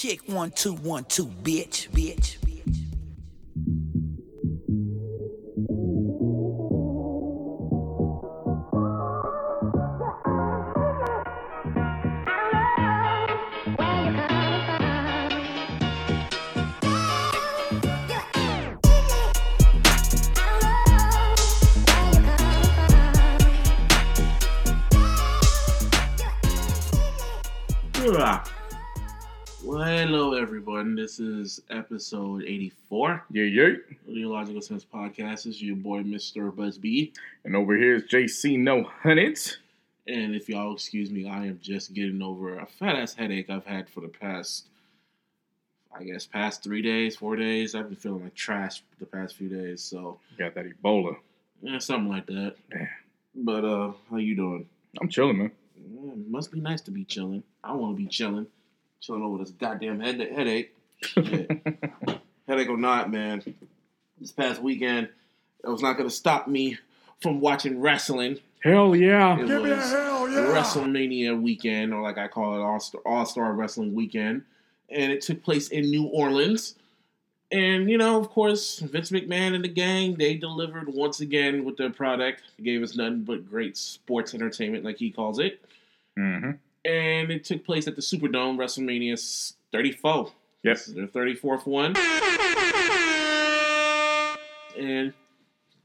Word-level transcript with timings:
Check 0.00 0.20
one, 0.28 0.50
two, 0.50 0.72
one, 0.76 1.04
two, 1.04 1.26
bitch, 1.26 1.90
bitch, 1.90 2.38
This 31.10 31.18
is 31.18 31.60
episode 31.70 32.44
84 32.44 33.24
Yeah, 33.32 33.42
yeah. 33.42 33.64
the 34.06 34.14
Theological 34.14 34.62
Sense 34.62 34.84
Podcast. 34.84 35.42
This 35.42 35.46
is 35.46 35.62
your 35.62 35.74
boy, 35.74 36.04
Mr. 36.04 36.54
Busby. 36.54 37.12
And 37.44 37.56
over 37.56 37.76
here 37.76 37.96
is 37.96 38.04
JC 38.04 38.56
No 38.56 38.84
Hundreds. 38.84 39.58
And 40.06 40.36
if 40.36 40.48
y'all 40.48 40.72
excuse 40.72 41.10
me, 41.10 41.28
I 41.28 41.46
am 41.46 41.58
just 41.60 41.94
getting 41.94 42.22
over 42.22 42.60
a 42.60 42.64
fat 42.64 42.94
ass 42.94 43.12
headache 43.14 43.50
I've 43.50 43.66
had 43.66 43.88
for 43.90 44.02
the 44.02 44.06
past, 44.08 44.68
I 45.92 46.04
guess, 46.04 46.26
past 46.26 46.62
three 46.62 46.80
days, 46.80 47.16
four 47.16 47.34
days. 47.34 47.74
I've 47.74 47.88
been 47.88 47.96
feeling 47.96 48.22
like 48.22 48.36
trash 48.36 48.84
the 49.00 49.06
past 49.06 49.34
few 49.34 49.48
days. 49.48 49.82
So, 49.82 50.20
Got 50.38 50.54
that 50.54 50.66
Ebola. 50.80 51.16
yeah, 51.60 51.78
something 51.80 52.08
like 52.08 52.26
that. 52.26 52.54
Damn. 52.70 52.88
But, 53.34 53.64
uh, 53.64 53.92
how 54.10 54.18
you 54.18 54.36
doing? 54.36 54.68
I'm 55.00 55.08
chilling, 55.08 55.38
man. 55.38 55.50
Yeah, 55.76 56.12
must 56.28 56.52
be 56.52 56.60
nice 56.60 56.82
to 56.82 56.92
be 56.92 57.04
chilling. 57.04 57.42
I 57.64 57.72
want 57.72 57.96
to 57.96 58.00
be 58.00 58.06
chilling. 58.08 58.46
Chilling 59.00 59.22
over 59.24 59.38
this 59.38 59.50
goddamn 59.50 59.98
head 59.98 60.20
headache. 60.20 60.76
Shit. 61.02 61.62
headache 62.50 62.68
or 62.68 62.76
not, 62.76 63.10
man. 63.10 63.42
This 64.20 64.32
past 64.32 64.60
weekend, 64.60 65.08
it 65.64 65.68
was 65.68 65.82
not 65.82 65.94
going 65.94 66.08
to 66.08 66.14
stop 66.14 66.48
me 66.48 66.78
from 67.20 67.40
watching 67.40 67.80
wrestling. 67.80 68.38
Hell 68.62 68.94
yeah. 68.94 69.38
It 69.38 69.46
was 69.46 69.92
WrestleMania 70.32 71.40
weekend, 71.40 71.94
or 71.94 72.02
like 72.02 72.18
I 72.18 72.28
call 72.28 72.56
it, 72.56 72.60
All 72.62 72.80
Star 72.80 73.00
All 73.06 73.24
Star 73.24 73.52
Wrestling 73.52 73.94
Weekend, 73.94 74.42
and 74.90 75.10
it 75.12 75.22
took 75.22 75.42
place 75.42 75.68
in 75.68 75.90
New 75.90 76.04
Orleans. 76.04 76.74
And 77.52 77.90
you 77.90 77.98
know, 77.98 78.18
of 78.18 78.28
course, 78.30 78.78
Vince 78.80 79.10
McMahon 79.10 79.54
and 79.54 79.64
the 79.64 79.68
gang 79.68 80.16
they 80.16 80.34
delivered 80.34 80.92
once 80.92 81.20
again 81.20 81.64
with 81.64 81.76
their 81.76 81.90
product. 81.90 82.42
They 82.58 82.64
gave 82.64 82.82
us 82.82 82.94
nothing 82.96 83.22
but 83.22 83.48
great 83.48 83.76
sports 83.76 84.34
entertainment, 84.34 84.84
like 84.84 84.98
he 84.98 85.10
calls 85.10 85.38
it. 85.38 85.64
Mm-hmm. 86.18 86.50
And 86.84 87.30
it 87.30 87.44
took 87.44 87.64
place 87.64 87.88
at 87.88 87.96
the 87.96 88.02
Superdome, 88.02 88.56
WrestleMania 88.56 89.54
34. 89.72 90.32
Yep. 90.62 90.76
This 90.76 90.88
is 90.88 90.94
their 90.94 91.06
34th 91.06 91.66
one. 91.66 91.96
And 94.78 95.12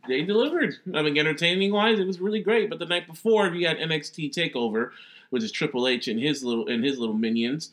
they 0.08 0.22
delivered. 0.24 0.76
I 0.94 1.02
mean, 1.02 1.18
entertaining 1.18 1.72
wise, 1.72 2.00
it 2.00 2.06
was 2.08 2.20
really 2.20 2.42
great. 2.42 2.70
But 2.70 2.80
the 2.80 2.86
night 2.86 3.08
before, 3.08 3.50
we 3.50 3.64
had 3.64 3.78
NXT 3.78 4.32
Takeover, 4.34 4.92
which 5.30 5.44
is 5.44 5.52
Triple 5.52 5.88
H 5.88 6.08
and 6.08 6.20
his 6.20 6.44
little 6.44 6.68
and 6.68 6.84
his 6.84 7.00
little 7.00 7.16
minions, 7.16 7.72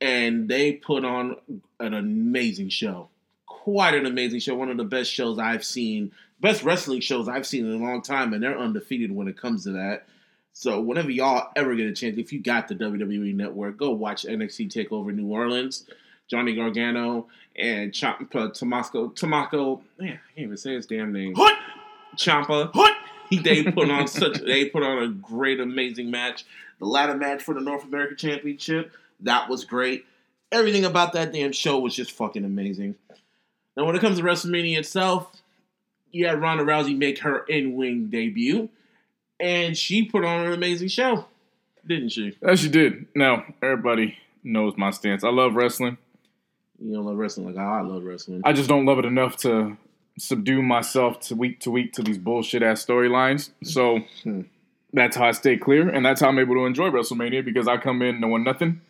and 0.00 0.48
they 0.48 0.72
put 0.72 1.04
on 1.04 1.36
an 1.80 1.94
amazing 1.94 2.70
show. 2.70 3.08
Quite 3.46 3.94
an 3.94 4.06
amazing 4.06 4.40
show. 4.40 4.54
One 4.54 4.70
of 4.70 4.76
the 4.76 4.84
best 4.84 5.12
shows 5.12 5.38
I've 5.38 5.64
seen, 5.64 6.12
best 6.40 6.62
wrestling 6.62 7.00
shows 7.00 7.28
I've 7.28 7.46
seen 7.46 7.66
in 7.66 7.80
a 7.80 7.84
long 7.84 8.02
time, 8.02 8.32
and 8.32 8.42
they're 8.42 8.58
undefeated 8.58 9.12
when 9.12 9.28
it 9.28 9.36
comes 9.36 9.64
to 9.64 9.72
that. 9.72 10.06
So 10.52 10.80
whenever 10.80 11.10
y'all 11.10 11.50
ever 11.54 11.74
get 11.74 11.86
a 11.86 11.92
chance, 11.92 12.16
if 12.16 12.32
you 12.32 12.40
got 12.40 12.68
the 12.68 12.74
WWE 12.74 13.34
Network, 13.34 13.76
go 13.76 13.90
watch 13.90 14.24
NXT 14.24 14.72
Takeover 14.72 15.14
New 15.14 15.26
Orleans. 15.26 15.84
Johnny 16.28 16.54
Gargano 16.54 17.26
and 17.56 17.92
Ciampa 17.92 18.22
uh, 18.34 18.48
Tomasco, 18.50 19.14
Tomako, 19.14 19.80
man, 19.98 20.08
I 20.08 20.34
can't 20.34 20.46
even 20.46 20.56
say 20.56 20.74
his 20.74 20.86
damn 20.86 21.12
name. 21.12 21.34
What? 21.34 21.56
Ciampa. 22.16 22.74
What? 22.74 22.96
They 23.30 23.62
put 23.72 23.90
on 23.90 24.06
such 24.06 24.40
they 24.40 24.66
put 24.66 24.82
on 24.82 25.02
a 25.02 25.08
great, 25.08 25.60
amazing 25.60 26.10
match. 26.10 26.44
The 26.78 26.86
ladder 26.86 27.16
match 27.16 27.42
for 27.42 27.54
the 27.54 27.60
North 27.60 27.84
American 27.84 28.16
Championship, 28.16 28.92
that 29.20 29.48
was 29.48 29.64
great. 29.64 30.04
Everything 30.52 30.84
about 30.84 31.12
that 31.14 31.32
damn 31.32 31.52
show 31.52 31.78
was 31.78 31.94
just 31.94 32.12
fucking 32.12 32.44
amazing. 32.44 32.94
Now, 33.76 33.84
when 33.84 33.96
it 33.96 34.00
comes 34.00 34.18
to 34.18 34.24
WrestleMania 34.24 34.78
itself, 34.78 35.30
you 36.12 36.26
had 36.26 36.40
Ronda 36.40 36.64
Rousey 36.64 36.96
make 36.96 37.18
her 37.20 37.40
in-wing 37.44 38.06
debut, 38.08 38.68
and 39.40 39.76
she 39.76 40.04
put 40.04 40.24
on 40.24 40.46
an 40.46 40.52
amazing 40.52 40.88
show, 40.88 41.26
didn't 41.86 42.10
she? 42.10 42.36
As 42.42 42.64
you 42.64 42.70
did. 42.70 43.06
Now, 43.14 43.44
everybody 43.62 44.18
knows 44.42 44.74
my 44.76 44.90
stance. 44.90 45.24
I 45.24 45.30
love 45.30 45.54
wrestling. 45.54 45.98
You 46.80 46.94
don't 46.94 47.04
love 47.06 47.16
wrestling 47.16 47.46
like 47.46 47.56
I 47.56 47.80
love 47.80 48.04
wrestling. 48.04 48.42
I 48.44 48.52
just 48.52 48.68
don't 48.68 48.84
love 48.84 48.98
it 48.98 49.04
enough 49.04 49.36
to 49.38 49.76
subdue 50.18 50.62
myself 50.62 51.20
to 51.20 51.34
week 51.34 51.60
to 51.60 51.70
week 51.70 51.92
to 51.94 52.02
these 52.02 52.18
bullshit 52.18 52.62
ass 52.62 52.84
storylines. 52.84 53.50
So 53.62 54.00
Hmm. 54.22 54.42
that's 54.92 55.16
how 55.16 55.26
I 55.26 55.32
stay 55.32 55.56
clear, 55.56 55.88
and 55.88 56.04
that's 56.04 56.20
how 56.20 56.28
I'm 56.28 56.38
able 56.38 56.54
to 56.56 56.66
enjoy 56.66 56.88
WrestleMania 56.90 57.44
because 57.44 57.68
I 57.68 57.76
come 57.76 58.02
in 58.02 58.20
knowing 58.20 58.44
nothing, 58.44 58.80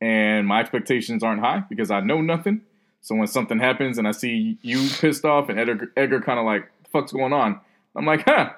and 0.00 0.46
my 0.46 0.60
expectations 0.60 1.22
aren't 1.22 1.40
high 1.40 1.64
because 1.68 1.90
I 1.90 2.00
know 2.00 2.20
nothing. 2.20 2.62
So 3.02 3.14
when 3.14 3.26
something 3.26 3.58
happens 3.58 3.98
and 3.98 4.08
I 4.08 4.12
see 4.12 4.58
you 4.62 4.88
pissed 5.00 5.24
off 5.24 5.48
and 5.48 5.58
Edgar, 5.60 5.92
Edgar 5.96 6.20
kind 6.20 6.38
of 6.38 6.46
like, 6.46 6.70
the 6.84 6.88
"Fuck's 6.90 7.12
going 7.12 7.32
on?" 7.32 7.60
I'm 7.96 8.06
like, 8.06 8.22
"Huh." 8.24 8.50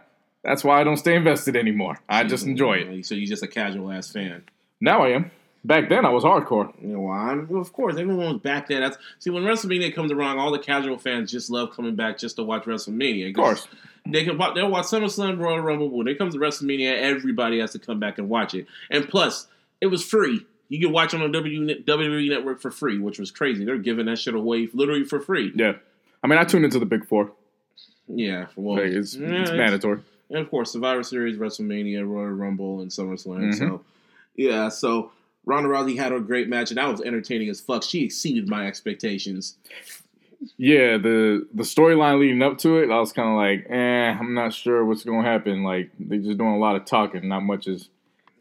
That's 0.44 0.62
why 0.62 0.80
I 0.80 0.84
don't 0.84 0.96
stay 0.96 1.16
invested 1.16 1.56
anymore. 1.56 1.98
I 2.08 2.22
just 2.22 2.46
enjoy 2.46 2.74
it. 2.74 3.04
So 3.06 3.16
you're 3.16 3.26
just 3.26 3.42
a 3.42 3.48
casual 3.48 3.90
ass 3.90 4.12
fan. 4.12 4.44
Now 4.80 5.02
I 5.02 5.08
am. 5.08 5.30
Back 5.66 5.88
then 5.88 6.04
I 6.06 6.10
was 6.10 6.22
hardcore. 6.22 6.72
You 6.80 6.88
know 6.88 7.00
why? 7.00 7.30
I'm, 7.32 7.48
well, 7.48 7.60
of 7.60 7.72
course, 7.72 7.96
everyone 7.96 8.32
was 8.34 8.40
back 8.42 8.68
then. 8.68 8.80
That's 8.82 8.96
see 9.18 9.30
when 9.30 9.42
WrestleMania 9.42 9.94
comes 9.94 10.12
around, 10.12 10.38
all 10.38 10.52
the 10.52 10.58
casual 10.58 10.96
fans 10.98 11.30
just 11.30 11.50
love 11.50 11.74
coming 11.74 11.96
back 11.96 12.18
just 12.18 12.36
to 12.36 12.44
watch 12.44 12.64
WrestleMania. 12.64 13.30
Of 13.30 13.34
course. 13.36 13.66
they 14.08 14.24
can 14.24 14.38
wa- 14.38 14.52
they'll 14.54 14.70
watch 14.70 14.86
SummerSlam, 14.86 15.38
Royal 15.38 15.60
Rumble. 15.60 15.90
When 15.90 16.06
it 16.08 16.18
comes 16.18 16.34
to 16.34 16.40
WrestleMania, 16.40 16.96
everybody 17.00 17.58
has 17.60 17.72
to 17.72 17.78
come 17.80 17.98
back 17.98 18.18
and 18.18 18.28
watch 18.28 18.54
it. 18.54 18.66
And 18.90 19.08
plus, 19.08 19.48
it 19.80 19.86
was 19.86 20.04
free. 20.04 20.46
You 20.68 20.80
could 20.80 20.92
watch 20.92 21.14
it 21.14 21.20
on 21.20 21.30
the 21.32 21.38
WWE 21.38 22.28
Network 22.28 22.60
for 22.60 22.70
free, 22.70 22.98
which 22.98 23.18
was 23.18 23.30
crazy. 23.30 23.64
They're 23.64 23.78
giving 23.78 24.06
that 24.06 24.18
shit 24.18 24.34
away 24.34 24.68
literally 24.72 25.04
for 25.04 25.20
free. 25.20 25.52
Yeah. 25.54 25.72
I 26.22 26.26
mean, 26.28 26.38
I 26.38 26.44
tuned 26.44 26.64
into 26.64 26.78
the 26.78 26.86
big 26.86 27.06
four. 27.06 27.32
Yeah, 28.08 28.46
well, 28.56 28.76
Like, 28.76 28.92
it's, 28.92 29.16
yeah, 29.16 29.42
it's 29.42 29.50
mandatory. 29.50 30.00
and 30.30 30.38
of 30.38 30.48
course 30.50 30.72
Survivor 30.72 31.02
Series, 31.02 31.36
WrestleMania, 31.38 32.06
Royal 32.08 32.30
Rumble, 32.30 32.80
and 32.82 32.90
SummerSlam. 32.90 33.52
Mhm. 33.52 33.58
So 33.58 33.84
yeah, 34.36 34.68
so 34.68 35.10
Ronda 35.46 35.68
Rousey 35.68 35.96
had 35.96 36.12
a 36.12 36.20
great 36.20 36.48
match, 36.48 36.70
and 36.70 36.78
that 36.78 36.88
was 36.88 37.00
entertaining 37.00 37.48
as 37.48 37.60
fuck. 37.60 37.82
She 37.82 38.04
exceeded 38.04 38.48
my 38.48 38.66
expectations. 38.66 39.56
Yeah, 40.58 40.98
the 40.98 41.46
the 41.54 41.62
storyline 41.62 42.20
leading 42.20 42.42
up 42.42 42.58
to 42.58 42.78
it, 42.78 42.90
I 42.90 42.98
was 42.98 43.12
kind 43.12 43.30
of 43.30 43.36
like, 43.36 43.66
eh, 43.70 44.10
I'm 44.18 44.34
not 44.34 44.52
sure 44.52 44.84
what's 44.84 45.04
going 45.04 45.24
to 45.24 45.30
happen. 45.30 45.64
Like, 45.64 45.90
they're 45.98 46.18
just 46.18 46.36
doing 46.36 46.54
a 46.54 46.58
lot 46.58 46.76
of 46.76 46.84
talking, 46.84 47.28
not 47.28 47.42
much 47.42 47.66
is 47.68 47.88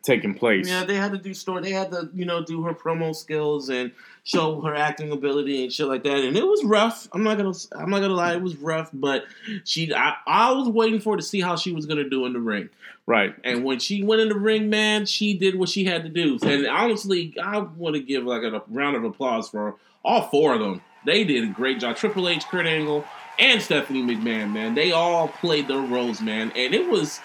taking 0.05 0.33
place. 0.33 0.67
Yeah, 0.67 0.83
they 0.83 0.95
had 0.95 1.11
to 1.11 1.17
do 1.17 1.33
story. 1.33 1.61
They 1.61 1.71
had 1.71 1.91
to, 1.91 2.09
you 2.13 2.25
know, 2.25 2.43
do 2.43 2.63
her 2.63 2.73
promo 2.73 3.15
skills 3.15 3.69
and 3.69 3.91
show 4.23 4.61
her 4.61 4.75
acting 4.75 5.11
ability 5.11 5.63
and 5.63 5.73
shit 5.73 5.87
like 5.87 6.03
that. 6.03 6.17
And 6.17 6.37
it 6.37 6.45
was 6.45 6.63
rough. 6.63 7.07
I'm 7.11 7.23
not 7.23 7.37
gonna, 7.37 7.53
I'm 7.75 7.89
not 7.89 8.01
gonna 8.01 8.13
lie, 8.13 8.33
it 8.33 8.41
was 8.41 8.55
rough. 8.57 8.89
But 8.93 9.25
she, 9.63 9.93
I, 9.93 10.15
I 10.25 10.51
was 10.51 10.69
waiting 10.69 10.99
for 10.99 11.13
her 11.13 11.17
to 11.17 11.23
see 11.23 11.41
how 11.41 11.55
she 11.55 11.71
was 11.71 11.85
gonna 11.85 12.09
do 12.09 12.25
in 12.25 12.33
the 12.33 12.39
ring. 12.39 12.69
Right. 13.07 13.35
And 13.43 13.63
when 13.63 13.79
she 13.79 14.03
went 14.03 14.21
in 14.21 14.29
the 14.29 14.39
ring, 14.39 14.69
man, 14.69 15.05
she 15.05 15.37
did 15.37 15.59
what 15.59 15.69
she 15.69 15.85
had 15.85 16.03
to 16.03 16.09
do. 16.09 16.39
And 16.41 16.65
honestly, 16.67 17.35
I 17.41 17.59
want 17.59 17.95
to 17.95 18.01
give 18.01 18.23
like 18.23 18.43
a 18.43 18.63
round 18.67 18.95
of 18.95 19.03
applause 19.03 19.49
for 19.49 19.75
all 20.03 20.27
four 20.29 20.53
of 20.53 20.59
them. 20.59 20.81
They 21.05 21.23
did 21.23 21.43
a 21.43 21.53
great 21.53 21.79
job. 21.79 21.97
Triple 21.97 22.27
H, 22.27 22.45
Kurt 22.45 22.65
Angle, 22.65 23.05
and 23.37 23.61
Stephanie 23.61 24.01
McMahon, 24.01 24.51
man. 24.53 24.73
They 24.73 24.91
all 24.91 25.27
played 25.27 25.67
their 25.67 25.81
roles, 25.81 26.19
man. 26.19 26.51
And 26.55 26.73
it 26.73 26.89
was 26.89 27.19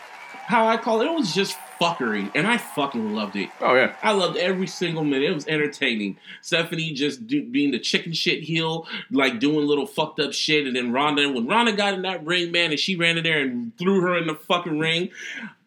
how 0.46 0.66
I 0.66 0.76
call 0.76 1.00
it. 1.00 1.06
It 1.06 1.14
was 1.14 1.34
just 1.34 1.56
fuckery, 1.80 2.30
and 2.34 2.46
I 2.46 2.58
fucking 2.58 3.14
loved 3.14 3.36
it. 3.36 3.48
Oh, 3.60 3.74
yeah. 3.74 3.94
I 4.02 4.12
loved 4.12 4.36
every 4.36 4.66
single 4.66 5.04
minute. 5.04 5.30
It 5.30 5.34
was 5.34 5.46
entertaining. 5.46 6.18
Stephanie 6.42 6.92
just 6.92 7.26
do, 7.26 7.42
being 7.42 7.70
the 7.70 7.78
chicken 7.78 8.12
shit 8.12 8.42
heel, 8.42 8.86
like 9.10 9.40
doing 9.40 9.66
little 9.66 9.86
fucked 9.86 10.20
up 10.20 10.32
shit, 10.32 10.66
and 10.66 10.76
then 10.76 10.92
Ronda. 10.92 11.28
When 11.30 11.46
Ronda 11.46 11.72
got 11.72 11.94
in 11.94 12.02
that 12.02 12.24
ring, 12.24 12.52
man, 12.52 12.70
and 12.70 12.78
she 12.78 12.96
ran 12.96 13.16
in 13.16 13.24
there 13.24 13.40
and 13.40 13.76
threw 13.78 14.00
her 14.02 14.16
in 14.16 14.26
the 14.26 14.34
fucking 14.34 14.78
ring. 14.78 15.10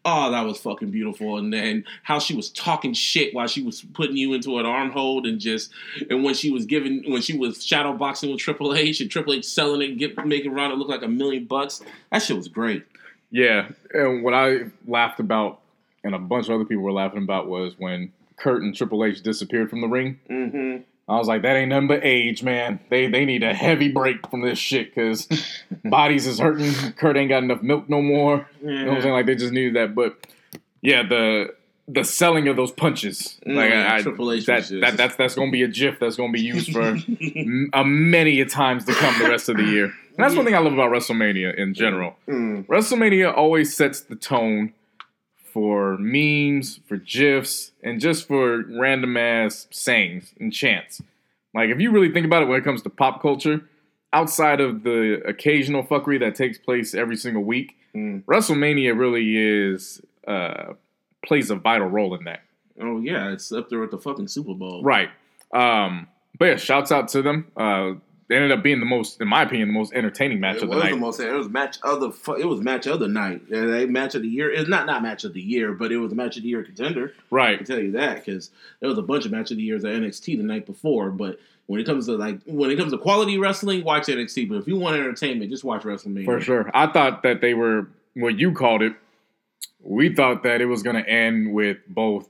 Oh, 0.06 0.32
that 0.32 0.46
was 0.46 0.60
fucking 0.60 0.92
beautiful. 0.92 1.38
And 1.38 1.54
then 1.54 1.86
how 2.04 2.20
she 2.20 2.36
was 2.36 2.50
talking 2.50 2.94
shit 2.94 3.34
while 3.34 3.48
she 3.48 3.64
was 3.64 3.82
putting 3.94 4.18
you 4.18 4.34
into 4.34 4.60
an 4.60 4.66
arm 4.66 4.92
hold 4.92 5.26
and 5.26 5.40
just 5.40 5.72
and 6.10 6.26
when 6.26 6.34
she 6.34 6.52
was 6.52 6.66
giving 6.66 7.10
when 7.10 7.22
she 7.22 7.38
was 7.38 7.66
shadow 7.66 7.94
boxing 7.94 8.30
with 8.30 8.42
Triple 8.42 8.76
H 8.76 9.00
and 9.00 9.10
Triple 9.10 9.34
H 9.34 9.46
selling 9.46 9.82
it, 9.82 9.98
get, 9.98 10.26
making 10.26 10.52
Ronda 10.52 10.76
look 10.76 10.90
like 10.90 11.04
a 11.04 11.08
million 11.08 11.46
bucks. 11.46 11.82
That 12.12 12.22
shit 12.22 12.36
was 12.36 12.50
great. 12.50 12.84
Yeah. 13.32 13.70
And 13.94 14.24
what 14.24 14.34
I 14.34 14.66
laughed 14.86 15.22
about, 15.22 15.62
and 16.04 16.16
a 16.16 16.20
bunch 16.20 16.48
of 16.48 16.56
other 16.56 16.66
people 16.66 16.84
were 16.84 16.92
laughing 16.92 17.24
about, 17.24 17.48
was 17.48 17.76
when 17.78 18.12
Kurt 18.38 18.62
and 18.62 18.76
Triple 18.76 19.04
H 19.06 19.22
disappeared 19.22 19.70
from 19.70 19.82
the 19.82 19.88
ring. 19.88 20.20
Mm-hmm. 20.30 20.84
I 21.08 21.18
was 21.18 21.28
like, 21.28 21.42
that 21.42 21.56
ain't 21.56 21.70
nothing 21.70 21.88
but 21.88 22.00
age, 22.04 22.44
man. 22.44 22.80
They 22.90 23.08
they 23.08 23.26
need 23.26 23.44
a 23.44 23.54
heavy 23.54 23.92
break 23.92 24.30
from 24.30 24.42
this 24.42 24.58
shit 24.58 24.94
because 24.94 25.28
bodies 25.86 26.26
is 26.28 26.40
hurting. 26.40 26.94
Kurt 26.94 27.18
ain't 27.18 27.30
got 27.30 27.44
enough 27.44 27.62
milk 27.62 27.90
no 27.90 28.02
more. 28.02 28.48
You 28.62 28.72
know 28.72 28.86
what 28.86 28.96
I'm 28.96 29.02
saying? 29.02 29.14
Like 29.14 29.26
they 29.26 29.36
just 29.36 29.52
needed 29.52 29.76
that. 29.76 29.96
But 29.96 30.16
yeah, 30.82 31.04
the 31.04 31.56
the 31.90 32.06
selling 32.06 32.48
of 32.48 32.56
those 32.56 32.72
punches. 32.72 33.38
Mm, 33.46 33.56
like 33.56 33.74
I, 33.74 34.02
Triple 34.02 34.32
H 34.32 34.46
that, 34.46 34.68
that 34.80 34.96
that's 34.96 35.16
that's 35.18 35.36
gonna 35.36 35.52
be 35.52 35.64
a 35.64 35.68
GIF 35.68 36.00
that's 36.00 36.16
gonna 36.16 36.32
be 36.32 36.42
used 36.42 36.72
for 36.72 36.82
m- 37.22 37.70
a 37.74 37.84
many 37.84 38.40
a 38.40 38.46
times 38.46 38.86
to 38.86 38.94
come 38.94 39.22
the 39.22 39.30
rest 39.30 39.50
of 39.50 39.58
the 39.58 39.64
year. 39.64 39.86
And 39.86 40.24
that's 40.24 40.36
one 40.36 40.46
thing 40.46 40.56
I 40.56 40.60
love 40.60 40.74
about 40.74 40.92
WrestleMania 40.92 41.56
in 41.56 41.74
general. 41.74 42.16
Mm. 42.28 42.66
WrestleMania 42.68 43.36
always 43.36 43.76
sets 43.76 44.02
the 44.02 44.16
tone 44.16 44.72
for 45.54 45.98
memes, 46.00 46.80
for 46.88 46.98
GIFs, 46.98 47.72
and 47.84 48.00
just 48.02 48.28
for 48.28 48.64
random 48.70 49.16
ass 49.16 49.68
sayings 49.72 50.34
and 50.40 50.52
chants. 50.52 51.02
Like 51.54 51.70
if 51.70 51.80
you 51.80 51.92
really 51.92 52.12
think 52.12 52.26
about 52.26 52.42
it 52.44 52.48
when 52.48 52.60
it 52.60 52.64
comes 52.64 52.82
to 52.82 52.90
pop 52.90 53.22
culture, 53.22 53.62
outside 54.12 54.60
of 54.60 54.84
the 54.84 55.22
occasional 55.26 55.84
fuckery 55.84 56.20
that 56.20 56.36
takes 56.36 56.58
place 56.58 56.94
every 56.94 57.16
single 57.16 57.44
week, 57.44 57.76
Mm. 57.96 58.24
WrestleMania 58.26 58.98
really 58.98 59.38
is 59.38 60.02
uh 60.28 60.74
plays 61.24 61.52
a 61.52 61.56
vital 61.56 61.88
role 61.88 62.16
in 62.16 62.24
that. 62.24 62.42
Oh 62.82 63.00
yeah, 63.00 63.32
it's 63.32 63.52
up 63.52 63.70
there 63.70 63.78
with 63.78 63.92
the 63.92 64.00
fucking 64.00 64.28
Super 64.30 64.56
Bowl. 64.56 64.82
Right. 64.82 65.10
Um 65.54 66.08
but 66.40 66.46
yeah, 66.46 66.56
shouts 66.56 66.92
out 66.92 67.10
to 67.10 67.22
them. 67.22 67.52
Uh 67.56 67.92
they 68.28 68.36
ended 68.36 68.52
up 68.52 68.64
being 68.64 68.80
the 68.80 68.86
most, 68.86 69.20
in 69.20 69.28
my 69.28 69.44
opinion, 69.44 69.68
the 69.70 69.74
most 69.74 69.94
entertaining 69.94 70.40
match 70.40 70.58
It 70.58 70.64
of 70.64 70.70
the 70.70 70.76
night. 70.76 70.92
It 70.92 71.00
was 71.00 71.18
the 71.18 71.24
most. 71.26 71.34
It 71.34 71.38
was 71.38 71.50
match 71.50 71.78
of 71.84 72.00
the. 72.00 72.34
It 72.36 72.46
was 72.46 72.62
match 72.62 72.88
of 72.88 73.00
the 73.00 73.08
night. 73.08 73.50
They 73.50 73.86
match 73.86 74.16
of 74.16 74.22
the 74.22 74.28
year. 74.28 74.52
It's 74.52 74.70
not 74.70 74.86
not 74.86 75.04
match 75.04 75.24
of 75.24 75.34
the 75.34 75.42
year, 75.42 75.74
but 75.74 75.92
it 75.92 75.98
was 75.98 76.12
a 76.12 76.16
match 76.16 76.38
of 76.38 76.44
the 76.44 76.50
year 76.50 76.64
contender. 76.64 77.14
Right. 77.30 77.56
I 77.56 77.58
can 77.58 77.66
tell 77.66 77.80
you 77.80 77.92
that 77.94 78.24
because 78.24 78.52
there 78.80 78.90
was 78.90 78.98
a 78.98 79.04
bunch 79.04 79.26
of 79.26 79.32
match 79.32 79.52
of 79.52 79.58
the 79.58 79.64
years 79.64 79.84
at 79.84 79.94
NXT 79.94 80.38
the 80.38 80.44
night 80.44 80.66
before. 80.66 81.12
But 81.12 81.40
when 81.68 81.80
it 81.80 81.86
comes 81.86 82.06
to 82.06 82.16
like 82.16 82.40
when 82.46 82.72
it 82.72 82.78
comes 82.78 82.92
to 82.92 82.98
quality 82.98 83.38
wrestling, 83.38 83.84
watch 83.84 84.08
NXT. 84.08 84.50
But 84.50 84.56
if 84.56 84.68
you 84.68 84.78
want 84.78 84.96
entertainment, 84.96 85.52
just 85.52 85.64
watch 85.64 85.84
WrestleMania. 85.84 86.26
For 86.26 86.40
sure. 86.40 86.72
I 86.74 86.88
thought 86.88 87.24
that 87.24 87.42
they 87.42 87.54
were 87.54 87.88
what 88.14 88.40
you 88.40 88.54
called 88.54 88.82
it. 88.82 88.94
We 89.82 90.16
thought 90.16 90.44
that 90.44 90.62
it 90.62 90.66
was 90.66 90.82
going 90.82 90.96
to 90.96 91.10
end 91.10 91.54
with 91.54 91.78
both 91.88 92.30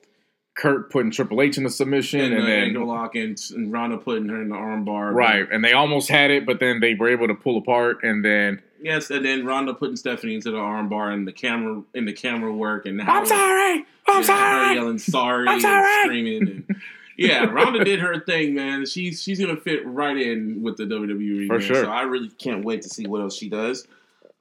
Kurt 0.55 0.91
putting 0.91 1.11
Triple 1.11 1.41
H 1.41 1.57
in 1.57 1.63
the 1.63 1.69
submission 1.69 2.19
And, 2.21 2.33
and, 2.33 2.43
uh, 2.43 2.45
then 2.45 2.63
ankle 2.63 2.87
lock 2.87 3.15
and, 3.15 3.37
and 3.55 3.71
Ronda 3.71 3.97
putting 3.97 4.29
her 4.29 4.41
in 4.41 4.49
the 4.49 4.55
armbar. 4.55 5.13
right, 5.13 5.47
and 5.51 5.63
they 5.63 5.73
almost 5.73 6.09
had 6.09 6.29
it, 6.31 6.45
but 6.45 6.59
then 6.59 6.79
they 6.79 6.93
were 6.93 7.09
able 7.09 7.27
to 7.27 7.33
pull 7.35 7.57
apart, 7.57 8.03
and 8.03 8.23
then 8.23 8.61
Yes, 8.81 9.09
and 9.09 9.23
then 9.25 9.45
Ronda 9.45 9.73
putting 9.73 9.95
Stephanie 9.95 10.35
into 10.35 10.51
the 10.51 10.57
armbar 10.57 11.13
and 11.13 11.25
the 11.27 11.31
camera 11.31 11.81
in 11.93 12.03
the 12.05 12.11
camera 12.13 12.51
work 12.53 12.85
and 12.85 13.01
I'm 13.01 13.25
sorry, 13.25 13.77
I'm 13.79 13.85
yeah, 14.07 14.17
her 14.17 14.23
sorry. 14.23 14.75
yelling 14.75 14.97
sorry 14.99 15.47
I'm 15.47 15.53
and 15.53 15.61
sorry. 15.61 16.03
screaming. 16.03 16.41
And, 16.67 16.75
yeah, 17.17 17.45
Ronda 17.45 17.83
did 17.85 17.99
her 18.01 18.19
thing, 18.19 18.53
man. 18.55 18.85
She's 18.85 19.23
she's 19.23 19.39
gonna 19.39 19.55
fit 19.55 19.85
right 19.87 20.17
in 20.17 20.61
with 20.61 20.75
the 20.75 20.83
WWE. 20.83 21.47
For 21.47 21.59
man. 21.59 21.61
sure. 21.61 21.83
So 21.85 21.89
I 21.89 22.01
really 22.01 22.27
can't 22.29 22.65
wait 22.65 22.81
to 22.81 22.89
see 22.89 23.07
what 23.07 23.21
else 23.21 23.37
she 23.37 23.47
does. 23.47 23.87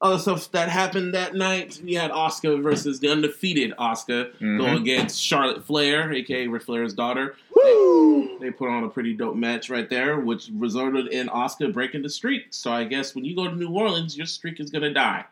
Other 0.03 0.19
stuff 0.19 0.51
that 0.51 0.69
happened 0.69 1.15
that 1.15 1.35
night, 1.37 1.81
we 1.85 1.95
had 1.95 2.11
Asuka 2.11 2.61
versus 2.61 2.99
the 2.99 3.09
undefeated 3.09 3.73
Asuka 3.79 4.33
go 4.41 4.65
Mhm. 4.65 4.81
against 4.81 5.23
Charlotte 5.23 5.65
Flair, 5.65 6.13
aka 6.13 6.49
Ric 6.49 6.63
Flair's 6.65 6.93
daughter. 6.93 7.37
They, 7.55 8.37
they 8.41 8.51
put 8.51 8.69
on 8.69 8.83
a 8.83 8.89
pretty 8.89 9.15
dope 9.15 9.37
match 9.37 9.71
right 9.71 9.89
there, 9.89 10.19
which 10.19 10.49
resulted 10.53 11.07
in 11.13 11.29
Asuka 11.29 11.73
breaking 11.73 12.03
the 12.03 12.11
streak. 12.11 12.47
So 12.51 12.73
I 12.73 12.83
guess 12.83 13.15
when 13.15 13.25
you 13.25 13.37
go 13.37 13.47
to 13.49 13.55
New 13.55 13.71
Orleans, 13.71 14.17
your 14.17 14.27
streak 14.27 14.59
is 14.59 14.71
gonna 14.71 14.93
die. 14.93 15.25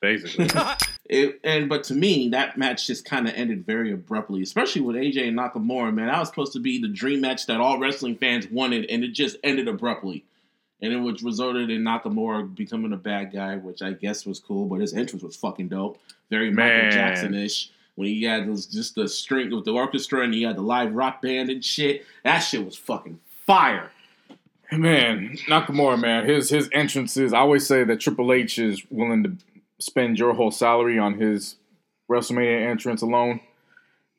Basically, 0.00 0.48
It, 1.08 1.38
and 1.44 1.68
but 1.68 1.84
to 1.84 1.94
me, 1.94 2.28
that 2.30 2.58
match 2.58 2.88
just 2.88 3.04
kind 3.04 3.28
of 3.28 3.34
ended 3.34 3.64
very 3.64 3.92
abruptly, 3.92 4.42
especially 4.42 4.82
with 4.82 4.96
AJ 4.96 5.28
and 5.28 5.38
Nakamura. 5.38 5.94
Man, 5.94 6.08
that 6.08 6.18
was 6.18 6.28
supposed 6.28 6.52
to 6.54 6.58
be 6.60 6.80
the 6.82 6.88
dream 6.88 7.20
match 7.20 7.46
that 7.46 7.60
all 7.60 7.78
wrestling 7.78 8.16
fans 8.16 8.48
wanted, 8.50 8.86
and 8.90 9.04
it 9.04 9.12
just 9.12 9.36
ended 9.44 9.68
abruptly. 9.68 10.24
And 10.86 10.94
it 10.94 10.98
which 10.98 11.22
resulted 11.22 11.68
in 11.68 11.82
Nakamura 11.82 12.54
becoming 12.54 12.92
a 12.92 12.96
bad 12.96 13.32
guy, 13.32 13.56
which 13.56 13.82
I 13.82 13.92
guess 13.92 14.24
was 14.24 14.38
cool, 14.38 14.66
but 14.66 14.80
his 14.80 14.94
entrance 14.94 15.24
was 15.24 15.34
fucking 15.34 15.66
dope, 15.66 15.98
very 16.30 16.52
Man. 16.52 16.84
Michael 16.84 16.90
Jackson 16.92 17.34
ish. 17.34 17.72
When 17.96 18.06
he 18.06 18.22
had 18.22 18.46
those, 18.46 18.66
just 18.66 18.94
the 18.94 19.08
string 19.08 19.50
with 19.50 19.64
the 19.64 19.72
orchestra 19.72 20.22
and 20.22 20.32
he 20.32 20.44
had 20.44 20.54
the 20.54 20.62
live 20.62 20.94
rock 20.94 21.20
band 21.20 21.50
and 21.50 21.64
shit, 21.64 22.06
that 22.22 22.38
shit 22.38 22.64
was 22.64 22.76
fucking 22.76 23.18
fire. 23.26 23.90
man, 24.70 25.36
Nakamura, 25.48 26.00
man, 26.00 26.24
his 26.24 26.50
his 26.50 26.68
entrances. 26.72 27.32
I 27.32 27.38
always 27.38 27.66
say 27.66 27.82
that 27.82 27.98
Triple 27.98 28.32
H 28.32 28.60
is 28.60 28.80
willing 28.88 29.24
to 29.24 29.36
spend 29.80 30.20
your 30.20 30.34
whole 30.34 30.52
salary 30.52 31.00
on 31.00 31.18
his 31.18 31.56
WrestleMania 32.08 32.70
entrance 32.70 33.02
alone. 33.02 33.40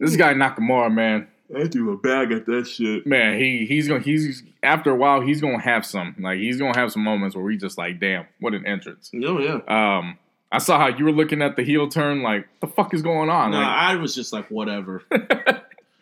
This 0.02 0.18
guy 0.18 0.34
Nakamura, 0.34 0.94
man, 0.94 1.30
I 1.56 1.68
threw 1.68 1.94
a 1.94 1.98
bag 1.98 2.32
at 2.32 2.46
that 2.48 2.68
shit. 2.68 3.06
man, 3.08 3.40
he 3.40 3.66
he's 3.66 3.88
gonna 3.88 4.02
he's 4.02 4.44
after 4.64 4.92
a 4.92 4.96
while 4.96 5.22
he's 5.22 5.40
gonna 5.40 5.62
have 5.62 5.86
some 5.86 6.16
like 6.20 6.40
he's 6.40 6.58
gonna 6.58 6.78
have 6.78 6.92
some 6.92 7.04
moments 7.04 7.36
where 7.36 7.46
we 7.46 7.58
just 7.58 7.78
like, 7.78 8.00
damn, 8.00 8.26
what 8.40 8.54
an 8.54 8.66
entrance. 8.66 9.12
Oh 9.24 9.40
yeah. 9.40 9.60
Um, 9.68 10.18
I 10.52 10.60
saw 10.60 10.78
how 10.78 10.88
you 10.88 11.06
were 11.06 11.12
looking 11.12 11.42
at 11.42 11.56
the 11.56 11.64
heel 11.64 11.88
turn, 11.88 12.22
like 12.22 12.48
the 12.62 12.68
fuck 12.68 12.94
is 12.94 13.02
going 13.02 13.30
on? 13.30 13.52
No, 13.52 13.58
Like, 13.58 13.68
I 13.68 13.96
was 13.96 14.16
just 14.16 14.32
like, 14.34 14.50
whatever. 14.50 15.04
it 15.12 15.62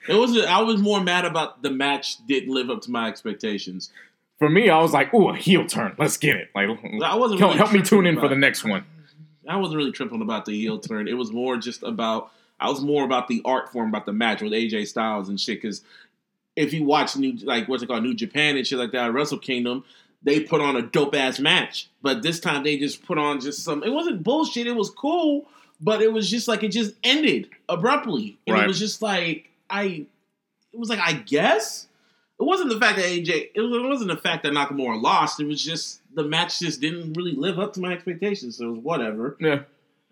was. 0.10 0.38
I 0.46 0.62
was 0.62 0.82
more 0.82 1.02
mad 1.02 1.26
about 1.26 1.62
the 1.62 1.72
match 1.72 2.26
didn't 2.28 2.54
live 2.54 2.70
up 2.70 2.82
to 2.82 2.92
my 2.92 3.08
expectations. 3.08 3.92
for 4.40 4.50
me, 4.50 4.70
I 4.70 4.80
was 4.80 4.94
like, 4.94 5.14
ooh, 5.14 5.30
a 5.30 5.36
heel 5.36 5.66
turn, 5.66 5.96
let's 5.98 6.18
get 6.18 6.36
it. 6.36 6.50
Like, 6.56 6.70
I 7.04 7.16
wasn't. 7.16 7.42
really 7.42 7.58
help 7.58 7.72
me 7.72 7.82
tune 7.82 8.06
in 8.06 8.20
for 8.20 8.28
the 8.28 8.36
next 8.36 8.64
one. 8.64 8.84
I 9.48 9.58
wasn't 9.58 9.78
really 9.78 9.92
tripping 9.92 10.22
about 10.22 10.46
the 10.46 10.54
heel 10.60 10.80
turn. 10.80 11.08
It 11.08 11.14
was 11.14 11.32
more 11.32 11.58
just 11.58 11.84
about. 11.84 12.32
I 12.60 12.70
was 12.70 12.82
more 12.82 13.04
about 13.04 13.28
the 13.28 13.42
art 13.46 13.72
form, 13.72 13.90
about 13.90 14.06
the 14.06 14.14
match 14.14 14.42
with 14.42 14.54
AJ 14.54 14.88
Styles 14.88 15.30
and 15.30 15.40
shit. 15.40 15.62
Because 15.62 15.82
if 16.56 16.74
you 16.74 16.84
watch 16.86 17.16
new, 17.18 17.34
like 17.44 17.68
what's 17.68 17.84
it 17.84 17.88
called, 17.88 18.04
New 18.04 18.14
Japan 18.14 18.56
and 18.58 18.66
shit 18.66 18.80
like 18.80 18.92
that, 18.92 19.12
Wrestle 19.14 19.38
Kingdom, 19.40 19.84
they 20.24 20.40
put 20.40 20.62
on 20.62 20.76
a 20.76 20.82
dope 20.82 21.14
ass 21.16 21.40
match. 21.40 21.90
But 22.02 22.22
this 22.24 22.40
time 22.40 22.64
they 22.64 22.78
just 22.78 23.06
put 23.06 23.18
on 23.18 23.40
just 23.42 23.64
some. 23.64 23.84
It 23.84 23.92
wasn't 23.92 24.24
bullshit. 24.24 24.68
It 24.68 24.76
was 24.76 24.90
cool, 24.90 25.46
but 25.82 26.02
it 26.02 26.12
was 26.14 26.30
just 26.30 26.48
like 26.48 26.64
it 26.64 26.70
just 26.70 26.94
ended 27.04 27.50
abruptly, 27.70 28.38
and 28.48 28.56
Right. 28.56 28.64
it 28.64 28.68
was 28.68 28.80
just 28.80 29.02
like 29.02 29.50
I. 29.70 30.06
It 30.74 30.80
was 30.80 30.90
like 30.90 31.00
I 31.00 31.14
guess. 31.14 31.88
It 32.38 32.44
wasn't 32.44 32.70
the 32.70 32.80
fact 32.80 32.98
that 32.98 33.06
AJ. 33.06 33.52
It 33.54 33.62
was- 33.62 33.72
it 33.78 33.88
wasn't 33.88 34.10
the 34.12 34.18
fact 34.18 34.44
that 34.44 34.52
Nakamura 34.54 35.02
lost. 35.02 35.40
It 35.40 35.46
was 35.48 35.64
just 35.64 36.02
the 36.14 36.24
match 36.24 36.60
just 36.60 36.82
didn't 36.82 37.14
really 37.14 37.32
live 37.34 37.60
up 37.60 37.74
to 37.74 37.80
my 37.82 37.94
expectations. 37.94 38.58
So 38.58 38.66
it 38.68 38.72
was 38.72 38.80
whatever. 38.80 39.38
Yeah, 39.40 39.64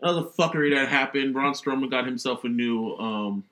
Another 0.03 0.27
fuckery 0.27 0.75
that 0.75 0.89
happened. 0.89 1.33
Braun 1.33 1.53
Strowman 1.53 1.89
got 1.89 2.05
himself 2.05 2.43
a 2.43 2.49
new, 2.49 2.93
um, 2.97 3.43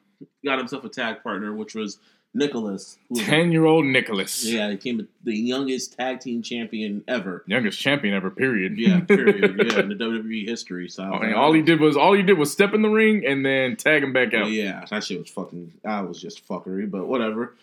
got 0.45 0.59
himself 0.59 0.83
a 0.83 0.89
tag 0.89 1.23
partner, 1.23 1.53
which 1.55 1.73
was 1.75 1.97
Nicholas. 2.33 2.97
ten 3.15 3.51
year 3.51 3.65
old 3.65 3.85
Nicholas, 3.85 4.45
yeah, 4.45 4.69
he 4.69 4.75
became 4.75 5.07
the 5.23 5.35
youngest 5.35 5.97
tag 5.97 6.19
team 6.19 6.41
champion 6.41 7.03
ever. 7.07 7.43
youngest 7.47 7.79
champion 7.79 8.13
ever. 8.13 8.29
Period. 8.29 8.77
Yeah, 8.77 8.99
period. 9.07 9.55
yeah, 9.65 9.79
in 9.79 9.89
the 9.89 9.95
WWE 9.95 10.45
history. 10.47 10.87
So 10.89 11.03
I 11.03 11.25
mean, 11.27 11.33
all 11.35 11.51
he 11.53 11.61
did 11.61 11.79
was 11.79 11.95
all 11.97 12.13
he 12.13 12.21
did 12.21 12.37
was 12.37 12.51
step 12.51 12.73
in 12.73 12.81
the 12.81 12.89
ring 12.89 13.25
and 13.25 13.45
then 13.45 13.75
tag 13.77 14.03
him 14.03 14.13
back 14.13 14.29
Oh, 14.33 14.43
out. 14.43 14.51
yeah, 14.51 14.85
that 14.89 15.03
shit 15.03 15.19
was 15.19 15.29
fucking. 15.29 15.73
I 15.85 16.01
was 16.01 16.21
just 16.21 16.47
fuckery, 16.47 16.89
but 16.89 17.07
whatever. 17.07 17.55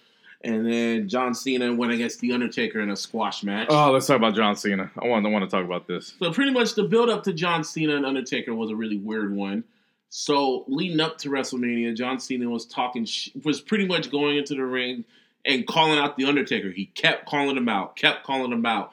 And 0.43 0.65
then 0.65 1.09
John 1.09 1.35
Cena 1.35 1.75
went 1.75 1.93
against 1.93 2.21
The 2.21 2.33
Undertaker 2.33 2.81
in 2.81 2.91
a 2.91 2.97
squash 2.97 3.43
match. 3.43 3.67
Oh, 3.71 3.91
let's 3.91 4.07
talk 4.07 4.17
about 4.17 4.37
John 4.37 4.55
Cena. 4.55 4.91
I 4.97 5.07
want 5.07 5.27
I 5.27 5.31
want 5.31 5.45
to 5.45 5.51
talk 5.51 5.65
about 5.65 5.89
this. 5.89 6.15
So 6.19 6.33
pretty 6.33 6.53
much 6.53 6.75
the 6.75 6.85
build 6.85 7.11
up 7.11 7.25
to 7.25 7.33
John 7.33 7.65
Cena 7.65 7.97
and 7.97 8.07
Undertaker 8.07 8.55
was 8.55 8.71
a 8.71 8.77
really 8.77 8.99
weird 8.99 9.35
one. 9.35 9.65
So 10.11 10.65
leading 10.69 11.01
up 11.01 11.19
to 11.19 11.29
WrestleMania, 11.29 11.95
John 11.97 12.19
Cena 12.19 12.49
was 12.49 12.67
talking, 12.67 13.05
sh- 13.05 13.31
was 13.45 13.61
pretty 13.61 13.87
much 13.87 14.11
going 14.11 14.39
into 14.39 14.55
the 14.55 14.65
ring 14.65 15.05
and 15.45 15.67
calling 15.67 15.99
out 15.99 16.17
the 16.17 16.25
Undertaker. 16.25 16.71
He 16.71 16.87
kept 16.87 17.27
calling 17.29 17.57
him 17.57 17.69
out, 17.69 17.97
kept 17.97 18.25
calling 18.25 18.53
him 18.53 18.65
out, 18.65 18.93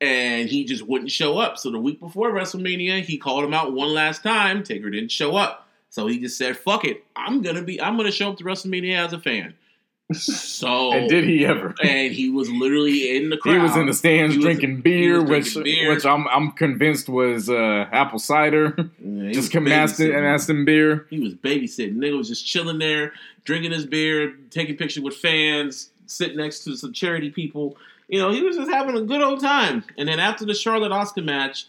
and 0.00 0.48
he 0.48 0.64
just 0.64 0.86
wouldn't 0.86 1.10
show 1.10 1.38
up. 1.38 1.58
So 1.58 1.70
the 1.70 1.78
week 1.78 2.00
before 2.00 2.30
WrestleMania, 2.30 3.02
he 3.02 3.18
called 3.18 3.44
him 3.44 3.52
out 3.52 3.72
one 3.72 3.92
last 3.92 4.22
time. 4.22 4.62
Taker 4.62 4.90
didn't 4.90 5.12
show 5.12 5.36
up, 5.36 5.68
so 5.90 6.06
he 6.06 6.18
just 6.18 6.38
said, 6.38 6.56
"Fuck 6.56 6.84
it, 6.84 7.04
I'm 7.16 7.42
gonna 7.42 7.62
be, 7.62 7.80
I'm 7.80 7.96
gonna 7.96 8.12
show 8.12 8.30
up 8.30 8.38
to 8.38 8.44
WrestleMania 8.44 9.04
as 9.04 9.12
a 9.12 9.18
fan." 9.18 9.54
So 10.12 10.92
And 10.94 11.08
did 11.08 11.24
he 11.24 11.44
ever? 11.46 11.74
And 11.82 12.12
he 12.12 12.30
was 12.30 12.50
literally 12.50 13.16
in 13.16 13.30
the 13.30 13.36
crowd. 13.36 13.52
He 13.54 13.58
was 13.58 13.76
in 13.76 13.86
the 13.86 13.94
stands 13.94 14.36
drinking 14.36 14.82
beer, 14.82 15.22
was 15.22 15.54
which 15.54 15.64
beer. 15.64 15.90
which 15.94 16.04
I'm 16.04 16.26
I'm 16.28 16.52
convinced 16.52 17.08
was 17.08 17.48
uh, 17.48 17.86
apple 17.92 18.18
cider, 18.18 18.74
Yeah, 19.02 19.32
just 19.32 19.54
Aston 19.54 20.12
and 20.14 20.26
Aston 20.26 20.64
beer. 20.64 21.06
He 21.10 21.20
was 21.20 21.34
babysitting. 21.34 21.96
Nigga 21.96 22.16
was 22.18 22.28
just 22.28 22.46
chilling 22.46 22.78
there, 22.78 23.12
drinking 23.44 23.72
his 23.72 23.86
beer, 23.86 24.34
taking 24.50 24.76
pictures 24.76 25.02
with 25.02 25.16
fans, 25.16 25.90
sitting 26.06 26.36
next 26.36 26.64
to 26.64 26.76
some 26.76 26.92
charity 26.92 27.30
people. 27.30 27.76
You 28.08 28.18
know, 28.18 28.30
he 28.30 28.42
was 28.42 28.56
just 28.56 28.70
having 28.70 28.96
a 28.96 29.00
good 29.00 29.22
old 29.22 29.40
time. 29.40 29.84
And 29.96 30.06
then 30.06 30.20
after 30.20 30.44
the 30.44 30.52
Charlotte 30.54 30.92
Asuka 30.92 31.24
match, 31.24 31.66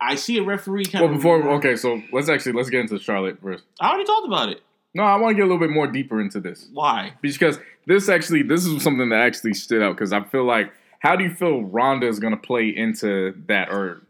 I 0.00 0.14
see 0.14 0.38
a 0.38 0.42
referee 0.44 0.84
kind 0.84 1.02
Well, 1.04 1.10
of. 1.12 1.18
before 1.18 1.42
okay, 1.54 1.74
so 1.74 2.00
let's 2.12 2.28
actually 2.28 2.52
let's 2.52 2.70
get 2.70 2.80
into 2.82 2.98
Charlotte 3.00 3.38
first. 3.42 3.64
I 3.80 3.88
already 3.88 4.04
talked 4.04 4.26
about 4.28 4.50
it. 4.50 4.62
No, 4.96 5.02
I 5.02 5.16
want 5.16 5.32
to 5.32 5.34
get 5.34 5.42
a 5.42 5.46
little 5.52 5.60
bit 5.60 5.70
more 5.70 5.86
deeper 5.86 6.20
into 6.20 6.40
this 6.40 6.68
Why? 6.72 7.12
because 7.20 7.58
this 7.86 8.08
actually 8.08 8.42
this 8.42 8.64
is 8.64 8.82
something 8.82 9.10
that 9.10 9.20
actually 9.20 9.52
stood 9.52 9.82
out 9.82 9.94
because 9.94 10.12
I 10.12 10.24
feel 10.24 10.44
like 10.44 10.72
how 11.00 11.16
do 11.16 11.24
you 11.24 11.34
feel 11.34 11.62
Ronda 11.62 12.08
is 12.08 12.18
going 12.18 12.34
to 12.34 12.40
play 12.40 12.68
into 12.68 13.34
that 13.46 13.68
or 13.68 14.02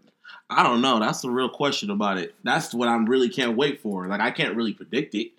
I 0.48 0.62
don't 0.62 0.80
know. 0.80 1.00
That's 1.00 1.22
the 1.22 1.30
real 1.30 1.48
question 1.48 1.90
about 1.90 2.18
it. 2.18 2.36
That's 2.44 2.72
what 2.72 2.88
I'm 2.88 3.06
really 3.06 3.28
can't 3.28 3.56
wait 3.56 3.80
for. 3.80 4.06
Like 4.06 4.20
I 4.20 4.30
can't 4.30 4.54
really 4.54 4.72
predict 4.72 5.16
it. 5.16 5.32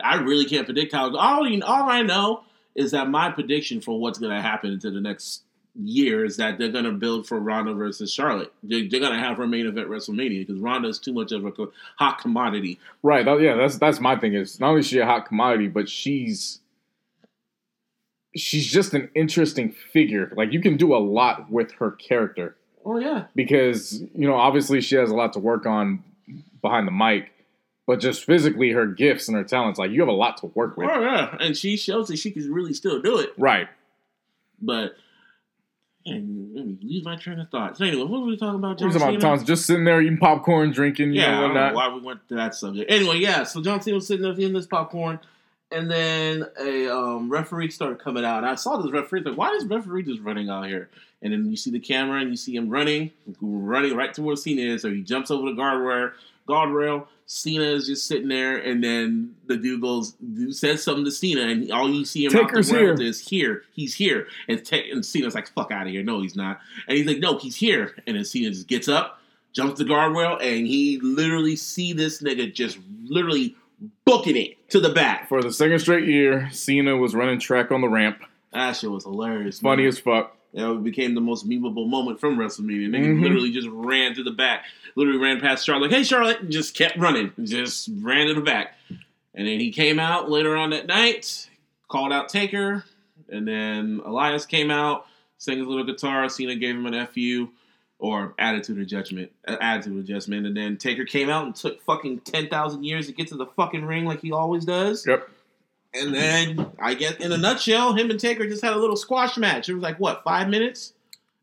I 0.00 0.16
really 0.16 0.44
can't 0.44 0.66
predict 0.66 0.92
how. 0.92 1.16
All 1.16 1.46
you, 1.48 1.62
all 1.64 1.88
I 1.88 2.02
know 2.02 2.42
is 2.74 2.90
that 2.90 3.08
my 3.08 3.30
prediction 3.30 3.80
for 3.80 4.00
what's 4.00 4.18
going 4.18 4.34
to 4.34 4.42
happen 4.42 4.72
into 4.72 4.90
the 4.90 5.00
next 5.00 5.44
year 5.82 6.24
is 6.24 6.36
that 6.38 6.58
they're 6.58 6.70
gonna 6.72 6.92
build 6.92 7.26
for 7.26 7.38
Ronda 7.38 7.72
versus 7.74 8.12
Charlotte. 8.12 8.52
They're, 8.62 8.88
they're 8.88 9.00
gonna 9.00 9.18
have 9.18 9.36
her 9.36 9.46
main 9.46 9.66
event 9.66 9.88
WrestleMania 9.88 10.46
because 10.46 10.60
Ronda 10.60 10.88
is 10.88 10.98
too 10.98 11.12
much 11.12 11.30
of 11.32 11.44
a 11.44 11.52
co- 11.52 11.72
hot 11.98 12.18
commodity. 12.18 12.78
Right. 13.02 13.24
that- 13.24 13.40
yeah, 13.40 13.54
that's 13.56 13.78
that's 13.78 14.00
my 14.00 14.16
thing. 14.16 14.34
Is 14.34 14.58
not 14.60 14.68
only 14.70 14.80
is 14.80 14.86
she 14.88 14.98
a 14.98 15.06
hot 15.06 15.26
commodity, 15.26 15.68
but 15.68 15.88
she's 15.88 16.60
she's 18.36 18.66
just 18.66 18.94
an 18.94 19.10
interesting 19.14 19.72
figure. 19.72 20.32
Like 20.36 20.52
you 20.52 20.60
can 20.60 20.76
do 20.76 20.94
a 20.94 20.98
lot 20.98 21.50
with 21.50 21.72
her 21.72 21.90
character 21.92 22.56
Oh 22.84 22.98
yeah, 22.98 23.24
because 23.34 24.00
you 24.14 24.26
know 24.26 24.34
obviously 24.34 24.80
she 24.80 24.94
has 24.96 25.10
a 25.10 25.14
lot 25.14 25.32
to 25.34 25.38
work 25.40 25.66
on 25.66 26.02
behind 26.62 26.86
the 26.86 26.92
mic, 26.92 27.30
but 27.86 28.00
just 28.00 28.24
physically 28.24 28.70
her 28.70 28.86
gifts 28.86 29.28
and 29.28 29.36
her 29.36 29.44
talents, 29.44 29.78
like 29.78 29.90
you 29.90 30.00
have 30.00 30.08
a 30.08 30.12
lot 30.12 30.38
to 30.38 30.46
work 30.54 30.76
with. 30.76 30.88
oh 30.90 31.00
yeah, 31.00 31.36
and 31.40 31.56
she 31.56 31.76
shows 31.76 32.08
that 32.08 32.16
she 32.18 32.30
can 32.30 32.50
really 32.52 32.72
still 32.72 33.00
do 33.02 33.18
it. 33.18 33.30
Right. 33.36 33.68
But 34.60 34.96
and 36.08 36.54
let 36.54 36.82
lose 36.82 37.04
my 37.04 37.16
train 37.16 37.38
of 37.40 37.48
thought. 37.50 37.76
So 37.76 37.84
anyway, 37.84 38.02
what 38.04 38.20
were 38.20 38.26
we 38.26 38.36
talking 38.36 38.58
about? 38.58 38.80
We're 38.80 38.90
talking 38.90 39.16
about? 39.16 39.20
Tom's 39.20 39.44
just 39.44 39.66
sitting 39.66 39.84
there 39.84 40.00
eating 40.00 40.18
popcorn, 40.18 40.70
drinking, 40.72 41.12
you 41.12 41.20
Yeah, 41.20 41.32
know, 41.36 41.40
don't 41.42 41.54
know 41.54 41.60
whatnot. 41.62 41.74
why 41.74 41.94
we 41.94 42.00
went 42.00 42.28
to 42.28 42.34
that 42.36 42.54
subject. 42.54 42.90
Anyway, 42.90 43.18
yeah. 43.18 43.44
So 43.44 43.62
John 43.62 43.80
Cena 43.80 43.94
was 43.96 44.06
sitting 44.06 44.22
there 44.22 44.32
eating 44.32 44.52
this 44.52 44.66
popcorn, 44.66 45.20
and 45.70 45.90
then 45.90 46.44
a 46.60 46.88
um, 46.88 47.30
referee 47.30 47.70
started 47.70 47.98
coming 47.98 48.24
out. 48.24 48.38
And 48.38 48.46
I 48.46 48.54
saw 48.54 48.76
this 48.78 48.90
referee. 48.92 49.22
Like, 49.22 49.36
why 49.36 49.50
is 49.50 49.64
referee 49.66 50.04
just 50.04 50.20
running 50.20 50.48
out 50.48 50.66
here? 50.66 50.88
And 51.20 51.32
then 51.32 51.50
you 51.50 51.56
see 51.56 51.70
the 51.70 51.80
camera, 51.80 52.20
and 52.20 52.30
you 52.30 52.36
see 52.36 52.54
him 52.54 52.68
running, 52.70 53.10
running 53.40 53.94
right 53.96 54.12
towards 54.14 54.42
Cena. 54.42 54.78
So 54.78 54.90
he 54.90 55.02
jumps 55.02 55.30
over 55.30 55.50
the 55.50 55.56
guardrail. 55.60 56.12
Guardrail. 56.48 57.06
Cena 57.26 57.64
is 57.64 57.86
just 57.86 58.08
sitting 58.08 58.28
there, 58.28 58.56
and 58.56 58.82
then 58.82 59.34
the 59.46 59.56
dude 59.58 59.82
goes, 59.82 60.12
dude 60.12 60.56
says 60.56 60.82
something 60.82 61.04
to 61.04 61.10
Cena, 61.10 61.42
and 61.42 61.70
all 61.70 61.90
you 61.90 62.06
see 62.06 62.24
him 62.24 62.34
out 62.34 62.50
the 62.50 62.72
world 62.72 62.98
here. 62.98 63.06
is 63.06 63.20
here. 63.20 63.64
He's 63.72 63.94
here, 63.94 64.28
and, 64.48 64.58
and 64.72 65.04
Cena's 65.04 65.34
like, 65.34 65.48
"Fuck 65.48 65.70
out 65.70 65.86
of 65.86 65.92
here!" 65.92 66.02
No, 66.02 66.22
he's 66.22 66.34
not. 66.36 66.60
And 66.88 66.96
he's 66.96 67.06
like, 67.06 67.18
"No, 67.18 67.36
he's 67.36 67.54
here." 67.56 67.94
And 68.06 68.16
then 68.16 68.24
Cena 68.24 68.48
just 68.48 68.66
gets 68.66 68.88
up, 68.88 69.20
jumps 69.52 69.78
the 69.78 69.84
guardrail, 69.84 70.40
and 70.40 70.66
he 70.66 70.98
literally 71.02 71.54
see 71.54 71.92
this 71.92 72.22
nigga 72.22 72.52
just 72.52 72.78
literally 73.04 73.54
booking 74.06 74.36
it 74.36 74.68
to 74.70 74.80
the 74.80 74.88
back. 74.88 75.28
For 75.28 75.42
the 75.42 75.52
second 75.52 75.80
straight 75.80 76.08
year, 76.08 76.48
Cena 76.50 76.96
was 76.96 77.14
running 77.14 77.38
track 77.38 77.70
on 77.70 77.82
the 77.82 77.88
ramp. 77.88 78.22
That 78.54 78.72
shit 78.74 78.90
was 78.90 79.04
hilarious. 79.04 79.60
Funny 79.60 79.82
man. 79.82 79.88
as 79.88 79.98
fuck. 79.98 80.34
That 80.54 80.82
became 80.82 81.14
the 81.14 81.20
most 81.20 81.48
memeable 81.48 81.88
moment 81.88 82.18
from 82.20 82.36
WrestleMania. 82.38 82.88
Nigga 82.88 83.06
Mhm. 83.18 83.22
literally 83.22 83.52
just 83.52 83.68
ran 83.70 84.14
to 84.14 84.22
the 84.22 84.30
back. 84.30 84.64
Literally 84.96 85.18
ran 85.18 85.40
past 85.40 85.64
Charlotte, 85.66 85.90
like, 85.90 85.96
hey, 85.98 86.02
Charlotte, 86.04 86.40
and 86.40 86.50
just 86.50 86.74
kept 86.74 86.96
running. 86.96 87.32
Just 87.44 87.90
ran 88.00 88.26
to 88.28 88.34
the 88.34 88.40
back. 88.40 88.76
And 89.34 89.46
then 89.46 89.60
he 89.60 89.70
came 89.70 89.98
out 90.00 90.30
later 90.30 90.56
on 90.56 90.70
that 90.70 90.86
night, 90.86 91.48
called 91.88 92.12
out 92.12 92.28
Taker. 92.28 92.84
And 93.28 93.46
then 93.46 94.00
Elias 94.04 94.46
came 94.46 94.70
out, 94.70 95.06
sang 95.36 95.58
his 95.58 95.66
little 95.66 95.84
guitar. 95.84 96.28
Cena 96.30 96.56
gave 96.56 96.74
him 96.74 96.86
an 96.86 96.94
FU 96.94 97.50
or 97.98 98.34
attitude 98.38 98.78
adjustment. 98.78 99.30
uh, 99.46 99.56
Attitude 99.60 99.98
adjustment. 99.98 100.46
And 100.46 100.56
then 100.56 100.76
Taker 100.78 101.04
came 101.04 101.28
out 101.28 101.44
and 101.44 101.54
took 101.54 101.82
fucking 101.82 102.20
10,000 102.20 102.84
years 102.84 103.06
to 103.06 103.12
get 103.12 103.28
to 103.28 103.36
the 103.36 103.46
fucking 103.46 103.84
ring 103.84 104.06
like 104.06 104.22
he 104.22 104.32
always 104.32 104.64
does. 104.64 105.06
Yep. 105.06 105.28
And 105.94 106.14
then 106.14 106.70
I 106.78 106.94
guess 106.94 107.16
in 107.16 107.32
a 107.32 107.36
nutshell, 107.36 107.94
him 107.94 108.10
and 108.10 108.20
Taker 108.20 108.46
just 108.46 108.62
had 108.62 108.74
a 108.74 108.78
little 108.78 108.96
squash 108.96 109.36
match. 109.36 109.68
It 109.68 109.74
was 109.74 109.82
like 109.82 109.98
what 109.98 110.22
five 110.22 110.48
minutes 110.48 110.92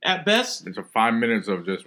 at 0.04 0.26
best. 0.26 0.68
It's 0.68 0.78
a 0.78 0.84
five 0.84 1.16
minutes 1.16 1.48
of 1.48 1.66
just, 1.66 1.86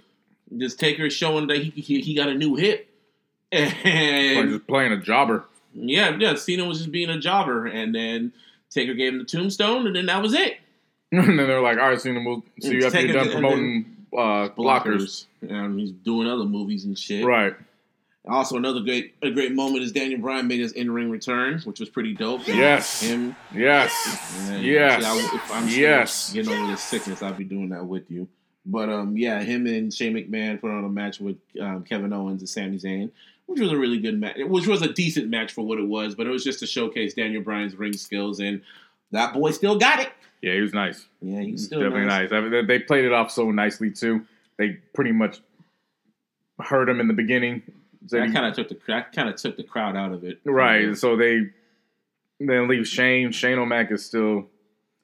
Just 0.57 0.79
Taker 0.79 1.09
showing 1.09 1.47
that 1.47 1.57
he 1.57 1.69
he, 1.69 2.01
he 2.01 2.13
got 2.13 2.27
a 2.27 2.35
new 2.35 2.55
hit, 2.55 2.89
and 3.51 4.49
just 4.49 4.67
playing 4.67 4.91
a 4.91 4.97
jobber. 4.97 5.45
yeah, 5.73 6.15
yeah, 6.19 6.35
Cena 6.35 6.65
was 6.65 6.79
just 6.79 6.91
being 6.91 7.09
a 7.09 7.19
jobber, 7.19 7.65
and 7.65 7.95
then 7.95 8.33
Taker 8.69 8.93
gave 8.93 9.13
him 9.13 9.19
the 9.19 9.25
tombstone, 9.25 9.87
and 9.87 9.95
then 9.95 10.07
that 10.07 10.21
was 10.21 10.33
it. 10.33 10.57
and 11.11 11.27
then 11.27 11.37
they're 11.37 11.61
like, 11.61 11.77
all 11.77 11.89
right, 11.89 11.99
Cena, 11.99 12.21
we'll 12.23 12.43
see 12.59 12.75
you 12.75 12.85
after 12.85 13.01
you're 13.01 13.13
done 13.13 13.31
promoting 13.31 14.05
uh, 14.13 14.49
blockers. 14.49 15.25
and 15.41 15.79
he's 15.79 15.91
doing 15.91 16.27
other 16.27 16.45
movies 16.45 16.85
and 16.85 16.97
shit. 16.99 17.25
Right. 17.25 17.55
Also, 18.29 18.55
another 18.57 18.79
great 18.81 19.15
a 19.21 19.31
great 19.31 19.53
moment 19.53 19.83
is 19.83 19.91
Daniel 19.91 20.19
Bryan 20.21 20.47
made 20.47 20.59
his 20.59 20.71
in 20.73 20.91
ring 20.91 21.09
return, 21.09 21.59
which 21.65 21.79
was 21.79 21.89
pretty 21.89 22.13
dope. 22.13 22.47
Yes. 22.47 23.01
him 23.01 23.35
Yes. 23.53 24.37
And 24.39 24.49
then, 24.57 24.63
Yes. 24.63 25.01
see, 25.03 25.07
I- 25.09 25.35
if 25.35 25.51
I'm 25.51 25.67
still 25.67 25.79
Yes. 25.81 26.33
getting 26.33 26.53
over 26.53 26.67
this 26.71 26.81
sickness, 26.83 27.21
I'll 27.23 27.33
be 27.33 27.43
doing 27.43 27.69
that 27.69 27.85
with 27.85 28.09
you. 28.11 28.27
But 28.65 28.89
um, 28.89 29.17
yeah, 29.17 29.41
him 29.41 29.65
and 29.67 29.91
Shane 29.93 30.13
McMahon 30.13 30.61
put 30.61 30.69
on 30.69 30.83
a 30.85 30.89
match 30.89 31.19
with 31.19 31.37
um, 31.59 31.83
Kevin 31.83 32.13
Owens 32.13 32.41
and 32.41 32.49
Sami 32.49 32.77
Zayn, 32.77 33.09
which 33.47 33.59
was 33.59 33.71
a 33.71 33.77
really 33.77 33.97
good 33.99 34.19
match. 34.19 34.37
Which 34.37 34.67
was 34.67 34.81
a 34.83 34.93
decent 34.93 35.29
match 35.29 35.51
for 35.53 35.65
what 35.65 35.79
it 35.79 35.87
was, 35.87 36.13
but 36.13 36.27
it 36.27 36.29
was 36.29 36.43
just 36.43 36.59
to 36.59 36.67
showcase 36.67 37.13
Daniel 37.15 37.41
Bryan's 37.41 37.75
ring 37.75 37.93
skills, 37.93 38.39
and 38.39 38.61
that 39.11 39.33
boy 39.33 39.51
still 39.51 39.77
got 39.79 39.99
it. 39.99 40.09
Yeah, 40.41 40.53
he 40.53 40.61
was 40.61 40.73
nice. 40.73 41.07
Yeah, 41.21 41.41
he's 41.41 41.65
still 41.65 41.81
Definitely 41.81 42.05
nice. 42.07 42.31
nice. 42.31 42.37
I 42.37 42.47
mean, 42.47 42.67
they 42.67 42.79
played 42.79 43.05
it 43.05 43.11
off 43.11 43.31
so 43.31 43.49
nicely 43.49 43.89
too. 43.91 44.25
They 44.57 44.77
pretty 44.93 45.11
much 45.13 45.39
hurt 46.59 46.87
him 46.89 46.99
in 46.99 47.07
the 47.07 47.13
beginning. 47.13 47.63
Said 48.07 48.29
That 48.29 48.33
kind 48.33 48.45
of 48.45 48.53
took 48.55 48.69
the 48.69 48.77
that 48.87 49.11
kind 49.13 49.29
of 49.29 49.35
took 49.35 49.57
the 49.57 49.63
crowd 49.63 49.95
out 49.95 50.11
of 50.13 50.23
it. 50.23 50.39
right. 50.45 50.95
So 50.97 51.15
they 51.17 51.49
then 52.39 52.67
leave 52.67 52.87
Shane. 52.87 53.31
Shane 53.31 53.57
O'Mac 53.57 53.91
is 53.91 54.05
still. 54.05 54.47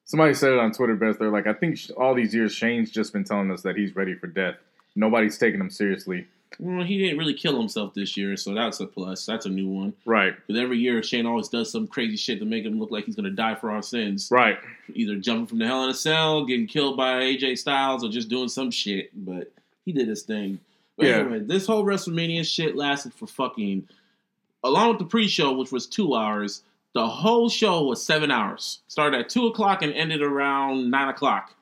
Somebody 0.06 0.34
said 0.36 0.52
it 0.54 0.60
on 0.60 0.72
Twitter 0.72 0.96
best. 0.96 1.18
They're 1.20 1.32
like, 1.32 1.48
I 1.48 1.54
think 1.54 1.80
all 1.98 2.14
these 2.14 2.34
years 2.34 2.54
Shane's 2.54 2.92
just 2.92 3.12
been 3.12 3.24
telling 3.24 3.50
us 3.52 3.64
that 3.64 3.76
he's 3.76 3.96
ready 3.96 4.14
for 4.14 4.28
death. 4.28 4.56
Nobody's 4.96 5.38
taking 5.38 5.60
him 5.60 5.70
seriously. 5.72 6.28
Well, 6.60 6.86
he 6.86 7.00
didn't 7.00 7.18
really 7.18 7.34
kill 7.34 7.58
himself 7.60 7.94
this 7.96 8.16
year, 8.16 8.38
so 8.38 8.54
that's 8.54 8.80
a 8.80 8.86
plus. 8.86 9.26
That's 9.26 9.46
a 9.46 9.50
new 9.50 9.68
one. 9.68 9.94
Right. 10.06 10.34
Because 10.48 10.62
every 10.62 10.78
year 10.78 11.02
Shane 11.04 11.26
always 11.26 11.50
does 11.50 11.70
some 11.72 11.88
crazy 11.88 12.16
shit 12.16 12.40
to 12.40 12.46
make 12.46 12.64
him 12.64 12.80
look 12.80 12.92
like 12.92 13.06
he's 13.06 13.16
gonna 13.16 13.32
die 13.32 13.56
for 13.56 13.72
our 13.72 13.82
sins. 13.82 14.30
Right. 14.32 14.58
either 14.94 15.16
jumping 15.18 15.48
from 15.48 15.58
the 15.58 15.66
Hell 15.68 15.84
in 15.84 15.90
a 15.90 15.94
Cell, 15.94 16.46
getting 16.46 16.68
killed 16.68 16.96
by 16.96 17.22
AJ 17.22 17.58
Styles, 17.58 18.06
or 18.06 18.10
just 18.10 18.30
doing 18.30 18.48
some 18.48 18.72
shit. 18.72 19.10
But 19.26 19.52
he 19.84 19.92
did 19.92 20.08
his 20.08 20.22
thing. 20.22 20.60
But 20.98 21.08
Yeah. 21.08 21.16
anyway, 21.20 21.40
this 21.40 21.68
whole 21.68 21.84
WrestleMania 21.84 22.46
shit 22.46 22.76
lasted 22.76 23.14
for 23.14 23.28
fucking, 23.28 23.88
along 24.64 24.90
with 24.90 25.00
the 25.00 25.06
pre-show, 25.06 25.54
which 25.54 25.72
was 25.72 25.86
two 25.88 26.16
hours. 26.16 26.64
The 26.94 27.06
whole 27.08 27.50
show 27.50 27.84
was 27.84 28.02
seven 28.02 28.32
hours. 28.32 28.80
Started 28.88 29.20
at 29.20 29.30
two 29.30 29.48
o'clock 29.48 29.82
and 29.82 29.92
ended 29.94 30.22
around 30.22 30.90
nine 30.90 31.10
o'clock, 31.10 31.54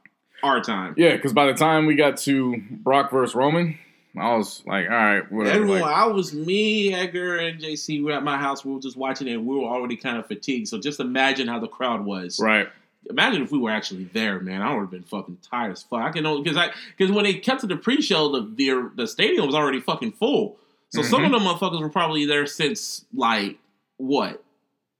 our 0.43 0.61
time. 0.61 0.93
Yeah, 0.97 1.15
because 1.15 1.33
by 1.33 1.47
the 1.47 1.53
time 1.55 1.87
we 1.87 1.95
got 1.95 2.17
to 2.17 2.61
Brock 2.69 3.09
versus 3.09 3.33
Roman, 3.33 3.79
I 4.15 4.35
was 4.35 4.61
like, 4.67 4.85
all 4.85 4.95
right, 4.95 5.31
whatever. 5.31 5.55
Everyone, 5.55 5.81
like- 5.81 5.95
I 5.95 6.05
was 6.05 6.35
me, 6.35 6.93
Edgar, 6.93 7.37
and 7.37 7.59
JC. 7.59 7.97
We 7.97 8.03
were 8.03 8.11
at 8.11 8.23
my 8.23 8.37
house. 8.37 8.63
We 8.63 8.71
were 8.71 8.79
just 8.79 8.95
watching 8.95 9.27
it. 9.27 9.31
and 9.33 9.47
We 9.47 9.55
were 9.55 9.63
already 9.65 9.95
kind 9.95 10.19
of 10.19 10.27
fatigued. 10.27 10.67
So 10.67 10.79
just 10.79 10.99
imagine 10.99 11.47
how 11.47 11.57
the 11.57 11.67
crowd 11.67 12.05
was. 12.05 12.39
right. 12.39 12.67
Imagine 13.09 13.43
if 13.43 13.51
we 13.51 13.59
were 13.59 13.71
actually 13.71 14.05
there, 14.05 14.39
man. 14.39 14.61
I 14.61 14.73
would 14.73 14.81
have 14.81 14.91
been 14.91 15.03
fucking 15.03 15.39
tired 15.49 15.73
as 15.73 15.83
fuck. 15.83 16.01
I 16.01 16.11
can 16.11 16.25
only 16.25 16.43
because 16.43 16.57
I 16.57 16.71
because 16.97 17.13
when 17.13 17.25
they 17.25 17.35
kept 17.35 17.61
to 17.61 17.67
the 17.67 17.75
pre-show, 17.75 18.31
the 18.31 18.41
the, 18.55 18.91
the 18.95 19.07
stadium 19.07 19.45
was 19.45 19.55
already 19.55 19.81
fucking 19.81 20.13
full. 20.13 20.57
So 20.89 21.01
some 21.01 21.23
of 21.23 21.31
mm-hmm. 21.31 21.43
them 21.43 21.55
motherfuckers 21.55 21.81
were 21.81 21.89
probably 21.89 22.25
there 22.25 22.45
since 22.45 23.03
like 23.15 23.57
what, 23.97 24.43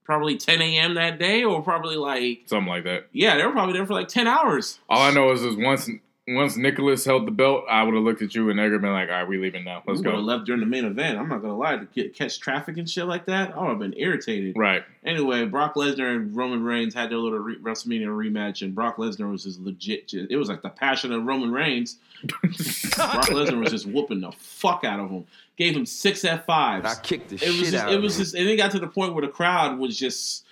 probably 0.04 0.38
10 0.38 0.60
a.m. 0.60 0.96
that 0.96 1.20
day, 1.20 1.44
or 1.44 1.62
probably 1.62 1.98
like 1.98 2.42
Something 2.48 2.68
like 2.68 2.84
that. 2.86 3.10
yeah, 3.12 3.38
they 3.38 3.46
were 3.46 3.52
probably 3.52 3.74
there 3.74 3.86
for 3.86 3.94
like 3.94 4.08
10 4.08 4.26
hours. 4.26 4.80
All 4.90 5.02
I 5.02 5.12
know 5.12 5.32
is, 5.32 5.44
is 5.44 5.56
once 5.56 5.88
once 6.26 6.56
Nicholas 6.56 7.04
held 7.04 7.28
the 7.28 7.32
belt, 7.32 7.66
I 7.70 7.84
would 7.84 7.94
have 7.96 8.04
looked 8.04 8.22
at 8.22 8.34
you 8.34 8.50
and 8.50 8.58
Edgar 8.60 8.80
been 8.80 8.94
like, 8.94 9.10
all 9.10 9.16
right, 9.16 9.28
we 9.28 9.38
leaving 9.38 9.66
now. 9.66 9.84
Let's 9.86 10.00
we 10.00 10.06
would 10.08 10.16
have 10.16 10.22
go. 10.24 10.26
left 10.26 10.46
during 10.46 10.62
the 10.62 10.66
main 10.66 10.86
event. 10.86 11.18
I'm 11.20 11.28
not 11.28 11.42
gonna 11.42 11.58
lie, 11.58 11.76
to 11.76 11.86
get, 11.94 12.16
catch 12.16 12.40
traffic 12.40 12.78
and 12.78 12.90
shit 12.90 13.06
like 13.08 13.26
that, 13.26 13.56
I 13.58 13.60
would 13.60 13.70
have 13.72 13.80
been 13.80 13.94
irritated. 13.98 14.56
Right. 14.58 14.84
Anyway, 15.06 15.46
Brock 15.46 15.76
Lesnar 15.76 16.16
and 16.16 16.34
Roman 16.34 16.64
Reigns 16.64 16.94
had 16.94 17.10
their 17.10 17.18
little 17.18 17.40
re- 17.40 17.58
WrestleMania 17.58 18.08
rematch, 18.08 18.62
and 18.62 18.74
Brock 18.74 18.96
Lesnar 18.98 19.30
was 19.30 19.44
just 19.44 19.60
legit. 19.60 20.08
Just, 20.08 20.32
it 20.32 20.38
was 20.38 20.48
like 20.48 20.62
the 20.62 20.70
passion 20.70 21.12
of 21.12 21.26
Roman 21.26 21.52
Reigns. 21.52 21.98
Brock 22.42 23.26
Lesnar 23.28 23.60
was 23.60 23.72
just 23.72 23.86
whooping 23.86 24.22
the 24.22 24.32
fuck 24.32 24.84
out 24.86 25.00
of 25.00 25.10
him. 25.10 25.26
Gave 25.58 25.76
him 25.76 25.86
six 25.86 26.24
F 26.24 26.46
fives. 26.46 26.86
I 26.86 27.00
kicked 27.02 27.30
the 27.30 27.36
It 27.36 27.48
was 27.48 27.56
shit 27.58 27.72
just, 27.72 27.84
out 27.84 27.92
it 27.92 27.98
of 27.98 28.02
was 28.02 28.16
him. 28.16 28.22
just, 28.24 28.36
and 28.36 28.48
it 28.48 28.56
got 28.58 28.72
to 28.72 28.80
the 28.80 28.88
point 28.88 29.14
where 29.14 29.26
the 29.26 29.32
crowd 29.32 29.78
was 29.78 29.98
just, 30.00 30.46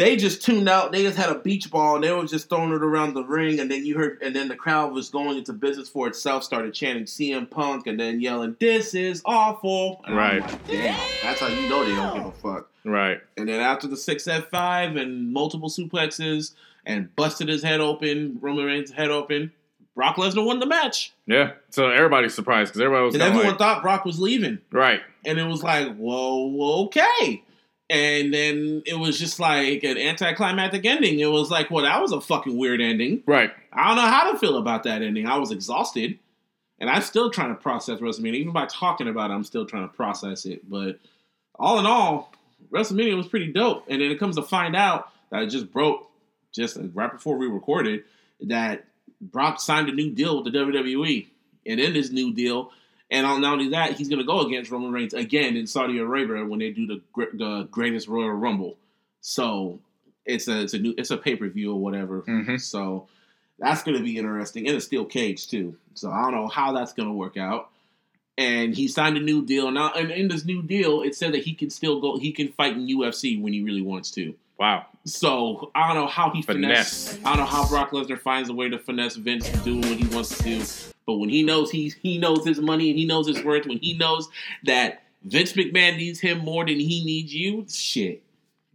they 0.00 0.16
just 0.16 0.42
tuned 0.42 0.68
out. 0.68 0.92
They 0.92 1.02
just 1.02 1.16
had 1.18 1.28
a 1.30 1.38
beach 1.38 1.70
ball 1.70 1.94
and 1.96 2.04
they 2.04 2.10
were 2.10 2.24
just 2.24 2.48
throwing 2.48 2.72
it 2.72 2.82
around 2.82 3.14
the 3.14 3.22
ring, 3.22 3.60
and 3.60 3.70
then 3.70 3.84
you 3.84 3.96
heard, 3.96 4.18
and 4.22 4.34
then 4.34 4.48
the 4.48 4.56
crowd 4.56 4.92
was 4.92 5.10
going 5.10 5.36
into 5.38 5.52
business 5.52 5.88
for 5.88 6.08
itself. 6.08 6.42
Started 6.42 6.72
chanting 6.74 7.04
CM 7.04 7.48
Punk 7.48 7.86
and 7.86 8.00
then 8.00 8.20
yelling, 8.20 8.56
"This 8.58 8.94
is 8.94 9.22
awful!" 9.26 10.02
And 10.06 10.16
Right. 10.16 10.40
like, 10.40 10.66
Damn, 10.66 10.98
that's 11.22 11.40
how 11.40 11.48
you 11.48 11.68
know 11.68 11.84
they 11.84 11.94
don't 11.94 12.14
give 12.16 12.26
a 12.26 12.32
fuck. 12.32 12.68
Right. 12.84 13.20
And 13.36 13.46
then 13.48 13.60
after 13.60 13.86
the 13.86 13.96
six 13.96 14.26
F 14.26 14.48
five 14.50 14.96
and 14.96 15.32
multiple 15.32 15.68
suplexes 15.68 16.52
and 16.86 17.14
busted 17.14 17.48
his 17.48 17.62
head 17.62 17.80
open, 17.80 18.38
Roman 18.40 18.64
Reigns' 18.64 18.90
head 18.90 19.10
open, 19.10 19.52
Brock 19.94 20.16
Lesnar 20.16 20.46
won 20.46 20.60
the 20.60 20.66
match. 20.66 21.12
Yeah. 21.26 21.52
So 21.68 21.90
everybody's 21.90 22.32
surprised 22.34 22.70
because 22.70 22.80
everybody 22.80 23.04
was 23.04 23.14
And 23.14 23.22
everyone 23.22 23.48
like, 23.48 23.58
thought 23.58 23.82
Brock 23.82 24.04
was 24.06 24.18
leaving. 24.18 24.58
right. 24.72 25.02
And 25.26 25.38
it 25.38 25.44
was 25.44 25.62
like, 25.62 25.94
whoa, 25.96 26.84
okay. 26.86 27.42
And 27.90 28.32
then 28.32 28.84
it 28.86 28.94
was 28.94 29.18
just 29.18 29.40
like 29.40 29.82
an 29.82 29.98
anticlimactic 29.98 30.86
ending. 30.86 31.18
It 31.18 31.26
was 31.26 31.50
like, 31.50 31.70
well, 31.70 31.84
that 31.84 32.00
was 32.00 32.12
a 32.12 32.20
fucking 32.20 32.56
weird 32.56 32.80
ending. 32.80 33.24
Right. 33.26 33.50
I 33.72 33.88
don't 33.88 33.96
know 33.96 34.08
how 34.08 34.30
to 34.30 34.38
feel 34.38 34.56
about 34.58 34.84
that 34.84 35.02
ending. 35.02 35.26
I 35.26 35.38
was 35.38 35.50
exhausted. 35.50 36.18
And 36.78 36.88
I'm 36.88 37.02
still 37.02 37.30
trying 37.30 37.48
to 37.48 37.60
process 37.60 37.98
WrestleMania. 37.98 38.36
Even 38.36 38.52
by 38.52 38.66
talking 38.66 39.08
about 39.08 39.30
it, 39.30 39.34
I'm 39.34 39.44
still 39.44 39.66
trying 39.66 39.88
to 39.88 39.94
process 39.94 40.46
it. 40.46 40.70
But 40.70 41.00
all 41.56 41.80
in 41.80 41.84
all, 41.84 42.32
WrestleMania 42.70 43.16
was 43.16 43.26
pretty 43.26 43.52
dope. 43.52 43.84
And 43.88 44.00
then 44.00 44.10
it 44.10 44.20
comes 44.20 44.36
to 44.36 44.42
find 44.42 44.76
out 44.76 45.08
that 45.30 45.42
it 45.42 45.48
just 45.48 45.72
broke 45.72 46.08
just 46.52 46.78
right 46.94 47.12
before 47.12 47.36
we 47.36 47.48
recorded 47.48 48.04
that 48.42 48.84
Brock 49.20 49.60
signed 49.60 49.88
a 49.88 49.92
new 49.92 50.12
deal 50.12 50.42
with 50.42 50.52
the 50.52 50.58
WWE, 50.58 51.26
and 51.66 51.78
in 51.78 51.92
this 51.92 52.10
new 52.10 52.32
deal, 52.32 52.72
and 53.10 53.26
not 53.26 53.52
only 53.52 53.70
that, 53.70 53.94
he's 53.94 54.08
going 54.08 54.20
to 54.20 54.24
go 54.24 54.40
against 54.40 54.70
Roman 54.70 54.92
Reigns 54.92 55.14
again 55.14 55.56
in 55.56 55.66
Saudi 55.66 55.98
Arabia 55.98 56.44
when 56.44 56.58
they 56.60 56.70
do 56.70 56.86
the 56.86 57.00
the 57.34 57.68
greatest 57.70 58.08
Royal 58.08 58.30
Rumble. 58.30 58.76
So 59.20 59.80
it's 60.24 60.48
a 60.48 60.62
it's 60.62 60.74
a 60.74 60.78
new 60.78 60.94
it's 60.96 61.10
a 61.10 61.16
pay 61.16 61.36
per 61.36 61.48
view 61.48 61.72
or 61.72 61.80
whatever. 61.80 62.22
Mhm. 62.22 62.60
So 62.60 63.08
that's 63.58 63.82
going 63.82 63.96
to 63.96 64.02
be 64.02 64.16
interesting, 64.16 64.66
and 64.68 64.76
a 64.76 64.80
steel 64.80 65.04
cage 65.04 65.48
too. 65.48 65.76
So 65.94 66.10
I 66.10 66.22
don't 66.22 66.34
know 66.34 66.48
how 66.48 66.72
that's 66.72 66.92
going 66.92 67.08
to 67.08 67.14
work 67.14 67.36
out. 67.36 67.70
And 68.38 68.74
he 68.74 68.88
signed 68.88 69.18
a 69.18 69.20
new 69.20 69.44
deal 69.44 69.70
now, 69.70 69.92
and 69.92 70.10
in 70.10 70.28
this 70.28 70.46
new 70.46 70.62
deal, 70.62 71.02
it 71.02 71.14
said 71.14 71.34
that 71.34 71.42
he 71.42 71.52
can 71.52 71.68
still 71.68 72.00
go. 72.00 72.16
He 72.16 72.32
can 72.32 72.48
fight 72.52 72.72
in 72.72 72.86
UFC 72.86 73.40
when 73.40 73.52
he 73.52 73.62
really 73.62 73.82
wants 73.82 74.10
to. 74.12 74.34
Wow. 74.60 74.84
So 75.06 75.70
I 75.74 75.88
don't 75.88 75.96
know 75.96 76.06
how 76.06 76.30
he 76.30 76.42
finesse. 76.42 77.18
I 77.24 77.30
don't 77.30 77.38
know 77.38 77.44
how 77.46 77.66
Brock 77.66 77.92
Lesnar 77.92 78.20
finds 78.20 78.50
a 78.50 78.52
way 78.52 78.68
to 78.68 78.78
finesse 78.78 79.16
Vince 79.16 79.48
doing 79.64 79.80
what 79.80 79.96
he 79.96 80.06
wants 80.14 80.36
to 80.36 80.44
do. 80.44 80.62
But 81.06 81.14
when 81.14 81.30
he 81.30 81.42
knows 81.42 81.70
he 81.70 81.94
he 82.02 82.18
knows 82.18 82.44
his 82.44 82.60
money 82.60 82.90
and 82.90 82.98
he 82.98 83.06
knows 83.06 83.26
his 83.26 83.42
worth, 83.42 83.66
when 83.66 83.78
he 83.78 83.96
knows 83.96 84.28
that 84.64 85.02
Vince 85.24 85.54
McMahon 85.54 85.96
needs 85.96 86.20
him 86.20 86.38
more 86.40 86.66
than 86.66 86.78
he 86.78 87.02
needs 87.04 87.34
you, 87.34 87.64
shit. 87.70 88.22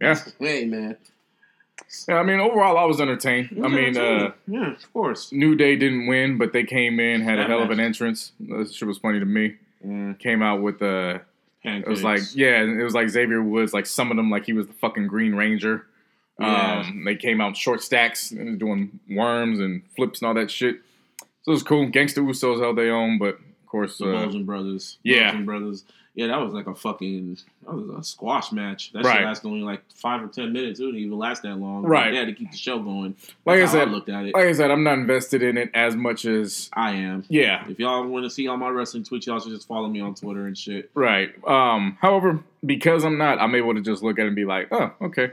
Yeah. 0.00 0.18
Hey 0.40 0.64
man. 0.64 0.96
Yeah, 2.08 2.16
I 2.16 2.24
mean, 2.24 2.40
overall, 2.40 2.76
I 2.78 2.84
was 2.84 3.00
entertained. 3.00 3.60
I 3.64 3.68
mean, 3.68 3.96
uh, 3.96 4.32
yeah, 4.48 4.72
of 4.72 4.92
course. 4.92 5.30
New 5.30 5.54
Day 5.54 5.76
didn't 5.76 6.08
win, 6.08 6.36
but 6.36 6.52
they 6.52 6.64
came 6.64 6.98
in, 6.98 7.20
had 7.20 7.38
a 7.38 7.44
hell 7.44 7.62
of 7.62 7.70
an 7.70 7.78
entrance. 7.78 8.32
This 8.40 8.74
shit 8.74 8.88
was 8.88 8.98
funny 8.98 9.20
to 9.20 9.24
me. 9.24 9.54
Mm, 9.86 10.18
Came 10.18 10.42
out 10.42 10.62
with 10.62 10.82
uh 10.82 11.20
pancakes. 11.66 11.86
It 11.86 11.90
was 11.90 12.02
like, 12.02 12.20
yeah, 12.34 12.62
it 12.62 12.82
was 12.82 12.94
like 12.94 13.08
Xavier 13.08 13.42
Woods, 13.42 13.72
like 13.74 13.86
some 13.86 14.10
of 14.10 14.16
them, 14.16 14.30
like 14.30 14.46
he 14.46 14.52
was 14.52 14.66
the 14.66 14.72
fucking 14.74 15.06
Green 15.06 15.34
Ranger. 15.34 15.86
Yeah. 16.40 16.80
Um, 16.80 17.04
they 17.04 17.16
came 17.16 17.40
out 17.40 17.56
short 17.56 17.82
stacks 17.82 18.30
and 18.30 18.58
doing 18.58 19.00
worms 19.10 19.58
and 19.58 19.82
flips 19.96 20.20
and 20.20 20.28
all 20.28 20.34
that 20.34 20.50
shit. 20.50 20.76
So 21.42 21.50
it 21.50 21.50
was 21.50 21.62
cool. 21.62 21.86
Gangsta 21.86 22.18
Usos 22.18 22.60
held 22.60 22.76
their 22.76 22.94
own, 22.94 23.18
but 23.18 23.36
of 23.36 23.66
course, 23.66 23.98
the 23.98 24.14
uh, 24.14 24.22
Bludgeon 24.22 24.44
Brothers. 24.44 24.98
yeah. 25.02 25.30
Bludgeon 25.30 25.44
Brothers. 25.46 25.84
Yeah, 26.16 26.28
that 26.28 26.40
was 26.40 26.54
like 26.54 26.66
a 26.66 26.74
fucking 26.74 27.36
that 27.66 27.74
was 27.74 27.88
a 27.90 28.02
squash 28.02 28.50
match. 28.50 28.90
That 28.94 29.04
Right. 29.04 29.18
shit 29.18 29.26
lasted 29.26 29.46
only 29.48 29.60
like 29.60 29.82
five 29.94 30.22
or 30.22 30.28
ten 30.28 30.50
minutes. 30.50 30.80
It 30.80 30.86
didn't 30.86 30.98
even 31.00 31.18
last 31.18 31.42
that 31.42 31.58
long. 31.58 31.82
Right. 31.84 32.10
They 32.10 32.16
had 32.16 32.26
to 32.26 32.32
keep 32.32 32.50
the 32.50 32.56
show 32.56 32.78
going. 32.78 33.14
Like 33.44 33.60
I 33.60 33.66
said- 33.66 33.90
looked 33.90 34.08
at 34.08 34.24
it. 34.24 34.34
like 34.34 34.46
I 34.46 34.52
said, 34.52 34.70
I'm 34.70 34.82
not 34.82 34.94
invested 34.98 35.42
in 35.42 35.58
it 35.58 35.70
as 35.74 35.94
much 35.94 36.24
as 36.24 36.70
I 36.72 36.92
am. 36.92 37.24
yeah, 37.28 37.68
If 37.68 37.78
y'all 37.78 38.06
want 38.06 38.24
to 38.24 38.30
see 38.30 38.48
all 38.48 38.56
my 38.56 38.70
wrestling 38.70 39.04
tweets, 39.04 39.26
y'all 39.26 39.38
should 39.40 39.52
just 39.52 39.68
follow 39.68 39.88
me 39.88 40.00
on 40.00 40.14
Twitter 40.14 40.46
and 40.46 40.56
shit. 40.56 40.90
right. 40.94 41.32
Um, 41.46 41.98
however, 42.00 42.40
because 42.64 43.04
I'm 43.04 43.18
not, 43.18 43.38
I'm 43.38 43.54
able 43.54 43.74
to 43.74 43.82
just 43.82 44.02
look 44.02 44.18
at 44.18 44.22
it 44.24 44.28
and 44.28 44.36
be 44.36 44.46
like, 44.46 44.68
oh, 44.72 44.90
okay. 45.02 45.32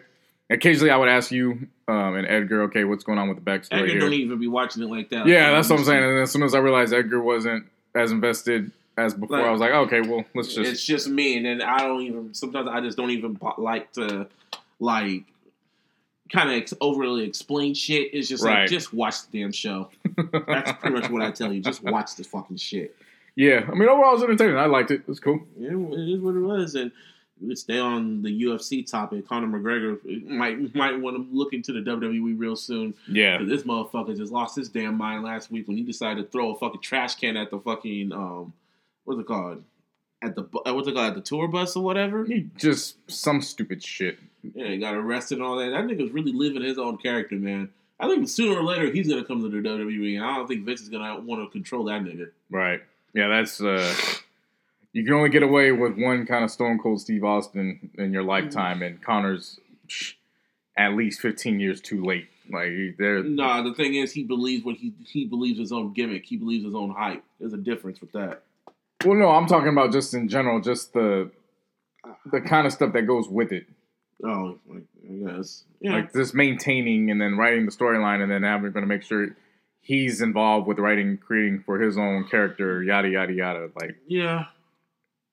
Occasionally, 0.49 0.91
I 0.91 0.97
would 0.97 1.07
ask 1.09 1.31
you 1.31 1.67
um, 1.87 2.15
and 2.15 2.27
Edgar, 2.27 2.63
okay, 2.63 2.83
what's 2.83 3.05
going 3.05 3.17
on 3.17 3.29
with 3.29 3.43
the 3.43 3.49
backstory 3.49 3.71
Edgar 3.79 3.87
here? 3.87 3.99
don't 4.01 4.13
even 4.13 4.37
be 4.37 4.47
watching 4.49 4.83
it 4.83 4.89
like 4.89 5.09
that. 5.11 5.25
Yeah, 5.27 5.51
that's 5.51 5.69
what 5.69 5.79
I'm 5.79 5.85
saying. 5.85 6.03
And 6.03 6.19
as 6.19 6.31
soon 6.31 6.43
as 6.43 6.53
I 6.53 6.59
realized 6.59 6.93
Edgar 6.93 7.21
wasn't 7.21 7.65
as 7.95 8.11
invested 8.11 8.71
as 8.97 9.13
before, 9.13 9.37
Like- 9.37 9.47
I 9.47 9.51
was 9.51 9.61
like, 9.61 9.71
okay, 9.71 10.01
well, 10.01 10.23
let's 10.35 10.53
just 10.53 10.71
It's 10.71 10.85
just 10.85 11.09
me, 11.09 11.37
and 11.37 11.45
then 11.45 11.61
I 11.61 11.79
don't 11.79 12.01
even. 12.01 12.33
Sometimes 12.33 12.67
I 12.71 12.81
just 12.81 12.97
don't 12.97 13.11
even 13.11 13.39
like 13.57 13.91
to 13.93 14.27
like 14.79 15.23
kind 16.31 16.49
of 16.49 16.55
ex- 16.55 16.73
overly 16.81 17.25
explain 17.25 17.73
shit. 17.73 18.13
It's 18.13 18.27
just 18.27 18.43
Right. 18.43 18.61
like 18.61 18.69
just 18.69 18.93
watch 18.93 19.27
the 19.29 19.39
damn 19.39 19.51
show. 19.51 19.89
That's 20.47 20.71
pretty 20.79 20.95
much 20.99 21.09
what 21.09 21.21
I 21.21 21.31
tell 21.31 21.51
you. 21.53 21.61
Just 21.61 21.83
watch 21.83 22.15
the 22.15 22.23
fucking 22.23 22.57
shit. 22.57 22.95
yeah. 23.35 23.65
I 23.69 23.73
mean, 23.75 23.89
overall, 23.89 24.11
it 24.11 24.15
was 24.15 24.23
entertaining. 24.23 24.57
I 24.57 24.65
liked 24.65 24.91
it. 24.91 25.01
It 25.01 25.07
was 25.07 25.19
cool. 25.19 25.39
Yeah, 25.57 25.69
it 25.71 26.09
is 26.09 26.19
what 26.21 26.35
it 26.35 26.39
was, 26.39 26.75
and 26.75 26.91
let's 27.41 27.61
stay 27.61 27.79
on 27.79 28.21
the 28.21 28.43
UFC 28.43 28.85
topic. 28.89 29.27
Conor 29.27 29.47
McGregor 29.59 30.25
might 30.27 30.73
might 30.75 30.99
want 30.99 31.17
to 31.17 31.27
look 31.35 31.53
into 31.53 31.73
the 31.73 31.81
WWE 31.81 32.37
real 32.37 32.55
soon. 32.55 32.93
Yeah, 33.07 33.39
This 33.43 33.63
motherfucker 33.63 34.15
just 34.15 34.31
lost 34.31 34.55
his 34.55 34.69
damn 34.69 34.95
mind 34.97 35.23
last 35.23 35.51
week 35.51 35.67
when 35.67 35.77
he 35.77 35.83
decided 35.83 36.23
to 36.25 36.29
throw 36.31 36.51
a 36.53 36.57
fucking 36.57 36.81
trash 36.81 37.15
can 37.15 37.35
at 37.37 37.49
the 37.51 37.59
fucking 37.59 38.11
um, 38.11 38.53
what's 39.05 39.19
it 39.19 39.27
called? 39.27 39.63
At 40.21 40.35
the 40.35 40.43
what's 40.43 40.87
it 40.87 40.93
called? 40.93 41.07
At 41.09 41.15
the 41.15 41.21
tour 41.21 41.47
bus 41.47 41.75
or 41.75 41.83
whatever. 41.83 42.25
he 42.25 42.49
just 42.57 42.97
some 43.11 43.41
stupid 43.41 43.83
shit. 43.83 44.19
Yeah, 44.55 44.67
he 44.67 44.77
got 44.77 44.95
arrested 44.95 45.37
and 45.37 45.47
all 45.47 45.57
that. 45.57 45.69
That 45.71 45.85
nigga's 45.85 46.11
really 46.11 46.33
living 46.33 46.63
his 46.63 46.77
own 46.77 46.97
character, 46.97 47.35
man. 47.35 47.69
I 47.99 48.07
think 48.07 48.27
sooner 48.27 48.59
or 48.59 48.63
later 48.63 48.91
he's 48.91 49.07
gonna 49.07 49.23
come 49.23 49.41
to 49.41 49.49
the 49.49 49.67
WWE, 49.67 50.15
and 50.17 50.25
I 50.25 50.35
don't 50.35 50.47
think 50.47 50.65
Vince 50.65 50.81
is 50.81 50.89
gonna 50.89 51.19
want 51.19 51.43
to 51.43 51.51
control 51.51 51.85
that 51.85 52.01
nigga. 52.03 52.29
Right. 52.49 52.81
Yeah, 53.13 53.27
that's 53.27 53.61
uh 53.61 53.93
you 54.93 55.03
can 55.03 55.13
only 55.13 55.29
get 55.29 55.43
away 55.43 55.71
with 55.71 55.97
one 55.97 56.25
kind 56.25 56.43
of 56.43 56.51
Stone 56.51 56.79
Cold 56.79 57.01
Steve 57.01 57.23
Austin 57.23 57.89
in 57.97 58.13
your 58.13 58.23
lifetime, 58.23 58.81
and 58.81 59.01
Conor's 59.01 59.59
at 60.77 60.93
least 60.93 61.19
15 61.21 61.59
years 61.59 61.81
too 61.81 62.03
late. 62.03 62.27
Like 62.49 62.71
they're 62.97 63.23
Nah, 63.23 63.61
the 63.61 63.73
thing 63.73 63.95
is, 63.95 64.11
he 64.11 64.23
believes 64.23 64.65
what 64.65 64.75
he 64.75 64.93
he 65.05 65.25
believes 65.25 65.59
his 65.59 65.71
own 65.71 65.93
gimmick. 65.93 66.25
He 66.25 66.35
believes 66.37 66.65
his 66.65 66.75
own 66.75 66.91
hype. 66.91 67.23
There's 67.39 67.53
a 67.53 67.57
difference 67.57 68.01
with 68.01 68.11
that. 68.11 68.43
Well, 69.05 69.15
no, 69.17 69.29
I'm 69.29 69.47
talking 69.47 69.69
about 69.69 69.91
just 69.91 70.13
in 70.13 70.27
general, 70.27 70.61
just 70.61 70.93
the 70.93 71.31
the 72.31 72.41
kind 72.41 72.67
of 72.67 72.73
stuff 72.73 72.93
that 72.93 73.03
goes 73.03 73.27
with 73.29 73.51
it, 73.51 73.65
Oh, 74.23 74.57
like, 74.67 74.83
I 75.09 75.35
guess. 75.37 75.63
Yeah. 75.81 75.93
like 75.93 76.13
just 76.13 76.33
maintaining 76.33 77.11
and 77.11 77.19
then 77.19 77.37
writing 77.37 77.65
the 77.65 77.71
storyline, 77.71 78.21
and 78.21 78.31
then 78.31 78.43
having 78.43 78.71
going 78.71 78.83
to 78.83 78.87
make 78.87 79.03
sure 79.03 79.35
he's 79.81 80.21
involved 80.21 80.67
with 80.67 80.79
writing, 80.79 81.17
creating 81.17 81.63
for 81.65 81.79
his 81.79 81.97
own 81.97 82.25
character, 82.29 82.81
yada 82.83 83.09
yada 83.09 83.33
yada. 83.33 83.69
Like 83.79 83.95
yeah. 84.07 84.45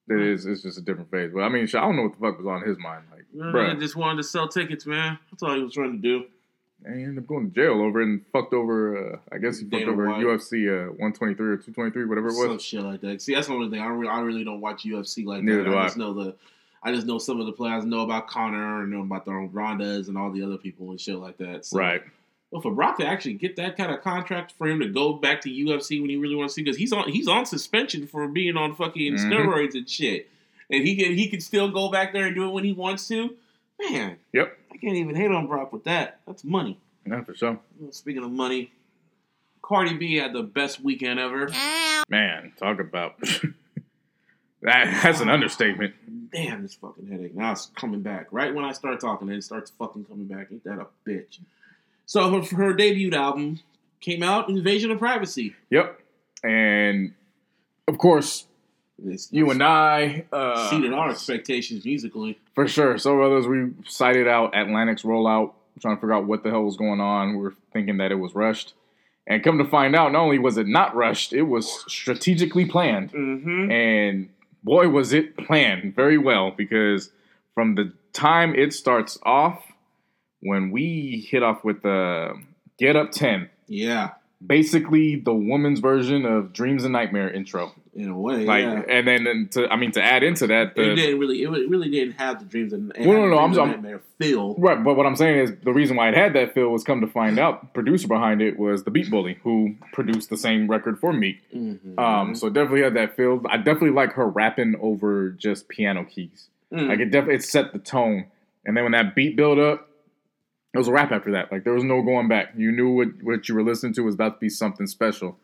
it 0.08 0.20
is, 0.20 0.46
it's 0.46 0.62
just 0.62 0.78
a 0.78 0.82
different 0.82 1.10
phase. 1.10 1.30
But 1.32 1.40
I 1.42 1.48
mean, 1.48 1.68
I 1.68 1.80
don't 1.80 1.96
know 1.96 2.02
what 2.02 2.12
the 2.12 2.20
fuck 2.20 2.38
was 2.38 2.46
on 2.46 2.62
his 2.66 2.78
mind. 2.78 3.04
Like, 3.12 3.24
Man, 3.32 3.52
bruh. 3.52 3.74
he 3.74 3.80
just 3.80 3.96
wanted 3.96 4.16
to 4.18 4.24
sell 4.24 4.48
tickets, 4.48 4.86
man. 4.86 5.18
That's 5.30 5.42
all 5.42 5.54
he 5.54 5.62
was 5.62 5.74
trying 5.74 5.92
to 5.92 5.98
do. 5.98 6.24
And 6.84 6.96
he 6.98 7.02
ended 7.04 7.18
up 7.24 7.26
going 7.28 7.50
to 7.50 7.54
jail 7.54 7.80
over 7.82 8.00
and 8.00 8.22
fucked 8.32 8.54
over. 8.54 9.12
Uh, 9.14 9.18
I 9.30 9.38
guess 9.38 9.58
he 9.58 9.68
fucked 9.68 9.84
over 9.84 10.08
White. 10.08 10.24
UFC 10.24 10.66
uh, 10.68 10.86
123 10.92 11.46
or 11.46 11.56
223, 11.56 12.04
whatever 12.06 12.28
it 12.28 12.32
was. 12.32 12.46
Some 12.46 12.58
shit 12.58 12.80
like 12.82 13.00
that. 13.02 13.20
See, 13.20 13.34
that's 13.34 13.48
the 13.48 13.52
only 13.52 13.68
thing. 13.70 13.80
I 13.80 13.86
really, 13.88 14.08
I 14.08 14.20
really 14.20 14.44
don't 14.44 14.60
watch 14.62 14.84
UFC 14.84 15.24
like 15.26 15.42
Neither 15.42 15.64
that. 15.64 15.70
do 15.70 15.76
I 15.76 15.82
I. 15.82 15.84
just 15.86 15.96
know 15.98 16.14
the, 16.14 16.34
I 16.82 16.92
just 16.94 17.06
know 17.06 17.18
some 17.18 17.38
of 17.38 17.44
the 17.46 17.52
players. 17.52 17.84
I 17.84 17.86
know 17.86 18.00
about 18.00 18.28
Conor 18.28 18.82
and 18.82 18.90
know 18.90 19.02
about 19.02 19.26
the 19.26 19.30
Rondas 19.32 20.08
and 20.08 20.16
all 20.16 20.30
the 20.32 20.42
other 20.42 20.56
people 20.56 20.90
and 20.90 20.98
shit 21.00 21.16
like 21.16 21.36
that. 21.38 21.66
So, 21.66 21.78
Right. 21.78 22.02
Well, 22.50 22.62
for 22.62 22.72
Brock 22.72 22.98
to 22.98 23.06
actually 23.06 23.34
get 23.34 23.54
that 23.56 23.76
kind 23.76 23.92
of 23.92 24.00
contract 24.00 24.54
for 24.58 24.66
him 24.66 24.80
to 24.80 24.88
go 24.88 25.12
back 25.12 25.42
to 25.42 25.48
UFC 25.50 26.00
when 26.00 26.10
he 26.10 26.16
really 26.16 26.34
wants 26.34 26.54
to, 26.54 26.62
because 26.64 26.76
he's 26.76 26.92
on 26.92 27.08
he's 27.08 27.28
on 27.28 27.46
suspension 27.46 28.08
for 28.08 28.26
being 28.26 28.56
on 28.56 28.74
fucking 28.74 29.12
Mhm. 29.14 29.30
steroids 29.30 29.74
and 29.74 29.88
shit, 29.88 30.28
and 30.68 30.84
he 30.84 30.96
can 30.96 31.12
he 31.14 31.28
can 31.28 31.40
still 31.40 31.70
go 31.70 31.90
back 31.92 32.12
there 32.12 32.26
and 32.26 32.34
do 32.34 32.48
it 32.48 32.52
when 32.52 32.64
he 32.64 32.72
wants 32.72 33.06
to. 33.06 33.36
Man, 33.78 34.16
Yep. 34.32 34.58
I 34.72 34.76
can't 34.76 34.96
even 34.96 35.14
hate 35.14 35.30
on 35.30 35.46
Brock 35.46 35.72
with 35.72 35.84
that. 35.84 36.20
That's 36.26 36.44
money. 36.44 36.78
Yeah, 37.06 37.22
for 37.22 37.34
sure. 37.34 37.58
Speaking 37.90 38.24
of 38.24 38.30
money, 38.30 38.72
Cardi 39.62 39.94
B 39.96 40.16
had 40.16 40.32
the 40.32 40.42
best 40.42 40.80
weekend 40.82 41.18
ever. 41.18 41.48
Man, 42.08 42.52
talk 42.58 42.80
about 42.80 43.20
that. 44.62 45.00
That's 45.02 45.20
an 45.20 45.28
understatement. 45.28 45.94
Damn, 46.32 46.62
this 46.62 46.74
fucking 46.74 47.08
headache. 47.08 47.34
Now 47.34 47.52
it's 47.52 47.66
coming 47.74 48.02
back. 48.02 48.28
Right 48.30 48.54
when 48.54 48.64
I 48.64 48.72
start 48.72 49.00
talking, 49.00 49.28
it 49.28 49.42
starts 49.42 49.72
fucking 49.78 50.04
coming 50.04 50.26
back. 50.26 50.48
Ain't 50.52 50.64
that 50.64 50.78
a 50.78 50.86
bitch? 51.08 51.40
So 52.06 52.40
her, 52.40 52.56
her 52.56 52.72
debut 52.72 53.12
album 53.12 53.60
came 54.00 54.22
out, 54.22 54.48
Invasion 54.48 54.90
of 54.90 54.98
Privacy. 54.98 55.54
Yep. 55.70 56.00
And 56.44 57.14
of 57.88 57.98
course, 57.98 58.46
you 59.30 59.50
and 59.50 59.62
I, 59.62 60.24
uh, 60.32 60.62
exceeded 60.64 60.92
our 60.92 61.10
expectations 61.10 61.84
musically. 61.84 62.38
for 62.54 62.66
sure. 62.68 62.98
So 62.98 63.22
others, 63.22 63.46
we 63.46 63.70
cited 63.86 64.28
out 64.28 64.54
Atlantic's 64.54 65.02
rollout, 65.02 65.52
trying 65.80 65.96
to 65.96 66.00
figure 66.00 66.14
out 66.14 66.26
what 66.26 66.42
the 66.42 66.50
hell 66.50 66.62
was 66.62 66.76
going 66.76 67.00
on. 67.00 67.38
We 67.38 67.46
are 67.46 67.54
thinking 67.72 67.98
that 67.98 68.12
it 68.12 68.16
was 68.16 68.34
rushed. 68.34 68.74
And 69.26 69.42
come 69.44 69.58
to 69.58 69.64
find 69.64 69.94
out, 69.94 70.12
not 70.12 70.22
only 70.22 70.38
was 70.38 70.56
it 70.56 70.66
not 70.66 70.94
rushed, 70.94 71.32
it 71.32 71.42
was 71.42 71.84
strategically 71.86 72.64
planned. 72.64 73.12
Mm-hmm. 73.12 73.70
And 73.70 74.28
boy, 74.64 74.88
was 74.88 75.12
it 75.12 75.36
planned 75.36 75.94
very 75.94 76.18
well 76.18 76.50
because 76.50 77.10
from 77.54 77.76
the 77.76 77.92
time 78.12 78.54
it 78.54 78.72
starts 78.72 79.18
off, 79.22 79.62
when 80.40 80.70
we 80.70 81.26
hit 81.30 81.42
off 81.42 81.64
with 81.64 81.82
the 81.82 82.32
Get 82.78 82.96
Up 82.96 83.12
10, 83.12 83.48
Yeah, 83.68 84.10
basically 84.44 85.16
the 85.16 85.34
woman's 85.34 85.80
version 85.80 86.24
of 86.24 86.52
Dreams 86.52 86.84
and 86.84 86.92
Nightmare 86.92 87.30
intro. 87.30 87.72
In 87.94 88.08
a 88.08 88.16
way. 88.16 88.44
Like, 88.44 88.62
yeah. 88.62 88.82
and 88.88 89.06
then 89.06 89.26
and 89.26 89.52
to, 89.52 89.68
I 89.68 89.76
mean, 89.76 89.92
to 89.92 90.02
add 90.02 90.22
into 90.22 90.46
that, 90.46 90.76
it 90.76 90.94
didn't 90.94 91.18
really. 91.18 91.42
It 91.42 91.48
really 91.48 91.90
didn't 91.90 92.14
have 92.14 92.38
the 92.38 92.44
dreams 92.44 92.72
and 92.72 92.92
Well, 92.98 93.20
no, 93.20 93.28
no, 93.28 93.38
I'm- 93.38 93.58
I'm- 93.58 93.70
nightmare 93.70 94.00
feel. 94.18 94.54
Right, 94.56 94.82
but 94.82 94.96
what 94.96 95.06
I'm 95.06 95.16
saying 95.16 95.38
is 95.38 95.52
the 95.64 95.72
reason 95.72 95.96
why 95.96 96.08
it 96.08 96.14
had 96.14 96.34
that 96.34 96.54
feel 96.54 96.68
was 96.68 96.84
come 96.84 97.00
to 97.00 97.06
find 97.06 97.38
out, 97.38 97.72
producer 97.74 98.06
behind 98.06 98.42
it 98.42 98.58
was 98.58 98.84
the 98.84 98.90
Beat 98.90 99.10
Bully, 99.10 99.38
who 99.42 99.76
produced 99.92 100.30
the 100.30 100.36
same 100.36 100.68
record 100.68 100.98
for 100.98 101.12
Meek. 101.12 101.40
Mm-hmm. 101.54 101.98
Um, 101.98 102.34
so 102.34 102.46
it 102.48 102.52
definitely 102.52 102.82
had 102.82 102.94
that 102.94 103.16
feel. 103.16 103.42
I 103.48 103.56
definitely 103.56 103.90
like 103.90 104.12
her 104.12 104.28
rapping 104.28 104.76
over 104.80 105.30
just 105.30 105.68
piano 105.68 106.04
keys. 106.04 106.48
Mm. 106.72 106.88
Like 106.88 107.00
it 107.00 107.06
definitely 107.06 107.36
it 107.36 107.44
set 107.44 107.72
the 107.72 107.78
tone. 107.78 108.26
And 108.64 108.76
then 108.76 108.84
when 108.84 108.92
that 108.92 109.14
beat 109.14 109.36
built 109.36 109.58
up, 109.58 109.88
it 110.72 110.78
was 110.78 110.86
a 110.86 110.92
rap 110.92 111.10
after 111.10 111.32
that. 111.32 111.50
Like 111.50 111.64
there 111.64 111.72
was 111.72 111.82
no 111.82 112.02
going 112.02 112.28
back. 112.28 112.52
You 112.56 112.70
knew 112.70 112.90
what, 112.90 113.08
what 113.22 113.48
you 113.48 113.54
were 113.54 113.62
listening 113.62 113.92
to 113.94 114.02
was 114.02 114.14
about 114.14 114.34
to 114.34 114.40
be 114.40 114.48
something 114.48 114.86
special. 114.86 115.36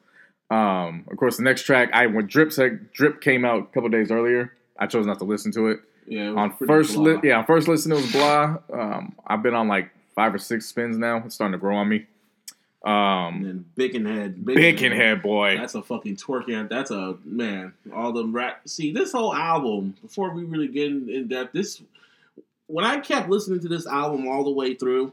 Um, 0.51 1.05
of 1.11 1.17
course, 1.17 1.37
the 1.39 1.43
next 1.43 1.63
track, 1.63 1.91
I 1.93 2.07
when 2.07 2.27
Drip 2.27 2.53
said 2.53 2.93
Drip 2.93 3.21
came 3.21 3.45
out 3.45 3.61
a 3.63 3.67
couple 3.67 3.89
days 3.89 4.11
earlier, 4.11 4.53
I 4.79 4.87
chose 4.87 5.07
not 5.07 5.19
to 5.19 5.25
listen 5.25 5.51
to 5.53 5.69
it. 5.69 5.81
yeah, 6.07 6.29
it 6.29 6.31
was 6.31 6.37
On 6.39 6.67
first, 6.67 6.97
li- 6.97 7.19
yeah, 7.25 7.39
on 7.39 7.45
first 7.47 7.67
listen 7.69 7.93
it 7.93 7.97
was 7.97 8.13
blah. 8.13 8.59
Um, 8.73 9.15
I've 9.27 9.43
been 9.43 9.55
on 9.55 9.67
like 9.69 9.91
five 10.15 10.35
or 10.35 10.39
six 10.39 10.67
spins 10.67 10.97
now. 10.99 11.19
It's 11.25 11.35
starting 11.35 11.53
to 11.53 11.59
grow 11.59 11.77
on 11.77 11.89
me. 11.89 12.07
And 12.85 12.95
Um, 12.95 13.43
then 13.43 13.65
Bickenhead. 13.77 14.45
Bickenhead 14.45 15.21
boy. 15.23 15.57
That's 15.59 15.75
a 15.75 15.83
fucking 15.83 16.17
twerking. 16.17 16.69
That's 16.69 16.93
a 16.93 17.17
man. 17.25 17.73
All 17.93 18.13
the 18.13 18.25
rap. 18.25 18.61
See, 18.69 18.93
this 18.93 19.11
whole 19.11 19.35
album. 19.35 19.97
Before 20.01 20.31
we 20.31 20.45
really 20.45 20.69
get 20.69 20.87
in, 20.93 21.09
in 21.11 21.27
depth, 21.27 21.53
this 21.53 21.83
when 22.69 22.85
I 22.85 23.01
kept 23.01 23.29
listening 23.29 23.59
to 23.61 23.69
this 23.69 23.87
album 23.89 24.29
all 24.29 24.45
the 24.45 24.51
way 24.53 24.75
through, 24.75 25.13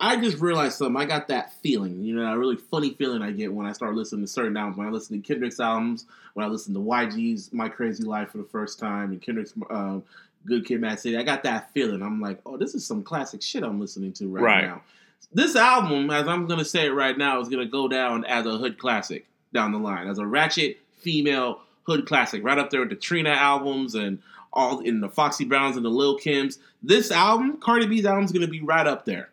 I 0.00 0.16
just 0.20 0.38
realized 0.38 0.76
something. 0.78 1.00
I 1.00 1.04
got 1.04 1.28
that 1.28 1.52
feeling, 1.62 2.02
you 2.02 2.14
know, 2.16 2.24
a 2.32 2.36
really 2.38 2.56
funny 2.56 2.94
feeling 2.94 3.22
I 3.22 3.30
get 3.30 3.52
when 3.52 3.64
I 3.66 3.72
start 3.72 3.94
listening 3.94 4.22
to 4.26 4.26
certain 4.30 4.56
albums. 4.56 4.76
When 4.76 4.86
I 4.86 4.90
listen 4.90 5.20
to 5.20 5.26
Kendrick's 5.26 5.60
albums, 5.60 6.06
when 6.34 6.44
I 6.44 6.48
listen 6.48 6.74
to 6.74 6.80
YG's 6.80 7.52
"My 7.52 7.68
Crazy 7.68 8.02
Life" 8.02 8.30
for 8.30 8.38
the 8.38 8.44
first 8.44 8.78
time, 8.78 9.12
and 9.12 9.22
Kendrick's 9.22 9.54
uh, 9.70 10.00
"Good 10.46 10.66
Kid, 10.66 10.80
Mad 10.80 10.98
City," 11.00 11.16
I 11.16 11.22
got 11.22 11.44
that 11.44 11.70
feeling. 11.72 12.02
I'm 12.02 12.20
like, 12.20 12.40
oh, 12.44 12.56
this 12.56 12.74
is 12.74 12.84
some 12.84 13.02
classic 13.04 13.40
shit 13.40 13.62
I'm 13.62 13.80
listening 13.80 14.12
to 14.14 14.26
right, 14.28 14.42
Right. 14.42 14.64
now. 14.66 14.82
This 15.32 15.56
album, 15.56 16.10
as 16.10 16.26
I'm 16.28 16.46
gonna 16.46 16.64
say 16.64 16.86
it 16.86 16.90
right 16.92 17.16
now, 17.16 17.40
is 17.40 17.48
gonna 17.48 17.64
go 17.64 17.88
down 17.88 18.24
as 18.24 18.44
a 18.46 18.58
hood 18.58 18.78
classic 18.78 19.26
down 19.52 19.72
the 19.72 19.78
line, 19.78 20.08
as 20.08 20.18
a 20.18 20.26
ratchet 20.26 20.78
female 20.98 21.60
hood 21.84 22.06
classic, 22.06 22.42
right 22.44 22.58
up 22.58 22.70
there 22.70 22.80
with 22.80 22.90
the 22.90 22.96
Trina 22.96 23.30
albums 23.30 23.94
and 23.94 24.18
all 24.52 24.80
in 24.80 25.00
the 25.00 25.08
Foxy 25.08 25.44
Browns 25.44 25.76
and 25.76 25.84
the 25.84 25.88
Lil 25.90 26.18
Kims. 26.18 26.58
This 26.82 27.10
album, 27.10 27.58
Cardi 27.58 27.86
B's 27.86 28.04
album, 28.04 28.24
is 28.24 28.32
gonna 28.32 28.48
be 28.48 28.60
right 28.60 28.86
up 28.86 29.04
there. 29.06 29.28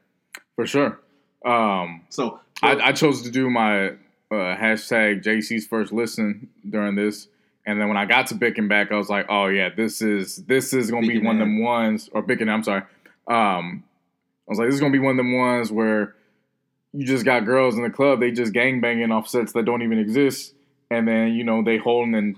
For 0.62 0.68
sure. 0.68 1.00
Um, 1.46 2.02
So 2.10 2.40
I, 2.62 2.76
I 2.90 2.92
chose 2.92 3.24
to 3.24 3.32
do 3.32 3.50
my 3.50 3.90
uh, 3.90 3.96
hashtag 4.32 5.24
JC's 5.24 5.66
first 5.66 5.92
listen 5.92 6.50
during 6.70 6.96
this, 6.96 7.28
and 7.66 7.80
then 7.82 7.88
when 7.88 7.98
I 7.98 8.06
got 8.06 8.28
to 8.28 8.36
Bicken 8.36 8.70
back, 8.70 8.92
I 8.92 8.96
was 8.98 9.10
like, 9.10 9.26
oh 9.30 9.48
yeah, 9.48 9.70
this 9.76 10.02
is 10.02 10.38
this 10.46 10.74
is 10.74 10.92
gonna 10.92 11.08
be 11.08 11.20
one 11.20 11.36
of 11.38 11.40
them 11.40 11.64
ones 11.64 12.10
or 12.14 12.22
Bicken. 12.24 12.48
I'm 12.50 12.64
sorry. 12.64 12.84
Um, 13.28 13.84
I 14.48 14.52
was 14.52 14.60
like, 14.60 14.68
this 14.68 14.76
is 14.76 14.82
gonna 14.82 14.92
be 14.94 15.00
one 15.00 15.12
of 15.12 15.18
them 15.18 15.36
ones 15.36 15.72
where 15.72 16.16
you 16.94 17.06
just 17.06 17.26
got 17.26 17.46
girls 17.46 17.76
in 17.78 17.84
the 17.84 17.90
club, 17.90 18.20
they 18.20 18.32
just 18.32 18.54
gang 18.54 18.82
banging 18.82 19.12
off 19.12 19.28
sets 19.28 19.54
that 19.54 19.66
don't 19.66 19.82
even 19.82 19.98
exist, 19.98 20.54
and 20.92 21.08
then 21.08 21.30
you 21.34 21.44
know 21.44 21.64
they 21.64 21.78
holding 21.78 22.14
and 22.16 22.36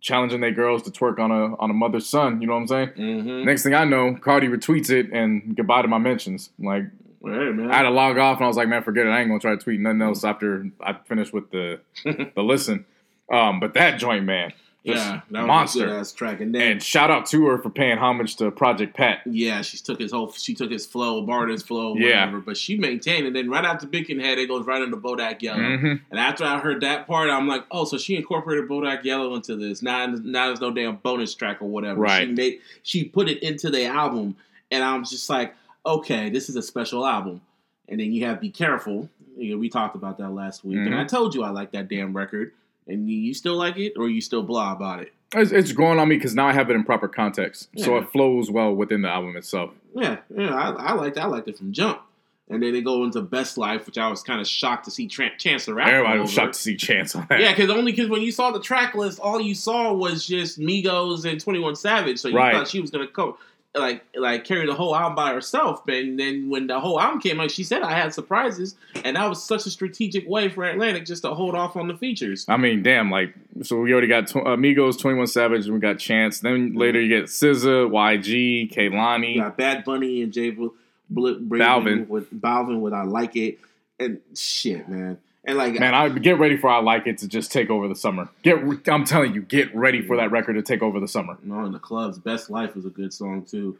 challenging 0.00 0.40
their 0.40 0.50
girls 0.52 0.82
to 0.82 0.90
twerk 0.90 1.18
on 1.18 1.30
a 1.30 1.56
on 1.56 1.70
a 1.70 1.74
mother's 1.74 2.06
son. 2.06 2.40
You 2.40 2.46
know 2.46 2.54
what 2.54 2.60
I'm 2.60 2.66
saying? 2.68 2.88
mhm. 2.96 3.44
Next 3.44 3.62
thing 3.62 3.74
I 3.74 3.84
know, 3.84 4.14
Cardi 4.14 4.48
retweets 4.48 4.90
it 4.90 5.10
and 5.12 5.56
goodbye 5.56 5.82
to 5.82 5.88
my 5.88 5.98
mentions. 5.98 6.50
Like 6.58 6.84
Hey, 7.26 7.50
man. 7.52 7.70
I 7.70 7.76
had 7.78 7.82
to 7.82 7.90
log 7.90 8.18
off 8.18 8.38
and 8.38 8.44
I 8.44 8.48
was 8.48 8.56
like, 8.56 8.68
man, 8.68 8.82
forget 8.82 9.06
it. 9.06 9.10
I 9.10 9.20
ain't 9.20 9.28
gonna 9.28 9.40
try 9.40 9.52
to 9.54 9.62
tweet 9.62 9.80
nothing 9.80 10.02
else 10.02 10.24
after 10.24 10.68
I 10.80 10.94
finished 11.06 11.32
with 11.32 11.50
the 11.50 11.80
the 12.04 12.42
listen. 12.42 12.84
Um, 13.30 13.58
but 13.60 13.74
that 13.74 13.98
joint, 13.98 14.24
man, 14.24 14.52
just 14.86 15.04
yeah, 15.04 15.20
that 15.32 15.40
was 15.40 15.46
monster. 15.48 15.98
ass 15.98 16.12
track. 16.12 16.40
And 16.40 16.54
then 16.54 16.62
And 16.62 16.82
shout 16.82 17.10
out 17.10 17.26
to 17.26 17.44
her 17.46 17.58
for 17.58 17.70
paying 17.70 17.98
homage 17.98 18.36
to 18.36 18.52
Project 18.52 18.96
Pat. 18.96 19.22
yeah, 19.26 19.62
she 19.62 19.78
took 19.78 19.98
his 19.98 20.12
whole 20.12 20.30
she 20.30 20.54
took 20.54 20.70
his 20.70 20.86
flow, 20.86 21.22
borrowed 21.22 21.50
his 21.50 21.64
flow, 21.64 21.96
Yeah. 21.96 22.20
whatever. 22.26 22.40
But 22.40 22.56
she 22.56 22.78
maintained 22.78 23.26
it. 23.26 23.32
Then 23.34 23.50
right 23.50 23.64
after 23.64 23.88
Bickenhead, 23.88 24.38
it 24.38 24.46
goes 24.46 24.64
right 24.64 24.80
into 24.80 24.96
Bodak 24.96 25.42
Yellow. 25.42 25.58
Mhm. 25.58 26.00
And 26.12 26.20
after 26.20 26.44
I 26.44 26.60
heard 26.60 26.80
that 26.82 27.08
part, 27.08 27.28
I'm 27.30 27.48
like, 27.48 27.64
oh, 27.72 27.84
so 27.84 27.98
she 27.98 28.14
incorporated 28.14 28.68
Bodak 28.68 29.02
Yellow 29.02 29.34
into 29.34 29.56
this. 29.56 29.82
Now, 29.82 30.06
now 30.06 30.46
there's 30.46 30.60
no 30.60 30.70
damn 30.70 30.96
bonus 30.96 31.34
track 31.34 31.60
or 31.60 31.68
whatever. 31.68 31.98
Right. 32.00 32.28
She 32.28 32.32
made 32.32 32.60
she 32.84 33.02
put 33.04 33.28
it 33.28 33.42
into 33.42 33.70
the 33.70 33.86
album, 33.86 34.36
and 34.70 34.84
I'm 34.84 35.04
just 35.04 35.28
like, 35.28 35.52
okay, 35.86 36.28
this 36.30 36.48
is 36.48 36.56
a 36.56 36.62
special 36.62 37.06
album. 37.06 37.40
And 37.88 38.00
then 38.00 38.12
you 38.12 38.26
have 38.26 38.40
Be 38.40 38.50
Careful. 38.50 39.08
You 39.36 39.52
know, 39.52 39.58
we 39.58 39.68
talked 39.68 39.94
about 39.94 40.18
that 40.18 40.30
last 40.30 40.64
week, 40.64 40.78
and 40.78 40.88
Mhm. 40.88 41.00
I 41.00 41.04
told 41.04 41.34
you 41.34 41.42
I 41.44 41.50
like 41.50 41.70
that 41.72 41.88
damn 41.88 42.16
record. 42.16 42.52
And 42.88 43.08
you- 43.10 43.34
still 43.34 43.56
like 43.56 43.76
it, 43.78 43.94
or 43.96 44.08
you 44.08 44.20
still 44.20 44.42
blah 44.42 44.72
about 44.72 45.00
it? 45.02 45.12
It's, 45.34 45.50
it's 45.50 45.72
growing 45.72 45.98
on 45.98 46.08
me 46.08 46.16
because 46.16 46.34
now 46.34 46.46
I 46.46 46.52
have 46.52 46.70
it 46.70 46.74
in 46.74 46.84
proper 46.84 47.08
context, 47.08 47.68
so 47.76 47.96
it 47.96 48.08
flows 48.10 48.48
well 48.50 48.72
within 48.74 49.02
the 49.02 49.08
album 49.08 49.36
itself. 49.36 49.70
Yeah, 49.94 50.18
yeah, 50.36 50.54
I, 50.54 50.70
I 50.70 50.92
liked 50.92 51.18
I 51.18 51.26
liked 51.26 51.48
it 51.48 51.58
from 51.58 51.72
jump. 51.72 52.00
And 52.48 52.62
then 52.62 52.72
they 52.72 52.80
go 52.80 53.02
into 53.02 53.20
Best 53.22 53.58
Life, 53.58 53.86
which 53.86 53.98
I 53.98 54.08
was 54.08 54.22
kind 54.22 54.40
of 54.40 54.46
shocked 54.46 54.84
to 54.84 54.90
see 54.92 55.08
Tran 55.08 55.36
Chance 55.36 55.66
the 55.66 55.74
Rapper. 55.74 55.90
Everybody 55.96 56.20
was 56.20 56.30
shocked 56.32 56.54
to 56.54 56.60
see 56.60 56.76
Chance 56.76 57.16
on 57.16 57.26
that. 57.28 57.40
Yeah, 57.40 57.52
because 57.52 57.70
only 57.70 57.90
because 57.90 58.08
when 58.08 58.22
you 58.22 58.30
saw 58.30 58.52
the 58.52 58.60
track 58.60 58.94
list, 58.94 59.18
all 59.18 59.40
you 59.40 59.56
saw 59.56 59.92
was 59.92 60.24
just 60.24 60.60
Migos 60.60 61.28
and 61.28 61.40
Twenty 61.40 61.58
One 61.58 61.74
Savage, 61.74 62.18
so 62.20 62.28
you 62.28 62.36
Right. 62.36 62.54
thought 62.54 62.68
she 62.68 62.80
was 62.80 62.90
gonna 62.92 63.08
co- 63.08 63.36
like 63.76 64.04
like 64.16 64.44
carry 64.44 64.66
the 64.66 64.74
whole 64.74 64.94
album 64.96 65.14
by 65.14 65.32
herself. 65.32 65.86
And 65.88 66.18
then 66.18 66.48
when 66.48 66.66
the 66.66 66.80
whole 66.80 67.00
album 67.00 67.20
came 67.20 67.38
out, 67.40 67.50
she 67.50 67.62
said 67.62 67.82
I 67.82 67.92
had 67.92 68.12
surprises, 68.14 68.74
and 69.04 69.16
that 69.16 69.28
was 69.28 69.42
such 69.42 69.66
a 69.66 69.70
strategic 69.70 70.28
way 70.28 70.48
for 70.48 70.64
Atlantic 70.64 71.04
just 71.06 71.22
to 71.22 71.34
hold 71.34 71.54
off 71.54 71.76
on 71.76 71.88
the 71.88 71.96
features. 71.96 72.44
I 72.48 72.56
mean, 72.56 72.82
damn, 72.82 73.10
like, 73.10 73.34
so 73.62 73.80
we 73.80 73.92
already 73.92 74.06
got 74.08 74.28
tw- 74.28 74.46
Amigos, 74.46 74.96
21 74.96 75.26
Savage, 75.26 75.66
and 75.66 75.74
we 75.74 75.80
got 75.80 75.98
Chance. 75.98 76.40
Then 76.40 76.74
later 76.74 77.00
you 77.00 77.08
get 77.08 77.26
SZA, 77.26 77.90
YG, 77.90 78.72
Kehlani. 78.72 79.34
You 79.34 79.40
got 79.42 79.56
Bad 79.56 79.84
Bunny 79.84 80.22
and 80.22 80.32
Jay 80.32 80.50
Bl- 80.50 80.68
Bl- 81.10 81.34
Balvin. 81.44 82.08
with 82.08 82.32
Balvin 82.32 82.80
with 82.80 82.92
I 82.92 83.02
Like 83.04 83.36
It, 83.36 83.58
and 84.00 84.20
shit, 84.34 84.88
man. 84.88 85.18
And 85.46 85.56
like 85.56 85.78
Man, 85.78 85.94
I 85.94 86.08
get 86.10 86.38
ready 86.38 86.56
for 86.56 86.68
I 86.68 86.80
Like 86.80 87.06
It 87.06 87.18
to 87.18 87.28
just 87.28 87.52
take 87.52 87.70
over 87.70 87.86
the 87.88 87.94
summer. 87.94 88.28
Get, 88.42 88.58
I'm 88.88 89.04
telling 89.04 89.32
you, 89.32 89.42
get 89.42 89.74
ready 89.74 90.02
for 90.02 90.16
that 90.16 90.30
record 90.32 90.54
to 90.54 90.62
take 90.62 90.82
over 90.82 90.98
the 90.98 91.06
summer. 91.08 91.38
No, 91.42 91.64
in 91.64 91.72
the 91.72 91.78
clubs, 91.78 92.18
"Best 92.18 92.50
Life" 92.50 92.76
is 92.76 92.84
a 92.84 92.90
good 92.90 93.14
song 93.14 93.42
too. 93.44 93.78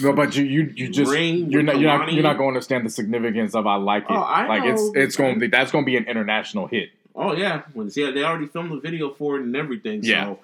No, 0.00 0.12
but 0.12 0.36
you, 0.36 0.44
you, 0.44 0.72
you 0.76 0.88
just 0.90 1.10
Ring 1.10 1.50
you're 1.50 1.62
not, 1.62 1.78
you're 1.80 1.88
not, 1.98 2.12
you're 2.12 2.22
not 2.22 2.36
going 2.36 2.48
to 2.48 2.54
understand 2.56 2.84
the 2.84 2.90
significance 2.90 3.54
of 3.54 3.66
I 3.66 3.76
Like 3.76 4.02
It. 4.02 4.10
Oh, 4.10 4.16
I 4.16 4.46
like 4.46 4.64
it's, 4.64 4.82
know. 4.82 4.92
it's 4.94 5.16
going 5.16 5.34
to 5.34 5.40
be 5.40 5.46
that's 5.46 5.72
going 5.72 5.84
to 5.84 5.86
be 5.86 5.96
an 5.96 6.04
international 6.04 6.66
hit. 6.66 6.90
Oh 7.16 7.32
yeah, 7.34 7.62
when 7.72 7.88
see, 7.90 8.08
they 8.10 8.22
already 8.22 8.46
filmed 8.46 8.70
the 8.70 8.80
video 8.80 9.10
for 9.14 9.36
it 9.36 9.42
and 9.42 9.56
everything. 9.56 10.02
So. 10.02 10.10
Yeah. 10.10 10.34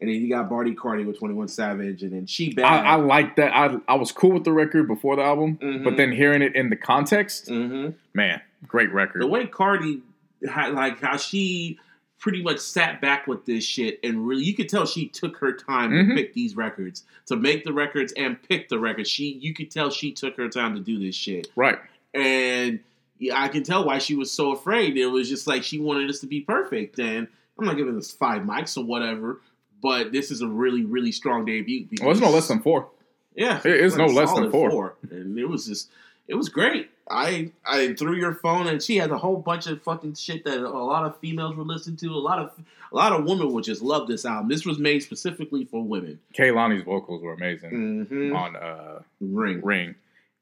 And 0.00 0.10
then 0.10 0.20
you 0.20 0.28
got 0.28 0.50
Barty 0.50 0.74
Cardi 0.74 1.04
with 1.04 1.18
Twenty 1.18 1.34
One 1.34 1.48
Savage, 1.48 2.02
and 2.02 2.12
then 2.12 2.26
She 2.26 2.52
Bad. 2.52 2.64
I, 2.64 2.92
I 2.92 2.94
like 2.96 3.36
that. 3.36 3.54
I, 3.56 3.76
I 3.86 3.94
was 3.94 4.10
cool 4.10 4.32
with 4.32 4.44
the 4.44 4.52
record 4.52 4.88
before 4.88 5.16
the 5.16 5.22
album, 5.22 5.56
Mhm. 5.62 5.84
but 5.84 5.96
then 5.96 6.10
hearing 6.12 6.42
it 6.42 6.54
in 6.56 6.68
the 6.68 6.76
context, 6.76 7.48
hmm 7.48 7.90
man, 8.12 8.40
great 8.66 8.92
record. 8.92 9.22
The 9.22 9.26
way 9.26 9.46
Cardi, 9.46 10.02
had, 10.48 10.72
like 10.74 11.00
how 11.00 11.16
she 11.16 11.78
pretty 12.18 12.42
much 12.42 12.58
sat 12.58 13.00
back 13.02 13.26
with 13.26 13.44
this 13.44 13.64
shit, 13.64 14.00
and 14.02 14.26
really, 14.26 14.44
you 14.44 14.54
could 14.54 14.68
tell 14.68 14.86
she 14.86 15.08
took 15.08 15.36
her 15.38 15.52
time 15.52 15.90
Mhm. 15.90 16.08
to 16.08 16.14
pick 16.14 16.32
these 16.32 16.56
records, 16.56 17.04
to 17.26 17.36
make 17.36 17.64
the 17.64 17.72
records 17.72 18.12
and 18.16 18.42
pick 18.42 18.68
the 18.70 18.78
records. 18.78 19.10
She, 19.10 19.32
you 19.42 19.52
could 19.52 19.70
tell 19.70 19.90
she 19.90 20.10
took 20.12 20.36
her 20.38 20.48
time 20.48 20.74
to 20.74 20.80
do 20.80 20.98
this 20.98 21.14
shit. 21.14 21.48
right. 21.56 21.78
and 22.14 22.80
yeah, 23.18 23.40
I 23.42 23.48
can 23.48 23.62
tell 23.62 23.84
why 23.84 23.98
she 23.98 24.14
was 24.14 24.30
so 24.30 24.52
afraid. 24.52 24.96
It 24.96 25.06
was 25.06 25.28
just 25.28 25.46
like 25.46 25.62
she 25.64 25.78
wanted 25.80 26.08
us 26.10 26.20
to 26.20 26.26
be 26.26 26.40
perfect, 26.40 26.98
and 26.98 27.28
I'm 27.58 27.64
not 27.66 27.76
giving 27.76 27.94
this 27.94 28.10
five 28.12 28.42
mics 28.42 28.76
or 28.76 28.84
whatever, 28.84 29.40
but 29.82 30.10
this 30.12 30.30
is 30.30 30.40
a 30.40 30.48
really, 30.48 30.84
really 30.84 31.12
strong 31.12 31.44
debut. 31.44 31.86
Well, 32.00 32.10
it's 32.10 32.20
no 32.20 32.30
less 32.30 32.48
than 32.48 32.60
four. 32.60 32.88
yeah, 33.36 33.58
it 33.64 33.66
is 33.80 33.96
no 33.96 34.06
less 34.06 34.30
than 34.32 34.50
solid 34.50 34.50
four. 34.50 34.96
and 35.10 35.38
it 35.38 35.44
was 35.48 35.66
just, 35.66 35.90
it 36.28 36.34
was 36.34 36.48
great. 36.48 36.90
I 37.10 37.50
I 37.66 37.94
threw 37.94 38.14
your 38.16 38.34
phone, 38.34 38.66
and 38.66 38.82
she 38.82 38.96
had 38.96 39.10
a 39.10 39.18
whole 39.18 39.36
bunch 39.36 39.66
of 39.66 39.82
fucking 39.82 40.14
shit 40.14 40.44
that 40.44 40.58
a 40.58 40.68
lot 40.68 41.04
of 41.04 41.18
females 41.18 41.54
were 41.56 41.64
listening 41.64 41.96
to. 41.98 42.06
A 42.08 42.16
lot 42.16 42.38
of 42.38 42.50
a 42.92 42.96
lot 42.96 43.12
of 43.12 43.24
women 43.24 43.52
would 43.52 43.64
just 43.64 43.82
love 43.82 44.06
this 44.08 44.24
album. 44.24 44.48
This 44.48 44.64
was 44.64 44.78
made 44.78 45.02
specifically 45.02 45.64
for 45.64 45.82
women. 45.82 46.20
Kehlani's 46.38 46.82
vocals 46.84 47.22
were 47.22 47.34
amazing 47.34 48.06
Mm-hmm. 48.10 48.34
on 48.36 48.56
uh, 48.56 49.00
Ring. 49.20 49.60
Ring, 49.62 49.94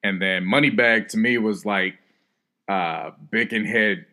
and 0.05 0.23
then 0.23 0.45
Moneybag 0.45 1.09
to 1.09 1.19
me 1.19 1.37
was 1.39 1.67
like 1.67 1.95
uh, 2.69 3.11
Head 3.33 4.07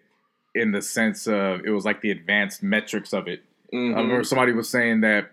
in 0.56 0.72
the 0.72 0.82
sense 0.82 1.28
of 1.28 1.64
it 1.66 1.70
was 1.70 1.86
like 1.86 2.02
the 2.02 2.10
advanced 2.12 2.64
metrics 2.64 3.14
of 3.14 3.28
it. 3.28 3.44
Mhm. 3.72 3.96
I 3.96 4.02
remember 4.02 4.24
somebody 4.24 4.52
was 4.54 4.68
saying 4.70 5.02
that 5.02 5.32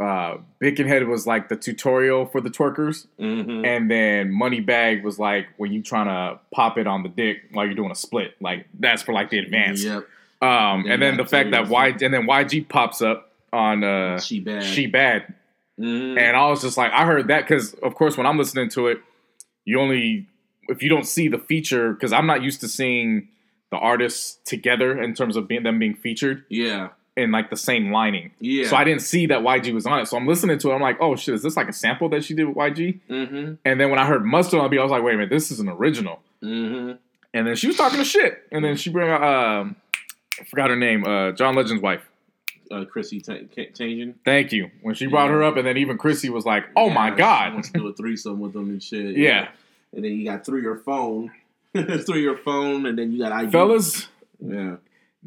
uh, 0.00 0.38
Bickenhead 0.60 1.06
was 1.06 1.26
like 1.26 1.48
the 1.48 1.56
tutorial 1.56 2.26
for 2.26 2.40
the 2.40 2.50
twerkers, 2.50 3.06
Mhm. 3.20 3.66
and 3.66 3.90
then 3.90 4.32
Moneybag 4.32 5.02
was 5.02 5.18
like 5.18 5.46
when 5.56 5.72
you 5.72 5.82
trying 5.82 6.06
to 6.06 6.38
pop 6.52 6.78
it 6.78 6.86
on 6.86 7.02
the 7.02 7.08
dick 7.08 7.42
while 7.52 7.64
you're 7.66 7.74
doing 7.74 7.90
a 7.90 7.94
split. 7.96 8.34
Like 8.40 8.66
that's 8.78 9.02
for 9.02 9.12
like 9.12 9.30
the 9.30 9.38
advanced. 9.38 9.84
Yep. 9.84 10.06
Um, 10.42 10.84
and 10.88 11.00
then 11.00 11.16
the 11.16 11.24
fact 11.24 11.50
that 11.52 11.64
got 11.64 11.70
Y 11.70 11.88
and 12.02 12.12
then 12.14 12.26
YG 12.26 12.68
pops 12.68 13.00
up 13.02 13.32
on 13.52 13.82
uh, 13.84 14.18
She 14.18 14.40
bad. 14.40 14.62
She 14.64 14.86
Bad, 14.86 15.32
Mhm. 15.80 16.18
and 16.18 16.36
I 16.36 16.48
was 16.48 16.60
just 16.62 16.76
like, 16.76 16.92
I 16.92 17.06
heard 17.06 17.28
that 17.28 17.42
because 17.42 17.74
of 17.74 17.94
course 17.94 18.16
when 18.16 18.26
I'm 18.26 18.36
listening 18.38 18.68
to 18.70 18.88
it, 18.88 19.00
you 19.64 19.80
only 19.80 20.26
if 20.68 20.82
you 20.82 20.88
don't 20.88 21.06
see 21.06 21.28
the 21.28 21.38
feature 21.38 21.92
because 21.92 22.12
I'm 22.12 22.26
not 22.26 22.42
used 22.42 22.60
to 22.62 22.68
seeing 22.68 23.28
the 23.70 23.76
artists 23.78 24.38
together 24.44 25.00
in 25.00 25.14
terms 25.14 25.36
of 25.36 25.46
being, 25.48 25.62
them 25.62 25.78
being 25.78 25.94
featured 25.94 26.44
Yeah. 26.48 26.88
In 27.16 27.30
like 27.30 27.48
the 27.50 27.56
same 27.56 27.92
lining. 27.92 28.32
Yeah. 28.40 28.66
So 28.68 28.76
I 28.76 28.84
didn't 28.84 29.02
see 29.02 29.26
that 29.26 29.40
YG 29.40 29.72
was 29.72 29.86
on 29.86 30.00
it. 30.00 30.06
So 30.06 30.16
I'm 30.16 30.26
listening 30.26 30.58
to 30.58 30.70
it. 30.70 30.74
I'm 30.74 30.80
like, 30.82 30.96
oh 31.00 31.14
shit, 31.16 31.34
is 31.34 31.42
this 31.42 31.56
like 31.56 31.68
a 31.68 31.72
sample 31.72 32.08
that 32.10 32.24
she 32.24 32.34
did 32.34 32.44
with 32.44 32.56
YG? 32.56 33.00
Mm-hmm. 33.08 33.54
And 33.64 33.80
then 33.80 33.90
when 33.90 33.98
I 33.98 34.04
heard 34.06 34.24
Mustard 34.24 34.58
on 34.58 34.64
the 34.64 34.68
beat, 34.70 34.80
I 34.80 34.82
was 34.82 34.90
like, 34.90 35.02
wait 35.02 35.14
a 35.14 35.16
minute, 35.18 35.30
this 35.30 35.50
is 35.50 35.60
an 35.60 35.68
original. 35.68 36.20
Mm-hmm. 36.42 36.92
And 37.32 37.46
then 37.46 37.54
she 37.56 37.66
was 37.68 37.76
talking 37.76 37.98
to 37.98 38.04
shit. 38.04 38.42
And 38.52 38.64
then 38.64 38.76
she 38.76 38.90
bring 38.90 39.08
out, 39.10 39.22
um, 39.22 39.76
I 40.40 40.44
forgot 40.44 40.70
her 40.70 40.76
name, 40.76 41.04
uh, 41.04 41.32
John 41.32 41.54
Legend's 41.54 41.82
wife. 41.82 42.02
Uh, 42.70 42.84
Chrissy 42.84 43.20
Ta- 43.20 43.36
Ca- 43.54 43.70
changing. 43.72 44.14
Thank 44.24 44.50
you. 44.52 44.70
When 44.82 44.94
she 44.94 45.06
brought 45.06 45.26
Yeah. 45.26 45.32
her 45.32 45.42
up, 45.44 45.56
and 45.56 45.66
then 45.66 45.76
even 45.76 45.98
Chrissy 45.98 46.30
was 46.30 46.44
like, 46.46 46.64
oh 46.74 46.90
my 46.90 47.08
Yeah, 47.08 47.14
She 47.14 47.18
God. 47.18 47.52
wants 47.54 47.70
to 47.70 47.78
do 47.78 47.88
a 47.88 47.92
threesome 47.92 48.40
with 48.40 48.52
them 48.54 48.70
and 48.70 48.82
shit. 48.82 49.16
Yeah. 49.16 49.48
And 49.92 50.04
then 50.04 50.12
you 50.12 50.24
got 50.24 50.44
through 50.46 50.62
your 50.62 50.78
phone, 50.78 51.30
through 51.76 52.18
your 52.18 52.36
phone, 52.38 52.86
and 52.86 52.98
then 52.98 53.12
you 53.12 53.18
got 53.20 53.32
ID. 53.32 53.52
Fellas, 53.52 54.08
Yeah. 54.40 54.76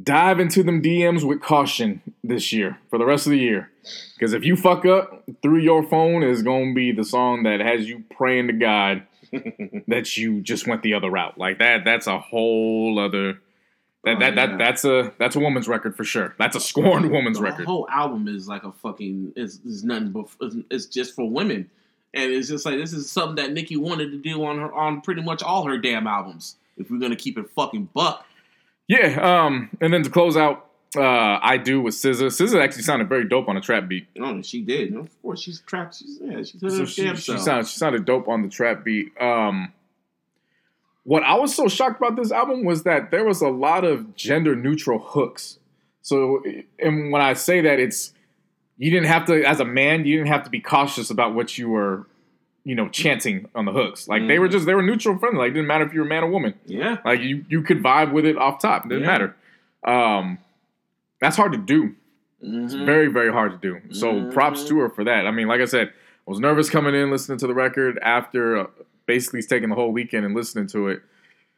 Dive 0.02 0.40
into 0.40 0.64
them 0.64 0.82
DMs 0.82 1.24
with 1.24 1.42
caution 1.42 2.02
this 2.24 2.54
year 2.54 2.78
for 2.90 3.00
the 3.00 3.06
rest 3.06 3.26
of 3.26 3.32
the 3.32 3.40
year. 3.40 3.72
Because 4.14 4.34
if 4.34 4.44
you 4.44 4.56
fuck 4.56 4.86
up, 4.86 5.24
through 5.42 5.60
your 5.60 5.84
phone 5.84 6.24
is 6.24 6.44
going 6.44 6.72
to 6.72 6.76
be 6.76 6.92
the 6.92 7.04
song 7.04 7.44
that 7.44 7.60
has 7.60 7.88
you 7.88 8.04
praying 8.16 8.48
to 8.48 8.54
God 8.54 9.04
that 9.88 10.18
you 10.18 10.42
just 10.42 10.68
went 10.68 10.84
the 10.84 10.94
other 10.94 11.10
route. 11.10 11.38
Like 11.38 11.60
that, 11.60 11.84
that's 11.86 12.08
a 12.08 12.20
whole 12.20 13.00
other 13.00 13.40
That 14.04 14.18
Oh, 14.18 14.20
that, 14.20 14.36
yeah. 14.36 14.46
that 14.48 14.58
that's 14.58 14.86
a 14.86 15.14
that's 15.20 15.36
a 15.36 15.40
woman's 15.40 15.68
record 15.68 15.96
for 15.98 16.04
sure. 16.04 16.36
That's 16.38 16.56
a 16.56 16.60
scorned 16.60 17.12
woman's 17.12 17.38
the 17.38 17.44
record. 17.44 17.64
The 17.64 17.70
whole 17.70 17.88
album 17.90 18.28
is 18.28 18.48
like 18.48 18.64
a 18.64 18.72
fucking 18.72 19.34
is 19.36 19.60
is 19.66 19.84
nothing 19.84 20.12
but 20.12 20.28
it's, 20.42 20.56
it's 20.70 20.86
just 20.86 21.16
for 21.16 21.30
women, 21.30 21.70
and 22.14 22.32
it's 22.32 22.48
just 22.48 22.66
like 22.66 22.78
this 22.78 22.94
is 22.94 23.10
something 23.12 23.36
that 23.44 23.52
Nicki 23.52 23.76
wanted 23.76 24.12
to 24.12 24.18
do 24.18 24.44
on 24.46 24.60
her 24.60 24.72
on 24.74 25.02
pretty 25.02 25.22
much 25.22 25.44
all 25.44 25.66
her 25.66 25.78
damn 25.78 26.08
albums. 26.08 26.56
If 26.78 26.90
we're 26.90 27.00
gonna 27.00 27.16
keep 27.18 27.38
it 27.38 27.50
fucking 27.50 27.90
buck, 27.94 28.26
Yeah. 28.88 29.46
Um. 29.46 29.70
And 29.82 29.94
then 29.94 30.04
to 30.04 30.10
close 30.10 30.38
out, 30.38 30.68
uh, 30.96 31.40
I 31.42 31.58
do 31.58 31.82
with 31.82 31.96
SZA. 31.96 32.28
SZA 32.28 32.64
actually 32.64 32.84
sounded 32.84 33.10
very 33.10 33.28
dope 33.28 33.50
on 33.50 33.58
a 33.58 33.62
trap 33.62 33.88
beat. 33.88 34.08
oh, 34.20 34.42
she 34.42 34.62
did. 34.62 34.96
Of 34.96 35.22
course, 35.22 35.42
she's 35.42 35.62
trapped. 35.62 35.96
She's 35.98 36.20
yeah, 36.22 36.38
she's 36.38 36.60
So 36.62 36.86
she, 36.86 37.16
she 37.16 37.38
sounded 37.38 37.68
she 37.68 37.78
sounded 37.78 38.06
dope 38.06 38.28
on 38.28 38.42
the 38.42 38.50
trap 38.50 38.84
beat. 38.84 39.12
Um. 39.20 39.74
What 41.04 41.24
I 41.24 41.36
was 41.36 41.56
so 41.56 41.70
shocked 41.70 42.02
about 42.02 42.18
this 42.18 42.34
album 42.34 42.66
was 42.66 42.84
that 42.84 43.12
there 43.12 43.24
was 43.24 43.42
a 43.42 43.48
lot 43.48 43.86
of 43.86 44.14
gender 44.16 44.58
neutral 44.58 45.00
hooks. 45.00 45.58
So, 46.02 46.44
and 46.80 47.14
when 47.14 47.22
I 47.22 47.34
say 47.34 47.62
that, 47.62 47.80
it's 47.80 48.14
you 48.78 48.92
didn't 48.92 49.08
have 49.08 49.26
to, 49.28 49.44
as 49.44 49.60
a 49.62 49.66
man, 49.66 50.06
you 50.06 50.18
didn't 50.18 50.32
have 50.32 50.44
to 50.44 50.50
be 50.50 50.60
cautious 50.60 51.10
about 51.10 51.34
what 51.34 51.58
you 51.58 51.70
were, 51.70 52.06
you 52.68 52.76
know, 52.76 52.90
chanting 52.90 53.48
on 53.56 53.64
the 53.64 53.72
hooks. 53.72 54.08
Like 54.10 54.28
they 54.28 54.40
were 54.40 54.48
Mhm. 54.50 54.52
just 54.52 54.66
they 54.66 54.76
were 54.76 54.82
neutral 54.84 55.18
friendly. 55.18 55.40
Like 55.40 55.52
it 55.52 55.54
didn't 55.54 55.68
matter 55.68 55.86
if 55.86 55.94
you 55.94 56.02
were 56.02 56.06
a 56.06 56.10
man 56.10 56.24
or 56.24 56.30
woman. 56.30 56.54
yeah, 56.66 56.98
Like 57.06 57.22
you 57.22 57.46
you 57.50 57.62
could 57.62 57.82
vibe 57.82 58.12
with 58.12 58.26
it 58.26 58.38
off 58.38 58.60
top. 58.62 58.86
It 58.86 58.90
didn't 58.90 59.04
Yeah. 59.06 59.10
matter. 59.14 59.36
Um, 59.86 60.38
that's 61.22 61.38
hard 61.38 61.54
to 61.54 61.58
do. 61.58 61.96
It's 62.42 62.76
Mhm. 62.76 62.86
very 62.86 63.08
very 63.08 63.32
hard 63.32 63.52
to 63.54 63.58
do. 63.68 63.80
So 63.94 64.30
props 64.32 64.64
Mhm. 64.64 64.68
to 64.70 64.80
her 64.80 64.90
for 64.90 65.04
that. 65.06 65.26
I 65.26 65.32
mean, 65.32 65.48
like 65.48 65.62
I 65.62 65.66
said, 65.66 65.88
I 65.88 66.30
was 66.30 66.40
nervous 66.40 66.70
coming 66.70 66.94
in 66.94 67.10
listening 67.10 67.38
to 67.40 67.48
the 67.48 67.54
record 67.54 67.98
after 68.02 68.58
uh, 68.58 68.68
basically 69.06 69.42
taking 69.42 69.70
the 69.70 69.76
whole 69.76 69.94
weekend 69.94 70.26
and 70.26 70.36
listening 70.36 70.68
to 70.68 70.90
it. 70.90 71.02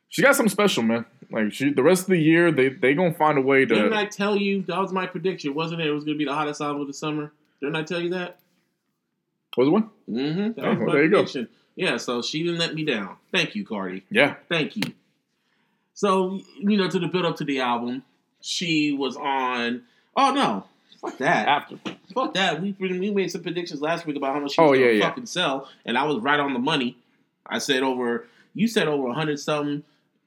She 0.10 0.22
got 0.22 0.36
something 0.36 0.50
special, 0.52 0.84
man. 0.84 1.06
Like 1.32 1.52
she, 1.54 1.72
the 1.74 1.84
rest 1.84 2.04
of 2.04 2.08
the 2.10 2.20
year, 2.22 2.52
they 2.52 2.70
they 2.70 2.94
gonna 2.94 3.14
find 3.14 3.38
a 3.38 3.42
way 3.42 3.66
to. 3.66 3.74
Didn't. 3.76 3.94
I 3.94 4.06
tell 4.06 4.36
you 4.36 4.62
that 4.68 4.78
was 4.80 4.94
my 4.94 5.06
prediction, 5.08 5.54
wasn't 5.56 5.82
it? 5.82 5.88
It 5.88 5.92
was 5.92 6.04
gonna 6.04 6.18
be 6.18 6.26
the 6.26 6.34
hottest 6.36 6.62
album 6.62 6.82
of 6.82 6.88
the 6.88 6.94
summer. 6.94 7.32
Didn't 7.62 7.76
I 7.76 7.84
tell 7.84 8.00
you 8.02 8.10
that? 8.12 8.38
Was 9.58 9.68
it 9.68 9.72
one? 9.72 9.90
Mm-hmm. 10.10 10.60
Oh, 10.60 10.76
well, 10.86 10.94
there 10.94 11.04
you 11.04 11.10
go. 11.12 11.26
Yeah, 11.76 11.98
so 11.98 12.22
she 12.22 12.44
didn't 12.44 12.60
let 12.60 12.74
me 12.76 12.84
down. 12.84 13.16
Thank 13.32 13.56
you, 13.56 13.66
Cardi. 13.66 14.04
Yeah. 14.10 14.36
Thank 14.50 14.76
you. 14.76 14.84
So, 15.94 16.40
you 16.60 16.78
know, 16.78 16.90
to 16.90 17.00
the 17.00 17.08
build 17.08 17.26
up 17.26 17.38
to 17.38 17.44
the 17.46 17.60
album, 17.62 18.04
she 18.42 18.92
was 18.94 19.16
on. 19.18 19.84
Oh, 20.16 20.34
no. 20.34 20.66
Fuck 21.02 21.18
that. 21.20 21.48
After. 21.48 21.78
Fuck 22.14 22.34
that. 22.34 22.62
We, 22.62 22.76
we 22.80 23.12
made 23.12 23.32
some 23.32 23.42
predictions 23.44 23.82
last 23.82 24.06
week 24.06 24.18
about 24.18 24.34
how 24.34 24.40
much 24.42 24.52
she 24.54 24.62
was 24.62 24.70
Oh, 24.70 24.74
going 24.74 24.82
to 24.82 24.94
yeah, 24.94 25.00
yeah. 25.00 25.10
fucking 25.10 25.26
sell, 25.26 25.70
and 25.86 25.98
I 25.98 26.04
was 26.06 26.18
right 26.22 26.40
on 26.40 26.54
the 26.54 26.60
money. 26.60 26.98
I 27.46 27.60
said 27.60 27.84
over. 27.84 28.28
You 28.54 28.68
said 28.68 28.88
over 28.88 29.04
100 29.04 29.40
something. 29.40 29.84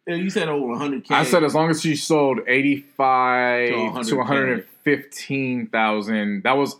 You 0.06 0.30
said 0.30 0.48
over 0.48 0.74
100K. 0.74 1.10
I 1.10 1.24
said 1.24 1.44
as 1.44 1.54
long 1.54 1.70
as 1.70 1.80
she 1.82 1.94
sold 1.96 2.40
eighty 2.48 2.80
five 2.96 3.68
To 3.68 4.02
to 4.10 4.16
one 4.16 4.26
hundred 4.26 4.52
and 4.52 4.64
fifteen 4.82 5.68
thousand, 5.68 6.42
that 6.42 6.56
was 6.56 6.76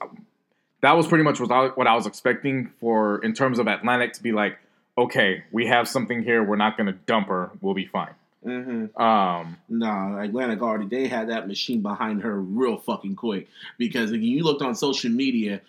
that 0.83 0.92
was 0.97 1.07
pretty 1.07 1.25
much 1.25 1.40
what 1.40 1.51
I, 1.51 1.68
what 1.68 1.87
I 1.87 1.95
was 1.95 2.07
expecting 2.07 2.71
for 2.81 3.18
in 3.25 3.33
terms 3.35 3.59
of 3.59 3.66
Atlantic 3.66 4.12
to 4.14 4.23
be 4.23 4.33
like, 4.33 4.59
okay, 4.99 5.45
we 5.51 5.66
have 5.66 5.88
something 5.88 6.23
here. 6.23 6.42
We're 6.42 6.57
not 6.57 6.77
gonna 6.77 6.92
dump 6.92 7.29
her. 7.29 7.51
We'll 7.61 7.75
be 7.75 7.87
fine. 7.87 8.14
Mm-hmm. 8.45 9.01
Um, 9.01 9.57
Nah, 9.68 10.18
Atlanta 10.21 10.57
Guardi, 10.57 10.90
they 10.90 11.07
had 11.07 11.29
that 11.29 11.47
machine 11.47 11.81
behind 11.81 12.23
her 12.23 12.38
real 12.38 12.77
fucking 12.77 13.14
quick. 13.16 13.49
Because 13.79 14.11
if 14.12 14.21
you 14.21 14.42
looked 14.42 14.62
on 14.62 14.75
social 14.75 15.11
media, 15.11 15.61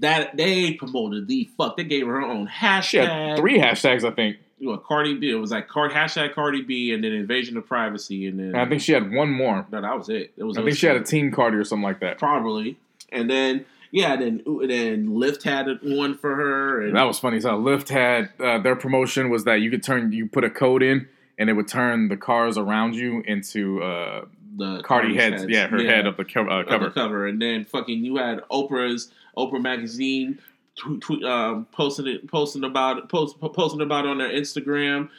that 0.00 0.36
they 0.36 0.72
promoted 0.74 1.28
the 1.28 1.48
fuck. 1.56 1.76
They 1.76 1.84
gave 1.84 2.06
her 2.06 2.20
her 2.20 2.26
own 2.26 2.48
hashtag. 2.48 3.38
three 3.38 3.58
hashtags, 3.58 4.04
I 4.04 4.10
think. 4.14 4.38
You 4.58 4.70
know, 4.70 4.78
Cardi 4.78 5.14
B. 5.14 5.30
It 5.30 5.34
was 5.34 5.50
like 5.50 5.68
card 5.68 5.92
hashtag 5.92 6.34
Cardi 6.34 6.62
B, 6.62 6.92
and 6.92 7.04
then 7.04 7.12
invasion 7.12 7.56
of 7.56 7.66
privacy, 7.66 8.26
and 8.26 8.38
then 8.38 8.46
And 8.48 8.56
I 8.56 8.66
think 8.66 8.80
she 8.80 8.92
had 8.92 9.12
one 9.12 9.30
more. 9.30 9.66
no, 9.70 9.80
that 9.82 9.96
was 9.96 10.08
it. 10.08 10.32
It 10.36 10.44
was. 10.44 10.56
I 10.58 10.64
think 10.64 10.76
she 10.76 10.86
had 10.86 10.96
a 10.96 11.02
team 11.04 11.30
Cardi 11.30 11.56
or 11.58 11.64
something 11.64 11.82
like 11.84 12.00
that. 12.00 12.18
probably, 12.18 12.78
and 13.12 13.28
then 13.28 13.66
yeah, 13.90 14.16
then 14.16 14.42
then 14.46 15.08
Lyft 15.08 15.42
had 15.42 15.66
one 15.82 16.16
for 16.18 16.34
her, 16.34 16.82
and 16.82 16.96
That 16.96 17.04
was 17.04 17.18
funny. 17.18 17.40
So 17.40 17.50
Lyft 17.60 17.88
had 17.88 18.30
uh, 18.40 18.58
their 18.58 18.76
promotion 18.76 19.30
was 19.30 19.44
that 19.44 19.60
you 19.60 19.70
could 19.70 19.82
turn 19.82 20.12
you 20.12 20.26
put 20.26 20.44
a 20.44 20.50
code 20.50 20.82
in 20.82 21.08
and 21.38 21.50
it 21.50 21.52
would 21.54 21.68
turn 21.68 22.08
the 22.08 22.16
cars 22.16 22.56
around 22.56 22.94
you 22.94 23.22
into 23.26 23.82
uh, 23.82 24.24
the 24.56 24.80
Cardi 24.82 25.14
Cardi's 25.16 25.40
heads. 25.40 25.44
Yeah, 25.48 25.66
her 25.68 25.78
head 25.84 26.06
of 26.06 26.16
the 26.16 26.24
co- 26.24 26.48
uh, 26.48 26.60
of 26.60 26.66
cover. 26.68 26.84
the 26.86 26.90
cover, 26.92 27.26
and 27.26 27.40
then 27.42 27.64
fucking 27.64 28.04
you 28.04 28.16
had 28.16 28.40
Oprah's 28.50 29.10
Oprah 29.36 29.60
magazine 29.62 30.38
tw- 30.76 31.00
tw- 31.00 31.22
um, 31.24 31.66
posting 31.72 32.06
it, 32.06 32.26
posting 32.30 32.64
about 32.64 32.98
it, 32.98 33.08
post, 33.08 33.38
posting 33.40 33.82
about 33.82 34.04
it 34.06 34.08
on 34.08 34.18
their 34.18 34.30
Instagram. 34.30 35.10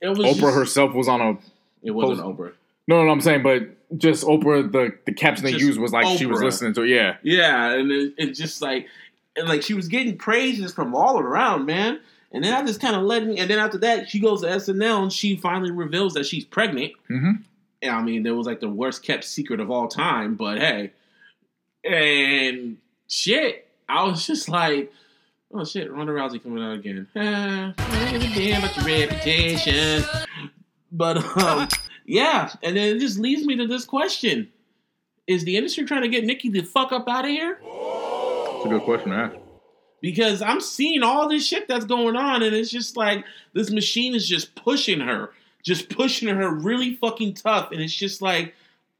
It 0.00 0.08
was 0.08 0.18
Oprah 0.18 0.40
just- 0.40 0.54
herself 0.54 0.94
was 0.94 1.08
on 1.08 1.20
a 1.20 1.36
It 1.82 1.90
wasn't 1.90 2.20
post- 2.20 2.38
Oprah. 2.38 2.52
no, 2.86 2.98
no, 3.00 3.04
no, 3.06 3.10
I'm 3.10 3.20
saying, 3.20 3.42
but 3.42 3.75
just 3.96 4.24
Oprah. 4.24 4.70
The 4.70 4.92
the 5.04 5.12
caption 5.12 5.44
they 5.44 5.52
used 5.52 5.78
was 5.78 5.92
like 5.92 6.18
she 6.18 6.26
was 6.26 6.42
listening 6.42 6.74
to. 6.74 6.82
it. 6.82 6.88
Yeah, 6.88 7.16
Yeah, 7.22 7.72
and 7.74 7.90
it, 7.92 8.14
it 8.18 8.26
just 8.32 8.60
like 8.62 8.88
and 9.36 9.48
like 9.48 9.62
she 9.62 9.74
was 9.74 9.88
getting 9.88 10.16
praises 10.18 10.72
from 10.72 10.94
all 10.94 11.18
around, 11.20 11.66
man. 11.66 12.00
And 12.32 12.42
then 12.44 12.52
I 12.52 12.64
just 12.66 12.80
kind 12.80 12.96
of 12.96 13.02
let 13.02 13.24
me. 13.24 13.38
And 13.38 13.48
then 13.48 13.58
after 13.58 13.78
that, 13.78 14.10
she 14.10 14.18
goes 14.20 14.42
to 14.42 14.48
SNL 14.48 15.02
and 15.04 15.12
she 15.12 15.36
finally 15.36 15.70
reveals 15.70 16.14
that 16.14 16.26
she's 16.26 16.44
pregnant. 16.44 16.92
hmm 17.08 17.30
And 17.80 17.90
I 17.92 18.02
mean, 18.02 18.24
there 18.24 18.34
was 18.34 18.46
like 18.46 18.60
the 18.60 18.68
worst 18.68 19.02
kept 19.02 19.24
secret 19.24 19.60
of 19.60 19.70
all 19.70 19.88
time, 19.88 20.34
but 20.34 20.58
hey. 20.58 20.90
And 21.84 22.78
shit, 23.08 23.68
I 23.88 24.04
was 24.04 24.26
just 24.26 24.48
like, 24.48 24.92
oh 25.54 25.64
shit, 25.64 25.90
Ronda 25.90 26.12
Rousey 26.12 26.42
coming 26.42 26.62
out 26.62 26.74
again. 26.74 27.06
Ah, 27.14 27.72
I 27.78 28.10
don't 28.10 28.20
give 28.20 28.32
a 28.32 28.34
damn 28.34 28.64
about 28.64 28.76
your 28.76 28.84
reputation. 29.06 30.04
But 30.92 31.18
um, 31.36 31.68
yeah, 32.06 32.52
and 32.62 32.76
then 32.76 32.96
it 32.96 33.00
just 33.00 33.18
leads 33.18 33.44
me 33.44 33.56
to 33.56 33.66
this 33.66 33.84
question: 33.84 34.50
Is 35.26 35.44
the 35.44 35.56
industry 35.56 35.84
trying 35.84 36.02
to 36.02 36.08
get 36.08 36.24
Nicki 36.24 36.48
the 36.50 36.62
fuck 36.62 36.92
up 36.92 37.08
out 37.08 37.24
of 37.24 37.30
here? 37.30 37.58
it's 37.62 38.64
a 38.66 38.68
good 38.68 38.82
question 38.82 39.10
to 39.10 39.16
ask. 39.16 39.36
Because 40.00 40.42
I'm 40.42 40.60
seeing 40.60 41.02
all 41.02 41.28
this 41.28 41.46
shit 41.46 41.68
that's 41.68 41.84
going 41.84 42.16
on, 42.16 42.42
and 42.42 42.54
it's 42.54 42.70
just 42.70 42.96
like 42.96 43.24
this 43.54 43.70
machine 43.70 44.14
is 44.14 44.28
just 44.28 44.54
pushing 44.54 45.00
her, 45.00 45.30
just 45.62 45.88
pushing 45.88 46.28
her 46.28 46.48
really 46.50 46.94
fucking 46.96 47.34
tough, 47.34 47.72
and 47.72 47.80
it's 47.80 47.94
just 47.94 48.22
like, 48.22 48.54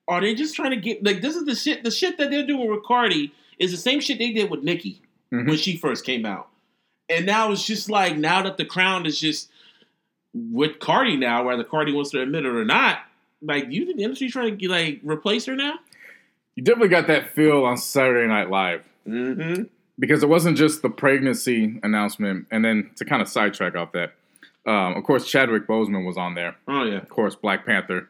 are 0.09 0.21
they 0.21 0.35
just 0.35 0.55
trying 0.55 0.71
to 0.71 0.77
get 0.77 1.05
like 1.05 1.21
this 1.23 1.37
is 1.37 1.45
the 1.45 1.55
shit? 1.55 1.85
The 1.85 1.91
shit 1.91 2.19
that 2.19 2.31
they're 2.31 2.47
doing 2.47 2.71
with 2.71 2.85
Cardi 2.85 3.33
is 3.59 3.71
the 3.71 3.77
same 3.77 4.01
shit 4.01 4.19
they 4.19 4.33
did 4.33 4.51
with 4.51 4.63
Nicki 4.63 5.01
Mhm. 5.33 5.47
when 5.49 5.57
she 5.59 5.77
first 5.77 6.05
came 6.05 6.25
out, 6.27 6.49
and 7.09 7.27
now 7.27 7.53
it's 7.53 7.65
just 7.67 7.91
like 7.91 8.17
now 8.17 8.43
that 8.43 8.57
the 8.57 8.65
crown 8.65 9.07
is 9.07 9.21
just 9.21 9.51
with 10.53 10.79
Cardi 10.79 11.17
now, 11.17 11.45
whether 11.45 11.65
Cardi 11.65 11.93
wants 11.93 12.11
to 12.11 12.21
admit 12.21 12.45
it 12.45 12.55
or 12.55 12.65
not. 12.65 13.01
Like, 13.43 13.69
do 13.71 13.77
you 13.77 13.85
think 13.87 13.97
the 13.99 14.05
industry's 14.05 14.33
trying 14.33 14.59
to 14.59 14.69
like 14.69 15.01
replace 15.03 15.47
her 15.47 15.57
now? 15.57 15.75
You 16.55 16.63
definitely 16.63 16.89
got 16.89 17.07
that 17.09 17.31
feel 17.35 17.65
on 17.65 17.77
Saturday 17.77 18.27
Night 18.27 18.51
Live. 18.51 18.85
Mm-hmm. 19.09 19.65
because 20.01 20.23
it 20.25 20.29
wasn't 20.29 20.57
just 20.57 20.83
the 20.83 20.91
pregnancy 20.91 21.79
announcement, 21.85 22.47
and 22.51 22.65
then 22.65 22.91
to 22.97 23.05
kind 23.05 23.23
of 23.23 23.29
sidetrack 23.29 23.77
off 23.77 23.93
that, 23.93 24.15
um, 24.67 24.97
of 24.97 25.05
course 25.05 25.29
Chadwick 25.31 25.67
Boseman 25.69 26.05
was 26.05 26.17
on 26.17 26.35
there. 26.35 26.57
Oh 26.67 26.83
yeah. 26.83 26.97
Of 26.97 27.09
course, 27.09 27.35
Black 27.37 27.65
Panther, 27.65 28.09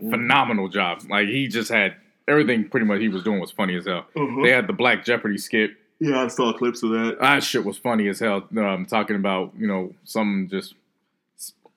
Mm. 0.00 0.10
phenomenal 0.10 0.68
job. 0.68 1.02
Like 1.10 1.26
he 1.28 1.48
just 1.48 1.70
had 1.70 1.96
everything. 2.28 2.68
Pretty 2.68 2.86
much 2.86 3.00
he 3.00 3.08
was 3.08 3.22
doing 3.24 3.40
was 3.40 3.50
funny 3.50 3.74
as 3.76 3.84
hell. 3.86 4.06
Uh-huh. 4.16 4.42
They 4.42 4.50
had 4.50 4.68
the 4.68 4.72
Black 4.72 5.04
Jeopardy 5.04 5.36
skit. 5.38 5.72
Yeah, 6.00 6.22
I 6.22 6.28
saw 6.28 6.52
clips 6.56 6.82
of 6.84 6.90
that. 6.90 7.16
That 7.20 7.42
shit 7.42 7.64
was 7.64 7.76
funny 7.76 8.06
as 8.08 8.20
hell. 8.20 8.46
Um, 8.56 8.86
talking 8.86 9.16
about 9.16 9.52
you 9.58 9.66
know 9.66 9.92
some 10.04 10.46
just 10.50 10.74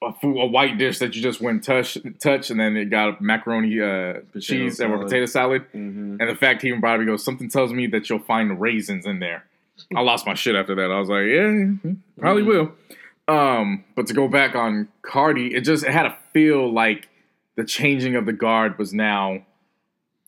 a, 0.04 0.14
food, 0.14 0.40
a 0.40 0.46
white 0.46 0.78
dish 0.78 1.00
that 1.00 1.16
you 1.16 1.22
just 1.22 1.42
went 1.42 1.64
touch 1.64 1.98
touch, 2.20 2.50
and 2.50 2.60
then 2.60 2.76
it 2.78 2.86
got 2.86 3.22
macaroni, 3.22 3.80
uh, 3.82 4.22
cheese, 4.40 4.80
and 4.80 4.92
salad. 4.92 5.02
potato 5.02 5.26
salad. 5.26 5.62
Mm-hmm. 5.74 6.18
And 6.20 6.30
the 6.30 6.36
fact 6.36 6.62
he 6.62 6.70
even 6.70 6.82
brought 6.82 7.00
it, 7.02 7.06
goes, 7.06 7.24
something 7.24 7.50
tells 7.50 7.72
me 7.74 7.88
that 7.88 8.10
you'll 8.10 8.20
find 8.20 8.60
raisins 8.60 9.06
in 9.06 9.20
there. 9.20 9.46
I 9.96 10.02
lost 10.12 10.26
my 10.26 10.34
shit 10.34 10.56
after 10.56 10.76
that. 10.76 10.92
I 10.92 11.00
was 11.00 11.10
like, 11.10 11.26
yeah, 11.28 11.94
probably 12.20 12.44
Mhm. 12.44 12.46
will. 12.48 12.72
Um, 13.28 13.84
but 13.96 14.08
to 14.08 14.14
go 14.14 14.28
back 14.28 14.56
on 14.56 14.88
Cardi, 15.04 15.54
it 15.56 15.62
just 15.62 15.84
it 15.86 15.92
had 15.92 16.06
a 16.06 16.18
feel 16.34 16.72
like 16.72 17.08
the 17.56 17.64
changing 17.64 18.16
of 18.16 18.26
the 18.26 18.34
guard 18.34 18.78
was 18.80 18.94
now. 18.94 19.44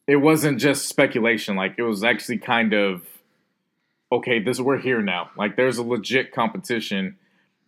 It 0.06 0.18
wasn't 0.18 0.60
just 0.60 0.88
speculation. 0.88 1.56
Like 1.56 1.76
it 1.78 1.84
was 1.84 2.04
actually 2.04 2.38
kind 2.38 2.74
of 2.74 3.02
okay. 4.12 4.40
This 4.40 4.60
we're 4.60 4.78
here 4.80 5.02
now. 5.02 5.32
Like 5.38 5.56
there's 5.56 5.78
a 5.78 5.84
legit 5.84 6.32
competition. 6.34 7.18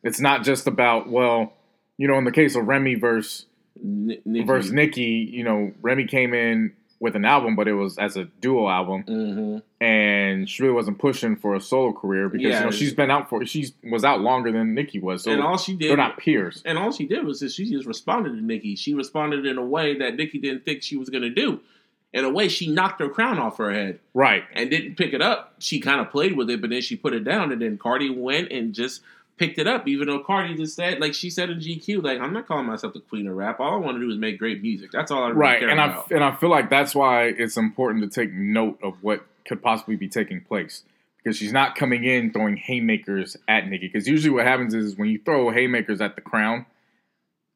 It's 0.04 0.20
not 0.20 0.44
just 0.44 0.68
about 0.68 1.10
well, 1.10 1.54
you 1.97 2.08
know, 2.08 2.17
in 2.17 2.23
the 2.25 2.31
case 2.31 2.55
of 2.55 2.65
Remy 2.67 2.95
versus 2.95 3.45
N- 3.81 4.17
Nicki. 4.25 4.45
versus 4.45 4.71
Nicki, 4.71 5.29
you 5.31 5.43
know, 5.43 5.73
Remy 5.81 6.05
came 6.08 6.34
in 6.34 6.73
with 6.99 7.15
an 7.15 7.25
album, 7.25 7.55
but 7.58 7.67
it 7.67 7.73
was 7.73 7.97
as 7.97 8.15
a 8.15 8.23
duo 8.39 8.69
album, 8.69 9.03
Mm-hmm. 9.03 9.58
and 9.84 10.49
she 10.49 10.63
really 10.63 10.73
wasn't 10.73 10.97
pushing 10.97 11.36
for 11.36 11.53
a 11.55 11.60
solo 11.60 11.91
career 11.93 12.29
because 12.29 12.49
Yeah. 12.49 12.60
you 12.60 12.65
know 12.65 12.71
she's 12.71 12.93
been 12.93 13.12
out 13.12 13.29
for 13.29 13.45
she 13.45 13.67
was 13.84 14.03
out 14.05 14.21
longer 14.21 14.51
than 14.51 14.73
Nicki 14.73 14.99
was, 14.99 15.23
so 15.23 15.31
and 15.31 15.41
all 15.41 15.58
she 15.58 15.75
did, 15.75 15.89
they're 15.89 15.97
not 15.97 16.17
peers. 16.17 16.62
and 16.65 16.77
all 16.77 16.91
she 16.91 17.05
did 17.05 17.25
was 17.25 17.39
just 17.41 17.58
she 17.58 17.69
just 17.69 17.86
responded 17.86 18.29
to 18.29 18.41
Nicki. 18.41 18.75
She 18.75 18.93
responded 18.93 19.45
in 19.45 19.58
a 19.58 19.65
way 19.65 19.97
that 19.99 20.15
Nicki 20.15 20.39
didn't 20.39 20.63
think 20.65 20.84
she 20.84 20.95
was 20.97 21.10
gonna 21.10 21.29
do. 21.29 21.60
In 22.13 22.23
a 22.23 22.29
way, 22.29 22.47
she 22.47 22.71
knocked 22.71 23.01
her 23.01 23.10
crown 23.10 23.39
off 23.39 23.58
her 23.58 23.73
head 23.73 23.99
Right. 24.13 24.43
and 24.53 24.69
didn't 24.69 24.95
pick 24.95 25.12
it 25.13 25.21
up. 25.21 25.55
She 25.60 25.81
kind 25.81 25.99
of 25.99 26.10
played 26.12 26.38
with 26.38 26.49
it, 26.49 26.62
but 26.62 26.69
then 26.69 26.81
she 26.81 26.95
put 26.95 27.13
it 27.13 27.25
down, 27.25 27.51
and 27.51 27.62
then 27.62 27.77
Cardi 27.77 28.10
went 28.10 28.53
and 28.53 28.73
just 28.73 29.01
picked 29.38 29.60
it 29.60 29.67
up, 29.67 29.88
even 29.88 30.08
though 30.08 30.19
Cardi 30.19 30.56
just 30.56 30.76
said, 30.76 31.00
like 31.00 31.13
she 31.13 31.30
said 31.30 31.50
in 31.50 31.60
GQ, 31.60 32.04
like 32.04 32.19
I'm 32.19 32.32
not 32.34 32.48
calling 32.48 32.65
myself 32.65 32.93
the 32.93 33.02
queen 33.02 33.28
of 33.28 33.36
rap. 33.36 33.60
All 33.60 33.74
I 33.74 33.78
want 33.78 33.98
to 33.98 34.02
do 34.02 34.10
is 34.12 34.17
make 34.17 34.39
great 34.39 34.62
music. 34.62 34.91
That's 34.91 35.12
all 35.12 35.24
I 35.24 35.28
really 35.30 35.39
right 35.39 35.60
care 35.60 35.69
and 35.69 35.82
i 35.82 35.86
about. 35.88 36.12
and 36.12 36.24
i 36.24 36.34
feel 36.36 36.50
like 36.50 36.69
that's 36.69 36.95
why 36.95 37.26
it's 37.26 37.58
important 37.58 38.04
to 38.04 38.21
take 38.21 38.34
note 38.34 38.80
of 38.82 38.93
what 39.02 39.26
could 39.48 39.62
possibly 39.62 39.95
be 39.95 40.08
taking 40.08 40.41
place 40.41 40.84
because 41.17 41.38
she's 41.38 41.52
not 41.54 41.76
coming 41.76 42.04
in 42.04 42.32
throwing 42.32 42.56
haymakers 42.58 43.36
at 43.48 43.67
nicki 43.67 43.88
because 43.88 44.08
usually 44.08 44.32
what 44.34 44.45
happens 44.45 44.74
is 44.74 44.95
when 44.95 45.10
you 45.10 45.19
throw 45.24 45.50
haymakers 45.52 46.02
at 46.02 46.15
the 46.15 46.21
crown 46.21 46.65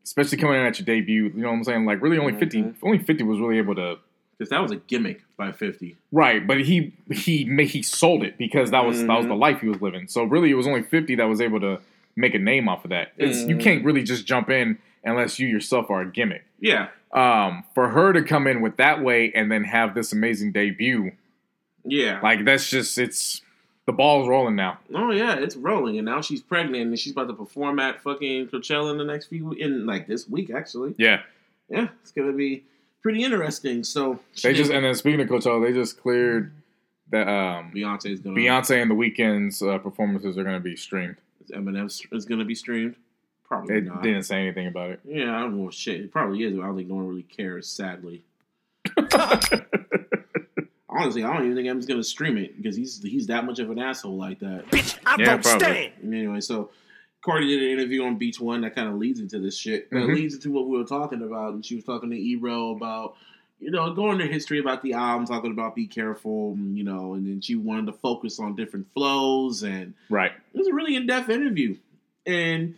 especially 0.03 0.37
coming 0.37 0.59
in 0.59 0.65
at 0.65 0.77
your 0.79 0.85
debut 0.85 1.25
you 1.25 1.41
know 1.41 1.47
what 1.49 1.53
i'm 1.55 1.63
saying 1.63 1.85
like 1.85 2.01
really 2.01 2.17
only 2.17 2.33
50 2.37 2.61
Mhm. 2.63 2.75
only 2.83 2.99
50 2.99 3.23
was 3.23 3.39
really 3.39 3.57
able 3.57 3.75
to 3.75 3.97
Because 4.39 4.49
that 4.51 4.61
was 4.61 4.71
a 4.71 4.77
gimmick 4.77 5.21
by 5.37 5.51
50. 5.51 5.97
right 6.13 6.47
but 6.47 6.61
he 6.61 6.93
he 7.11 7.43
ma- 7.45 7.63
he 7.63 7.83
sold 7.83 8.23
it 8.23 8.37
because 8.37 8.71
that 8.71 8.85
was 8.85 8.99
that 9.05 9.17
was 9.17 9.27
the 9.27 9.35
life 9.35 9.59
he 9.61 9.67
was 9.67 9.81
living 9.81 10.07
so 10.07 10.23
really 10.23 10.49
it 10.49 10.53
was 10.55 10.65
only 10.65 10.81
50 10.81 11.15
that 11.15 11.25
was 11.25 11.39
able 11.41 11.59
to 11.59 11.79
make 12.15 12.33
a 12.33 12.39
name 12.39 12.67
off 12.69 12.83
of 12.85 12.89
that 12.89 13.11
it's 13.17 13.43
you 13.47 13.57
can't 13.57 13.83
really 13.85 14.01
just 14.03 14.25
jump 14.25 14.49
in 14.49 14.77
unless 15.03 15.39
you 15.39 15.47
yourself 15.47 15.89
are 15.89 16.01
a 16.01 16.09
gimmick 16.11 16.43
Yeah. 16.59 16.87
um, 17.13 17.63
for 17.75 17.89
her 17.89 18.11
to 18.13 18.21
come 18.23 18.47
in 18.47 18.61
with 18.61 18.77
that 18.77 19.01
way 19.03 19.31
and 19.35 19.51
then 19.51 19.63
have 19.65 19.93
this 19.95 20.11
amazing 20.13 20.51
debut, 20.53 21.11
Yeah. 21.85 22.19
like 22.21 22.43
that's 22.45 22.69
just 22.69 22.97
it's 22.97 23.41
the 23.85 23.93
ball's 23.93 24.27
rolling 24.27 24.55
now. 24.55 24.77
Oh 24.93 25.09
yeah, 25.11 25.35
it's 25.35 25.55
rolling, 25.55 25.97
and 25.97 26.05
now 26.05 26.21
she's 26.21 26.41
pregnant, 26.41 26.83
and 26.89 26.99
she's 26.99 27.11
about 27.13 27.27
to 27.27 27.33
perform 27.33 27.79
at 27.79 28.01
fucking 28.03 28.47
Coachella 28.49 28.91
in 28.91 28.97
the 28.99 29.03
next 29.03 29.27
few 29.27 29.53
in 29.53 29.85
like 29.87 30.05
this 30.05 30.27
week 30.29 30.49
actually. 30.51 30.93
Yeah, 30.97 31.21
Yeah, 31.69 31.87
it's 32.03 32.11
gonna 32.11 32.33
be 32.33 32.63
pretty 33.01 33.23
interesting. 33.23 33.83
So 33.83 34.19
they 34.43 34.53
just 34.53 34.71
and 34.71 34.83
then 34.85 34.95
speaking 34.95 35.21
of 35.21 35.27
Coachella, 35.27 35.65
they 35.65 35.73
just 35.73 35.99
cleared 36.01 36.51
that 37.11 37.27
um, 37.27 37.71
Beyonce's 37.73 38.19
gonna 38.19 38.35
Beyonce 38.35 38.81
and 38.81 38.91
the 38.91 38.95
Weeknd's 38.95 39.61
uh, 39.61 39.77
performances 39.79 40.37
are 40.37 40.43
going 40.43 40.55
to 40.55 40.59
be 40.61 40.75
streamed. 40.75 41.15
Eminem 41.51 41.85
is 42.13 42.25
gonna 42.25 42.45
be 42.45 42.53
streamed. 42.53 42.95
Probably 43.47 43.79
They 43.79 43.87
not. 43.87 44.03
didn't 44.03 44.21
say 44.23 44.37
anything 44.39 44.67
about 44.67 44.91
it. 44.91 44.99
Yeah, 45.03 45.35
I 45.35 45.39
don't 45.39 45.57
know. 45.57 45.71
Shit, 45.71 46.01
it 46.01 46.11
probably 46.11 46.43
is. 46.43 46.53
But 46.53 46.61
I 46.61 46.65
don't 46.67 46.75
think 46.75 46.87
no 46.89 46.95
one 46.95 47.07
really 47.07 47.23
cares. 47.23 47.67
Sadly, 47.67 48.21
honestly, 50.89 51.23
I 51.23 51.33
don't 51.33 51.45
even 51.45 51.55
think 51.55 51.67
Eminem's 51.67 51.85
gonna 51.85 52.03
stream 52.03 52.37
it 52.37 52.57
because 52.57 52.75
he's 52.75 53.01
he's 53.01 53.27
that 53.27 53.45
much 53.45 53.59
of 53.59 53.69
an 53.71 53.79
asshole 53.79 54.17
like 54.17 54.39
that. 54.39 54.67
Bitch, 54.69 54.97
I 55.05 55.15
Yeah, 55.19 55.25
don't 55.25 55.43
probably. 55.43 55.65
stand. 55.67 55.93
Anyway, 56.03 56.41
so 56.41 56.69
Cardi 57.21 57.47
did 57.47 57.61
an 57.63 57.69
interview 57.79 58.03
on 58.03 58.17
Beats 58.17 58.39
1 58.39 58.61
that 58.61 58.75
kind 58.75 58.87
of 58.87 58.95
leads 58.95 59.19
into 59.19 59.39
this 59.39 59.57
shit. 59.57 59.89
That 59.91 60.07
Mhm. 60.07 60.15
leads 60.15 60.35
into 60.35 60.51
what 60.51 60.67
we 60.67 60.77
were 60.77 60.85
talking 60.85 61.21
about, 61.21 61.53
and 61.53 61.65
she 61.65 61.75
was 61.75 61.83
talking 61.83 62.09
to 62.11 62.15
Ebro 62.17 62.71
about, 62.71 63.15
you 63.59 63.71
know, 63.71 63.93
going 63.93 64.17
to 64.19 64.25
history 64.27 64.59
about 64.59 64.81
the 64.81 64.93
album, 64.93 65.27
talking 65.27 65.51
about 65.51 65.75
be 65.75 65.85
careful, 65.85 66.57
you 66.73 66.83
know, 66.83 67.13
and 67.15 67.27
then 67.27 67.41
she 67.41 67.55
wanted 67.55 67.87
to 67.87 67.93
focus 67.93 68.39
on 68.39 68.55
different 68.55 68.87
flows, 68.93 69.63
and 69.63 69.93
Right. 70.09 70.31
it 70.53 70.57
was 70.57 70.67
a 70.67 70.73
really 70.73 70.95
in 70.95 71.05
depth 71.07 71.29
interview. 71.29 71.75
And 72.25 72.75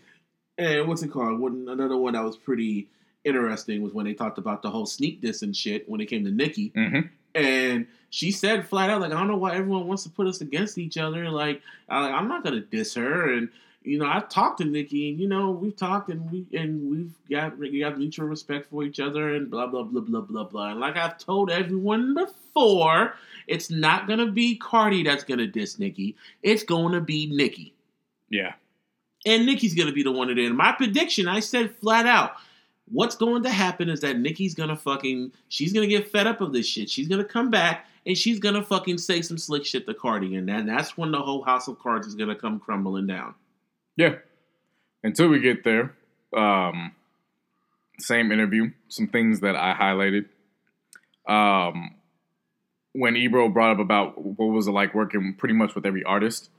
and 0.58 0.88
what's 0.88 1.02
it 1.02 1.10
called? 1.10 1.40
One 1.40 1.68
another 1.70 1.98
one 1.98 2.14
that 2.14 2.24
was 2.24 2.38
pretty 2.38 2.88
interesting 3.24 3.82
was 3.82 3.94
when 3.94 4.06
they 4.06 4.14
talked 4.14 4.38
about 4.38 4.62
the 4.62 4.70
whole 4.70 4.86
sneak 4.86 5.22
diss 5.22 5.42
and 5.44 5.56
shit 5.56 5.88
when 5.90 6.02
it 6.02 6.06
came 6.08 6.24
to 6.26 6.32
Nicki. 6.32 6.72
hmm 6.76 7.00
And 7.34 7.88
she 8.10 8.32
said 8.32 8.68
flat 8.68 8.90
out, 8.90 9.02
like, 9.02 9.12
I 9.12 9.18
don't 9.18 9.28
know 9.28 9.38
why 9.38 9.56
everyone 9.56 9.88
wants 9.88 10.04
to 10.04 10.10
put 10.10 10.28
us 10.28 10.42
against 10.42 10.78
each 10.78 10.98
other. 10.98 11.30
Like, 11.30 11.62
I, 11.90 12.10
I'm 12.12 12.28
not 12.28 12.44
gonna 12.44 12.60
diss 12.60 12.94
her. 12.96 13.32
And 13.34 13.50
you 13.84 13.98
know, 13.98 14.06
I've 14.06 14.30
talked 14.30 14.60
to 14.60 14.65
Nicki, 14.65 15.10
and 15.10 15.20
you 15.20 15.28
know, 15.28 15.50
we've 15.52 15.76
talked, 15.76 16.10
and 16.10 16.30
we 16.32 16.46
and 16.58 16.89
we've 16.89 17.13
got 17.30 17.58
we 17.58 17.80
got 17.80 17.98
mutual 17.98 18.28
respect 18.28 18.70
for 18.70 18.84
each 18.84 19.00
other, 19.00 19.34
and 19.36 19.50
blah 19.50 19.67
blah 19.67 19.84
blah 19.84 20.02
blah 20.02 20.22
blah 20.22 20.44
blah. 20.44 20.72
And 20.72 20.80
like 20.80 20.98
I've 20.98 21.17
told 21.17 21.50
everyone 21.50 22.13
before, 22.13 23.15
it's 23.48 23.70
not 23.72 24.08
gonna 24.08 24.32
be 24.32 24.56
Cardi 24.58 25.04
that's 25.04 25.24
gonna 25.24 25.48
diss 25.48 25.80
Nicki. 25.80 26.15
It's 26.44 26.63
gonna 26.63 27.02
be 27.02 27.26
Nicki, 27.28 27.74
Yeah. 28.30 28.54
and 29.26 29.46
Nicki's 29.46 29.74
gonna 29.74 29.94
be 29.94 30.04
the 30.04 30.12
one 30.12 30.28
that 30.28 30.36
did. 30.36 30.54
My 30.54 30.72
prediction, 30.74 31.28
I 31.28 31.39
said 31.39 31.76
flat 31.76 32.06
out. 32.06 32.34
What's 32.91 33.15
going 33.15 33.41
to 33.44 33.50
happen 33.50 33.89
is 33.89 34.02
that 34.02 34.20
Nicki's 34.20 34.54
gonna 34.54 34.76
fucking 34.76 35.32
she's 35.48 35.74
gonna 35.74 35.88
get 35.88 36.12
fed 36.12 36.28
up 36.28 36.41
of 36.41 36.52
this 36.54 36.67
shit. 36.67 36.89
She's 36.89 37.08
gonna 37.08 37.24
come 37.24 37.50
back 37.50 37.88
and 38.06 38.17
she's 38.17 38.38
gonna 38.39 38.63
fucking 38.63 38.98
say 38.98 39.22
some 39.22 39.38
slick 39.38 39.65
shit 39.65 39.88
to 39.88 39.94
Cardi, 39.94 40.36
and 40.36 40.48
then 40.48 40.65
that's 40.65 40.98
when 40.98 41.12
the 41.12 41.22
whole 41.22 41.41
House 41.41 41.67
of 41.67 41.80
Cards 41.80 42.06
is 42.06 42.15
gonna 42.15 42.36
come 42.36 42.60
crumbling 42.60 43.08
down. 43.08 43.34
Yeah. 44.02 44.16
Until 45.04 45.28
we 45.30 45.40
get 45.40 45.64
there, 45.64 45.94
um, 46.36 46.94
same 48.00 48.32
interview, 48.32 48.72
some 48.88 49.06
things 49.08 49.42
that 49.42 49.56
I 49.56 49.76
highlighted. 49.76 50.26
Um, 51.28 51.96
when 52.94 53.16
Ebro 53.16 53.48
brought 53.50 53.74
up 53.74 53.80
about 53.80 54.20
what 54.20 54.48
was 54.48 54.68
it 54.68 54.72
like 54.72 54.96
working 54.96 55.36
pretty 55.38 55.54
much 55.54 55.76
with 55.76 55.86
every 55.86 56.04
artist, 56.04 56.50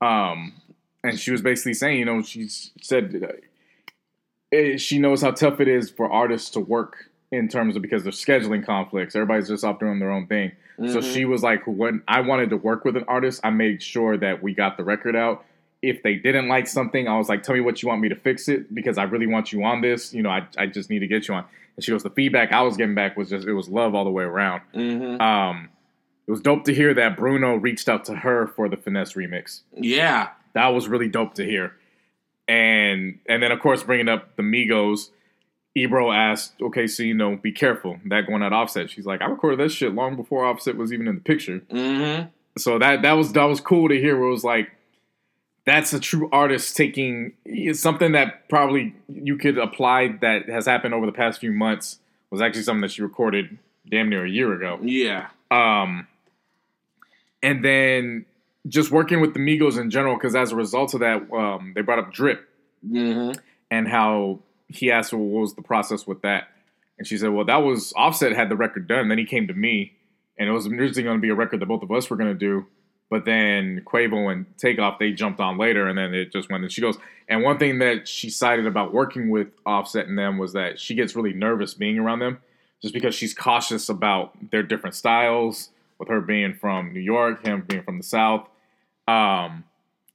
um, 0.00 0.54
and 1.02 1.18
she 1.18 1.32
was 1.32 1.42
basically 1.42 1.74
saying, 1.74 1.98
you 1.98 2.04
know, 2.04 2.22
she 2.22 2.46
said 2.48 3.22
uh, 3.28 4.56
eh, 4.56 4.76
she 4.76 5.00
knows 5.00 5.20
how 5.20 5.32
tough 5.32 5.58
it 5.58 5.66
is 5.66 5.90
for 5.90 6.08
artists 6.10 6.50
to 6.50 6.60
work 6.60 7.10
in 7.32 7.48
terms 7.48 7.74
of 7.74 7.82
because 7.82 8.06
of 8.06 8.14
scheduling 8.14 8.64
conflicts. 8.64 9.16
Everybody's 9.16 9.48
just 9.48 9.64
off 9.64 9.80
doing 9.80 9.98
their 9.98 10.12
own 10.12 10.28
thing. 10.28 10.52
So 10.76 10.98
Mhm. 10.98 11.12
she 11.12 11.24
was 11.24 11.42
like, 11.42 11.62
when 11.66 12.02
I 12.06 12.20
wanted 12.20 12.50
to 12.50 12.56
work 12.56 12.84
with 12.84 12.96
an 12.96 13.04
artist, 13.08 13.40
I 13.42 13.50
made 13.50 13.82
sure 13.82 14.16
that 14.16 14.44
we 14.44 14.54
got 14.54 14.76
the 14.76 14.84
record 14.84 15.16
out. 15.16 15.44
If 15.88 16.02
they 16.02 16.14
didn't 16.16 16.48
like 16.48 16.66
something, 16.66 17.06
I 17.08 17.16
was 17.18 17.28
like, 17.28 17.42
tell 17.42 17.54
me 17.54 17.60
what 17.60 17.82
you 17.82 17.88
want 17.88 18.00
me 18.00 18.08
to 18.08 18.16
fix 18.16 18.48
it 18.48 18.74
because 18.74 18.98
I 18.98 19.02
really 19.04 19.26
want 19.26 19.52
you 19.52 19.62
on 19.64 19.80
this. 19.80 20.12
You 20.14 20.22
know, 20.22 20.30
I, 20.30 20.46
I 20.56 20.66
just 20.66 20.88
need 20.90 21.00
to 21.00 21.06
get 21.06 21.28
you 21.28 21.34
on. 21.34 21.44
And 21.76 21.84
she 21.84 21.90
goes, 21.90 22.02
the 22.02 22.10
feedback 22.10 22.52
I 22.52 22.62
was 22.62 22.76
getting 22.76 22.94
back 22.94 23.16
was 23.16 23.30
just, 23.30 23.46
it 23.46 23.52
was 23.52 23.68
love 23.68 23.94
all 23.94 24.04
the 24.04 24.10
way 24.10 24.24
around. 24.24 24.62
Mhm. 24.74 25.20
Um, 25.20 25.68
it 26.26 26.30
was 26.30 26.40
dope 26.40 26.64
to 26.64 26.74
hear 26.74 26.94
that 26.94 27.16
Bruno 27.16 27.56
reached 27.56 27.88
out 27.88 28.04
to 28.06 28.14
her 28.14 28.46
for 28.46 28.68
the 28.68 28.76
Finesse 28.76 29.12
remix. 29.14 29.60
Yeah. 29.76 30.28
That 30.54 30.68
was 30.68 30.88
really 30.88 31.08
dope 31.08 31.34
to 31.34 31.44
hear. 31.44 31.74
And 32.46 33.18
and 33.26 33.42
then 33.42 33.52
of 33.52 33.60
course 33.60 33.82
bringing 33.82 34.08
up 34.08 34.36
the 34.36 34.42
Migos, 34.42 35.10
Ebro 35.74 36.12
asked, 36.12 36.54
okay, 36.60 36.86
so 36.86 37.02
you 37.02 37.14
know, 37.14 37.36
be 37.36 37.52
careful 37.52 37.98
that 38.06 38.26
going 38.26 38.42
at 38.42 38.52
Offset. 38.52 38.90
She's 38.90 39.06
like, 39.06 39.22
I 39.22 39.26
recorded 39.26 39.58
that 39.60 39.70
shit 39.72 39.94
long 39.94 40.14
before 40.16 40.44
Offset 40.44 40.76
was 40.76 40.92
even 40.92 41.08
in 41.08 41.16
the 41.16 41.20
picture 41.22 41.60
Mm-hmm. 41.70 42.28
so 42.56 42.78
that 42.78 43.02
that 43.02 43.12
was 43.14 43.32
that 43.32 43.44
was 43.44 43.60
cool 43.60 43.88
to 43.88 43.98
hear. 43.98 44.18
Where 44.18 44.28
it 44.28 44.32
was 44.32 44.44
like, 44.44 44.70
that's 45.66 45.92
a 45.92 46.00
true 46.00 46.28
artist 46.30 46.76
taking 46.76 47.32
something 47.72 48.12
that 48.12 48.48
probably 48.48 48.94
you 49.08 49.36
could 49.38 49.58
apply 49.58 50.08
that 50.20 50.48
has 50.48 50.66
happened 50.66 50.94
over 50.94 51.06
the 51.06 51.12
past 51.12 51.40
few 51.40 51.52
months 51.52 51.98
was 52.30 52.42
actually 52.42 52.62
something 52.62 52.82
that 52.82 52.90
she 52.90 53.02
recorded 53.02 53.58
damn 53.88 54.08
near 54.10 54.24
a 54.24 54.30
year 54.30 54.52
ago. 54.52 54.78
Yeah. 54.82 55.28
Um, 55.50 56.06
and 57.42 57.64
then 57.64 58.26
just 58.66 58.90
working 58.90 59.20
with 59.20 59.34
the 59.34 59.40
Migos 59.40 59.78
in 59.78 59.90
general, 59.90 60.16
because 60.16 60.34
as 60.34 60.52
a 60.52 60.56
result 60.56 60.94
of 60.94 61.00
that, 61.00 61.30
um, 61.32 61.72
they 61.74 61.82
brought 61.82 61.98
up 61.98 62.12
Drip 62.12 62.48
Mm-hmm. 62.86 63.40
and 63.70 63.88
how 63.88 64.40
he 64.68 64.90
asked 64.90 65.12
her 65.12 65.16
what 65.16 65.40
was 65.40 65.54
the 65.54 65.62
process 65.62 66.06
with 66.06 66.20
that. 66.20 66.48
And 66.98 67.06
she 67.06 67.16
said, 67.16 67.30
Well, 67.30 67.46
that 67.46 67.56
was 67.56 67.94
Offset 67.96 68.32
had 68.32 68.50
the 68.50 68.56
record 68.56 68.86
done. 68.86 69.08
Then 69.08 69.16
he 69.16 69.24
came 69.24 69.46
to 69.46 69.54
me, 69.54 69.94
and 70.38 70.48
it 70.48 70.52
was 70.52 70.66
originally 70.66 71.02
going 71.02 71.16
to 71.16 71.22
be 71.22 71.30
a 71.30 71.34
record 71.34 71.60
that 71.60 71.66
both 71.66 71.82
of 71.82 71.90
us 71.90 72.10
were 72.10 72.16
going 72.16 72.32
to 72.32 72.38
do. 72.38 72.66
But 73.10 73.24
then 73.24 73.82
Quavo 73.84 74.32
and 74.32 74.46
Takeoff, 74.58 74.98
they 74.98 75.12
jumped 75.12 75.40
on 75.40 75.58
later, 75.58 75.86
and 75.88 75.96
then 75.96 76.14
it 76.14 76.32
just 76.32 76.50
went. 76.50 76.64
And 76.64 76.72
she 76.72 76.80
goes, 76.80 76.96
and 77.28 77.42
one 77.42 77.58
thing 77.58 77.78
that 77.78 78.08
she 78.08 78.30
cited 78.30 78.66
about 78.66 78.92
working 78.92 79.30
with 79.30 79.48
Offset 79.64 80.06
and 80.06 80.18
them 80.18 80.38
was 80.38 80.52
that 80.54 80.80
she 80.80 80.94
gets 80.94 81.14
really 81.14 81.32
nervous 81.32 81.74
being 81.74 81.98
around 81.98 82.18
them 82.18 82.38
just 82.82 82.92
because 82.92 83.14
she's 83.14 83.32
cautious 83.32 83.88
about 83.88 84.50
their 84.50 84.62
different 84.62 84.94
styles, 84.94 85.70
with 85.98 86.08
her 86.08 86.20
being 86.20 86.54
from 86.54 86.92
New 86.92 87.00
York, 87.00 87.44
him 87.44 87.64
being 87.66 87.82
from 87.82 87.98
the 87.98 88.04
South. 88.04 88.48
Um, 89.08 89.64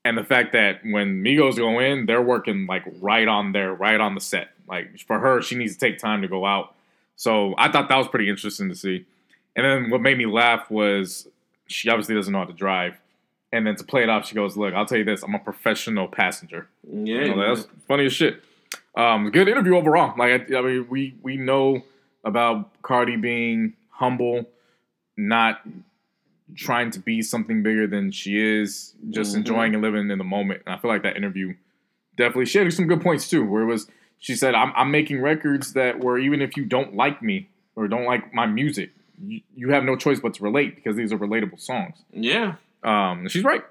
and 0.06 0.17
the 0.17 0.23
fact 0.23 0.54
that 0.54 0.82
when 0.84 1.23
Migos 1.23 1.58
go 1.58 1.80
in, 1.80 2.06
they're 2.06 2.21
working 2.21 2.67
like 2.67 2.84
right 3.02 3.28
on 3.28 3.52
there, 3.52 3.73
right 3.73 3.99
on 3.99 4.15
the 4.15 4.21
set. 4.21 4.49
Like 4.67 4.99
for 4.99 5.19
her, 5.19 5.41
she 5.41 5.56
needs 5.56 5.73
to 5.73 5.80
take 5.80 5.97
time 5.97 6.21
to 6.21 6.28
go 6.28 6.45
out. 6.45 6.75
So 7.15 7.54
I 7.58 7.71
thought 7.71 7.89
that 7.89 7.97
was 7.97 8.08
pretty 8.08 8.30
interesting 8.30 8.69
to 8.69 8.75
see. 8.75 9.06
And 9.56 9.65
then 9.65 9.89
what 9.89 10.02
made 10.02 10.17
me 10.17 10.25
laugh 10.25 10.69
was 10.69 11.28
she 11.70 11.90
obviously 11.90 12.16
doesn't 12.16 12.32
know 12.34 12.40
how 12.40 12.46
to 12.46 12.54
drive. 12.54 13.00
And 13.52 13.66
then 13.66 13.76
to 13.78 13.84
play 13.84 14.04
it 14.04 14.10
off, 14.10 14.28
she 14.28 14.36
goes, 14.36 14.56
"Look, 14.58 14.74
I'll 14.74 14.86
tell 14.86 14.98
you 14.98 15.04
this: 15.04 15.24
I'm 15.24 15.34
a 15.34 15.40
professional 15.40 16.08
passenger." 16.08 16.68
Yeah. 16.88 17.24
You 17.26 17.36
know, 17.36 17.56
that's 17.56 17.68
funny 17.88 18.06
as 18.06 18.14
shit. 18.14 18.44
Um, 18.96 19.30
good 19.32 19.48
interview 19.48 19.76
overall. 19.76 20.14
Like 20.18 20.52
I, 20.52 20.58
I 20.58 20.62
mean, 20.62 20.88
we 20.90 21.16
we 21.24 21.38
know 21.38 21.84
about 22.24 22.70
Cardi 22.84 23.16
being 23.16 23.74
humble, 23.92 24.46
not 25.18 25.62
trying 26.56 26.92
to 26.92 27.00
be 27.00 27.22
something 27.22 27.62
bigger 27.64 27.88
than 27.88 28.12
she 28.12 28.40
is, 28.40 28.94
just 29.10 29.34
Mhm. 29.34 29.38
enjoying 29.38 29.74
and 29.76 29.84
living 29.84 30.10
in 30.10 30.18
the 30.18 30.24
moment. 30.24 30.62
And 30.66 30.76
I 30.76 30.78
feel 30.80 30.90
like 30.92 31.04
that 31.04 31.16
interview 31.16 31.54
definitely 32.18 32.46
she 32.46 32.58
had 32.58 32.72
some 32.74 32.86
good 32.88 33.02
points 33.02 33.30
too. 33.30 33.46
Where 33.46 33.62
it 33.63 33.65
was, 33.67 33.88
she 34.20 34.36
said, 34.36 34.54
"I'm 34.56 34.74
I'm 34.76 34.92
making 34.92 35.22
records 35.22 35.74
that 35.74 36.00
where 36.00 36.17
even 36.17 36.42
if 36.42 36.58
you 36.58 36.65
don't 36.65 36.96
like 36.96 37.22
me 37.22 37.50
or 37.76 37.88
don't 37.88 38.06
like 38.06 38.34
my 38.34 38.46
music, 38.46 38.92
you, 39.24 39.42
you 39.56 39.70
have 39.72 39.84
no 39.84 39.96
choice 39.96 40.20
but 40.20 40.34
to 40.36 40.44
relate 40.44 40.76
because 40.76 40.96
these 40.96 41.12
are 41.13 41.17
relatable 41.17 41.60
songs." 41.60 41.98
yeah. 42.12 42.56
Um, 42.84 43.28
she's 43.28 43.44
right. 43.44 43.63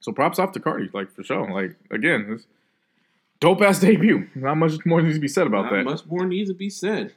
So 0.00 0.12
props 0.12 0.38
off 0.38 0.52
to 0.52 0.60
Cardi, 0.60 0.88
like 0.92 1.10
for 1.12 1.22
sure. 1.22 1.50
Like 1.52 1.76
again, 1.90 2.26
this 2.30 2.46
dope 3.40 3.60
ass 3.62 3.80
debut. 3.80 4.28
Not 4.34 4.56
much 4.56 4.84
more 4.86 5.02
needs 5.02 5.16
to 5.16 5.20
be 5.20 5.28
said 5.28 5.46
about 5.46 5.64
Not 5.64 5.72
that. 5.72 5.84
much 5.84 6.06
more 6.06 6.26
needs 6.26 6.48
to 6.50 6.54
be 6.54 6.70
said. 6.70 7.12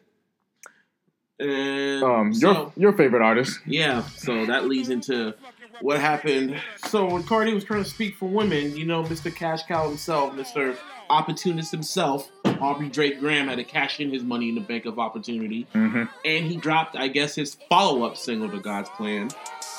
And 1.39 2.03
Um, 2.03 2.33
so, 2.33 2.51
your 2.51 2.73
your 2.91 2.93
favorite 2.93 3.21
artist? 3.21 3.59
yeah, 3.65 4.01
so 4.03 4.45
that 4.47 4.65
leads 4.67 4.89
into 4.89 5.33
what 5.81 5.99
happened. 5.99 6.59
So 6.77 7.05
when 7.13 7.23
Cardi 7.23 7.53
was 7.53 7.63
trying 7.63 7.83
to 7.83 7.89
speak 7.89 8.15
for 8.15 8.27
women, 8.27 8.75
you 8.75 8.85
know, 8.85 9.03
Mr. 9.03 9.33
Cash 9.33 9.63
Cow 9.67 9.87
himself, 9.87 10.33
Mr. 10.33 10.75
Opportunist 11.09 11.71
himself, 11.71 12.31
Aubrey 12.59 12.89
Drake 12.89 13.19
Graham 13.19 13.47
had 13.47 13.57
to 13.57 13.63
cash 13.63 13.99
in 13.99 14.11
his 14.11 14.23
money 14.23 14.49
in 14.49 14.55
the 14.55 14.61
bank 14.61 14.85
of 14.85 14.99
opportunity, 14.99 15.67
hmm 15.73 16.03
and 16.25 16.45
he 16.45 16.57
dropped, 16.57 16.95
I 16.95 17.07
guess, 17.07 17.35
his 17.35 17.55
follow-up 17.69 18.17
single 18.17 18.49
to 18.49 18.59
God's 18.59 18.89
Plan 18.89 19.29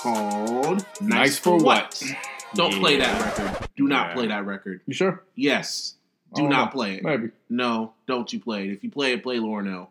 called 0.03 0.85
"Nice, 1.01 1.09
Nice 1.11 1.39
for 1.39 1.59
What?" 1.59 2.03
Don't 2.55 2.75
play 2.75 2.97
that 2.99 3.21
record. 3.39 3.69
Do 3.77 3.87
not 3.87 4.09
Yeah. 4.09 4.15
play 4.15 4.27
that 4.29 4.47
record. 4.47 4.81
You 4.87 4.95
sure? 4.95 5.23
Yes. 5.35 5.95
Do 6.35 6.49
know. 6.49 6.67
play 6.67 6.97
it. 6.97 7.05
Maybe. 7.05 7.31
No, 7.51 7.93
don't 8.07 8.33
you 8.33 8.41
play 8.41 8.69
it. 8.69 8.73
If 8.73 8.85
you 8.85 8.91
play 8.91 9.13
it, 9.13 9.23
play 9.23 9.39
Laurel. 9.39 9.91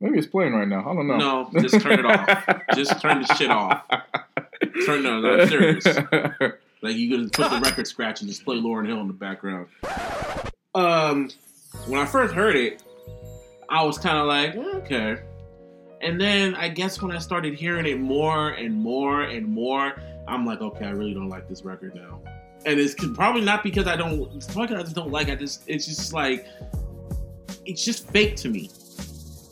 Maybe 0.00 0.16
it's 0.18 0.26
playing 0.26 0.54
right 0.54 0.66
now. 0.68 0.80
I 0.80 0.94
don't 0.94 1.06
know. 1.06 1.16
No, 1.52 1.60
just 1.60 1.80
turn 1.82 1.98
it 1.98 2.06
off. 2.06 2.64
Just 2.74 3.00
turn 3.02 3.20
the 3.22 3.34
shit 3.34 3.50
off. 3.50 3.84
Turn 4.86 5.02
no, 5.02 5.20
no, 5.20 5.40
I'm 5.40 5.48
serious. 5.48 5.84
Like 6.82 6.96
you 6.96 7.10
gonna 7.14 7.28
put 7.28 7.50
the 7.50 7.60
record 7.60 7.86
scratch 7.86 8.22
and 8.22 8.30
just 8.30 8.42
play 8.42 8.56
Lauryn 8.56 8.86
Hill 8.86 9.00
in 9.02 9.06
the 9.06 9.12
background. 9.12 9.66
Um, 10.74 11.30
when 11.86 12.00
I 12.00 12.06
first 12.06 12.34
heard 12.34 12.56
it, 12.56 12.82
I 13.68 13.84
was 13.84 13.98
kind 13.98 14.18
of 14.18 14.26
like, 14.26 14.54
"Eh, 14.54 14.76
okay. 14.78 15.18
And 16.02 16.20
then 16.20 16.54
I 16.54 16.68
guess 16.68 17.00
when 17.02 17.12
I 17.14 17.18
started 17.18 17.54
hearing 17.54 17.86
it 17.86 17.98
more 18.00 18.50
and 18.50 18.74
more 18.74 19.22
and 19.22 19.46
more, 19.46 19.94
I'm 20.26 20.46
like, 20.46 20.60
okay, 20.60 20.86
I 20.86 20.90
really 20.90 21.12
don't 21.12 21.28
like 21.28 21.48
this 21.48 21.62
record 21.64 21.94
now. 21.94 22.20
And 22.66 22.78
it's 22.80 22.94
probably 23.14 23.42
not 23.42 23.62
because 23.62 23.86
I 23.86 23.96
don't. 23.96 24.32
It's 24.34 24.52
probably 24.52 24.76
I 24.76 24.82
just 24.82 24.94
don't 24.94 25.10
like. 25.10 25.28
I 25.28 25.34
just. 25.34 25.62
It's 25.66 25.86
just 25.86 26.12
like. 26.12 26.46
It's 27.66 27.84
just 27.84 28.08
fake 28.10 28.36
to 28.36 28.48
me. 28.48 28.70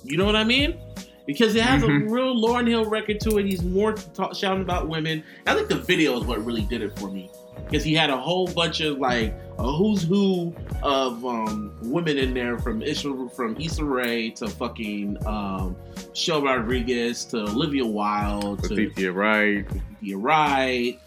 You 0.04 0.16
know 0.16 0.24
what 0.24 0.36
I 0.36 0.44
mean? 0.44 0.78
Because 1.26 1.54
it 1.54 1.62
has 1.62 1.82
Mhm. 1.82 2.06
a 2.08 2.10
real 2.10 2.34
Lauryn 2.34 2.66
Hill 2.66 2.86
record 2.86 3.20
to 3.20 3.38
it. 3.38 3.44
He's 3.46 3.62
more 3.62 3.92
talk, 3.92 4.34
shouting 4.34 4.62
about 4.62 4.88
women. 4.88 5.22
I 5.46 5.54
think 5.54 5.68
the 5.68 5.74
video 5.76 6.18
is 6.18 6.24
what 6.24 6.42
really 6.44 6.62
did 6.62 6.80
it 6.82 6.98
for 6.98 7.10
me. 7.10 7.30
Because 7.64 7.84
he 7.84 7.94
had 7.94 8.11
a 8.11 8.16
whole 8.16 8.46
bunch 8.48 8.80
of 8.80 8.98
like 8.98 9.34
a 9.59 9.72
who's 9.72 10.02
who 10.02 10.54
of 10.82 11.24
um, 11.24 11.72
women 11.82 12.16
in 12.16 12.32
there 12.32 12.59
from 12.59 12.82
Issa, 12.82 13.28
from 13.34 13.56
Issa 13.61 13.84
Rae 13.84 14.30
to 14.30 14.48
fucking 14.48 15.18
um, 15.26 15.76
Michelle 16.11 16.42
Rodriguez 16.42 17.24
to 17.26 17.38
Olivia 17.42 17.84
Wilde 17.84 18.62
to 18.64 18.74
Letitia 18.74 19.12
Wright. 19.12 19.68
Cynthia 19.68 20.16
Wright. 20.16 21.00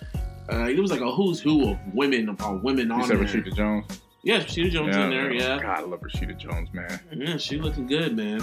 Uh, 0.52 0.66
it 0.68 0.78
was 0.80 0.92
like 0.92 1.02
a 1.02 1.12
who's 1.12 1.40
who 1.40 1.70
of 1.72 1.78
women 1.94 2.28
of 2.30 2.64
women 2.64 2.88
You 2.88 2.94
on 2.94 3.08
there. 3.08 3.18
Rashida 3.18 3.56
Jones. 3.56 3.86
Yeah, 4.24 4.42
Rashida 4.42 4.70
Jones 4.70 4.96
in 4.96 5.10
there. 5.10 5.32
Yeah, 5.32 5.60
God, 5.62 5.80
I 5.80 5.82
love 5.82 6.02
Rashida 6.02 6.38
Jones, 6.38 6.70
man. 6.74 7.00
yeah, 7.16 7.38
she 7.38 7.58
looking 7.58 7.88
good, 7.88 8.16
man. 8.16 8.42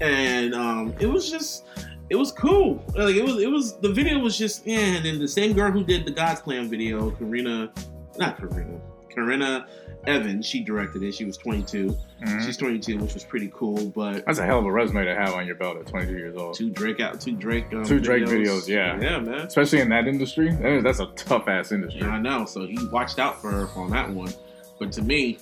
And 0.00 0.54
um, 0.54 0.94
it 0.98 1.06
was 1.06 1.30
just, 1.30 1.64
it 2.10 2.16
was 2.16 2.32
cool. 2.32 2.82
Like 2.94 3.16
it 3.16 3.24
was, 3.24 3.36
it 3.42 3.50
was. 3.50 3.78
The 3.78 3.92
video 3.92 4.18
was 4.18 4.36
just, 4.38 4.66
yeah. 4.66 4.78
And 4.78 5.04
then 5.04 5.18
the 5.18 5.28
same 5.28 5.52
girl 5.52 5.70
who 5.70 5.84
did 5.84 6.04
the 6.04 6.10
God's 6.10 6.40
Plan 6.40 6.68
video, 6.68 7.10
Karina, 7.12 7.72
not 8.18 8.38
Karina, 8.38 8.80
Karena 9.14 9.66
Evans, 10.06 10.46
she 10.46 10.62
directed 10.64 11.02
it. 11.02 11.14
She 11.14 11.24
was 11.24 11.36
22. 11.36 11.96
Mhm. 12.24 12.44
She's 12.46 12.56
22, 12.56 12.98
which 12.98 13.14
was 13.14 13.24
pretty 13.24 13.50
cool. 13.54 13.86
But 13.90 14.24
That's 14.26 14.38
a 14.38 14.46
hell 14.46 14.58
of 14.60 14.64
a 14.64 14.72
resume 14.72 15.04
to 15.04 15.14
have 15.14 15.34
on 15.34 15.46
your 15.46 15.56
belt 15.56 15.76
at 15.76 15.86
22 15.86 16.12
years 16.16 16.36
old. 16.36 16.54
two 16.54 16.70
Drake 16.70 17.00
out, 17.00 17.20
two 17.20 17.32
Drake, 17.32 17.66
um, 17.72 17.84
Two 17.84 18.00
Drake 18.00 18.24
videos, 18.24 18.66
yeah. 18.68 18.98
yeah, 19.00 19.18
man. 19.20 19.40
Especially 19.46 19.80
in 19.80 19.88
that 19.90 20.06
industry. 20.08 20.50
That's 20.82 21.00
a 21.00 21.06
tough 21.16 21.46
ass 21.48 21.72
industry. 21.72 22.00
Yeah, 22.02 22.10
I 22.10 22.18
know. 22.20 22.44
So 22.46 22.66
he 22.66 22.78
watched 22.92 23.18
out 23.18 23.40
for 23.42 23.50
her 23.50 23.68
on 23.76 23.90
that 23.90 24.08
one. 24.10 24.32
But 24.78 24.92
to 24.92 25.02
me, 25.02 25.38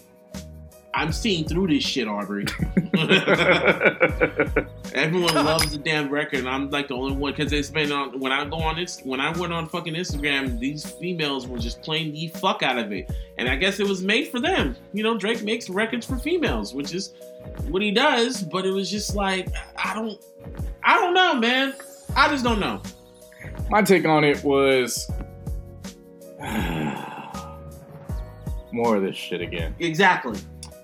I'm 0.96 1.12
seeing 1.12 1.44
through 1.44 1.66
this 1.66 1.84
shit, 1.84 2.08
Aubrey. 2.08 2.46
Everyone 4.94 5.34
loves 5.34 5.70
the 5.70 5.78
damn 5.84 6.08
record, 6.08 6.38
and 6.38 6.48
I'm 6.48 6.70
like 6.70 6.88
the 6.88 6.94
only 6.94 7.14
one 7.14 7.34
because 7.34 7.52
it's 7.52 7.68
been 7.68 7.92
on. 7.92 8.18
When 8.18 8.32
I 8.32 8.46
go 8.46 8.56
on 8.56 8.76
this, 8.76 9.02
when 9.04 9.20
I 9.20 9.30
went 9.38 9.52
on 9.52 9.68
fucking 9.68 9.92
Instagram, 9.92 10.58
these 10.58 10.90
females 10.92 11.46
were 11.46 11.58
just 11.58 11.82
playing 11.82 12.14
the 12.14 12.28
fuck 12.28 12.62
out 12.62 12.78
of 12.78 12.92
it, 12.92 13.12
and 13.36 13.46
I 13.46 13.56
guess 13.56 13.78
it 13.78 13.86
was 13.86 14.02
made 14.02 14.28
for 14.28 14.40
them. 14.40 14.74
You 14.94 15.02
know, 15.02 15.18
Drake 15.18 15.42
makes 15.42 15.68
records 15.68 16.06
for 16.06 16.16
females, 16.16 16.72
which 16.72 16.94
is 16.94 17.12
what 17.68 17.82
he 17.82 17.90
does. 17.90 18.42
But 18.42 18.64
it 18.64 18.70
was 18.70 18.90
just 18.90 19.14
like 19.14 19.48
I 19.76 19.94
don't, 19.94 20.18
I 20.82 20.94
don't 20.94 21.12
know, 21.12 21.34
man. 21.34 21.74
I 22.16 22.28
just 22.28 22.42
don't 22.42 22.58
know. 22.58 22.80
My 23.68 23.82
take 23.82 24.06
on 24.06 24.24
it 24.24 24.42
was 24.42 25.10
more 28.72 28.96
of 28.96 29.02
this 29.02 29.16
shit 29.16 29.42
again 29.42 29.74
Exactly. 29.78 30.38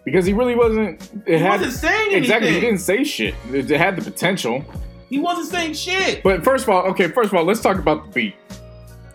Because 0.05 0.26
he 0.26 0.32
really 0.32 0.55
wasn't. 0.57 1.00
It 1.26 1.38
He 1.38 1.42
had 1.44 1.61
wasn't 1.61 1.72
saying 1.74 2.00
anything. 2.12 2.22
exactly. 2.22 2.53
He 2.55 2.61
didn't 2.61 2.78
say 2.80 3.05
shit. 3.05 3.34
It, 3.53 3.70
it 3.70 3.78
had 3.78 3.96
the 3.96 4.03
potential, 4.03 4.64
He 5.09 5.18
wasn't 5.20 5.48
saying 5.48 5.74
shit. 5.74 6.22
but 6.22 6.42
first 6.42 6.64
of 6.64 6.70
all, 6.70 6.82
okay. 6.86 7.09
First 7.09 7.28
of 7.32 7.34
all, 7.34 7.44
let's 7.44 7.61
talk 7.61 7.78
about 7.78 8.07
the 8.07 8.11
beat. 8.12 8.34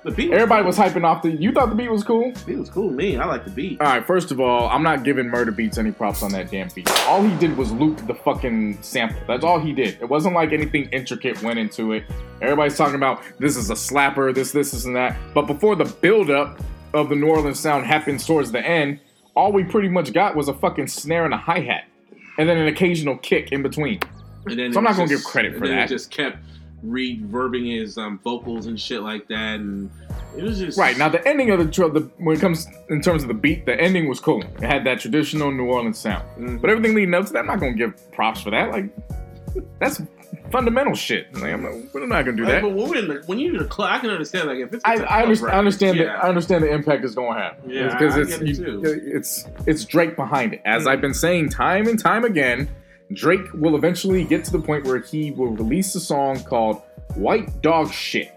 The 0.05 0.11
beat. 0.11 0.31
Everybody 0.31 0.63
was 0.63 0.77
hyping 0.77 1.03
off 1.03 1.23
the. 1.23 1.31
You 1.31 1.51
thought 1.51 1.67
the 1.67 1.75
beat 1.75 1.91
was 1.91 2.03
cool. 2.05 2.31
The 2.31 2.43
beat 2.45 2.57
was 2.59 2.69
cool. 2.69 2.89
Me, 2.91 3.17
I 3.17 3.25
like 3.25 3.43
the 3.43 3.51
beat. 3.51 3.81
All 3.81 3.87
right. 3.87 4.05
First 4.07 4.31
of 4.31 4.39
all, 4.39 4.69
I'm 4.69 4.81
not 4.81 5.03
giving 5.03 5.25
Murda 5.25 5.49
Beatz 5.49 5.77
any 5.77 5.91
props 5.91 6.23
on 6.23 6.31
that 6.31 6.49
damn 6.49 6.69
beat. 6.69 6.89
All 7.07 7.21
he 7.21 7.35
did 7.37 7.57
was 7.57 7.73
loop 7.73 8.07
the 8.07 8.13
fucking 8.15 8.81
sample. 8.81 9.19
That's 9.27 9.43
all 9.43 9.59
he 9.59 9.73
did. 9.73 9.97
It 9.99 10.07
wasn't 10.07 10.35
like 10.35 10.53
anything 10.53 10.87
intricate 10.93 11.41
went 11.43 11.59
into 11.59 11.91
it. 11.91 12.05
Everybody's 12.41 12.77
talking 12.77 12.95
about 12.95 13.21
this 13.39 13.57
is 13.57 13.69
a 13.69 13.73
slapper, 13.73 14.33
this, 14.33 14.53
this, 14.53 14.71
this, 14.71 14.85
and 14.85 14.95
that. 14.95 15.17
But 15.33 15.47
before 15.47 15.75
the 15.75 15.85
buildup 15.85 16.61
of 16.93 17.09
the 17.09 17.15
New 17.15 17.27
Orleans 17.27 17.59
sound 17.59 17.85
happens 17.85 18.25
towards 18.25 18.53
the 18.53 18.61
end, 18.65 19.01
all 19.37 19.51
we 19.53 19.63
pretty 19.63 19.87
much 19.89 20.11
got 20.13 20.35
was 20.35 20.47
a 20.47 20.53
fucking 20.53 20.87
snare 20.87 21.23
and 21.25 21.33
a 21.33 21.37
hi 21.37 21.59
hat, 21.59 21.85
and 22.37 22.49
then 22.49 22.57
an 22.57 22.67
occasional 22.67 23.15
kick 23.17 23.51
in 23.51 23.61
between. 23.63 23.99
And 24.47 24.57
then 24.59 24.73
So 24.73 24.79
I'm 24.79 24.83
not 24.83 24.95
gonna 24.95 25.07
just- 25.07 25.23
give 25.23 25.31
credit 25.31 25.57
for 25.57 25.67
that. 25.67 25.83
It 25.85 25.89
just 25.89 26.09
kept 26.11 26.37
reverbing 26.85 27.79
his 27.79 27.97
um, 27.97 28.19
vocals 28.23 28.65
and 28.67 28.79
shit 28.79 29.01
like 29.01 29.27
that, 29.27 29.59
and 29.59 29.89
it 30.37 30.43
was 30.43 30.59
just 30.59 30.77
Right 30.77 30.97
now, 30.97 31.09
the 31.09 31.25
ending 31.27 31.49
of 31.51 31.59
the, 31.59 31.71
tr- 31.71 31.87
the 31.87 32.01
when 32.17 32.35
it 32.37 32.39
comes 32.39 32.67
in 32.89 33.01
terms 33.01 33.23
of 33.23 33.27
the 33.27 33.33
beat, 33.33 33.65
the 33.65 33.79
ending 33.79 34.07
was 34.07 34.19
cool. 34.19 34.41
It 34.41 34.61
had 34.63 34.83
that 34.85 34.99
traditional 34.99 35.51
New 35.51 35.65
Orleans 35.65 35.97
sound. 35.97 36.23
Mhm. 36.39 36.61
But 36.61 36.69
everything 36.69 36.95
leading 36.95 37.13
up 37.13 37.25
to 37.27 37.33
that, 37.33 37.39
I'm 37.39 37.45
not 37.47 37.59
gonna 37.59 37.73
give 37.73 38.11
props 38.11 38.41
for 38.41 38.51
that. 38.51 38.71
Like, 38.71 38.89
that's 39.79 40.01
fundamental 40.51 40.93
shit. 40.95 41.33
Like, 41.33 41.53
I'm 41.53 41.63
not, 41.63 41.73
we're 41.93 42.05
not 42.07 42.25
gonna 42.25 42.37
do 42.37 42.43
Like, 42.43 42.51
that. 42.53 42.61
but 42.63 42.71
when, 42.73 42.97
in 42.97 43.07
the, 43.07 43.23
when 43.25 43.39
you're 43.39 43.53
in 43.53 43.57
the 43.59 43.65
club, 43.65 43.89
I 43.91 43.99
can 43.99 44.09
understand. 44.09 44.47
Like 44.47 44.59
if 44.59 44.73
it's, 44.73 44.83
I, 44.85 44.93
it's 44.93 45.01
a 45.01 45.05
I, 45.05 45.07
club 45.07 45.23
understand, 45.23 45.51
I 45.53 45.57
understand 45.57 45.97
yeah. 45.97 46.03
the 46.05 46.11
I 46.11 46.27
understand 46.29 46.63
the 46.63 46.71
impact 46.71 47.03
it's 47.05 47.15
going 47.15 47.33
to 47.35 47.41
have. 47.41 47.55
Yeah, 47.67 47.91
because 47.97 48.15
I 48.15 48.21
it's 48.21 48.31
get 48.37 48.41
it 48.41 48.47
you- 48.47 48.81
too. 48.81 48.81
it's 49.15 49.45
it's 49.65 49.85
Drake 49.85 50.15
behind 50.15 50.53
it. 50.53 50.61
As 50.65 50.83
Mm. 50.83 50.87
I've 50.87 51.01
been 51.01 51.13
saying 51.13 51.49
time 51.49 51.87
and 51.87 51.99
time 51.99 52.23
again, 52.25 52.69
Drake 53.13 53.51
will 53.53 53.75
eventually 53.75 54.23
get 54.23 54.43
to 54.45 54.51
the 54.51 54.59
point 54.59 54.85
where 54.85 54.99
he 54.99 55.31
will 55.31 55.47
release 55.51 55.93
a 55.95 55.99
song 55.99 56.43
called 56.43 56.81
"White 57.15 57.61
Dog 57.61 57.91
Shit," 57.91 58.31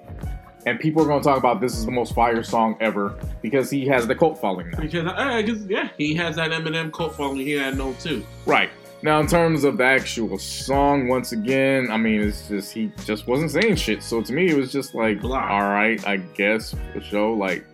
and 0.67 0.79
people 0.79 1.03
are 1.03 1.07
going 1.07 1.21
to 1.23 1.29
talk 1.29 1.39
about 1.39 1.61
this 1.61 1.77
is 1.77 1.85
the 1.85 1.91
most 1.91 2.15
fire 2.15 2.43
song 2.43 2.77
ever 2.81 3.15
because 3.43 3.71
he 3.71 3.87
has 3.89 4.07
the 4.07 4.15
cult 4.15 4.41
following 4.41 4.71
now. 4.71 4.81
because 4.81 5.07
I, 5.07 5.43
guess, 5.43 5.59
yeah, 5.69 5.89
he 5.99 6.15
has 6.15 6.37
that 6.37 6.51
Eminem 6.51 6.93
cult 6.93 7.15
following. 7.17 7.39
He 7.39 7.53
had 7.53 7.77
no 7.77 7.93
too. 7.95 8.25
Right. 8.47 8.71
Now, 9.03 9.19
in 9.21 9.27
terms 9.27 9.65
of 9.65 9.79
the 9.79 9.85
actual 9.85 10.39
song, 10.39 11.09
once 11.09 11.33
again, 11.33 11.91
I 11.91 11.97
mean, 11.97 12.21
it's 12.21 12.49
just 12.49 12.73
he 12.73 12.93
just 13.07 13.27
wasn't 13.27 13.51
saying 13.51 13.77
shit. 13.77 14.03
So 14.03 14.21
to 14.23 14.33
me, 14.33 14.49
it 14.51 14.57
was 14.57 14.71
just 14.71 14.95
like, 14.95 15.21
Blah. 15.21 15.39
all 15.49 15.63
right, 15.71 16.07
I 16.07 16.19
guess 16.19 16.75
for 16.93 17.01
show. 17.01 17.33
Like, 17.33 17.65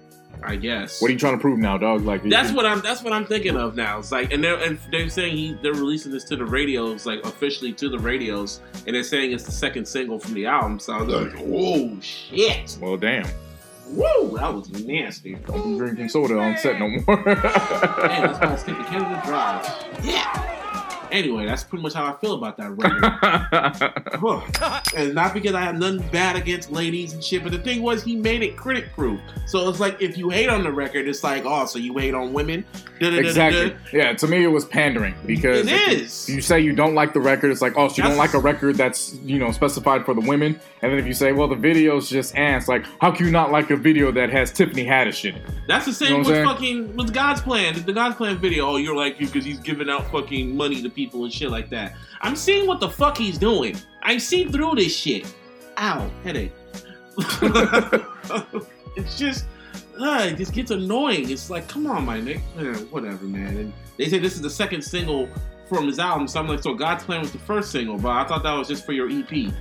I 0.44 0.54
guess. 0.54 1.00
what 1.02 1.08
are 1.08 1.12
you 1.12 1.18
trying 1.18 1.34
to 1.34 1.40
prove 1.40 1.58
now, 1.58 1.78
dog? 1.78 2.02
Like, 2.04 2.22
That's 2.22 2.50
you- 2.50 2.56
what 2.56 2.64
I'm. 2.66 2.80
That's 2.80 3.02
what 3.02 3.12
I'm 3.12 3.24
thinking 3.26 3.56
of 3.56 3.74
now. 3.74 3.98
It's 3.98 4.12
like, 4.12 4.32
and 4.32 4.44
they're 4.44 4.62
and 4.62 4.78
they're 4.92 5.08
saying 5.08 5.36
he 5.36 5.54
they're 5.62 5.72
releasing 5.72 6.12
this 6.12 6.22
to 6.24 6.36
the 6.36 6.44
radios, 6.44 7.06
like 7.06 7.24
officially 7.24 7.72
to 7.72 7.88
the 7.88 7.98
radios, 7.98 8.60
and 8.86 8.94
they're 8.94 9.02
saying 9.02 9.32
it's 9.32 9.44
the 9.44 9.50
second 9.52 9.86
single 9.88 10.20
from 10.20 10.34
the 10.34 10.46
album. 10.46 10.78
So 10.78 10.92
I 10.92 11.02
was 11.02 11.08
like, 11.12 11.32
whoa, 11.38 11.98
shit, 12.00 12.76
Well, 12.80 12.96
damn. 12.98 13.26
whoa, 13.88 14.36
that 14.36 14.54
was 14.54 14.68
nasty. 14.84 15.34
Don't 15.46 15.72
be 15.72 15.78
drinking 15.78 16.08
soda 16.10 16.38
on 16.38 16.56
set 16.58 16.78
no 16.78 16.88
more. 16.88 17.24
Man, 17.24 18.58
skip 18.58 18.76
the 18.78 18.84
Canada 18.84 19.22
Dry. 19.24 19.98
Yeah. 20.04 20.45
Anyway, 21.12 21.46
that's 21.46 21.64
pretty 21.64 21.82
much 21.82 21.94
how 21.94 22.04
I 22.06 22.16
feel 22.20 22.34
about 22.34 22.56
that 22.58 22.70
record. 22.70 23.02
And 24.96 25.14
not 25.14 25.34
because 25.34 25.54
I 25.54 25.60
have 25.60 25.78
nothing 25.78 26.06
bad 26.10 26.36
against 26.36 26.70
ladies 26.70 27.12
and 27.12 27.22
shit, 27.22 27.42
but 27.42 27.52
the 27.52 27.58
thing 27.58 27.82
was 27.82 28.02
he 28.02 28.16
made 28.16 28.42
it 28.42 28.56
critic 28.56 28.92
proof. 28.94 29.20
So 29.46 29.68
it's 29.68 29.80
like 29.80 30.00
if 30.00 30.16
you 30.16 30.30
hate 30.30 30.48
on 30.48 30.62
the 30.62 30.72
record, 30.72 31.06
it's 31.08 31.22
like, 31.22 31.44
oh, 31.44 31.66
so 31.66 31.78
you 31.78 31.96
hate 31.98 32.14
on 32.14 32.32
women? 32.32 32.64
Da-da-da-da-da. 32.98 33.28
exactly. 33.28 33.76
Yeah, 33.92 34.14
to 34.14 34.26
me, 34.26 34.42
it 34.44 34.48
was 34.48 34.64
pandering 34.64 35.14
because 35.26 35.66
It 35.66 35.72
if 35.72 36.28
you- 36.28 36.36
you 36.36 36.40
say 36.40 36.60
you 36.60 36.72
don't 36.72 36.94
like 36.94 37.12
the 37.12 37.20
record, 37.20 37.50
it's 37.50 37.60
like, 37.62 37.74
oh, 37.76 37.88
so 37.88 37.96
you 37.96 38.08
don't 38.08 38.16
like 38.16 38.34
a 38.34 38.38
record 38.38 38.76
that's 38.76 39.14
you 39.16 39.38
know 39.38 39.52
specified 39.52 40.04
for 40.04 40.14
the 40.14 40.20
women. 40.20 40.58
And 40.82 40.92
then 40.92 40.98
if 40.98 41.06
you 41.06 41.14
say, 41.14 41.32
well, 41.32 41.48
the 41.48 41.56
video's 41.56 42.08
just 42.08 42.36
ants, 42.36 42.68
like, 42.68 42.84
how 43.00 43.10
can 43.10 43.26
you 43.26 43.32
not 43.32 43.50
like 43.50 43.70
a 43.70 43.76
video 43.76 44.10
that 44.12 44.30
has 44.30 44.52
Tiffany 44.52 44.84
Haddish 44.84 45.28
in 45.28 45.36
it? 45.36 45.42
That's 45.66 45.86
the 45.86 45.92
same 45.92 46.08
You 46.18 46.22
know 46.22 46.28
with 46.28 46.44
fucking 46.44 46.96
with 46.96 47.12
God's 47.12 47.40
plan. 47.42 47.74
The 47.84 47.92
God's 47.92 48.16
plan 48.16 48.38
video. 48.38 48.66
Oh, 48.66 48.76
you're 48.76 48.96
like 48.96 49.20
you 49.20 49.26
because 49.26 49.44
he's 49.44 49.58
giving 49.60 49.88
out 49.90 50.10
fucking 50.10 50.56
money 50.56 50.82
to 50.82 50.88
people 50.96 51.22
and 51.24 51.32
shit 51.32 51.50
like 51.50 51.70
that. 51.70 51.94
I'm 52.22 52.34
seeing 52.34 52.66
what 52.66 52.80
the 52.80 52.88
fuck 52.88 53.16
he's 53.16 53.38
doing. 53.38 53.76
I 54.02 54.18
see 54.18 54.46
through 54.46 54.74
this 54.74 54.96
shit. 54.96 55.32
Ow, 55.78 56.10
headache. 56.24 56.52
it's 58.96 59.16
just, 59.16 59.44
uh, 60.00 60.26
it 60.28 60.36
just 60.36 60.52
gets 60.52 60.72
annoying. 60.72 61.30
It's 61.30 61.50
like, 61.50 61.68
come 61.68 61.86
on, 61.86 62.04
my 62.04 62.20
Nick. 62.20 62.40
Eh, 62.58 62.74
whatever, 62.90 63.24
man. 63.24 63.56
And 63.56 63.72
they 63.96 64.08
say 64.08 64.18
this 64.18 64.34
is 64.34 64.42
the 64.42 64.50
second 64.50 64.82
single 64.82 65.28
from 65.68 65.86
his 65.86 65.98
album. 65.98 66.26
So 66.26 66.40
I'm 66.40 66.48
like, 66.48 66.62
so 66.62 66.74
God's 66.74 67.04
plan 67.04 67.20
was 67.20 67.30
the 67.30 67.38
first 67.38 67.70
single, 67.70 67.98
but 67.98 68.10
I 68.10 68.24
thought 68.26 68.42
that 68.42 68.54
was 68.54 68.68
just 68.68 68.84
for 68.84 68.92
your 68.92 69.08
EP. 69.10 69.52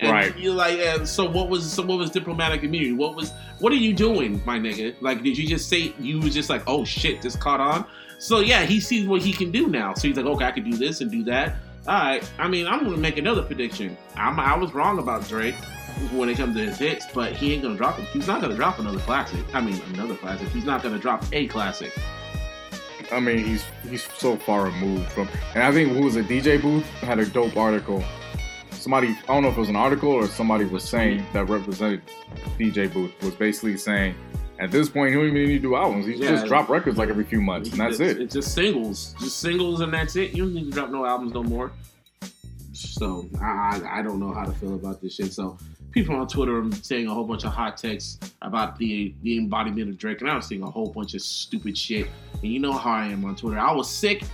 And 0.00 0.10
Right. 0.10 0.36
You're 0.36 0.54
like, 0.54 0.78
uh, 0.80 1.04
so 1.04 1.30
what 1.30 1.48
was 1.48 1.70
so 1.70 1.84
what 1.84 1.98
was 1.98 2.10
diplomatic 2.10 2.62
immunity? 2.62 2.92
What 2.92 3.14
was 3.14 3.32
what 3.60 3.72
are 3.72 3.76
you 3.76 3.92
doing, 3.92 4.42
my 4.44 4.58
nigga? 4.58 4.94
Like, 5.00 5.22
did 5.22 5.38
you 5.38 5.46
just 5.46 5.68
say 5.68 5.94
you 5.98 6.20
was 6.20 6.34
just 6.34 6.50
like, 6.50 6.62
oh 6.66 6.84
shit, 6.84 7.22
this 7.22 7.36
caught 7.36 7.60
on? 7.60 7.86
So 8.18 8.40
yeah, 8.40 8.64
he 8.64 8.80
sees 8.80 9.06
what 9.06 9.22
he 9.22 9.32
can 9.32 9.50
do 9.50 9.68
now. 9.68 9.94
So 9.94 10.08
he's 10.08 10.16
like, 10.16 10.26
okay, 10.26 10.44
I 10.46 10.50
can 10.50 10.68
do 10.68 10.76
this 10.76 11.00
and 11.00 11.10
do 11.10 11.22
that. 11.24 11.56
All 11.86 11.94
right. 11.94 12.28
I 12.38 12.48
mean, 12.48 12.66
I'm 12.66 12.82
gonna 12.84 12.96
make 12.96 13.18
another 13.18 13.42
prediction. 13.42 13.96
I'm, 14.16 14.40
I 14.40 14.56
was 14.56 14.72
wrong 14.72 14.98
about 14.98 15.28
Drake 15.28 15.56
when 16.12 16.28
it 16.28 16.36
comes 16.36 16.56
to 16.56 16.64
his 16.64 16.78
hits, 16.78 17.06
but 17.14 17.32
he 17.32 17.52
ain't 17.52 17.62
gonna 17.62 17.76
drop 17.76 17.96
them. 17.96 18.06
He's 18.06 18.26
not 18.26 18.40
gonna 18.40 18.56
drop 18.56 18.78
another 18.78 19.00
classic. 19.00 19.40
I 19.54 19.60
mean, 19.60 19.80
another 19.92 20.16
classic. 20.16 20.48
He's 20.48 20.64
not 20.64 20.82
gonna 20.82 20.98
drop 20.98 21.24
a 21.32 21.46
classic. 21.46 21.92
I 23.12 23.20
mean, 23.20 23.44
he's 23.44 23.64
he's 23.88 24.02
so 24.16 24.36
far 24.36 24.64
removed 24.64 25.12
from. 25.12 25.28
And 25.54 25.62
I 25.62 25.72
think 25.72 25.92
who 25.92 26.04
was 26.04 26.16
it? 26.16 26.26
DJ 26.26 26.60
Booth 26.60 26.84
had 27.00 27.18
a 27.18 27.26
dope 27.26 27.56
article. 27.56 28.02
Somebody, 28.84 29.16
I 29.26 29.26
don't 29.28 29.42
know 29.42 29.48
if 29.48 29.56
it 29.56 29.60
was 29.60 29.70
an 29.70 29.76
article 29.76 30.10
or 30.10 30.26
somebody 30.26 30.66
was 30.66 30.84
saying 30.84 31.24
that 31.32 31.46
represented 31.48 32.02
DJ 32.58 32.92
Booth 32.92 33.12
was 33.22 33.34
basically 33.34 33.78
saying, 33.78 34.14
at 34.58 34.70
this 34.70 34.90
point, 34.90 35.08
he 35.08 35.14
don't 35.16 35.24
even 35.28 35.42
need 35.42 35.46
to 35.54 35.58
do 35.58 35.74
albums. 35.74 36.04
He 36.04 36.16
Yeah. 36.16 36.32
just 36.32 36.44
drop 36.44 36.68
records 36.68 36.98
like 36.98 37.08
every 37.08 37.24
few 37.24 37.40
months, 37.40 37.70
and 37.70 37.80
that's 37.80 37.98
it. 37.98 38.20
It's 38.20 38.34
just 38.34 38.52
singles, 38.52 39.14
just 39.18 39.38
singles, 39.40 39.80
and 39.80 39.90
that's 39.90 40.16
it. 40.16 40.32
You 40.34 40.44
don't 40.44 40.52
need 40.54 40.66
to 40.66 40.70
drop 40.70 40.90
no 40.90 41.06
albums 41.06 41.32
no 41.32 41.42
more. 41.42 41.72
So 42.74 43.26
I, 43.40 43.80
I 43.82 44.00
I 44.00 44.02
don't 44.02 44.20
know 44.20 44.34
how 44.34 44.44
to 44.44 44.52
feel 44.52 44.74
about 44.74 45.00
this 45.00 45.14
shit. 45.14 45.32
So 45.32 45.56
people 45.90 46.14
on 46.16 46.28
Twitter 46.28 46.58
are 46.60 46.72
saying 46.82 47.06
a 47.06 47.14
whole 47.14 47.24
bunch 47.24 47.44
of 47.44 47.52
hot 47.52 47.78
texts 47.78 48.18
about 48.42 48.76
the 48.76 49.14
the 49.22 49.38
embodiment 49.38 49.88
of 49.88 49.96
Drake, 49.96 50.20
and 50.20 50.30
I 50.30 50.36
was 50.36 50.44
seeing 50.46 50.62
a 50.62 50.70
whole 50.70 50.92
bunch 50.92 51.14
of 51.14 51.22
stupid 51.22 51.78
shit. 51.78 52.06
And 52.42 52.52
you 52.52 52.58
know 52.58 52.72
how 52.74 52.90
I 52.92 53.06
am 53.06 53.24
on 53.24 53.34
Twitter. 53.34 53.58
I 53.58 53.72
was 53.72 53.88
sick. 53.88 54.24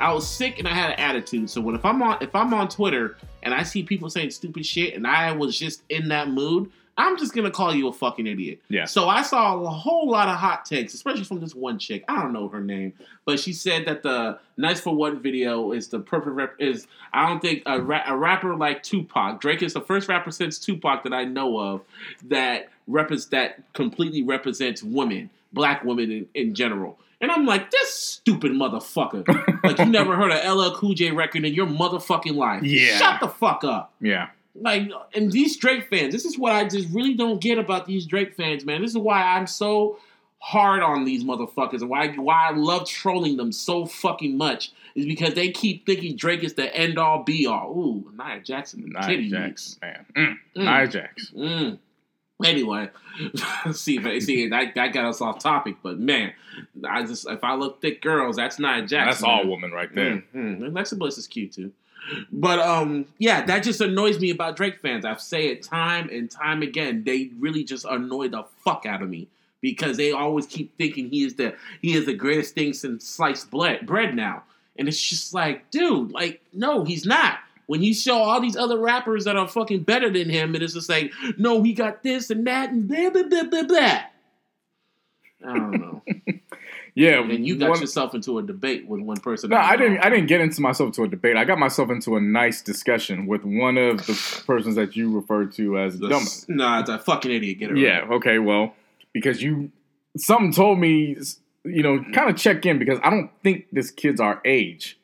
I 0.00 0.12
was 0.12 0.28
sick, 0.28 0.58
and 0.58 0.66
I 0.66 0.72
had 0.72 0.92
an 0.92 0.98
attitude. 0.98 1.50
So 1.50 1.60
when 1.60 1.74
if 1.74 1.84
I'm 1.84 2.02
on 2.02 2.18
if 2.20 2.34
I'm 2.34 2.52
on 2.54 2.68
Twitter 2.68 3.16
and 3.42 3.54
I 3.54 3.62
see 3.62 3.82
people 3.82 4.10
saying 4.10 4.30
stupid 4.30 4.64
shit, 4.66 4.94
and 4.94 5.06
I 5.06 5.32
was 5.32 5.58
just 5.58 5.82
in 5.88 6.08
that 6.08 6.28
mood. 6.28 6.70
I'm 6.96 7.16
just 7.16 7.34
gonna 7.34 7.50
call 7.50 7.74
you 7.74 7.88
a 7.88 7.92
fucking 7.94 8.26
idiot. 8.26 8.60
Yeah. 8.68 8.84
So 8.84 9.08
I 9.08 9.22
saw 9.22 9.58
a 9.58 9.70
whole 9.70 10.10
lot 10.10 10.28
of 10.28 10.36
hot 10.36 10.66
takes, 10.66 10.92
especially 10.92 11.24
from 11.24 11.40
this 11.40 11.54
one 11.54 11.78
chick. 11.78 12.04
I 12.08 12.20
don't 12.20 12.34
know 12.34 12.48
her 12.48 12.60
name, 12.60 12.92
but 13.24 13.40
she 13.40 13.54
said 13.54 13.86
that 13.86 14.02
the 14.02 14.38
"Nice 14.58 14.80
for 14.80 14.94
What" 14.94 15.14
video 15.14 15.72
is 15.72 15.88
the 15.88 16.00
perfect 16.00 16.36
rep. 16.36 16.56
Is 16.58 16.86
I 17.14 17.26
don't 17.26 17.40
think 17.40 17.62
a, 17.64 17.80
ra- 17.80 18.02
a 18.06 18.14
rapper 18.14 18.54
like 18.54 18.82
Tupac. 18.82 19.40
Drake 19.40 19.62
is 19.62 19.72
the 19.72 19.80
first 19.80 20.08
rapper 20.08 20.30
since 20.30 20.58
Tupac 20.58 21.04
that 21.04 21.14
I 21.14 21.24
know 21.24 21.58
of 21.58 21.80
that 22.28 22.68
repres 22.88 23.30
that 23.30 23.62
completely 23.72 24.22
represents 24.22 24.82
women, 24.82 25.30
black 25.54 25.84
women 25.84 26.10
in, 26.10 26.28
in 26.34 26.54
general. 26.54 26.98
And 27.20 27.30
I'm 27.30 27.44
like, 27.46 27.70
this 27.70 27.92
stupid 27.92 28.52
motherfucker. 28.52 29.26
like 29.64 29.78
you 29.78 29.86
never 29.86 30.16
heard 30.16 30.32
a 30.32 30.52
LL 30.54 30.74
Cool 30.74 30.94
J 30.94 31.10
record 31.10 31.44
in 31.44 31.52
your 31.54 31.66
motherfucking 31.66 32.34
life. 32.34 32.62
Yeah. 32.62 32.96
Shut 32.98 33.20
the 33.20 33.28
fuck 33.28 33.62
up 33.64 33.92
Yeah. 34.00 34.28
like 34.54 34.90
and 35.14 35.30
these 35.30 35.56
Drake 35.58 35.88
fans, 35.90 36.12
this 36.12 36.24
is 36.24 36.38
what 36.38 36.52
I 36.52 36.66
just 36.66 36.88
really 36.92 37.14
don't 37.14 37.40
get 37.40 37.58
about 37.58 37.86
these 37.86 38.06
Drake 38.06 38.34
fans, 38.34 38.64
man. 38.64 38.80
This 38.82 38.92
is 38.92 38.98
why 38.98 39.22
I'm 39.22 39.46
so 39.46 39.98
hard 40.42 40.82
on 40.82 41.04
these 41.04 41.22
motherfuckers 41.22 41.82
and 41.82 41.90
why 41.90 42.08
why 42.12 42.48
I 42.48 42.52
love 42.52 42.88
trolling 42.88 43.36
them 43.36 43.52
so 43.52 43.84
fucking 43.84 44.38
much 44.38 44.72
is 44.94 45.04
because 45.04 45.34
they 45.34 45.50
keep 45.50 45.84
thinking 45.84 46.16
Drake 46.16 46.42
is 46.42 46.54
the 46.54 46.74
end 46.74 46.98
all 46.98 47.22
be 47.22 47.46
all. 47.46 47.70
Ooh, 47.78 48.10
Nia 48.16 48.40
Jackson, 48.40 48.80
the 48.80 49.06
Nia 49.06 49.28
Jackson, 49.28 49.78
man. 49.82 50.06
Mm. 50.16 50.36
Mm. 50.56 50.64
Nia 50.64 50.88
Jax. 50.88 51.30
Mm. 51.36 51.78
Anyway, 52.44 52.90
see, 53.72 54.20
see, 54.20 54.48
that, 54.48 54.74
that 54.74 54.92
got 54.92 55.04
us 55.04 55.20
off 55.20 55.38
topic, 55.38 55.76
but 55.82 55.98
man, 55.98 56.32
I 56.88 57.04
just 57.04 57.28
if 57.28 57.44
I 57.44 57.54
look 57.54 57.80
thick 57.80 58.02
girls, 58.02 58.36
that's 58.36 58.58
Nia 58.58 58.82
Jackson. 58.82 59.06
That's 59.06 59.22
all 59.22 59.38
man. 59.38 59.48
woman 59.48 59.72
right 59.72 59.94
there. 59.94 60.22
Mm-hmm. 60.34 60.64
Alexa 60.64 60.96
Bliss 60.96 61.18
is 61.18 61.26
cute 61.26 61.52
too. 61.52 61.72
But 62.32 62.58
um, 62.58 63.06
yeah, 63.18 63.44
that 63.44 63.62
just 63.62 63.80
annoys 63.80 64.18
me 64.18 64.30
about 64.30 64.56
Drake 64.56 64.80
fans. 64.80 65.04
I've 65.04 65.20
say 65.20 65.48
it 65.48 65.62
time 65.62 66.08
and 66.10 66.30
time 66.30 66.62
again. 66.62 67.04
They 67.04 67.30
really 67.38 67.64
just 67.64 67.84
annoy 67.84 68.28
the 68.28 68.44
fuck 68.64 68.86
out 68.86 69.02
of 69.02 69.08
me 69.08 69.28
because 69.60 69.96
they 69.96 70.12
always 70.12 70.46
keep 70.46 70.76
thinking 70.76 71.10
he 71.10 71.24
is 71.24 71.34
the 71.34 71.54
he 71.82 71.94
is 71.94 72.06
the 72.06 72.14
greatest 72.14 72.54
thing 72.54 72.72
since 72.72 73.06
sliced 73.06 73.50
bread 73.50 73.86
bread 73.86 74.14
now. 74.14 74.44
And 74.78 74.88
it's 74.88 75.00
just 75.00 75.34
like, 75.34 75.70
dude, 75.70 76.12
like, 76.12 76.40
no, 76.54 76.84
he's 76.84 77.04
not. 77.04 77.40
When 77.70 77.84
you 77.84 77.94
show 77.94 78.16
all 78.16 78.40
these 78.40 78.56
other 78.56 78.78
rappers 78.80 79.26
that 79.26 79.36
are 79.36 79.46
fucking 79.46 79.84
better 79.84 80.10
than 80.10 80.28
him, 80.28 80.56
and 80.56 80.64
it's 80.64 80.74
just 80.74 80.88
like, 80.88 81.12
no, 81.38 81.62
he 81.62 81.72
got 81.72 82.02
this 82.02 82.28
and 82.28 82.44
that 82.48 82.70
and 82.70 82.88
blah 82.88 83.10
blah 83.10 83.22
blah 83.22 83.44
blah 83.44 83.62
blah. 83.62 84.00
I 85.46 85.54
don't 85.54 85.70
know. 85.72 86.02
Yeah. 86.96 87.20
And 87.22 87.46
you 87.46 87.54
got 87.56 87.70
one- 87.70 87.80
yourself 87.80 88.16
into 88.16 88.38
a 88.38 88.42
debate 88.42 88.88
with 88.88 89.00
one 89.00 89.18
person. 89.18 89.50
No, 89.50 89.56
I 89.56 89.76
know. 89.76 89.82
didn't. 89.88 89.98
I 90.04 90.10
didn't 90.10 90.26
get 90.26 90.40
into 90.40 90.60
myself 90.60 90.92
to 90.96 91.04
a 91.04 91.08
debate. 91.08 91.36
I 91.36 91.44
got 91.44 91.56
myself 91.56 91.88
into 91.88 92.16
a 92.16 92.20
nice 92.20 92.60
discussion 92.60 93.26
with 93.28 93.44
one 93.44 93.78
of 93.78 94.04
the 94.06 94.42
persons 94.44 94.74
that 94.74 94.96
you 94.96 95.08
referred 95.16 95.52
to 95.52 95.78
as 95.78 96.00
The 96.00 96.08
dumb. 96.08 96.24
Nah, 96.48 96.80
it's 96.80 96.90
a 96.90 96.98
fucking 96.98 97.30
idiot. 97.30 97.60
Get 97.60 97.70
it 97.70 97.78
Yeah. 97.78 98.00
right. 98.00 98.10
Okay. 98.14 98.38
Well, 98.40 98.74
because 99.12 99.40
you 99.40 99.70
something 100.16 100.52
told 100.52 100.80
me, 100.80 101.16
you 101.64 101.82
know, 101.84 102.04
kind 102.12 102.28
of 102.28 102.36
check 102.36 102.66
in 102.66 102.80
because 102.80 102.98
I 103.04 103.10
don't 103.10 103.30
think 103.44 103.66
this 103.70 103.92
kid's 103.92 104.20
our 104.20 104.40
age. 104.44 104.98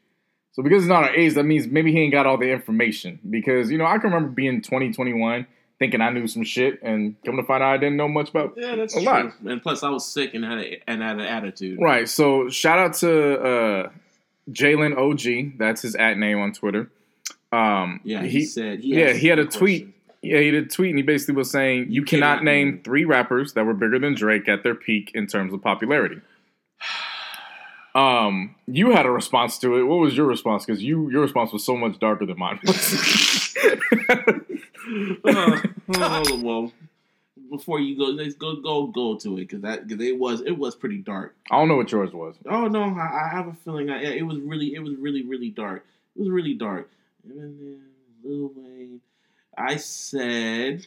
So 0.56 0.62
because 0.62 0.84
he's 0.84 0.88
not 0.88 1.02
our 1.04 1.14
age, 1.14 1.34
that 1.34 1.44
means 1.44 1.66
maybe 1.66 1.92
he 1.92 2.00
ain't 2.00 2.12
got 2.12 2.24
all 2.26 2.38
the 2.38 2.50
information. 2.50 3.18
Because 3.28 3.70
you 3.70 3.76
know, 3.76 3.84
I 3.84 3.98
can 3.98 4.10
remember 4.10 4.30
being 4.30 4.62
20, 4.62 4.90
21, 4.94 5.46
thinking 5.78 6.00
I 6.00 6.08
knew 6.08 6.26
some 6.26 6.44
shit, 6.44 6.82
and 6.82 7.14
come 7.26 7.36
to 7.36 7.42
find 7.42 7.62
out 7.62 7.74
I 7.74 7.76
didn't 7.76 7.98
know 7.98 8.08
much 8.08 8.30
about 8.30 8.54
Yeah, 8.56 8.74
that's 8.74 8.94
A 8.96 9.00
true. 9.02 9.04
lot. 9.06 9.32
And 9.44 9.62
plus, 9.62 9.82
I 9.82 9.90
was 9.90 10.10
sick 10.10 10.32
and 10.32 10.42
had 10.42 10.58
a, 10.58 10.82
and 10.90 11.02
had 11.02 11.16
an 11.16 11.26
attitude. 11.26 11.78
Right. 11.78 12.08
So 12.08 12.48
shout 12.48 12.78
out 12.78 12.94
to 12.94 13.38
uh, 13.38 13.90
Jalen 14.50 14.96
OG. 14.96 15.58
That's 15.58 15.82
his 15.82 15.94
at 15.94 16.16
name 16.16 16.38
on 16.40 16.52
Twitter. 16.52 16.90
Um, 17.52 18.00
Yeah, 18.02 18.22
he, 18.22 18.28
he, 18.30 18.44
said. 18.46 18.80
He 18.80 18.98
yeah, 18.98 19.12
he 19.12 19.28
had 19.28 19.38
a 19.38 19.44
the 19.44 19.50
tweet. 19.50 19.94
yeah 20.22 20.40
he 20.40 20.50
did 20.50 20.64
a 20.64 20.68
tweet 20.68 20.90
and 20.90 20.98
he 20.98 21.02
basically 21.02 21.34
was 21.34 21.50
saying 21.50 21.80
you, 21.90 22.00
You 22.00 22.02
cannot, 22.04 22.38
cannot 22.38 22.44
name- 22.44 22.80
three 22.82 23.04
rappers 23.04 23.52
that 23.52 23.64
were 23.66 23.74
bigger 23.74 23.98
than 23.98 24.14
Drake 24.14 24.48
at 24.48 24.62
their 24.62 24.74
peak 24.74 25.12
in 25.14 25.26
terms 25.26 25.52
of 25.52 25.62
popularity. 25.62 26.20
Um, 27.96 28.54
you 28.66 28.90
had 28.90 29.06
a 29.06 29.10
response 29.10 29.58
to 29.60 29.76
it. 29.76 29.84
What 29.84 29.96
was 29.96 30.14
your 30.14 30.26
response? 30.26 30.66
Because 30.66 30.82
you 30.82 31.10
your 31.10 31.22
response 31.22 31.50
was 31.52 31.64
so 31.64 31.76
much 31.76 31.98
darker 31.98 32.26
than 32.26 32.38
mine. 32.38 32.60
Uh, 34.88 35.60
oh, 35.96 36.40
well, 36.42 36.72
before 37.50 37.80
you 37.80 37.96
go, 37.98 38.04
let's 38.04 38.34
go 38.34 38.54
go 38.56 38.86
go 38.86 39.16
to 39.16 39.34
it 39.38 39.48
because 39.48 39.60
that 39.62 39.88
because 39.88 40.04
it 40.04 40.16
was 40.16 40.42
it 40.42 40.52
was 40.52 40.76
pretty 40.76 40.98
dark. 40.98 41.34
I 41.50 41.58
don't 41.58 41.66
know 41.66 41.76
what 41.76 41.90
yours 41.90 42.12
was. 42.12 42.36
Oh 42.48 42.68
no, 42.68 42.82
I, 42.84 43.24
I 43.24 43.28
have 43.32 43.48
a 43.48 43.54
feeling. 43.64 43.90
I, 43.90 44.02
yeah, 44.02 44.10
it 44.10 44.22
was 44.22 44.38
really 44.38 44.74
it 44.74 44.80
was 44.80 44.94
really 44.96 45.24
really 45.24 45.50
dark. 45.50 45.84
It 46.14 46.20
was 46.20 46.28
really 46.28 46.54
dark. 46.54 46.88
Lil 47.24 48.52
Wayne. 48.54 49.00
I 49.58 49.76
said, 49.76 50.86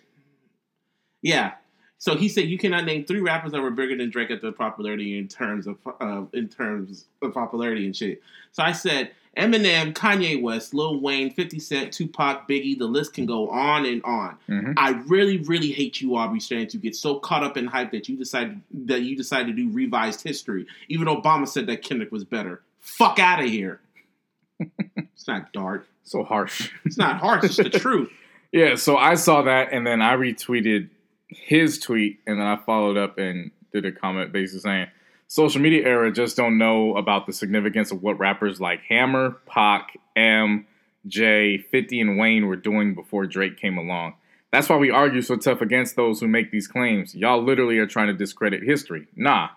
yeah. 1.22 1.54
So 2.02 2.16
he 2.16 2.30
said 2.30 2.46
you 2.46 2.58
cannot 2.58 2.86
name 2.86 3.04
three 3.06 3.20
rappers 3.20 3.52
that 3.52 3.62
were 3.62 3.72
bigger 3.72 3.96
than 3.96 4.10
Drake 4.10 4.32
at 4.32 4.42
their 4.42 4.54
popularity 4.54 5.18
in 5.18 5.28
terms 5.28 5.68
of 5.68 5.78
uh, 6.00 6.24
in 6.34 6.48
terms 6.48 7.06
of 7.22 7.34
popularity 7.34 7.86
and 7.86 7.96
shit. 7.96 8.22
So 8.54 8.64
I 8.64 8.72
said 8.72 9.12
Eminem, 9.38 9.94
Kanye 9.94 10.42
West, 10.42 10.74
Lil 10.74 11.02
Wayne, 11.02 11.30
Fifty 11.32 11.60
Cent, 11.60 11.92
Tupac, 11.94 12.48
Biggie. 12.48 12.78
The 12.80 12.86
list 12.86 13.14
can 13.14 13.26
go 13.26 13.50
on 13.50 13.86
and 13.86 14.02
on. 14.06 14.38
Mhm. 14.48 14.74
I 14.78 14.92
really, 15.08 15.40
really 15.40 15.72
hate 15.72 16.00
you, 16.00 16.16
Aubrey 16.16 16.40
Strange. 16.40 16.74
You 16.74 16.80
get 16.80 16.96
so 16.96 17.20
caught 17.20 17.44
up 17.44 17.58
in 17.58 17.68
hype 17.68 17.92
that 17.92 18.08
you 18.08 18.16
decide 18.18 18.62
that 18.86 19.02
you 19.02 19.18
decide 19.18 19.48
to 19.48 19.54
do 19.54 19.70
revised 19.70 20.24
history. 20.24 20.68
Even 20.88 21.08
Obama 21.08 21.48
said 21.48 21.68
that 21.68 21.82
Kendrick 21.84 22.12
was 22.14 22.24
better. 22.24 22.62
Fuck 22.80 23.20
out 23.20 23.44
of 23.44 23.50
here. 23.50 23.82
it's 24.98 25.28
not 25.28 25.52
dark. 25.52 25.86
So 26.04 26.24
harsh. 26.24 26.72
It's 26.86 26.98
not 26.98 27.20
harsh. 27.20 27.44
It's 27.44 27.58
the 27.58 27.70
truth. 27.80 28.10
Yeah, 28.54 28.76
so 28.76 28.98
I 28.98 29.16
saw 29.16 29.42
that 29.44 29.74
and 29.74 29.86
then 29.86 30.02
I 30.02 30.16
retweeted 30.16 30.90
his 31.30 31.80
tweet 31.80 32.20
and 32.28 32.40
then 32.40 32.46
I 32.46 32.58
followed 32.58 32.98
up 32.98 33.18
and 33.18 33.52
did 33.72 33.86
a 33.86 33.92
comment 33.92 34.32
basically 34.32 34.62
saying 34.62 34.88
social 35.28 35.62
media 35.62 35.86
era 35.86 36.12
just 36.12 36.36
don't 36.36 36.58
know 36.58 36.98
about 36.98 37.28
the 37.28 37.34
significance 37.34 37.92
of 37.92 38.02
what 38.02 38.18
rappers 38.20 38.60
like 38.60 38.82
Hammer, 38.90 39.38
Pac, 39.46 39.98
M, 40.16 40.66
J, 41.08 41.58
50 41.58 42.02
and 42.02 42.18
Wayne 42.18 42.48
were 42.48 42.56
doing 42.56 42.96
before 42.96 43.26
Drake 43.26 43.58
came 43.58 43.78
along. 43.78 44.16
That's 44.52 44.68
why 44.68 44.78
we 44.78 44.90
argue 44.90 45.22
so 45.22 45.38
tough 45.38 45.62
against 45.62 45.96
those 45.96 46.20
who 46.20 46.28
make 46.28 46.52
these 46.52 46.68
claims. 46.68 47.14
Y'all 47.14 47.44
literally 47.44 47.78
are 47.78 47.86
trying 47.86 48.08
to 48.08 48.14
discredit 48.14 48.64
history. 48.64 49.08
Nah. 49.16 49.50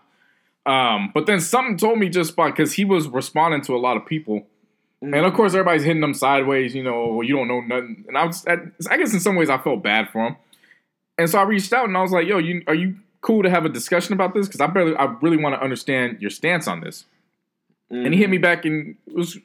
Um, 0.67 1.11
but 1.15 1.27
then 1.27 1.41
something 1.41 1.79
told 1.79 1.99
me 1.99 2.11
just 2.11 2.37
because 2.37 2.75
he 2.75 2.85
was 2.85 3.09
responding 3.09 3.63
to 3.63 3.75
a 3.75 3.79
lot 3.79 3.97
of 3.97 4.05
people 4.05 4.47
and 5.03 5.27
of 5.27 5.35
course, 5.35 5.53
everybody's 5.53 5.83
hitting 5.83 6.01
them 6.01 6.15
sideways. 6.15 6.75
You 6.75 6.85
know, 6.85 7.23
you 7.23 7.35
don't 7.35 7.49
know 7.49 7.61
nothing. 7.61 8.05
And 8.07 8.17
I 8.17 8.25
was, 8.25 8.47
I 8.47 8.97
guess, 8.97 9.13
in 9.13 9.19
some 9.19 9.35
ways, 9.35 9.51
I 9.51 9.59
felt 9.59 9.83
bad 9.83 10.09
for 10.11 10.29
him. 10.29 10.37
And 11.23 11.31
so 11.31 11.39
I 11.39 11.43
reached 11.43 11.73
out 11.73 11.87
and 11.87 11.97
I 11.97 12.03
was 12.03 12.11
like, 12.11 12.27
"Yo, 12.27 12.39
you 12.39 12.63
are 12.67 12.75
you 12.75 12.97
cool 13.21 13.43
to 13.45 13.51
have 13.51 13.65
a 13.65 13.69
discussion 13.69 14.13
about 14.13 14.35
this? 14.35 14.49
Because 14.49 14.61
I 14.61 14.67
barely, 14.67 14.97
I 14.97 15.05
really 15.23 15.37
want 15.37 15.55
to 15.55 15.63
understand 15.63 16.21
your 16.21 16.31
stance 16.31 16.67
on 16.67 16.81
this." 16.81 17.05
And 17.91 18.13
he 18.13 18.21
hit 18.21 18.31
me 18.31 18.39
back 18.39 18.65
and 18.65 18.97
it 19.07 19.15
was 19.15 19.39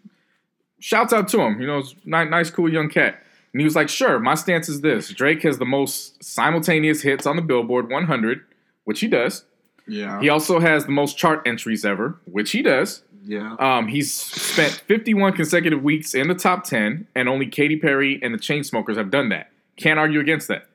shouts 0.79 1.13
out 1.13 1.27
to 1.29 1.41
him. 1.41 1.59
You 1.61 1.67
know, 1.67 1.83
nice, 2.05 2.29
nice, 2.29 2.49
cool 2.49 2.71
young 2.71 2.89
cat. 2.89 3.21
And 3.53 3.61
he 3.61 3.65
was 3.65 3.75
like, 3.75 3.89
"Sure, 3.89 4.19
my 4.19 4.35
stance 4.35 4.69
is 4.69 4.81
this: 4.81 5.09
Drake 5.09 5.43
has 5.43 5.57
the 5.59 5.65
most 5.65 6.23
simultaneous 6.23 7.01
hits 7.01 7.25
on 7.25 7.35
the 7.35 7.41
Billboard 7.41 7.89
100, 7.89 8.41
which 8.85 9.01
he 9.01 9.07
does. 9.07 9.43
Yeah. 9.87 10.19
He 10.19 10.29
also 10.29 10.59
has 10.59 10.85
the 10.85 10.91
most 10.91 11.17
chart 11.17 11.43
entries 11.45 11.85
ever, 11.85 12.17
which 12.25 12.51
he 12.51 12.61
does." 12.61 13.03
Yeah. 13.23 13.55
Um, 13.59 13.89
he's 13.89 14.13
spent 14.13 14.71
51 14.87 15.33
consecutive 15.33 15.83
weeks 15.83 16.15
in 16.15 16.29
the 16.29 16.35
top 16.35 16.63
10, 16.63 17.07
and 17.13 17.27
only 17.27 17.45
Katy 17.45 17.75
Perry 17.75 18.19
and 18.23 18.33
the 18.33 18.37
Chainsmokers 18.39 18.95
have 18.95 19.11
done 19.11 19.29
that. 19.29 19.51
Can't 19.75 19.99
argue 19.99 20.21
against 20.21 20.47
that. 20.47 20.66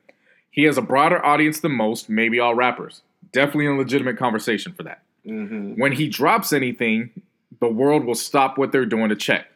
He 0.52 0.64
has 0.64 0.76
a 0.76 0.82
broader 0.82 1.24
audience 1.24 1.60
than 1.60 1.72
most, 1.72 2.08
maybe 2.08 2.38
all 2.38 2.54
rappers. 2.54 3.00
Definitely 3.32 3.66
a 3.66 3.72
legitimate 3.72 4.18
conversation 4.18 4.72
for 4.74 4.82
that. 4.84 5.02
Mm-hmm. 5.26 5.80
When 5.80 5.92
he 5.92 6.08
drops 6.08 6.52
anything, 6.52 7.10
the 7.60 7.68
world 7.68 8.04
will 8.04 8.14
stop 8.14 8.58
what 8.58 8.70
they're 8.70 8.84
doing 8.84 9.08
to 9.08 9.16
check. 9.16 9.46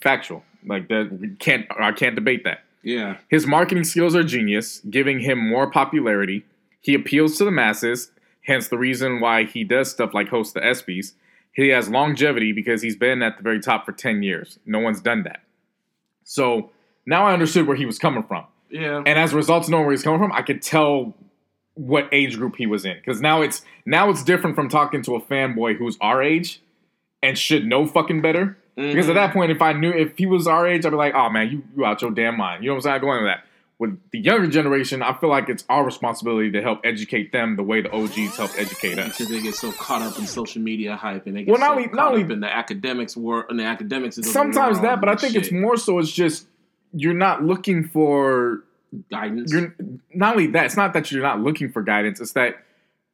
Factual. 0.00 0.42
Like 0.66 0.88
that 0.88 1.10
we 1.12 1.36
can't 1.36 1.66
I 1.78 1.92
can't 1.92 2.14
debate 2.14 2.42
that. 2.44 2.64
Yeah. 2.82 3.18
His 3.28 3.46
marketing 3.46 3.84
skills 3.84 4.16
are 4.16 4.24
genius, 4.24 4.80
giving 4.88 5.20
him 5.20 5.38
more 5.38 5.70
popularity. 5.70 6.44
He 6.80 6.94
appeals 6.94 7.36
to 7.38 7.44
the 7.44 7.50
masses, 7.50 8.10
hence 8.42 8.68
the 8.68 8.78
reason 8.78 9.20
why 9.20 9.44
he 9.44 9.62
does 9.62 9.90
stuff 9.90 10.14
like 10.14 10.28
host 10.28 10.54
the 10.54 10.60
ESPYs. 10.60 11.12
He 11.52 11.68
has 11.68 11.88
longevity 11.88 12.52
because 12.52 12.82
he's 12.82 12.96
been 12.96 13.22
at 13.22 13.36
the 13.36 13.42
very 13.42 13.60
top 13.60 13.84
for 13.84 13.92
10 13.92 14.22
years. 14.22 14.58
No 14.64 14.78
one's 14.78 15.00
done 15.00 15.24
that. 15.24 15.40
So 16.24 16.70
now 17.04 17.26
I 17.26 17.32
understood 17.32 17.66
where 17.66 17.76
he 17.76 17.86
was 17.86 17.98
coming 17.98 18.22
from. 18.22 18.44
Yeah. 18.80 19.02
And 19.04 19.18
as 19.18 19.32
a 19.32 19.36
result 19.36 19.64
of 19.64 19.70
knowing 19.70 19.84
where 19.84 19.92
he's 19.92 20.02
coming 20.02 20.20
from, 20.20 20.32
I 20.32 20.42
could 20.42 20.62
tell 20.62 21.14
what 21.74 22.08
age 22.12 22.36
group 22.36 22.56
he 22.56 22.66
was 22.66 22.84
in. 22.84 22.96
Because 22.96 23.20
now 23.20 23.42
it's 23.42 23.62
now 23.84 24.10
it's 24.10 24.24
different 24.24 24.56
from 24.56 24.68
talking 24.68 25.02
to 25.02 25.14
a 25.16 25.20
fanboy 25.20 25.76
who's 25.76 25.96
our 26.00 26.22
age 26.22 26.60
and 27.22 27.38
should 27.38 27.66
know 27.66 27.86
fucking 27.86 28.22
better. 28.22 28.56
Because 28.76 29.08
at 29.08 29.10
mm-hmm. 29.10 29.14
that 29.14 29.32
point, 29.32 29.50
if 29.50 29.62
I 29.62 29.72
knew 29.72 29.90
if 29.90 30.18
he 30.18 30.26
was 30.26 30.46
our 30.46 30.66
age, 30.66 30.84
I'd 30.84 30.90
be 30.90 30.96
like, 30.96 31.14
oh 31.14 31.30
man, 31.30 31.50
you, 31.50 31.64
you 31.76 31.84
out 31.84 32.02
your 32.02 32.10
damn 32.10 32.36
mind. 32.36 32.62
You 32.62 32.70
know 32.70 32.74
what 32.74 32.78
I'm 32.78 32.82
saying? 32.82 32.96
I 32.96 32.98
go 32.98 33.12
into 33.12 33.24
that. 33.24 33.44
With 33.78 33.98
the 34.10 34.18
younger 34.18 34.46
generation, 34.46 35.02
I 35.02 35.12
feel 35.12 35.28
like 35.28 35.50
it's 35.50 35.64
our 35.68 35.84
responsibility 35.84 36.50
to 36.52 36.62
help 36.62 36.80
educate 36.82 37.30
them 37.30 37.56
the 37.56 37.62
way 37.62 37.82
the 37.82 37.92
OGs 37.92 38.36
helped 38.36 38.58
educate 38.58 38.98
us. 38.98 39.18
because 39.18 39.28
they 39.28 39.42
get 39.42 39.54
so 39.54 39.70
caught 39.72 40.00
up 40.00 40.18
in 40.18 40.26
social 40.26 40.62
media 40.62 40.96
hype 40.96 41.26
and 41.26 41.36
they 41.36 41.44
get 41.44 41.50
Well, 41.50 41.60
not 41.60 41.66
so 41.66 41.72
only- 41.72 41.84
caught 41.84 41.94
not 41.94 42.12
only- 42.12 42.24
up 42.24 42.30
in 42.30 42.40
the 42.40 42.54
academics 42.54 43.18
work 43.18 43.50
and 43.50 43.60
the 43.60 43.64
academics. 43.64 44.16
the 44.16 44.22
Sometimes 44.22 44.80
that, 44.80 45.00
but 45.00 45.10
I 45.10 45.16
think 45.16 45.34
it's 45.34 45.52
more 45.52 45.76
so 45.76 45.98
it's 45.98 46.10
just 46.10 46.46
you're 46.94 47.12
not 47.12 47.44
looking 47.44 47.86
for 47.86 48.64
guidance. 49.10 49.52
you're 49.52 49.74
not 50.14 50.32
only 50.34 50.46
that, 50.48 50.66
it's 50.66 50.76
not 50.76 50.92
that 50.94 51.10
you're 51.12 51.22
not 51.22 51.40
looking 51.40 51.70
for 51.70 51.82
guidance, 51.82 52.20
it's 52.20 52.32
that 52.32 52.56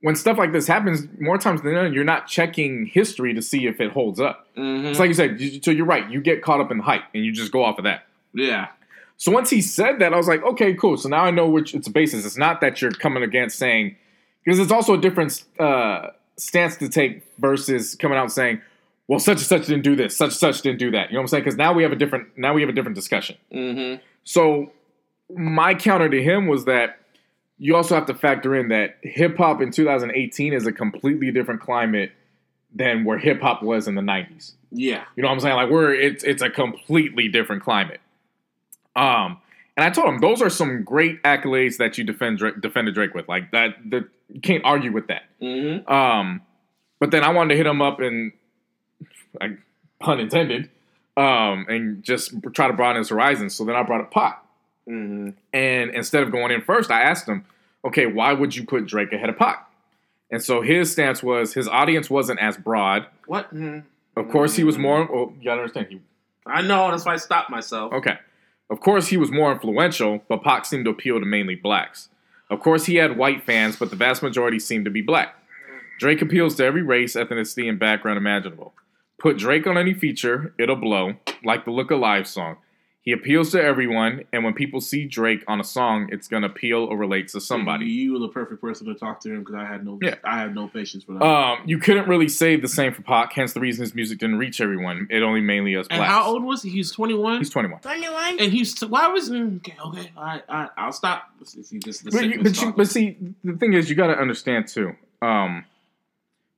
when 0.01 0.17
stuff 0.17 0.37
like 0.37 0.53
this 0.53 0.67
happens, 0.67 1.07
more 1.21 1.39
times 1.39 1.63
than 1.63 1.75
not, 1.75 1.93
you're 1.93 2.03
not 2.05 2.27
checking 2.27 2.87
history 2.87 3.33
to 3.35 3.41
see 3.43 3.67
if 3.67 3.81
it 3.81 3.93
holds 3.93 4.19
up. 4.21 4.49
Mhm. 4.57 4.87
It's 4.87 4.99
like 4.99 5.09
you 5.09 5.15
said, 5.15 5.41
you- 5.41 5.61
so 5.63 5.71
you're 5.71 5.87
right, 5.87 6.11
you 6.11 6.21
get 6.21 6.43
caught 6.43 6.61
up 6.61 6.71
in 6.73 6.81
hype 6.81 7.05
and 7.15 7.25
you 7.25 7.31
just 7.33 7.53
go 7.53 7.63
off 7.65 7.79
of 7.79 7.85
that. 7.85 8.07
yeah, 8.35 8.69
So 9.17 9.31
once 9.31 9.51
he 9.51 9.61
said 9.61 9.99
that, 10.01 10.13
I 10.13 10.17
was 10.17 10.27
like, 10.27 10.43
okay, 10.43 10.75
cool. 10.75 10.97
So 10.97 11.09
now 11.09 11.25
I 11.25 11.31
know 11.31 11.49
which 11.49 11.75
it's 11.75 11.87
a 11.87 11.91
basis. 11.93 12.27
It's 12.27 12.37
not 12.39 12.61
that 12.63 12.83
you're 12.83 12.91
coming 12.91 13.23
against 13.23 13.57
saying, 13.59 13.95
because 14.45 14.59
it's 14.59 14.73
also 14.73 14.95
a 14.95 14.99
different 14.99 15.45
uh, 15.61 16.09
stance 16.37 16.77
to 16.79 16.89
take 16.89 17.23
versus 17.39 17.95
coming 17.95 18.19
out 18.19 18.23
and 18.25 18.33
saying, 18.33 18.61
well, 19.07 19.21
such 19.21 19.37
and 19.39 19.47
such 19.47 19.67
didn't 19.67 19.83
do 19.85 19.95
this, 19.95 20.17
such 20.17 20.31
and 20.31 20.35
such 20.35 20.63
didn't 20.63 20.79
do 20.81 20.91
that. 20.93 21.11
You 21.11 21.15
know 21.15 21.21
what 21.21 21.25
I'm 21.25 21.29
saying? 21.29 21.45
Because 21.45 21.57
now 21.57 21.73
we 21.73 21.83
have 21.85 21.93
a 21.93 21.97
different 21.97 22.37
now 22.37 22.53
we 22.55 22.63
have 22.63 22.71
a 22.71 22.73
different 22.73 22.97
discussion. 22.97 23.37
mm-hmm. 23.55 24.03
So 24.25 24.73
my 25.37 25.75
counter 25.75 26.09
to 26.09 26.23
him 26.23 26.47
was 26.47 26.65
that 26.67 26.99
you 27.59 27.77
also 27.77 27.95
have 27.95 28.07
to 28.07 28.15
factor 28.15 28.55
in 28.57 28.69
that 28.69 28.97
hip 29.03 29.37
hop 29.37 29.61
in 29.63 29.71
2018 29.71 30.53
is 30.53 30.67
a 30.67 30.73
completely 30.73 31.31
different 31.31 31.61
climate 31.61 32.13
than 32.75 33.05
where 33.05 33.19
hip 33.19 33.41
hop 33.41 33.63
was 33.63 33.87
in 33.87 33.95
the 33.95 34.03
90s. 34.03 34.53
yeah, 34.71 35.05
You 35.15 35.23
know 35.23 35.29
what 35.29 35.35
I'm 35.35 35.41
saying? 35.41 35.57
Like 35.57 35.71
we're 35.71 35.95
it's 35.95 36.25
it's 36.25 36.43
a 36.43 36.51
completely 36.51 37.29
different 37.29 37.63
climate. 37.63 38.01
Um, 38.97 39.39
and 39.77 39.85
I 39.85 39.91
told 39.91 40.09
him 40.09 40.19
those 40.19 40.43
are 40.43 40.51
some 40.51 40.83
great 40.83 41.23
accolades 41.23 41.79
that 41.79 41.97
you 41.97 42.05
defend 42.05 42.39
Drake, 42.39 42.61
defended 42.61 42.95
Drake 42.95 43.15
with. 43.15 43.29
Like 43.29 43.51
that, 43.53 43.77
that 43.91 44.05
you 44.29 44.41
can't 44.41 44.65
argue 44.65 44.93
with 44.93 45.09
that. 45.09 45.23
mm-hmm. 45.41 45.91
Um, 45.91 46.43
but 47.01 47.11
then 47.11 47.25
I 47.25 47.31
wanted 47.31 47.51
to 47.51 47.57
hit 47.57 47.67
him 47.67 47.83
up 47.83 48.01
and, 48.01 48.33
like, 49.41 49.59
pun 49.99 50.21
intended, 50.21 50.71
um, 51.17 51.67
and 51.69 52.03
just 52.05 52.33
try 52.53 52.69
to 52.69 52.73
broaden 52.75 52.99
his 52.99 53.09
horizons. 53.09 53.55
So 53.55 53.65
then 53.65 53.75
I 53.75 53.83
brought 53.83 54.03
up 54.03 54.13
Pac. 54.13 54.42
Mm-hmm. 54.89 55.31
And 55.53 55.91
instead 55.91 56.23
of 56.23 56.33
going 56.33 56.51
in 56.51 56.63
first, 56.63 56.91
I 56.91 57.03
asked 57.03 57.29
him, 57.29 57.45
okay, 57.85 58.07
why 58.07 58.33
would 58.33 58.57
you 58.57 58.65
put 58.65 58.87
Drake 58.87 59.13
ahead 59.13 59.29
of 59.29 59.39
Pac? 59.39 59.69
And 60.31 60.43
so 60.43 60.63
his 60.63 60.91
stance 60.91 61.23
was 61.23 61.55
his 61.55 61.69
audience 61.69 62.09
wasn't 62.09 62.41
as 62.41 62.57
broad. 62.57 63.07
What? 63.27 63.55
Mm. 63.55 63.85
Of 64.17 64.31
course, 64.31 64.57
he 64.57 64.65
was 64.65 64.79
more. 64.79 65.07
Well, 65.07 65.33
you 65.39 65.45
gotta 65.45 65.61
understand. 65.61 65.89
He 65.91 66.01
I 66.47 66.63
know. 66.63 66.91
That's 66.91 67.05
why 67.05 67.15
I 67.15 67.17
stopped 67.17 67.51
myself. 67.51 67.93
Okay. 67.93 68.19
Of 68.71 68.81
course, 68.81 69.09
he 69.09 69.17
was 69.17 69.31
more 69.31 69.53
influential, 69.53 70.23
but 70.29 70.43
Pac 70.43 70.65
seemed 70.65 70.87
to 70.87 70.91
appeal 70.91 71.21
to 71.21 71.27
mainly 71.27 71.55
blacks. 71.55 72.09
Of 72.49 72.61
course, 72.61 72.87
he 72.87 72.97
had 72.97 73.17
white 73.17 73.45
fans, 73.45 73.77
but 73.77 73.91
the 73.91 73.97
vast 73.97 74.23
majority 74.23 74.59
seemed 74.59 74.87
to 74.87 74.91
be 74.91 75.03
black. 75.03 75.37
Drake 75.99 76.23
appeals 76.23 76.57
to 76.57 76.65
every 76.65 76.83
race, 76.83 77.15
ethnicity, 77.15 77.69
and 77.69 77.79
background 77.79 78.17
imaginable. 78.17 78.73
Put 79.19 79.39
Drake 79.39 79.67
on 79.67 79.79
any 79.79 79.95
feature, 79.95 80.55
it'll 80.59 80.77
blow, 80.77 81.15
like 81.45 81.65
the 81.65 81.71
Look 81.71 81.91
Alive 81.91 82.27
song. 82.27 82.57
He 83.05 83.11
appeals 83.11 83.51
to 83.51 83.61
everyone, 83.61 84.23
and 84.33 84.45
when 84.45 84.55
people 84.55 84.81
see 84.81 85.07
Drake 85.07 85.43
on 85.49 85.59
a 85.59 85.65
song, 85.65 86.09
it's 86.13 86.29
gonna 86.29 86.47
appeal 86.47 86.85
or 86.85 86.97
relate 86.97 87.27
to 87.29 87.41
somebody. 87.41 87.87
You 87.87 88.13
were 88.13 88.21
the 88.21 88.29
perfect 88.29 88.61
person 88.61 88.87
to 88.87 88.95
talk 88.95 89.19
to 89.23 89.29
him 89.33 89.41
because 89.41 89.57
I 89.57 89.65
had 89.65 89.85
no. 89.85 89.99
Yeah. 90.01 90.15
I 90.23 90.39
had 90.39 90.55
no 90.55 90.69
patience 90.69 91.03
for 91.03 91.15
that. 91.15 91.25
Um, 91.25 91.59
you 91.67 91.79
couldn't 91.79 92.09
really 92.09 92.29
say 92.29 92.55
the 92.55 92.69
same 92.69 92.93
for 92.95 93.03
Pac, 93.03 93.33
hence 93.33 93.55
the 93.55 93.61
reason 93.61 93.83
his 93.83 93.93
music 93.93 94.19
didn't 94.19 94.39
reach 94.39 94.61
everyone. 94.61 95.09
It 95.11 95.25
only 95.25 95.41
mainly 95.41 95.75
us 95.75 95.89
and 95.91 95.99
blacks. 95.99 96.13
how 96.13 96.27
old 96.27 96.45
was 96.45 96.63
he? 96.63 96.71
He's 96.71 96.93
twenty 96.93 97.15
one. 97.15 97.39
He's 97.39 97.51
twenty 97.51 97.69
one. 97.71 97.81
Twenty 97.81 98.09
one. 98.09 98.39
And 98.39 98.53
he's 98.53 98.81
why 98.83 99.09
was 99.09 99.29
mm, 99.31 99.57
okay? 99.57 99.75
Okay, 99.85 100.13
all 100.17 100.23
right, 100.23 100.43
all 100.49 100.57
right. 100.61 100.71
I'll 100.77 100.93
stop. 100.93 101.29
See, 101.43 101.81
this 101.81 101.97
is 101.97 102.03
the 102.03 102.11
But, 102.13 102.25
you, 102.25 102.31
sickness 102.35 102.59
but, 102.59 102.67
you, 102.67 102.73
but 102.75 102.89
see, 102.89 103.17
the 103.43 103.55
thing 103.55 103.73
is, 103.73 103.91
you 103.91 103.97
got 103.97 104.15
to 104.15 104.17
understand 104.17 104.69
too. 104.69 104.95
Um, 105.21 105.65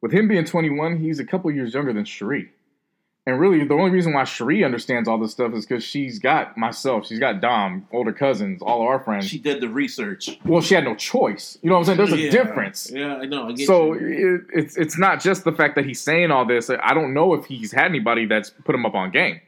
with 0.02 0.12
him 0.12 0.28
being 0.28 0.44
21, 0.44 0.98
he's 0.98 1.18
a 1.20 1.24
couple 1.24 1.50
years 1.50 1.72
younger 1.72 1.94
than 1.94 2.04
Cherie. 2.04 2.50
And 3.26 3.40
really, 3.40 3.64
the 3.64 3.72
only 3.72 3.90
reason 3.90 4.12
why 4.12 4.24
Cherie 4.24 4.64
understands 4.64 5.08
all 5.08 5.16
this 5.18 5.32
stuff 5.32 5.54
is 5.54 5.64
because 5.64 5.82
she's 5.82 6.18
got 6.18 6.58
myself, 6.58 7.06
she's 7.06 7.18
got 7.18 7.40
Dom, 7.40 7.88
older 7.90 8.12
cousins, 8.12 8.60
all 8.60 8.82
our 8.82 9.00
friends. 9.00 9.26
she 9.26 9.38
did 9.38 9.62
the 9.62 9.68
research. 9.68 10.38
well, 10.44 10.60
she 10.60 10.74
had 10.74 10.84
no 10.84 10.94
choice. 10.94 11.56
You 11.62 11.70
know 11.70 11.76
what 11.76 11.88
I'm 11.88 11.96
saying? 11.96 11.98
There's 11.98 12.12
a 12.12 12.30
difference. 12.30 12.90
Yeah, 12.92 13.16
I 13.16 13.24
know. 13.24 13.48
I 13.48 13.52
get 13.52 13.66
So 13.66 13.94
it, 13.94 14.42
it's 14.52 14.76
it's 14.76 14.98
not 14.98 15.22
just 15.22 15.44
the 15.44 15.52
fact 15.52 15.74
that 15.76 15.86
he's 15.86 16.02
saying 16.02 16.30
all 16.30 16.44
this. 16.44 16.68
I 16.68 16.92
don't 16.92 17.14
know 17.14 17.32
if 17.32 17.46
he's 17.46 17.72
had 17.72 17.86
anybody 17.86 18.26
that's 18.26 18.50
put 18.50 18.74
him 18.74 18.84
up 18.84 18.94
on 18.94 19.10
game. 19.10 19.40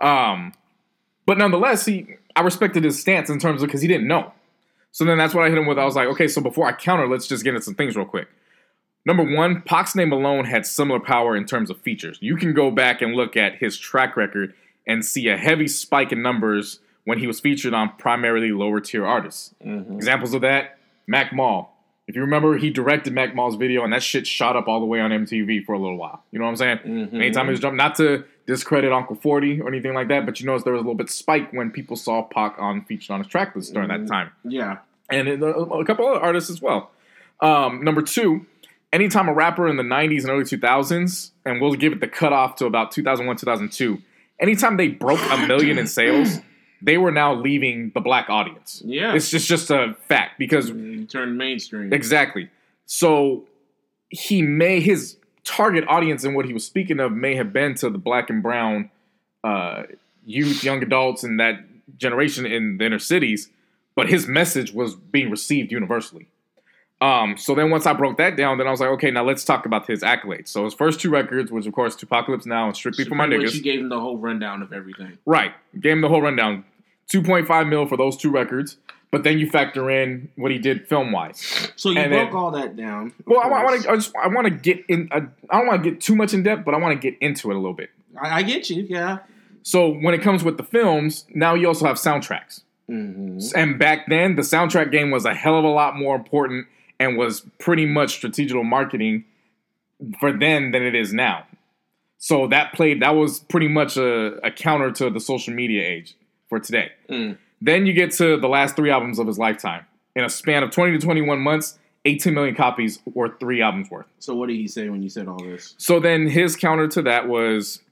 Um, 0.00 0.52
but 1.26 1.36
nonetheless, 1.36 1.84
he 1.84 2.06
I 2.36 2.42
respected 2.42 2.84
his 2.84 3.00
stance 3.00 3.28
in 3.28 3.40
terms 3.40 3.60
of 3.60 3.66
because 3.66 3.82
he 3.82 3.88
didn't 3.88 4.06
know. 4.06 4.32
So 4.92 5.04
then 5.04 5.18
that's 5.18 5.34
what 5.34 5.44
I 5.44 5.48
hit 5.48 5.58
him 5.58 5.66
with. 5.66 5.78
I 5.78 5.84
was 5.84 5.96
like, 5.96 6.06
okay, 6.08 6.28
so 6.28 6.40
before 6.40 6.66
I 6.68 6.72
counter, 6.72 7.08
let's 7.08 7.26
just 7.26 7.42
get 7.42 7.54
into 7.54 7.62
some 7.64 7.74
things 7.74 7.96
real 7.96 8.06
quick. 8.06 8.28
Number 9.06 9.22
one, 9.22 9.62
Pac's 9.62 9.94
name 9.94 10.12
alone 10.12 10.44
had 10.46 10.66
similar 10.66 11.00
power 11.00 11.36
in 11.36 11.44
terms 11.46 11.70
of 11.70 11.80
features. 11.80 12.18
You 12.20 12.36
can 12.36 12.52
go 12.52 12.70
back 12.70 13.00
and 13.00 13.14
look 13.14 13.36
at 13.36 13.54
his 13.54 13.78
track 13.78 14.16
record 14.16 14.52
and 14.86 15.04
see 15.04 15.28
a 15.28 15.36
heavy 15.36 15.68
spike 15.68 16.10
in 16.12 16.20
numbers 16.22 16.80
when 17.04 17.18
he 17.20 17.26
was 17.28 17.38
featured 17.38 17.72
on 17.72 17.92
primarily 17.98 18.50
lower 18.50 18.80
tier 18.80 19.06
artists. 19.06 19.54
Mhm. 19.64 19.94
Examples 19.94 20.34
of 20.34 20.40
that, 20.42 20.76
Mac 21.06 21.32
Mall. 21.32 21.72
If 22.08 22.14
you 22.16 22.20
remember, 22.20 22.56
he 22.58 22.70
directed 22.70 23.12
Mac 23.12 23.34
Mall's 23.34 23.56
video, 23.56 23.82
and 23.84 23.92
that 23.92 24.02
shit 24.02 24.26
shot 24.26 24.56
up 24.56 24.66
all 24.68 24.78
the 24.80 24.86
way 24.86 25.00
on 25.00 25.12
MTV 25.12 25.60
for 25.64 25.72
a 25.72 25.78
little 25.78 25.96
while. 25.96 26.22
You 26.32 26.38
know 26.40 26.44
what 26.44 26.50
I'm 26.50 26.56
saying? 26.56 26.78
Mhm. 26.84 27.14
Anytime 27.14 27.46
he 27.46 27.50
was 27.52 27.60
jumping, 27.60 27.76
not 27.78 27.94
to 27.96 28.24
discredit 28.46 28.92
Uncle 28.92 29.16
40 29.16 29.60
or 29.60 29.68
anything 29.68 29.94
like 29.94 30.06
that, 30.08 30.24
but 30.26 30.40
you 30.40 30.46
notice 30.46 30.62
there 30.64 30.72
was 30.72 30.80
a 30.80 30.84
little 30.84 30.94
bit 30.96 31.10
spike 31.10 31.52
when 31.52 31.70
people 31.70 31.96
saw 31.96 32.22
Pac 32.22 32.56
on 32.58 32.82
featured 32.82 33.10
on 33.12 33.20
his 33.20 33.28
track 33.28 33.54
list 33.56 33.72
during 33.74 33.88
that 33.88 34.00
Mhm. 34.00 34.08
time, 34.08 34.30
Yeah. 34.44 34.78
and 35.10 35.28
a, 35.28 35.44
a 35.46 35.84
couple 35.84 36.06
other 36.06 36.20
artists 36.20 36.50
as 36.50 36.60
well. 36.62 36.90
Um, 37.40 37.84
number 37.84 38.02
two, 38.02 38.46
anytime 38.96 39.28
a 39.28 39.32
rapper 39.34 39.68
in 39.68 39.76
the 39.76 39.82
90s 39.82 40.22
and 40.22 40.30
early 40.30 40.44
2000s, 40.44 41.30
and 41.44 41.60
we'll 41.60 41.74
give 41.74 41.92
it 41.92 42.00
the 42.00 42.08
cutoff 42.08 42.56
to 42.56 42.66
about 42.66 42.90
2001, 42.90 43.36
2002, 43.36 43.98
anytime 44.40 44.76
they 44.76 44.88
broke 44.88 45.20
a 45.30 45.46
million 45.46 45.78
in 45.78 45.86
sales, 45.86 46.38
they 46.82 46.96
were 46.98 47.12
now 47.12 47.34
leaving 47.34 47.90
the 47.94 48.00
black 48.00 48.28
audience. 48.30 48.82
Yeah. 48.84 49.14
It's 49.14 49.30
just 49.30 49.46
just 49.48 49.70
a 49.70 49.94
fact 50.08 50.38
because 50.38 50.70
You 50.70 51.04
turned 51.04 51.36
mainstream. 51.38 51.92
exactly. 51.92 52.48
So 52.86 53.44
he 54.08 54.42
may 54.42 54.80
his 54.80 55.16
target 55.44 55.84
audience 55.88 56.24
and 56.24 56.34
what 56.34 56.46
he 56.46 56.52
was 56.52 56.64
speaking 56.64 56.98
of 56.98 57.12
may 57.12 57.34
have 57.36 57.52
been 57.52 57.74
to 57.76 57.90
the 57.90 57.98
black 57.98 58.30
and 58.30 58.42
brown 58.42 58.90
uh, 59.44 59.84
youth, 60.24 60.64
young 60.64 60.82
adults, 60.82 61.22
and 61.22 61.38
that 61.38 61.60
generation 61.98 62.46
in 62.46 62.78
the 62.78 62.86
inner 62.86 62.98
cities, 62.98 63.50
but 63.94 64.08
his 64.08 64.26
message 64.26 64.72
was 64.72 64.96
being 64.96 65.30
received 65.30 65.70
universally. 65.70 66.26
Um, 67.00 67.36
so 67.36 67.54
then 67.54 67.70
once 67.70 67.84
I 67.86 67.92
broke 67.92 68.16
that 68.16 68.36
down, 68.36 68.56
then 68.58 68.66
I 68.66 68.70
was 68.70 68.80
like, 68.80 68.88
okay, 68.90 69.10
now 69.10 69.22
let's 69.22 69.44
talk 69.44 69.66
about 69.66 69.86
his 69.86 70.02
accolades. 70.02 70.48
So 70.48 70.64
his 70.64 70.72
first 70.72 70.98
two 70.98 71.10
records, 71.10 71.50
was, 71.52 71.66
of 71.66 71.74
course 71.74 71.94
2Pacalypse 71.94 72.46
Now 72.46 72.66
and 72.66 72.74
Strictly 72.76 73.04
So 73.04 73.10
for 73.10 73.16
My 73.16 73.26
Niggas. 73.26 73.54
You 73.54 73.62
gave 73.62 73.80
him 73.80 73.90
the 73.90 74.00
whole 74.00 74.16
rundown 74.16 74.62
of 74.62 74.72
everything. 74.72 75.18
Right. 75.26 75.52
Gave 75.78 75.92
him 75.92 76.00
the 76.00 76.08
whole 76.08 76.22
rundown. 76.22 76.64
2.5 77.12 77.68
mil 77.68 77.86
for 77.86 77.96
those 77.96 78.16
two 78.16 78.30
records. 78.30 78.78
But 79.12 79.22
then 79.22 79.38
you 79.38 79.48
factor 79.48 79.88
in 79.88 80.30
what 80.36 80.50
he 80.50 80.58
did 80.58 80.88
film 80.88 81.12
wise. 81.12 81.70
So 81.76 81.90
you 81.90 81.98
And 82.00 82.10
broke 82.10 82.28
then- 82.30 82.36
all 82.36 82.50
that 82.52 82.76
down. 82.76 83.12
Well, 83.24 83.40
I, 83.40 83.62
want 83.62 83.82
to. 83.82 83.90
I 83.90 83.94
just. 83.94 84.12
I 84.16 84.26
want 84.28 84.46
to 84.46 84.50
get 84.50 84.84
in. 84.88 85.08
I, 85.12 85.18
I 85.48 85.58
don't 85.58 85.66
want 85.68 85.84
to 85.84 85.90
get 85.90 86.00
too 86.00 86.16
much 86.16 86.34
in 86.34 86.42
depth, 86.42 86.64
but 86.64 86.74
I 86.74 86.78
want 86.78 87.00
to 87.00 87.10
get 87.10 87.16
into 87.20 87.50
it 87.50 87.54
a 87.54 87.58
little 87.58 87.72
bit. 87.72 87.90
I, 88.20 88.38
I 88.38 88.42
get 88.42 88.68
you. 88.68 88.82
Yeah. 88.88 89.18
So 89.62 89.88
when 89.88 90.12
it 90.12 90.22
comes 90.22 90.42
with 90.42 90.56
the 90.56 90.64
films, 90.64 91.24
now 91.32 91.54
you 91.54 91.68
also 91.68 91.86
have 91.86 91.96
soundtracks. 91.96 92.62
Mm-hmm. 92.90 93.38
And 93.56 93.78
back 93.78 94.06
then, 94.08 94.34
the 94.36 94.42
soundtrack 94.42 94.90
game 94.90 95.10
was 95.12 95.24
a 95.24 95.34
hell 95.34 95.56
of 95.56 95.64
a 95.64 95.68
lot 95.68 95.96
more 95.96 96.16
important 96.16 96.66
and 96.98 97.16
was 97.16 97.46
pretty 97.58 97.86
much 97.86 98.14
strategical 98.14 98.64
marketing 98.64 99.24
for 100.20 100.32
then 100.32 100.70
than 100.70 100.82
it 100.82 100.94
is 100.94 101.12
now. 101.12 101.46
So 102.18 102.46
that 102.48 102.72
played. 102.72 103.02
That 103.02 103.14
was 103.14 103.40
pretty 103.40 103.68
much 103.68 103.96
a, 103.96 104.36
a 104.44 104.50
counter 104.50 104.90
to 104.92 105.10
the 105.10 105.20
social 105.20 105.54
media 105.54 105.84
age 105.84 106.16
for 106.48 106.58
today. 106.58 106.92
Mm. 107.08 107.38
Then 107.60 107.86
you 107.86 107.92
get 107.92 108.12
to 108.12 108.36
the 108.36 108.48
last 108.48 108.76
three 108.76 108.90
albums 108.90 109.18
of 109.18 109.26
his 109.26 109.38
lifetime. 109.38 109.86
In 110.14 110.24
a 110.24 110.30
span 110.30 110.62
of 110.62 110.70
20 110.70 110.92
to 110.92 110.98
21 110.98 111.40
months, 111.40 111.78
18 112.06 112.32
million 112.32 112.54
copies 112.54 113.00
or 113.14 113.36
three 113.38 113.60
albums 113.60 113.90
worth. 113.90 114.06
So 114.18 114.34
what 114.34 114.48
did 114.48 114.56
he 114.56 114.68
say 114.68 114.88
when 114.88 115.02
you 115.02 115.08
said 115.08 115.28
all 115.28 115.42
this? 115.42 115.74
So 115.76 116.00
then 116.00 116.28
his 116.28 116.56
counter 116.56 116.88
to 116.88 117.02
that 117.02 117.28
was, 117.28 117.82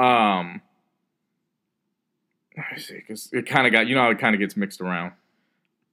um, 0.00 0.62
let 2.56 2.66
me 2.72 2.78
see, 2.82 2.94
because 2.94 3.28
it 3.32 3.46
kind 3.46 3.66
of 3.66 3.72
got 3.72 3.86
you 3.86 3.94
know 3.94 4.02
how 4.02 4.10
it 4.10 4.18
kind 4.18 4.34
of 4.34 4.40
gets 4.40 4.56
mixed 4.56 4.80
around. 4.80 5.12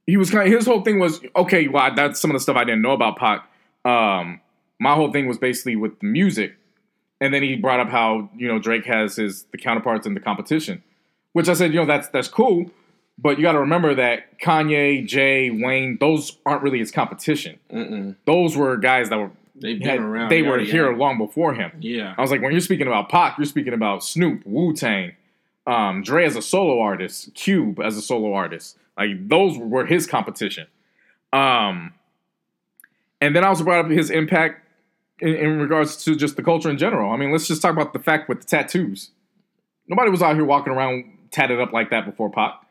He 0.10 0.18
was 0.18 0.30
kind 0.32 0.48
of 0.48 0.54
his 0.54 0.66
whole 0.66 0.82
thing 0.82 1.00
was 1.00 1.22
okay. 1.36 1.68
Well, 1.68 1.94
that's 1.96 2.20
some 2.20 2.32
of 2.32 2.36
the 2.36 2.40
stuff 2.40 2.56
I 2.58 2.64
didn't 2.64 2.82
know 2.82 2.92
about 2.94 3.18
Pac. 3.18 3.48
Um, 3.86 4.42
my 4.80 4.94
whole 4.96 5.12
thing 5.12 5.28
was 5.28 5.38
basically 5.38 5.76
with 5.76 6.00
the 6.00 6.06
music, 6.08 6.56
and 7.22 7.34
then 7.34 7.44
he 7.44 7.56
brought 7.56 7.80
up 7.80 7.90
how 7.90 8.30
you 8.36 8.48
know 8.48 8.60
Drake 8.60 8.86
has 8.86 9.16
his 9.18 9.44
the 9.52 9.58
counterparts 9.58 10.08
in 10.08 10.14
the 10.16 10.20
competition, 10.20 10.82
which 11.34 11.48
I 11.50 11.54
said 11.54 11.74
you 11.74 11.80
know 11.80 11.86
that's 11.86 12.08
that's 12.10 12.28
cool, 12.28 12.72
but 13.18 13.38
you 13.38 13.44
got 13.44 13.52
to 13.54 13.60
remember 13.60 13.94
that 13.96 14.40
Kanye, 14.40 15.06
Jay, 15.06 15.50
Wayne, 15.52 15.98
those 16.00 16.38
aren't 16.46 16.64
really 16.64 16.80
his 16.80 16.92
competition. 16.92 17.60
Mm-mm. 17.72 18.16
Those 18.26 18.56
were 18.58 18.78
guys 18.78 19.10
that 19.10 19.18
were 19.20 19.32
They've 19.62 19.78
been 19.78 19.88
had- 19.88 20.00
around. 20.00 20.30
they 20.32 20.42
were 20.42 20.60
here 20.60 20.94
long 20.96 21.18
before 21.18 21.54
him. 21.54 21.72
Yeah. 21.82 22.16
I 22.18 22.22
was 22.22 22.32
like, 22.32 22.42
when 22.42 22.52
you're 22.54 22.62
speaking 22.62 22.88
about 22.88 23.10
Pac, 23.10 23.38
you're 23.38 23.46
speaking 23.46 23.74
about 23.74 24.04
Snoop, 24.06 24.42
Wu 24.46 24.74
Tang, 24.74 25.12
um, 25.68 26.02
Dre 26.02 26.26
as 26.26 26.38
a 26.38 26.42
solo 26.42 26.80
artist, 26.80 27.34
Cube 27.36 27.80
as 27.82 27.98
a 27.98 28.02
solo 28.02 28.34
artist. 28.34 28.78
Like 29.00 29.28
those 29.30 29.58
were 29.58 29.86
his 29.86 30.06
competition. 30.06 30.68
Um, 31.32 31.94
and 33.22 33.36
then 33.36 33.44
I 33.44 33.48
also 33.48 33.64
brought 33.64 33.86
up 33.86 33.92
his 33.92 34.10
impact 34.10 34.66
in, 35.20 35.36
in 35.36 35.60
regards 35.60 36.04
to 36.04 36.16
just 36.16 36.36
the 36.36 36.44
culture 36.44 36.70
in 36.70 36.78
general. 36.78 37.12
I 37.12 37.18
mean, 37.18 37.32
let's 37.32 37.48
just 37.48 37.62
talk 37.62 37.74
about 37.74 37.94
the 37.94 38.00
fact 38.00 38.28
with 38.30 38.42
the 38.42 38.46
tattoos. 38.46 39.12
Nobody 39.88 40.12
was 40.12 40.22
out 40.22 40.36
here 40.36 40.46
walking 40.46 40.74
around 40.74 41.06
tatted 41.32 41.60
up 41.60 41.72
like 41.72 41.90
that 41.92 42.06
before 42.06 42.30
Pac. 42.30 42.62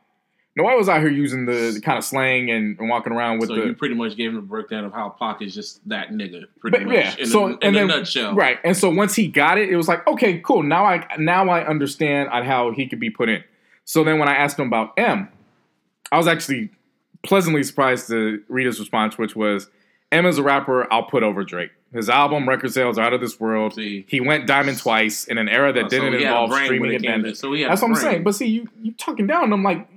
Nobody 0.57 0.77
was 0.77 0.89
out 0.89 1.01
here 1.01 1.11
using 1.11 1.47
the, 1.47 1.71
the 1.73 1.81
kind 1.81 1.97
of 1.99 2.05
slang 2.05 2.51
and, 2.51 2.77
and 2.81 2.89
walking 2.89 3.13
around 3.13 3.39
with 3.39 3.49
so 3.49 3.55
the 3.55 3.67
you 3.67 3.75
pretty 3.75 3.95
much 3.95 4.17
gave 4.17 4.31
him 4.31 4.39
a 4.39 4.43
breakdown 4.43 4.85
of 4.85 4.93
how 4.93 5.09
Pac 5.09 5.41
is 5.41 5.55
just 5.55 5.87
that 5.89 6.11
nigga, 6.11 6.47
pretty 6.61 6.85
much. 6.85 6.95
yeah. 6.95 7.15
In, 7.17 7.27
so 7.27 7.45
a, 7.45 7.49
in 7.51 7.59
and 7.63 7.77
a 7.77 7.79
then 7.79 7.87
nutshell. 7.87 8.35
right. 8.35 8.59
And 8.65 8.77
so 8.77 8.91
once 8.91 9.15
he 9.15 9.29
got 9.29 9.59
it, 9.59 9.69
it 9.69 9.77
was 9.77 9.87
like, 9.87 10.05
okay, 10.09 10.41
cool. 10.41 10.65
Now 10.65 10.85
I 10.85 11.07
now 11.17 11.49
I 11.49 11.65
understand 11.65 12.29
on 12.31 12.45
how 12.45 12.73
he 12.73 12.89
could 12.89 12.99
be 12.99 13.09
put 13.09 13.29
in. 13.29 13.45
So 13.85 14.03
then 14.03 14.19
when 14.19 14.29
I 14.29 14.35
asked 14.35 14.59
him 14.59 14.67
about 14.67 14.95
M, 14.99 15.29
I 16.13 16.17
was 16.19 16.27
actually 16.27 16.71
pleasantly 17.23 17.63
surprised 17.63 18.09
to 18.09 18.43
read 18.49 18.67
his 18.67 18.79
response, 18.81 19.19
which 19.19 19.35
was, 19.37 19.69
"Emma's 20.13 20.39
a 20.39 20.43
rapper 20.43 20.91
I'll 20.93 21.03
put 21.05 21.23
over 21.23 21.45
Drake. 21.45 21.71
His 21.93 22.11
album 22.11 22.47
record 22.49 22.73
sales 22.73 22.99
are 22.99 23.03
out 23.07 23.15
of 23.15 23.21
this 23.23 23.41
world. 23.41 23.75
See. 23.75 24.05
He 24.09 24.21
went 24.21 24.47
diamond 24.47 24.79
twice 24.79 25.25
in 25.25 25.39
an 25.39 25.49
era 25.49 25.73
that 25.73 25.85
Oh, 25.85 25.89
didn't 25.89 26.15
a 26.15 26.19
involve 26.19 26.53
streaming 26.53 26.81
when 26.83 26.91
it 26.91 27.05
and 27.07 27.25
came. 27.25 27.35
So 27.35 27.55
That's 27.57 27.81
what 27.81 27.89
I'm 27.89 27.95
saying. 27.97 28.25
But 28.25 28.35
see, 28.35 28.47
you 28.47 28.69
you 28.83 28.93
talking 28.93 29.27
down. 29.27 29.53
I'm 29.53 29.63
like, 29.63 29.89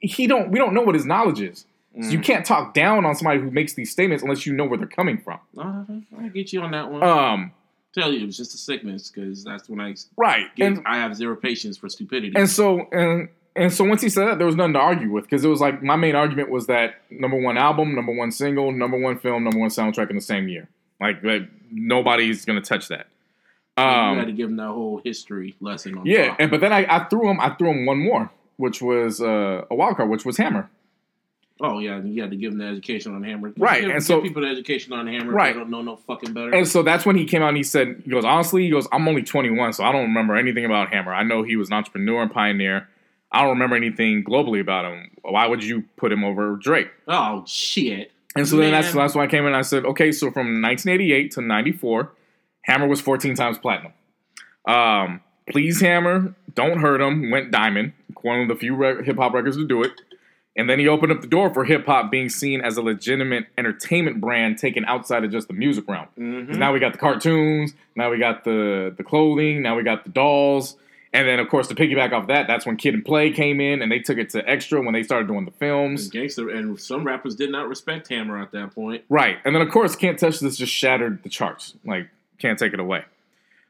he 0.00 0.26
don't. 0.26 0.50
We 0.50 0.58
don't 0.58 0.74
know 0.74 0.82
what 0.82 0.94
his 0.94 1.04
knowledge 1.06 1.40
is. 1.40 1.66
So 2.00 2.08
Mm. 2.08 2.12
you 2.12 2.18
can't 2.18 2.44
talk 2.44 2.74
down 2.74 3.04
on 3.04 3.14
somebody 3.14 3.38
who 3.40 3.50
makes 3.52 3.74
these 3.74 3.90
statements 3.90 4.22
unless 4.24 4.44
you 4.46 4.52
know 4.52 4.64
where 4.64 4.76
they're 4.78 4.86
coming 4.88 5.16
from. 5.18 5.38
Uh, 5.56 5.84
I 6.20 6.28
get 6.28 6.52
you 6.52 6.60
on 6.62 6.72
that 6.72 6.90
one. 6.90 7.02
Um, 7.04 7.52
Tell 7.94 8.12
you, 8.12 8.22
it 8.22 8.26
was 8.26 8.36
just 8.36 8.52
a 8.54 8.58
sickness 8.58 9.08
because 9.08 9.44
that's 9.44 9.68
when 9.68 9.80
I 9.80 9.94
right. 10.16 10.46
get, 10.56 10.66
And 10.66 10.82
I 10.86 10.96
have 10.96 11.14
zero 11.14 11.36
patience 11.36 11.76
for 11.76 11.88
stupidity. 11.88 12.32
and 12.36 12.50
so 12.50 12.88
and 12.90 13.28
and 13.56 13.72
so 13.72 13.84
once 13.84 14.02
he 14.02 14.08
said 14.08 14.26
that, 14.26 14.38
there 14.38 14.46
was 14.46 14.56
nothing 14.56 14.72
to 14.74 14.78
argue 14.80 15.10
with 15.10 15.24
because 15.24 15.44
it 15.44 15.48
was 15.48 15.60
like 15.60 15.82
my 15.82 15.96
main 15.96 16.14
argument 16.16 16.50
was 16.50 16.66
that 16.66 16.96
number 17.10 17.36
one 17.40 17.56
album, 17.56 17.94
number 17.94 18.12
one 18.12 18.30
single, 18.32 18.72
number 18.72 18.98
one 18.98 19.18
film, 19.18 19.44
number 19.44 19.58
one 19.58 19.70
soundtrack 19.70 20.10
in 20.10 20.16
the 20.16 20.22
same 20.22 20.48
year. 20.48 20.68
Like 21.00 21.22
that, 21.22 21.48
nobody's 21.70 22.44
gonna 22.44 22.60
touch 22.60 22.88
that. 22.88 23.06
you 23.78 23.84
had 23.84 24.18
Um, 24.20 24.26
to 24.26 24.32
give 24.32 24.48
him 24.48 24.56
that 24.56 24.68
whole 24.68 25.00
history 25.04 25.54
lesson 25.60 25.98
on 25.98 26.06
yeah, 26.06 26.34
and 26.38 26.50
but 26.50 26.60
then 26.60 26.72
I, 26.72 26.86
I 26.88 27.04
threw 27.04 27.28
him 27.28 27.40
I 27.40 27.50
threw 27.50 27.70
him 27.70 27.86
one 27.86 27.98
more, 27.98 28.30
which 28.56 28.80
was 28.82 29.20
uh, 29.20 29.64
a 29.70 29.74
wild 29.74 29.96
card, 29.96 30.08
which 30.08 30.24
was 30.24 30.36
Hammer. 30.36 30.68
Oh 31.60 31.78
yeah, 31.78 32.00
you 32.02 32.20
had 32.20 32.32
to 32.32 32.36
give 32.36 32.50
him 32.52 32.58
the 32.58 32.64
education 32.66 33.14
on 33.14 33.22
Hammer. 33.22 33.52
Right, 33.56 33.82
Give, 33.82 33.90
and 33.92 34.02
so- 34.02 34.20
people 34.20 34.42
the 34.42 34.48
education 34.48 34.92
on 34.92 35.06
Hammer. 35.06 35.32
Right. 35.32 35.54
They 35.54 35.60
don't 35.60 35.70
know 35.70 35.82
no 35.82 35.94
fucking 35.96 36.32
better. 36.32 36.50
And 36.52 36.66
so 36.66 36.82
that's 36.82 37.06
when 37.06 37.14
he 37.16 37.24
came 37.26 37.42
out 37.42 37.48
and 37.48 37.56
he 37.56 37.62
said, 37.62 38.02
he 38.04 38.10
goes, 38.10 38.24
honestly, 38.24 38.64
he 38.64 38.70
goes, 38.70 38.88
I'm 38.90 39.06
only 39.06 39.22
21, 39.22 39.72
so 39.72 39.84
I 39.84 39.92
don't 39.92 40.02
remember 40.02 40.34
anything 40.34 40.64
about 40.64 40.92
Hammer. 40.92 41.14
I 41.14 41.22
know 41.22 41.44
he 41.44 41.54
was 41.54 41.68
an 41.68 41.74
entrepreneur 41.74 42.22
and 42.22 42.30
pioneer. 42.32 42.88
I 43.34 43.40
don't 43.42 43.50
remember 43.50 43.76
anything 43.76 44.24
globally 44.24 44.60
about 44.60 44.84
him. 44.84 45.10
Why 45.22 45.46
would 45.46 45.62
you 45.64 45.84
put 45.96 46.12
him 46.12 46.24
over 46.24 46.56
Drake? 46.56 46.88
oh 47.08 47.44
shit. 47.46 48.12
And 48.36 48.48
so 48.48 48.56
then 48.56 48.72
that's 48.72 48.94
Man. 48.94 49.04
that's 49.04 49.14
when 49.14 49.24
I 49.26 49.30
came 49.30 49.40
in 49.42 49.48
and 49.48 49.56
I 49.56 49.62
said, 49.62 49.84
okay, 49.84 50.10
so 50.12 50.30
from 50.30 50.60
1988 50.62 51.30
to 51.32 51.40
94, 51.40 52.10
Hammer 52.62 52.88
was 52.88 53.00
14 53.00 53.34
times 53.36 53.58
platinum. 53.58 53.92
Um, 54.66 55.20
Please 55.50 55.80
Hammer, 55.80 56.34
Don't 56.54 56.78
Hurt 56.80 57.00
Him 57.02 57.30
went 57.30 57.50
diamond, 57.50 57.92
one 58.22 58.40
of 58.40 58.48
the 58.48 58.54
few 58.56 58.74
re- 58.74 59.04
hip 59.04 59.16
hop 59.18 59.34
records 59.34 59.56
to 59.58 59.66
do 59.66 59.82
it. 59.82 59.92
And 60.56 60.70
then 60.70 60.78
he 60.78 60.88
opened 60.88 61.12
up 61.12 61.20
the 61.20 61.26
door 61.26 61.52
for 61.52 61.64
hip 61.64 61.84
hop 61.84 62.10
being 62.10 62.28
seen 62.28 62.60
as 62.60 62.76
a 62.76 62.82
legitimate 62.82 63.46
entertainment 63.58 64.20
brand 64.20 64.56
taken 64.56 64.84
outside 64.86 65.22
of 65.24 65.30
just 65.30 65.48
the 65.48 65.52
music 65.54 65.86
realm. 65.88 66.06
'Cause 66.16 66.24
Mhm. 66.24 66.56
now 66.56 66.72
we 66.72 66.78
got 66.80 66.92
the 66.92 66.98
cartoons, 66.98 67.74
now 67.96 68.10
we 68.10 68.18
got 68.18 68.44
the 68.44 68.94
the 68.96 69.02
clothing, 69.04 69.62
now 69.62 69.76
we 69.76 69.82
got 69.82 70.04
the 70.04 70.10
dolls. 70.10 70.76
And 71.14 71.28
then, 71.28 71.38
of 71.38 71.48
course, 71.48 71.68
to 71.68 71.76
piggyback 71.76 72.12
off 72.12 72.26
that, 72.26 72.48
that's 72.48 72.66
when 72.66 72.76
Kid 72.76 72.92
and 72.92 73.04
Play 73.04 73.30
came 73.30 73.60
in 73.60 73.80
and 73.80 73.90
they 73.90 74.00
took 74.00 74.18
it 74.18 74.30
to 74.30 74.46
extra 74.50 74.82
when 74.82 74.92
they 74.94 75.04
started 75.04 75.28
doing 75.28 75.44
the 75.44 75.52
films. 75.52 76.08
Gangster 76.08 76.50
and 76.50 76.78
some 76.78 77.04
rappers 77.04 77.36
did 77.36 77.52
not 77.52 77.68
respect 77.68 78.08
Hammer 78.08 78.42
at 78.42 78.50
that 78.50 78.74
point. 78.74 79.04
Right. 79.08 79.36
And 79.44 79.54
then 79.54 79.62
of 79.62 79.70
course 79.70 79.94
Can't 79.94 80.18
Touch 80.18 80.40
This 80.40 80.56
just 80.56 80.72
shattered 80.72 81.22
the 81.22 81.28
charts. 81.28 81.74
Like, 81.84 82.10
can't 82.40 82.58
take 82.58 82.74
it 82.74 82.80
away. 82.80 83.04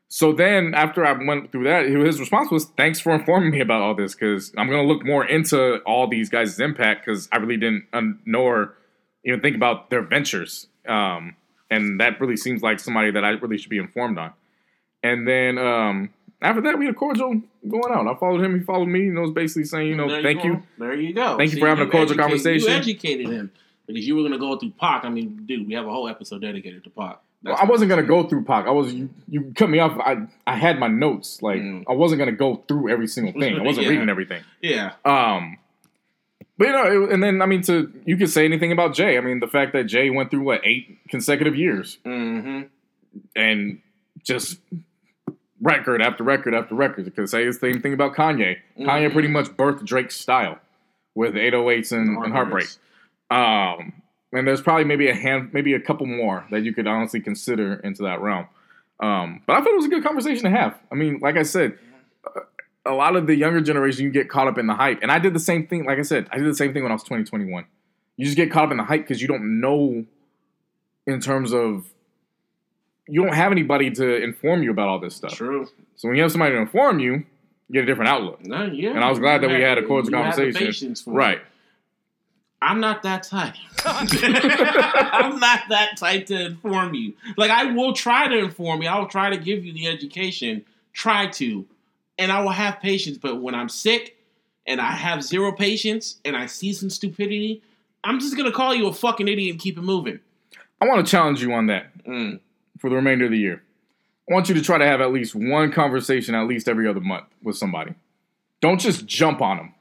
So 0.08 0.32
then 0.32 0.74
after 0.74 1.04
I 1.04 1.12
went 1.12 1.52
through 1.52 1.64
that, 1.64 1.84
his 1.84 2.18
response 2.18 2.50
was, 2.50 2.64
Thanks 2.64 2.98
for 2.98 3.14
informing 3.14 3.50
me 3.50 3.60
about 3.60 3.82
all 3.82 3.94
this 3.94 4.14
because 4.14 4.50
I'm 4.56 4.70
gonna 4.70 4.82
look 4.82 5.04
more 5.04 5.26
into 5.26 5.82
all 5.82 6.08
these 6.08 6.30
guys' 6.30 6.58
impact 6.58 7.04
because 7.04 7.28
I 7.30 7.36
really 7.36 7.58
didn't 7.58 7.84
un- 7.92 8.20
know 8.24 8.44
or 8.44 8.74
even 9.22 9.42
think 9.42 9.54
about 9.54 9.90
their 9.90 10.02
ventures. 10.02 10.66
Um, 10.88 11.36
and 11.70 12.00
that 12.00 12.18
really 12.22 12.38
seems 12.38 12.62
like 12.62 12.80
somebody 12.80 13.10
that 13.10 13.24
I 13.24 13.30
really 13.30 13.58
should 13.58 13.70
be 13.70 13.78
informed 13.78 14.16
on. 14.16 14.32
And 15.02 15.28
then 15.28 15.58
um, 15.58 16.10
after 16.44 16.60
that, 16.62 16.78
we 16.78 16.86
had 16.86 16.94
a 16.94 16.98
cordial 16.98 17.40
going 17.68 17.92
out. 17.92 18.06
I 18.06 18.14
followed 18.18 18.42
him, 18.44 18.58
he 18.58 18.64
followed 18.64 18.86
me, 18.86 19.08
and 19.08 19.18
it 19.18 19.20
was 19.20 19.32
basically 19.32 19.64
saying, 19.64 19.88
you 19.88 19.96
know, 19.96 20.08
There 20.08 20.22
thank 20.22 20.42
go. 20.42 20.48
you. 20.48 20.62
There 20.78 20.94
you 20.94 21.12
go. 21.14 21.36
Thank 21.36 21.52
you 21.52 21.58
for 21.60 21.66
having 21.68 21.86
a 21.88 21.90
cordial 21.90 22.20
educated- 22.20 22.20
conversation. 22.20 22.70
You 22.70 22.76
educated 22.76 23.28
him 23.28 23.50
because 23.86 24.06
you 24.06 24.14
were 24.16 24.22
going 24.22 24.32
to 24.32 24.38
go 24.38 24.56
through 24.58 24.72
Pac. 24.80 25.04
I 25.04 25.08
mean, 25.08 25.44
dude, 25.46 25.66
we 25.66 25.74
have 25.74 25.86
a 25.86 25.90
whole 25.90 26.08
episode 26.08 26.40
dedicated 26.42 26.84
to 26.84 26.90
Pac. 26.90 27.18
Well, 27.42 27.56
I 27.60 27.66
wasn't 27.66 27.90
gonna 27.90 28.02
go 28.02 28.22
through 28.22 28.44
Pac. 28.44 28.66
I 28.66 28.70
was 28.70 28.94
you, 28.94 29.10
you 29.28 29.52
cut 29.54 29.68
me 29.68 29.78
off. 29.78 29.98
I 30.00 30.26
I 30.46 30.56
had 30.56 30.78
my 30.78 30.88
notes. 30.88 31.42
Like 31.42 31.60
Mm. 31.60 31.84
I 31.86 31.92
wasn't 31.92 32.18
gonna 32.20 32.32
go 32.32 32.64
through 32.66 32.88
every 32.88 33.06
single 33.06 33.38
thing. 33.38 33.58
I 33.58 33.62
wasn't 33.62 33.84
Yeah. 33.84 33.90
reading 33.92 34.08
everything. 34.08 34.42
Yeah. 34.62 34.92
Um, 35.04 35.58
but 36.56 36.68
you 36.68 36.72
know, 36.72 37.02
it- 37.04 37.12
and 37.12 37.22
then 37.22 37.42
I 37.42 37.46
mean, 37.46 37.60
to 37.64 37.92
you 38.06 38.16
could 38.16 38.30
say 38.30 38.46
anything 38.46 38.72
about 38.72 38.94
Jay. 38.94 39.18
I 39.18 39.20
mean, 39.20 39.40
the 39.40 39.46
fact 39.46 39.74
that 39.74 39.84
Jay 39.84 40.08
went 40.08 40.30
through 40.30 40.40
what 40.44 40.62
eight 40.64 40.96
consecutive 41.10 41.54
years 41.54 41.98
Mm-hmm. 42.06 42.62
and 43.36 43.80
just 44.22 44.58
record 45.64 46.00
after 46.02 46.22
record 46.22 46.54
after 46.54 46.74
record. 46.74 47.06
You 47.06 47.10
could 47.10 47.28
say 47.28 47.46
the 47.46 47.52
same 47.52 47.80
thing 47.80 47.92
about 47.94 48.14
Kanye. 48.14 48.58
Kanye 48.78 49.08
Mhm. 49.08 49.12
pretty 49.12 49.28
much 49.28 49.46
birthed 49.46 49.84
Drake's 49.84 50.14
style 50.16 50.58
with 51.14 51.34
808s 51.36 51.90
and, 51.92 52.16
and 52.22 52.32
Heartbreak. 52.32 52.68
Um, 53.30 53.94
and 54.32 54.46
there's 54.46 54.60
probably 54.60 54.84
maybe 54.84 55.08
a 55.08 55.14
hand, 55.14 55.50
maybe 55.52 55.72
a 55.74 55.80
couple 55.80 56.06
more 56.06 56.44
that 56.50 56.62
you 56.64 56.72
could 56.74 56.86
honestly 56.86 57.20
consider 57.20 57.74
into 57.82 58.02
that 58.02 58.20
realm. 58.20 58.46
Um, 59.00 59.40
but 59.46 59.54
I 59.56 59.60
thought 59.60 59.72
it 59.72 59.76
was 59.76 59.86
a 59.86 59.88
good 59.88 60.04
conversation 60.04 60.44
to 60.44 60.50
have. 60.50 60.78
I 60.92 60.94
mean, 60.94 61.18
like 61.20 61.36
I 61.36 61.42
said, 61.42 61.78
a- 62.26 62.90
a 62.90 62.94
lot 62.94 63.16
of 63.16 63.26
the 63.26 63.34
younger 63.34 63.60
generation 63.60 64.04
you 64.04 64.10
get 64.10 64.28
caught 64.28 64.46
up 64.48 64.58
in 64.58 64.66
the 64.66 64.74
hype, 64.74 64.98
and 65.02 65.10
I 65.10 65.18
did 65.18 65.34
the 65.34 65.40
same 65.40 65.66
thing. 65.66 65.84
Like 65.84 65.98
I 65.98 66.02
said, 66.02 66.28
I 66.30 66.36
did 66.38 66.46
the 66.46 66.54
same 66.54 66.72
thing 66.72 66.82
when 66.82 66.92
I 66.92 66.94
was 66.94 67.02
20, 67.02 67.24
21. 67.24 67.64
You 68.16 68.24
just 68.26 68.36
get 68.36 68.50
caught 68.50 68.64
up 68.66 68.70
in 68.70 68.76
the 68.76 68.84
hype 68.84 69.00
because 69.02 69.22
you 69.22 69.28
don't 69.28 69.60
know, 69.60 70.04
in 71.06 71.20
terms 71.20 71.52
of, 71.52 71.86
you 73.08 73.22
don't 73.22 73.34
have 73.34 73.52
anybody 73.52 73.90
to 73.90 74.22
inform 74.22 74.62
you 74.62 74.70
about 74.70 74.88
all 74.88 74.98
this 74.98 75.14
stuff. 75.14 75.32
True. 75.32 75.68
So 75.96 76.08
when 76.08 76.16
you 76.16 76.22
have 76.22 76.32
somebody 76.32 76.52
to 76.52 76.58
inform 76.58 77.00
you, 77.00 77.12
you 77.68 77.72
get 77.72 77.84
a 77.84 77.86
different 77.86 78.10
outlook. 78.10 78.44
No, 78.44 78.64
yeah. 78.64 78.90
And 78.90 79.04
I 79.04 79.10
was 79.10 79.18
glad 79.18 79.42
that 79.42 79.50
we 79.50 79.60
had 79.60 79.78
a 79.78 79.86
cordial 79.86 80.10
you 80.10 80.24
had 80.24 80.36
the 80.36 80.52
conversation. 80.52 80.94
Right. 81.06 81.40
I'm 82.64 82.80
not 82.80 83.02
that 83.02 83.24
type. 83.24 83.54
I'm 83.84 85.38
not 85.38 85.60
that 85.68 85.96
type 85.98 86.26
to 86.26 86.46
inform 86.46 86.94
you. 86.94 87.14
Like 87.36 87.50
I 87.50 87.72
will 87.72 87.92
try 87.92 88.26
to 88.26 88.38
inform 88.38 88.82
you. 88.82 88.88
I 88.88 88.98
will 88.98 89.06
try 89.06 89.30
to 89.30 89.36
give 89.36 89.64
you 89.64 89.72
the 89.74 89.86
education. 89.86 90.64
Try 90.94 91.26
to, 91.26 91.66
and 92.18 92.32
I 92.32 92.40
will 92.40 92.50
have 92.50 92.80
patience. 92.80 93.18
But 93.18 93.42
when 93.42 93.54
I'm 93.54 93.68
sick 93.68 94.16
and 94.66 94.80
I 94.80 94.92
have 94.92 95.22
zero 95.22 95.52
patience 95.52 96.16
and 96.24 96.36
I 96.36 96.46
see 96.46 96.72
some 96.72 96.88
stupidity, 96.88 97.62
I'm 98.02 98.18
just 98.18 98.36
gonna 98.36 98.52
call 98.52 98.74
you 98.74 98.86
a 98.86 98.94
fucking 98.94 99.28
idiot 99.28 99.52
and 99.52 99.60
keep 99.60 99.76
it 99.76 99.82
moving. 99.82 100.20
I 100.80 100.86
want 100.86 101.04
to 101.04 101.10
challenge 101.10 101.42
you 101.42 101.52
on 101.52 101.66
that. 101.66 101.86
Mm. 102.04 102.40
For 102.84 102.90
the 102.90 102.96
remainder 102.96 103.24
of 103.24 103.30
the 103.30 103.38
year. 103.38 103.62
I 104.28 104.34
want 104.34 104.50
you 104.50 104.54
to 104.54 104.60
try 104.60 104.76
to 104.76 104.84
have 104.84 105.00
at 105.00 105.10
least 105.10 105.34
one 105.34 105.72
conversation 105.72 106.34
at 106.34 106.46
least 106.46 106.68
every 106.68 106.86
other 106.86 107.00
month 107.00 107.24
with 107.42 107.56
somebody. 107.56 107.94
Don't 108.60 108.78
just 108.78 109.06
jump 109.06 109.40
on 109.40 109.56
them. 109.56 109.74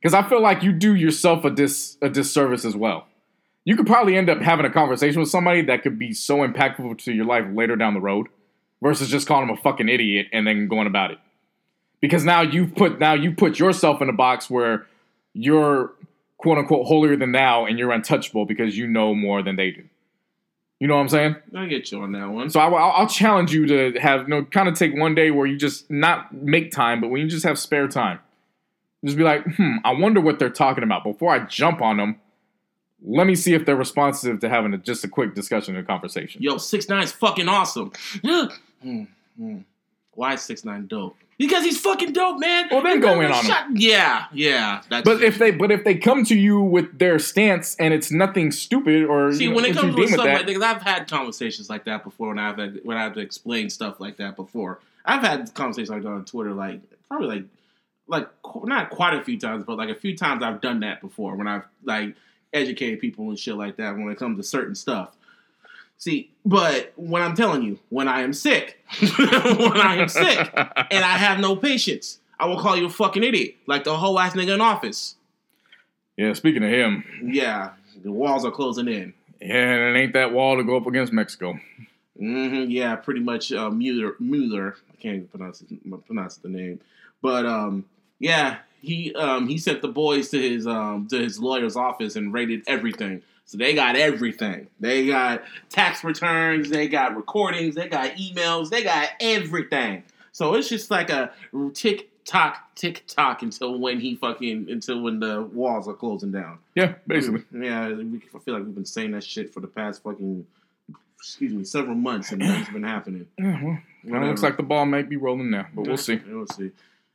Because 0.00 0.14
I 0.14 0.22
feel 0.28 0.40
like 0.40 0.62
you 0.62 0.70
do 0.70 0.94
yourself 0.94 1.44
a 1.44 1.50
dis 1.50 1.98
a 2.00 2.08
disservice 2.08 2.64
as 2.64 2.76
well. 2.76 3.08
You 3.64 3.74
could 3.74 3.88
probably 3.88 4.16
end 4.16 4.30
up 4.30 4.40
having 4.40 4.66
a 4.66 4.70
conversation 4.70 5.18
with 5.18 5.30
somebody 5.30 5.62
that 5.62 5.82
could 5.82 5.98
be 5.98 6.12
so 6.12 6.46
impactful 6.46 6.98
to 6.98 7.12
your 7.12 7.24
life 7.24 7.44
later 7.52 7.74
down 7.74 7.94
the 7.94 8.00
road 8.00 8.28
versus 8.80 9.08
just 9.08 9.26
calling 9.26 9.48
them 9.48 9.56
a 9.56 9.60
fucking 9.60 9.88
idiot 9.88 10.28
and 10.32 10.46
then 10.46 10.68
going 10.68 10.86
about 10.86 11.10
it. 11.10 11.18
because 12.00 12.24
now 12.24 12.40
you've 12.42 12.76
put 12.76 13.00
now 13.00 13.14
you 13.14 13.32
put 13.34 13.58
yourself 13.58 14.00
in 14.00 14.08
a 14.08 14.12
box 14.12 14.48
where 14.48 14.86
you're 15.32 15.92
quote 16.36 16.58
unquote 16.58 16.86
holier 16.86 17.16
than 17.16 17.32
thou 17.32 17.66
and 17.66 17.80
you're 17.80 17.90
untouchable 17.90 18.46
because 18.46 18.78
you 18.78 18.86
know 18.86 19.12
more 19.12 19.42
than 19.42 19.56
they 19.56 19.72
do. 19.72 19.82
You 20.80 20.86
know 20.86 20.94
what 20.94 21.00
I'm 21.00 21.08
saying? 21.08 21.36
I 21.56 21.66
get 21.66 21.90
you 21.90 22.00
on 22.02 22.12
that 22.12 22.30
one. 22.30 22.50
So 22.50 22.60
I, 22.60 22.68
will 22.68 22.78
I'll 22.78 23.08
challenge 23.08 23.52
you 23.52 23.66
to 23.66 23.98
have 24.00 24.22
you 24.22 24.28
know 24.28 24.44
kind 24.44 24.68
of 24.68 24.74
take 24.74 24.94
one 24.94 25.14
day 25.14 25.30
where 25.30 25.46
you 25.46 25.56
just 25.56 25.90
not 25.90 26.32
make 26.32 26.70
time, 26.70 27.00
but 27.00 27.08
when 27.08 27.20
you 27.20 27.26
just 27.26 27.44
have 27.44 27.58
spare 27.58 27.88
time, 27.88 28.20
just 29.04 29.16
be 29.16 29.24
like, 29.24 29.44
hmm, 29.56 29.76
I 29.84 29.92
wonder 29.92 30.20
what 30.20 30.38
they're 30.38 30.50
talking 30.50 30.84
about 30.84 31.02
before 31.02 31.32
I 31.32 31.40
jump 31.40 31.82
on 31.82 31.96
them. 31.96 32.20
Let 33.04 33.26
me 33.26 33.34
see 33.34 33.54
if 33.54 33.64
they're 33.64 33.76
responsive 33.76 34.40
to 34.40 34.48
having 34.48 34.74
a, 34.74 34.78
just 34.78 35.04
a 35.04 35.08
quick 35.08 35.34
discussion 35.34 35.76
and 35.76 35.86
conversation. 35.86 36.42
Yo, 36.42 36.58
six 36.58 36.88
nine's 36.88 37.12
fucking 37.12 37.48
awesome. 37.48 37.92
Hmm, 38.80 39.02
hmm. 39.36 39.58
Why 40.12 40.34
is 40.34 40.42
six 40.42 40.64
nine 40.64 40.86
dope? 40.86 41.16
Because 41.38 41.62
he's 41.62 41.80
fucking 41.80 42.12
dope, 42.12 42.40
man. 42.40 42.66
Well, 42.68 42.82
then 42.82 42.98
go 42.98 43.20
in 43.20 43.30
on 43.30 43.44
him. 43.44 43.76
Yeah, 43.76 44.26
yeah. 44.32 44.82
That's 44.90 45.04
But 45.04 45.22
if 45.22 45.38
they 45.38 45.52
but 45.52 45.70
if 45.70 45.84
they 45.84 45.94
come 45.94 46.24
to 46.24 46.36
you 46.36 46.60
with 46.60 46.98
their 46.98 47.20
stance 47.20 47.76
and 47.76 47.94
it's 47.94 48.10
nothing 48.10 48.50
stupid 48.50 49.04
or 49.04 49.32
See, 49.32 49.44
you 49.44 49.50
know, 49.50 49.56
when 49.56 49.64
it 49.64 49.74
comes 49.76 49.94
to 49.94 50.08
stuff 50.08 50.26
it 50.26 50.28
like 50.28 50.38
that, 50.38 50.46
because 50.46 50.62
I've 50.62 50.82
had 50.82 51.08
conversations 51.08 51.70
like 51.70 51.84
that 51.84 52.02
before 52.02 52.28
when 52.28 52.40
I've 52.40 52.58
had, 52.58 52.80
when 52.82 52.96
I 52.96 53.04
have 53.04 53.14
to 53.14 53.20
explain 53.20 53.70
stuff 53.70 54.00
like 54.00 54.16
that 54.16 54.34
before. 54.34 54.80
I've 55.04 55.22
had 55.22 55.54
conversations 55.54 55.90
like 55.90 56.02
that 56.02 56.08
on 56.08 56.24
Twitter, 56.24 56.52
like 56.52 56.80
probably 57.06 57.28
like 57.28 57.44
like 58.08 58.28
not 58.64 58.90
quite 58.90 59.14
a 59.14 59.22
few 59.22 59.38
times, 59.38 59.62
but 59.64 59.78
like 59.78 59.90
a 59.90 59.94
few 59.94 60.16
times 60.16 60.42
I've 60.42 60.60
done 60.60 60.80
that 60.80 61.00
before 61.00 61.36
when 61.36 61.46
I've 61.46 61.64
like 61.84 62.16
educated 62.52 63.00
people 63.00 63.28
and 63.28 63.38
shit 63.38 63.54
like 63.54 63.76
that 63.76 63.96
when 63.96 64.10
it 64.10 64.18
comes 64.18 64.38
to 64.38 64.42
certain 64.42 64.74
stuff. 64.74 65.14
See, 65.98 66.30
but 66.46 66.92
when 66.96 67.22
I'm 67.22 67.34
telling 67.34 67.62
you, 67.62 67.78
when 67.88 68.06
I 68.06 68.20
am 68.22 68.32
sick, 68.32 68.78
when 69.18 69.80
I 69.80 69.96
am 70.00 70.08
sick 70.08 70.38
and 70.56 71.04
I 71.04 71.16
have 71.18 71.40
no 71.40 71.56
patience, 71.56 72.20
I 72.38 72.46
will 72.46 72.58
call 72.60 72.76
you 72.76 72.86
a 72.86 72.90
fucking 72.90 73.24
idiot, 73.24 73.56
like 73.66 73.82
the 73.84 73.96
whole 73.96 74.18
ass 74.18 74.34
nigga 74.34 74.54
in 74.54 74.60
office. 74.60 75.16
yeah, 76.16 76.32
speaking 76.34 76.62
of 76.62 76.70
him, 76.70 77.04
Yeah, 77.24 77.70
the 78.02 78.12
walls 78.12 78.44
are 78.44 78.52
closing 78.52 78.86
in. 78.86 79.12
yeah, 79.40 79.56
and 79.56 79.96
it 79.96 80.00
ain't 80.00 80.12
that 80.12 80.32
wall 80.32 80.56
to 80.56 80.62
go 80.62 80.76
up 80.76 80.86
against 80.86 81.12
Mexico. 81.12 81.58
hmm 82.16 82.64
yeah, 82.68 82.94
pretty 82.94 83.20
much 83.20 83.52
uh, 83.52 83.68
Mueller. 83.70 84.14
Mueller. 84.20 84.76
I 84.92 85.02
can't 85.02 85.16
even 85.16 85.28
pronounce 85.28 85.60
his, 85.60 85.72
pronounce 86.06 86.36
the 86.36 86.48
name, 86.48 86.78
but 87.22 87.44
um, 87.44 87.84
yeah, 88.20 88.58
he 88.80 89.12
um, 89.16 89.48
he 89.48 89.58
sent 89.58 89.82
the 89.82 89.88
boys 89.88 90.28
to 90.30 90.40
his 90.40 90.64
um, 90.64 91.08
to 91.08 91.18
his 91.18 91.40
lawyer's 91.40 91.74
office 91.74 92.14
and 92.14 92.32
raided 92.32 92.62
everything. 92.68 93.22
So 93.48 93.56
they 93.56 93.74
got 93.74 93.96
everything. 93.96 94.66
They 94.78 95.06
got 95.06 95.42
tax 95.70 96.04
returns. 96.04 96.68
They 96.68 96.86
got 96.86 97.16
recordings. 97.16 97.74
They 97.76 97.88
got 97.88 98.10
emails. 98.16 98.68
They 98.68 98.82
got 98.84 99.08
everything. 99.20 100.02
So 100.32 100.54
it's 100.54 100.68
just 100.68 100.90
like 100.90 101.08
a 101.08 101.32
tick 101.72 102.10
tock, 102.26 102.58
tick 102.74 103.04
tock 103.06 103.40
until 103.42 103.78
when 103.78 104.00
he 104.00 104.16
fucking 104.16 104.66
until 104.70 105.00
when 105.00 105.18
the 105.18 105.40
walls 105.40 105.88
are 105.88 105.94
closing 105.94 106.30
down. 106.30 106.58
Yeah, 106.74 106.96
basically. 107.06 107.40
Mm, 107.54 107.64
yeah, 107.64 107.86
I 108.36 108.38
feel 108.40 108.52
like 108.52 108.64
we've 108.64 108.74
been 108.74 108.84
saying 108.84 109.12
that 109.12 109.24
shit 109.24 109.54
for 109.54 109.60
the 109.60 109.66
past 109.66 110.02
fucking, 110.02 110.46
excuse 111.18 111.54
me, 111.54 111.64
several 111.64 111.94
months, 111.96 112.30
and 112.30 112.40
nothing's 112.42 112.68
been 112.68 112.82
happening. 112.84 113.26
Yeah, 113.38 113.64
well, 113.64 113.78
well, 114.04 114.22
it 114.24 114.26
looks 114.28 114.42
like 114.42 114.56
the 114.58 114.62
ball 114.62 114.84
might 114.86 115.08
be 115.08 115.16
rolling 115.16 115.50
now, 115.50 115.66
but 115.74 115.86
we'll 115.86 115.96
see. 115.96 116.20
We'll 116.28 116.46
see. 116.46 116.70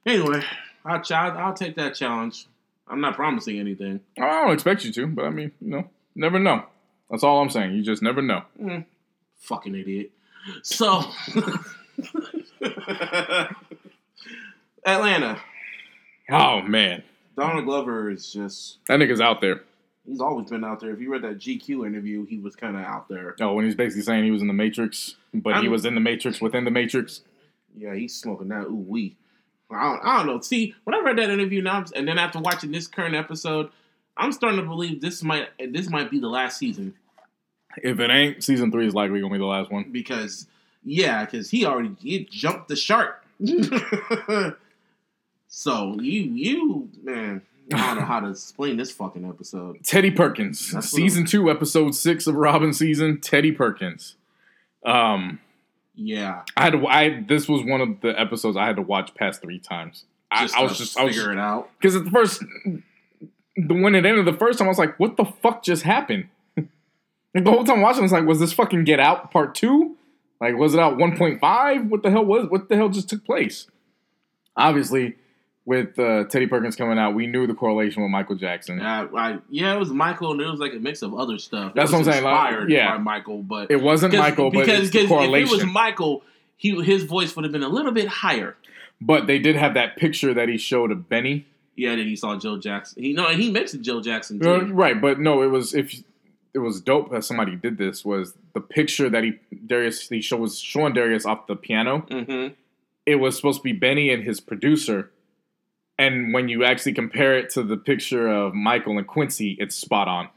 Anyway, 0.05 0.43
I'll, 0.84 0.99
ch- 1.01 1.11
I'll, 1.13 1.38
I'll 1.38 1.53
take 1.53 1.75
that 1.77 1.95
challenge. 1.95 2.47
I'm 2.89 2.99
not 2.99 3.15
promising 3.15 3.57
anything. 3.59 4.01
I 4.17 4.43
don't 4.43 4.51
expect 4.53 4.84
you 4.84 4.91
to, 4.91 5.07
but 5.07 5.25
I 5.25 5.29
mean, 5.29 5.51
you 5.61 5.69
know, 5.69 5.89
never 6.16 6.39
know. 6.39 6.66
That's 7.09 7.24
all 7.24 7.41
I'm 7.41 7.49
saying. 7.49 7.74
You 7.76 7.84
just 7.84 8.01
never 8.01 8.22
know. 8.22 8.43
Mm, 8.61 8.86
fucking 9.39 9.76
idiot. 9.76 10.11
So, 10.64 11.03
Atlanta. 14.86 15.39
Oh 16.30 16.61
man, 16.61 17.03
Donald 17.38 17.66
Glover 17.66 18.09
is 18.09 18.32
just. 18.32 18.78
that 18.88 18.99
nigga's 18.99 19.22
out 19.22 19.41
there. 19.41 19.61
He's 20.05 20.20
always 20.20 20.49
been 20.49 20.64
out 20.66 20.82
there. 20.82 20.91
If 20.91 20.99
you 20.99 21.11
read 21.11 21.22
that 21.22 21.38
GQ 21.38 21.88
interview, 21.88 22.26
he 22.26 22.38
was 22.39 22.55
kind 22.57 22.76
of 22.76 22.82
out 22.84 23.07
there. 23.07 23.36
Oh, 23.39 23.53
when 23.53 23.64
he's 23.66 23.76
basically 23.76 24.01
saying 24.01 24.26
he 24.26 24.32
was 24.32 24.41
in 24.41 24.47
the 24.47 24.53
Matrix, 24.53 25.16
but 25.34 25.55
he 25.55 25.61
I'm- 25.64 25.72
was 25.72 25.86
in 25.86 25.95
the 25.95 26.01
Matrix 26.01 26.41
within 26.41 26.66
the 26.66 26.72
Matrix. 26.72 27.22
Yeah, 27.76 27.95
he's 27.95 28.14
smoking 28.16 28.49
that 28.49 28.66
ooh 28.66 28.86
wee. 28.88 29.16
I 29.72 29.84
don't, 29.84 30.01
I 30.05 30.18
don't 30.18 30.28
know. 30.28 30.41
See, 30.41 30.76
when 30.84 30.93
I 30.93 30.99
read 30.99 31.18
that 31.18 31.30
interview 31.32 31.61
now, 31.61 31.84
and 31.95 32.07
then 32.07 32.20
after 32.20 32.39
watching 32.39 32.72
this 32.72 32.86
current 32.86 33.16
episode, 33.16 33.72
I'm 34.18 34.32
starting 34.32 34.59
to 34.59 34.66
believe 34.66 35.01
this 35.01 35.24
might 35.24 35.49
this 35.72 35.89
might 35.89 36.09
be 36.11 36.20
the 36.20 36.28
last 36.30 36.57
season 36.57 36.93
If 37.78 37.99
it 37.99 38.09
ain't, 38.11 38.43
season 38.43 38.72
three 38.72 38.88
is 38.88 38.93
likely 38.93 39.20
gonna 39.22 39.34
be 39.34 39.39
the 39.39 39.45
last 39.45 39.72
one. 39.72 39.91
because 39.91 40.47
yeah, 40.84 41.26
because 41.26 41.49
he 41.49 41.66
already 41.66 41.95
he 41.99 42.26
jumped 42.30 42.68
the 42.68 42.76
shark. 42.76 43.26
so 45.47 45.97
you 45.99 46.22
you 46.24 46.89
man, 47.03 47.41
I 47.74 47.88
don't 47.88 47.99
know 47.99 48.05
how 48.05 48.20
to 48.20 48.30
explain 48.30 48.78
this 48.78 48.91
fucking 48.91 49.26
episode. 49.26 49.84
Teddy 49.84 50.11
Perkins, 50.11 50.72
That's 50.72 50.91
what 50.91 50.97
season 50.97 51.26
two, 51.26 51.49
episode 51.49 51.95
six 51.95 52.28
of 52.28 52.36
Robbin' 52.36 52.74
Season. 52.74 53.20
Teddy 53.22 53.51
Perkins. 53.51 54.16
Um, 54.86 55.39
Yeah, 55.95 56.41
I 56.57 56.64
had 56.66 56.74
to. 56.74 56.88
I 56.88 57.24
this 57.28 57.47
was 57.47 57.64
one 57.64 57.82
of 57.82 58.01
the 58.01 58.20
episodes 58.20 58.57
I 58.57 58.66
had 58.68 58.76
to 58.78 58.82
watch 58.82 59.14
past 59.16 59.41
three 59.41 59.59
times. 59.59 60.05
I, 60.32 60.49
I 60.57 60.64
was 60.64 60.74
to 60.74 60.78
just 60.80 60.97
I 60.99 61.03
was 61.05 61.16
figure 61.16 61.32
it 61.32 61.38
out. 61.38 61.70
because 61.80 61.95
at 61.95 62.05
the 62.05 62.11
first, 62.11 62.43
the 63.56 63.74
when 63.74 63.95
it 63.95 64.06
ended 64.06 64.26
the 64.26 64.34
first 64.34 64.60
time, 64.60 64.68
I 64.68 64.70
was 64.70 64.78
like, 64.78 64.99
"What 64.99 65.18
the 65.18 65.26
fuck 65.26 65.64
just 65.64 65.84
happened?" 65.84 66.28
and 66.58 66.68
the 67.34 67.51
whole 67.51 67.64
time 67.64 67.82
watching, 67.82 68.01
I 68.01 68.04
was 68.04 68.12
like, 68.12 68.26
"Was 68.26 68.39
this 68.39 68.54
fucking 68.54 68.84
Get 68.84 68.99
Out 68.99 69.32
Part 69.32 69.56
Two? 69.56 69.95
Like, 70.41 70.56
was 70.56 70.74
it 70.74 70.80
out 70.80 70.97
one 70.97 71.18
point 71.18 71.39
five? 71.39 71.88
What 71.88 72.04
the 72.04 72.12
hell 72.12 72.26
was? 72.26 72.47
What 72.49 72.70
the 72.70 72.76
hell 72.76 72.89
just 72.89 73.10
took 73.10 73.26
place?" 73.26 73.68
Obviously, 74.56 75.16
with 75.66 75.97
uh, 75.97 76.26
Teddy 76.26 76.47
Perkins 76.47 76.76
coming 76.76 76.99
out, 76.99 77.16
we 77.16 77.26
knew 77.28 77.47
the 77.47 77.54
correlation 77.54 78.04
with 78.04 78.12
Michael 78.12 78.36
Jackson. 78.36 78.80
Yeah, 78.80 79.08
I, 79.16 79.39
yeah, 79.49 79.74
it 79.74 79.80
was 79.80 79.89
Michael, 79.89 80.32
and 80.32 80.41
it 80.41 80.45
was 80.45 80.60
like 80.60 80.74
a 80.74 80.80
mix 80.80 81.01
of 81.01 81.14
other 81.14 81.38
stuff. 81.38 81.74
That's 81.74 81.91
what 81.91 81.99
I'm 81.99 82.04
saying, 82.04 82.24
like, 82.24 82.49
Inspired 82.49 82.72
yeah. 82.72 82.91
by 82.91 82.97
Michael, 82.97 83.41
but 83.41 83.72
It 83.72 83.82
wasn't 83.82 84.14
Michael, 84.16 84.51
but 84.51 84.66
because 84.66 84.91
because 84.91 85.10
if 85.10 85.12
it 85.12 85.49
was 85.49 85.66
Michael, 85.66 86.24
he 86.58 86.80
his 86.84 87.04
voice 87.04 87.36
would 87.36 87.45
have 87.45 87.51
been 87.51 87.64
a 87.64 87.70
little 87.70 87.91
bit 87.91 88.08
higher. 88.08 88.56
but 88.99 89.28
they 89.28 89.39
did 89.39 89.56
have 89.56 89.74
that 89.76 89.95
picture 89.97 90.34
that 90.34 90.49
he 90.49 90.58
showed 90.58 90.91
of 90.91 91.10
Benny. 91.10 91.47
Yeah, 91.76 91.91
and 91.91 91.99
then 91.99 92.07
he 92.07 92.15
saw 92.15 92.38
Joe 92.38 92.57
Jackson. 92.57 93.01
He 93.03 93.13
no, 93.13 93.28
and 93.28 93.41
he 93.41 93.51
mentioned 93.51 93.84
Joe 93.84 94.01
Jackson 94.01 94.39
Uh, 94.45 94.59
too. 94.59 94.74
right, 94.74 94.99
but 94.99 95.19
no, 95.19 95.41
it 95.41 95.47
was 95.47 95.74
if 95.74 96.03
it 96.53 96.59
was 96.59 96.82
dope 96.82 97.11
that 97.11 97.24
somebody 97.24 97.55
did 97.55 97.78
this 97.78 98.05
was 98.05 98.36
the 98.53 98.61
picture 98.61 99.09
that 99.09 99.24
he 99.24 99.39
Darius 99.65 100.07
he 100.07 100.21
show, 100.21 100.38
was 100.38 100.59
showing 100.59 100.93
Darius 100.93 101.26
off 101.26 101.47
the 101.47 101.55
piano. 101.55 102.05
Mm-hmm. 102.09 102.53
It 103.05 103.15
was 103.15 103.36
supposed 103.36 103.59
to 103.59 103.63
be 103.63 103.74
Benny 103.74 104.11
and 104.11 104.24
his 104.24 104.39
producer, 104.39 105.11
and 105.97 106.34
when 106.34 106.47
you 106.47 106.63
actually 106.63 106.93
compare 106.93 107.38
it 107.38 107.49
to 107.51 107.63
the 107.63 107.76
picture 107.78 108.28
of 108.28 108.53
Michael 108.53 108.97
and 108.97 109.07
Quincy, 109.07 109.57
it's 109.59 109.76
spot 109.76 110.07
on. 110.07 110.30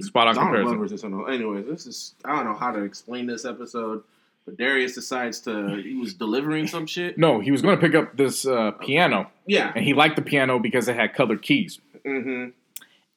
Spot 0.00 0.28
on 0.28 0.34
comparison. 0.34 0.76
Glover's 0.78 1.04
on. 1.04 1.32
Anyways, 1.32 1.66
this 1.66 1.86
is 1.86 2.14
I 2.24 2.34
don't 2.34 2.46
know 2.46 2.54
how 2.54 2.72
to 2.72 2.82
explain 2.82 3.26
this 3.26 3.44
episode, 3.44 4.02
but 4.46 4.56
Darius 4.56 4.94
decides 4.94 5.40
to 5.40 5.82
he 5.82 5.94
was 5.96 6.14
delivering 6.14 6.66
some 6.68 6.86
shit. 6.86 7.18
No, 7.18 7.40
he 7.40 7.50
was 7.50 7.60
going 7.60 7.76
to 7.76 7.80
pick 7.80 7.94
up 7.94 8.16
this 8.16 8.46
uh, 8.46 8.70
piano, 8.80 9.30
Yeah. 9.46 9.72
and 9.74 9.84
he 9.84 9.92
liked 9.92 10.16
the 10.16 10.22
piano 10.22 10.58
because 10.58 10.88
it 10.88 10.96
had 10.96 11.12
colored 11.14 11.42
keys. 11.42 11.80
Mm-hmm. 12.06 12.50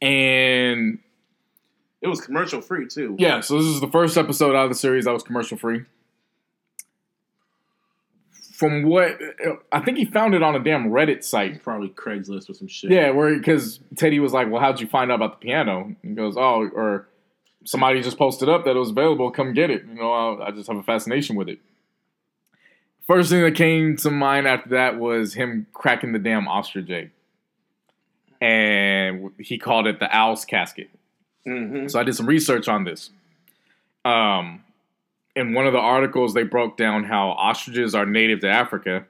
And 0.06 1.00
It 2.02 2.08
was 2.08 2.20
commercial 2.22 2.62
free 2.62 2.88
too. 2.88 3.16
Yeah, 3.20 3.40
so 3.42 3.58
this 3.58 3.68
is 3.68 3.80
the 3.80 3.88
first 3.90 4.18
episode 4.18 4.56
out 4.56 4.64
of 4.64 4.70
the 4.70 4.76
series 4.76 5.06
that 5.06 5.14
was 5.14 5.24
commercial 5.24 5.58
free. 5.58 5.86
From 8.54 8.84
what 8.84 9.18
I 9.72 9.80
think 9.80 9.98
he 9.98 10.06
found 10.06 10.34
it 10.36 10.44
on 10.44 10.54
a 10.56 10.60
damn 10.64 10.90
Reddit 10.90 11.24
site. 11.24 11.64
Probably 11.64 11.90
Craigslist 11.90 12.50
or 12.50 12.54
some 12.54 12.68
shit. 12.68 12.92
Yeah, 12.92 13.12
where 13.12 13.38
because 13.38 13.80
Teddy 13.96 14.20
was 14.20 14.34
like, 14.34 14.50
"Well, 14.52 14.60
how'd 14.62 14.82
you 14.82 14.88
find 14.88 15.12
out 15.12 15.16
about 15.16 15.40
the 15.40 15.46
piano?" 15.46 15.96
He 16.02 16.10
goes, 16.10 16.36
"Oh, 16.36 16.68
or 16.74 17.08
somebody 17.70 18.02
just 18.02 18.18
posted 18.18 18.50
up 18.50 18.66
that 18.66 18.76
it 18.76 18.80
was 18.80 18.90
available. 18.90 19.30
Come 19.32 19.54
get 19.54 19.70
it." 19.70 19.86
You 19.86 19.96
know, 19.96 20.12
I, 20.12 20.48
I 20.48 20.52
just 20.52 20.68
have 20.68 20.78
a 20.78 20.84
fascination 20.84 21.36
with 21.36 21.50
it. 21.50 21.60
First 23.08 23.30
thing 23.30 23.42
that 23.42 23.56
came 23.56 23.96
to 23.98 24.12
mind 24.12 24.48
after 24.48 24.70
that 24.70 25.00
was 25.00 25.34
him 25.34 25.68
cracking 25.74 26.12
the 26.14 26.20
damn 26.20 26.48
ostrich 26.48 26.90
egg, 26.90 27.12
and 28.42 29.32
he 29.40 29.58
called 29.58 29.88
it 29.88 30.00
the 30.00 30.16
owl's 30.16 30.46
casket. 30.46 30.90
Mm-hmm. 31.48 31.88
So 31.88 32.00
I 32.00 32.04
did 32.04 32.16
some 32.16 32.28
research 32.28 32.68
on 32.68 32.84
this. 32.84 33.10
Um, 34.06 34.64
in 35.36 35.54
one 35.54 35.66
of 35.66 35.74
the 35.74 35.80
articles, 35.80 36.34
they 36.34 36.44
broke 36.44 36.78
down 36.78 37.04
how 37.04 37.30
ostriches 37.30 37.96
are 37.96 38.06
native 38.06 38.42
to 38.42 38.50
Africa, 38.50 39.06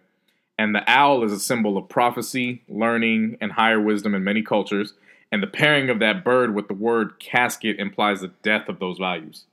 and 0.58 0.76
the 0.76 0.84
owl 0.90 1.24
is 1.24 1.32
a 1.32 1.40
symbol 1.40 1.78
of 1.78 1.90
prophecy, 1.90 2.62
learning, 2.68 3.38
and 3.42 3.52
higher 3.52 3.82
wisdom 3.82 4.16
in 4.16 4.24
many 4.24 4.42
cultures. 4.42 4.94
And 5.32 5.44
the 5.44 5.48
pairing 5.48 5.90
of 5.90 6.00
that 6.00 6.24
bird 6.24 6.56
with 6.56 6.68
the 6.68 6.74
word 6.74 7.20
casket 7.20 7.80
implies 7.80 8.22
the 8.22 8.32
death 8.42 8.68
of 8.68 8.80
those 8.80 8.98
values. 8.98 9.46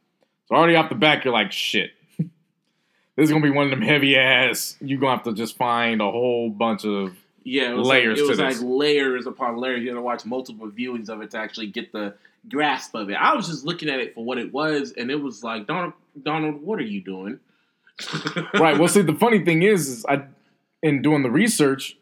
So 0.46 0.54
already 0.54 0.76
off 0.76 0.88
the 0.88 0.94
back, 0.94 1.24
you're 1.24 1.34
like, 1.34 1.52
shit. 1.52 1.90
this 2.18 2.28
is 3.18 3.30
gonna 3.30 3.42
be 3.42 3.50
one 3.50 3.66
of 3.66 3.70
them 3.70 3.82
heavy 3.82 4.16
ass. 4.16 4.76
You're 4.80 4.98
gonna 4.98 5.16
have 5.16 5.24
to 5.24 5.34
just 5.34 5.56
find 5.56 6.00
a 6.00 6.10
whole 6.10 6.48
bunch 6.48 6.84
of 6.84 7.16
Yeah, 7.44 7.72
it 7.72 7.74
was 7.74 7.88
layers 7.88 8.18
Like, 8.18 8.18
it 8.18 8.36
to 8.36 8.44
was 8.44 8.62
like 8.62 8.68
layers 8.68 9.26
upon 9.26 9.58
layers. 9.58 9.82
You 9.82 9.88
had 9.88 9.96
to 9.96 10.02
watch 10.02 10.24
multiple 10.24 10.68
viewings 10.68 11.08
of 11.08 11.20
it 11.20 11.30
to 11.32 11.38
actually 11.38 11.66
get 11.66 11.92
the 11.92 12.14
grasp 12.48 12.94
of 12.94 13.10
it. 13.10 13.14
I 13.14 13.34
was 13.34 13.48
just 13.48 13.64
looking 13.64 13.90
at 13.90 14.00
it 14.00 14.14
for 14.14 14.24
what 14.24 14.38
it 14.38 14.52
was, 14.52 14.92
and 14.92 15.10
it 15.10 15.20
was 15.20 15.42
like, 15.42 15.66
Donald, 15.66 15.92
Donald, 16.22 16.62
what 16.62 16.78
are 16.78 16.84
you 16.84 17.02
doing? 17.02 17.40
right. 18.54 18.78
Well, 18.78 18.88
see, 18.88 19.02
the 19.02 19.14
funny 19.14 19.44
thing 19.44 19.62
is, 19.62 19.88
is 19.88 20.06
I 20.06 20.24
in 20.82 21.02
doing 21.02 21.22
the 21.22 21.30
research, 21.30 21.96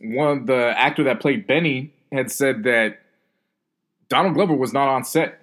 one 0.00 0.46
the 0.46 0.74
actor 0.76 1.04
that 1.04 1.20
played 1.20 1.46
Benny 1.46 1.92
had 2.12 2.30
said 2.30 2.64
that 2.64 3.00
Donald 4.08 4.34
Glover 4.34 4.54
was 4.54 4.72
not 4.72 4.88
on 4.88 5.04
set. 5.04 5.40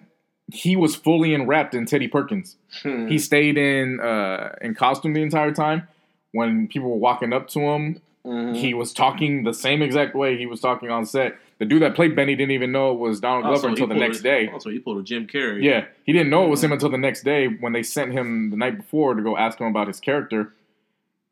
He 0.51 0.75
was 0.75 0.95
fully 0.95 1.33
enwrapped 1.33 1.73
in 1.73 1.85
Teddy 1.85 2.07
Perkins. 2.07 2.57
Hmm. 2.81 3.07
He 3.07 3.17
stayed 3.17 3.57
in 3.57 3.99
uh, 3.99 4.55
in 4.61 4.75
costume 4.75 5.13
the 5.13 5.21
entire 5.21 5.51
time. 5.53 5.87
When 6.31 6.67
people 6.67 6.89
were 6.89 6.97
walking 6.97 7.31
up 7.33 7.47
to 7.49 7.59
him, 7.59 8.01
Mhm. 8.25 8.55
he 8.55 8.73
was 8.73 8.93
talking 8.93 9.43
the 9.43 9.53
same 9.53 9.81
exact 9.81 10.15
way 10.15 10.37
he 10.37 10.45
was 10.45 10.59
talking 10.61 10.89
on 10.89 11.05
set. 11.05 11.35
The 11.59 11.65
dude 11.65 11.81
that 11.81 11.93
played 11.93 12.15
Benny 12.15 12.35
didn't 12.35 12.51
even 12.51 12.71
know 12.71 12.91
it 12.93 12.97
was 12.99 13.19
Donald 13.19 13.43
Glover 13.43 13.55
Also, 13.55 13.67
until 13.67 13.87
the 13.87 13.95
next 13.95 14.19
a- 14.21 14.23
day. 14.23 14.47
Also, 14.47 14.69
he 14.69 14.79
pulled 14.79 14.97
a 14.97 15.03
Jim 15.03 15.27
Carrey. 15.27 15.61
Yeah, 15.61 15.85
he 16.05 16.13
didn't 16.13 16.29
know 16.29 16.45
it 16.45 16.49
was 16.49 16.63
him 16.63 16.71
until 16.71 16.89
the 16.89 16.97
next 16.97 17.23
day 17.23 17.47
when 17.47 17.73
they 17.73 17.83
sent 17.83 18.11
him 18.13 18.49
the 18.49 18.55
night 18.57 18.77
before 18.77 19.13
to 19.13 19.21
go 19.21 19.35
ask 19.37 19.59
him 19.59 19.67
about 19.67 19.87
his 19.87 19.99
character. 19.99 20.53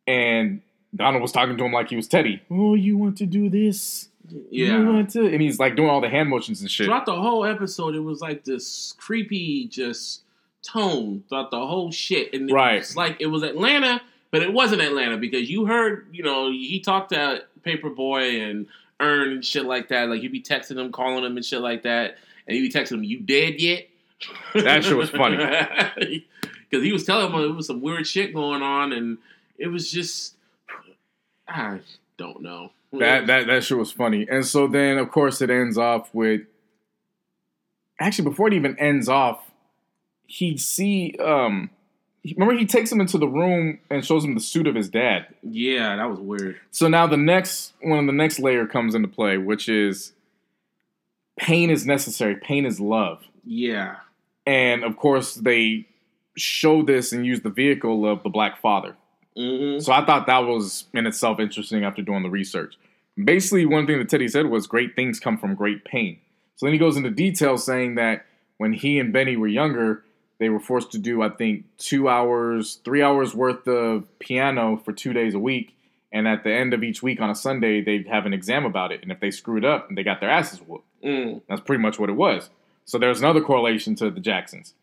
And 0.07 0.61
Donald 0.95 1.21
was 1.21 1.31
talking 1.31 1.57
to 1.57 1.63
him 1.63 1.71
like 1.73 1.89
he 1.89 1.95
was 1.95 2.07
Teddy. 2.07 2.41
Oh, 2.51 2.73
you 2.75 2.97
want 2.97 3.17
to 3.19 3.25
do 3.25 3.49
this? 3.49 4.09
You 4.49 4.65
yeah. 4.65 4.79
want 4.79 5.09
to? 5.11 5.25
And 5.25 5.41
he's 5.41 5.59
like 5.59 5.75
doing 5.75 5.89
all 5.89 6.01
the 6.01 6.09
hand 6.09 6.29
motions 6.29 6.61
and 6.61 6.69
shit. 6.69 6.85
Throughout 6.85 7.05
the 7.05 7.15
whole 7.15 7.45
episode, 7.45 7.95
it 7.95 7.99
was 7.99 8.21
like 8.21 8.43
this 8.43 8.93
creepy, 8.97 9.67
just 9.67 10.21
tone 10.63 11.23
throughout 11.27 11.51
the 11.51 11.59
whole 11.59 11.91
shit, 11.91 12.33
and 12.33 12.49
Right. 12.51 12.79
was 12.79 12.95
like 12.95 13.17
it 13.19 13.27
was 13.27 13.43
Atlanta, 13.43 14.01
but 14.31 14.41
it 14.41 14.53
wasn't 14.53 14.81
Atlanta 14.81 15.17
because 15.17 15.49
you 15.49 15.65
heard, 15.65 16.07
you 16.11 16.23
know, 16.23 16.51
he 16.51 16.79
talked 16.79 17.11
to 17.11 17.43
Paper 17.63 17.89
Boi 17.89 18.41
and 18.41 18.67
Earn 18.99 19.31
and 19.31 19.45
shit 19.45 19.65
like 19.65 19.89
that. 19.89 20.09
Like 20.09 20.21
you'd 20.21 20.31
be 20.31 20.41
texting 20.41 20.77
him, 20.79 20.91
calling 20.91 21.23
him, 21.23 21.35
and 21.35 21.45
shit 21.45 21.61
like 21.61 21.83
that, 21.83 22.17
and 22.47 22.55
you'd 22.55 22.71
be 22.71 22.79
texting 22.79 22.93
him, 22.93 23.03
"You 23.03 23.19
dead 23.19 23.59
yet?" 23.59 23.87
That 24.53 24.83
shit 24.83 24.95
was 24.95 25.09
funny. 25.09 25.37
because 26.69 26.83
he 26.85 26.93
was 26.93 27.03
telling 27.05 27.33
him 27.33 27.39
it 27.41 27.55
was 27.55 27.67
some 27.67 27.81
weird 27.81 28.05
shit 28.05 28.33
going 28.33 28.61
on, 28.61 28.93
and 28.93 29.17
it 29.57 29.67
was 29.67 29.91
just, 29.91 30.35
I 31.47 31.79
don't 32.17 32.41
know. 32.41 32.71
That 32.99 33.27
that 33.27 33.47
that 33.47 33.63
shit 33.63 33.77
was 33.77 33.91
funny. 33.91 34.27
And 34.29 34.45
so 34.45 34.67
then 34.67 34.97
of 34.97 35.11
course 35.11 35.41
it 35.41 35.49
ends 35.49 35.77
off 35.77 36.09
with 36.13 36.41
actually 37.99 38.25
before 38.25 38.47
it 38.47 38.53
even 38.53 38.77
ends 38.79 39.07
off, 39.07 39.51
he 40.25 40.57
see 40.57 41.15
um 41.23 41.69
remember 42.25 42.57
he 42.57 42.65
takes 42.65 42.91
him 42.91 42.99
into 43.01 43.17
the 43.17 43.27
room 43.27 43.79
and 43.89 44.05
shows 44.05 44.25
him 44.25 44.35
the 44.35 44.41
suit 44.41 44.67
of 44.67 44.75
his 44.75 44.89
dad. 44.89 45.27
yeah, 45.41 45.95
that 45.95 46.09
was 46.09 46.19
weird. 46.19 46.59
So 46.71 46.87
now 46.87 47.07
the 47.07 47.17
next 47.17 47.73
one 47.81 47.99
of 47.99 48.05
the 48.05 48.11
next 48.11 48.39
layer 48.39 48.67
comes 48.67 48.93
into 48.93 49.07
play, 49.07 49.37
which 49.37 49.69
is 49.69 50.13
pain 51.37 51.69
is 51.69 51.85
necessary, 51.85 52.35
pain 52.35 52.65
is 52.65 52.79
love. 52.79 53.23
Yeah. 53.45 53.97
And 54.45 54.83
of 54.83 54.97
course 54.97 55.35
they 55.35 55.87
show 56.35 56.83
this 56.83 57.11
and 57.11 57.25
use 57.25 57.41
the 57.41 57.49
vehicle 57.49 58.05
of 58.05 58.23
the 58.23 58.29
black 58.29 58.59
father. 58.61 58.95
Hmm 59.35 59.79
So 59.79 59.93
I 59.93 60.05
thought 60.05 60.27
that 60.27 60.39
was 60.39 60.85
in 60.93 61.07
itself 61.07 61.39
interesting 61.39 61.83
after 61.83 62.01
doing 62.01 62.23
the 62.23 62.29
research. 62.29 62.75
Basically, 63.21 63.65
one 63.65 63.85
thing 63.85 63.99
that 63.99 64.09
Teddy 64.09 64.27
said 64.27 64.45
was 64.47 64.67
great 64.67 64.95
things 64.95 65.19
come 65.19 65.37
from 65.37 65.55
great 65.55 65.83
pain. 65.85 66.19
So 66.55 66.65
then 66.65 66.73
he 66.73 66.79
goes 66.79 66.97
into 66.97 67.09
detail 67.09 67.57
saying 67.57 67.95
that 67.95 68.25
when 68.57 68.73
he 68.73 68.99
and 68.99 69.11
Benny 69.11 69.35
were 69.35 69.47
younger, 69.47 70.03
they 70.39 70.49
were 70.49 70.59
forced 70.59 70.91
to 70.93 70.97
do, 70.97 71.21
I 71.21 71.29
think, 71.29 71.65
two 71.77 72.09
hours, 72.09 72.79
three 72.83 73.01
hours 73.01 73.35
worth 73.35 73.67
of 73.67 74.07
piano 74.19 74.81
for 74.83 74.93
two 74.93 75.13
days 75.13 75.33
a 75.33 75.39
week. 75.39 75.75
And 76.11 76.27
at 76.27 76.43
the 76.43 76.51
end 76.51 76.73
of 76.73 76.83
each 76.83 77.01
week 77.01 77.21
on 77.21 77.29
a 77.29 77.35
Sunday, 77.35 77.81
they'd 77.81 78.07
have 78.07 78.25
an 78.25 78.33
exam 78.33 78.65
about 78.65 78.91
it. 78.91 79.01
And 79.01 79.11
if 79.11 79.19
they 79.19 79.31
screwed 79.31 79.63
up, 79.63 79.87
they 79.91 80.03
got 80.03 80.19
their 80.19 80.29
asses 80.29 80.59
whooped. 80.59 80.85
Mm. 81.03 81.41
That's 81.47 81.61
pretty 81.61 81.81
much 81.81 81.99
what 81.99 82.09
it 82.09 82.15
was. 82.15 82.49
So 82.85 82.97
there's 82.97 83.19
another 83.19 83.41
correlation 83.41 83.95
to 83.95 84.09
the 84.09 84.19
Jacksons. 84.19 84.73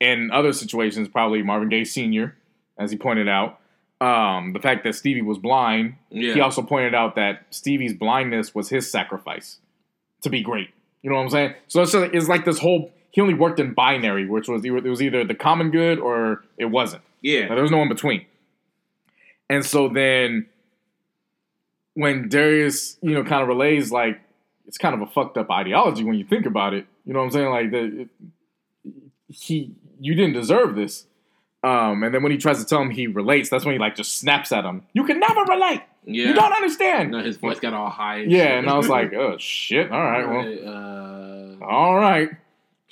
In 0.00 0.30
other 0.32 0.52
situations, 0.52 1.08
probably 1.08 1.42
Marvin 1.42 1.68
Gaye 1.68 1.84
Sr., 1.84 2.36
as 2.78 2.90
he 2.90 2.96
pointed 2.96 3.28
out, 3.28 3.60
um, 4.02 4.52
the 4.52 4.58
fact 4.58 4.82
that 4.84 4.94
Stevie 4.94 5.22
was 5.22 5.38
blind. 5.38 5.94
Yeah. 6.10 6.34
He 6.34 6.40
also 6.40 6.62
pointed 6.62 6.94
out 6.94 7.14
that 7.14 7.46
Stevie's 7.50 7.94
blindness 7.94 8.54
was 8.54 8.68
his 8.68 8.90
sacrifice 8.90 9.58
to 10.22 10.30
be 10.30 10.42
great. 10.42 10.70
You 11.02 11.10
know 11.10 11.16
what 11.16 11.22
I'm 11.22 11.30
saying? 11.30 11.54
So 11.68 11.82
it's, 11.82 11.94
it's 11.94 12.28
like 12.28 12.44
this 12.44 12.58
whole. 12.58 12.92
He 13.12 13.20
only 13.20 13.34
worked 13.34 13.60
in 13.60 13.74
binary, 13.74 14.26
which 14.26 14.48
was 14.48 14.64
it 14.64 14.70
was 14.70 15.02
either 15.02 15.22
the 15.24 15.34
common 15.34 15.70
good 15.70 15.98
or 15.98 16.42
it 16.58 16.66
wasn't. 16.66 17.02
yeah. 17.20 17.46
There 17.48 17.62
was 17.62 17.70
no 17.70 17.82
in 17.82 17.88
between. 17.88 18.26
And 19.48 19.64
so 19.64 19.88
then 19.88 20.46
when 21.94 22.28
Darius, 22.28 22.96
you 23.02 23.12
know, 23.12 23.22
kind 23.22 23.42
of 23.42 23.48
relays 23.48 23.92
like 23.92 24.20
it's 24.66 24.78
kind 24.78 24.94
of 24.94 25.02
a 25.02 25.06
fucked 25.06 25.36
up 25.36 25.50
ideology 25.50 26.04
when 26.04 26.14
you 26.16 26.24
think 26.24 26.46
about 26.46 26.72
it. 26.74 26.86
You 27.04 27.12
know 27.12 27.18
what 27.20 27.26
I'm 27.26 27.30
saying? 27.32 27.50
Like 27.50 27.70
the 27.70 28.08
he 29.28 29.72
you 30.00 30.14
didn't 30.14 30.32
deserve 30.34 30.74
this. 30.74 31.06
Um, 31.64 32.02
and 32.02 32.12
then 32.12 32.22
when 32.24 32.32
he 32.32 32.38
tries 32.38 32.58
to 32.58 32.64
tell 32.64 32.80
him 32.82 32.90
he 32.90 33.06
relates, 33.06 33.48
that's 33.48 33.64
when 33.64 33.74
he 33.74 33.78
like 33.78 33.94
just 33.94 34.18
snaps 34.18 34.50
at 34.50 34.64
him. 34.64 34.82
You 34.94 35.04
can 35.04 35.20
never 35.20 35.42
relate. 35.42 35.82
Yeah. 36.04 36.26
You 36.28 36.34
don't 36.34 36.52
understand. 36.52 37.12
No, 37.12 37.22
his 37.22 37.36
voice 37.36 37.60
got 37.60 37.72
all 37.72 37.88
high. 37.88 38.18
and 38.18 38.32
Yeah, 38.32 38.38
shit. 38.46 38.58
and 38.58 38.68
I 38.70 38.76
was 38.76 38.88
like, 38.88 39.12
oh 39.14 39.36
shit. 39.38 39.90
All 39.92 40.02
right, 40.02 40.28
well, 40.28 41.60
uh, 41.62 41.64
all 41.64 41.94
right. 41.96 42.30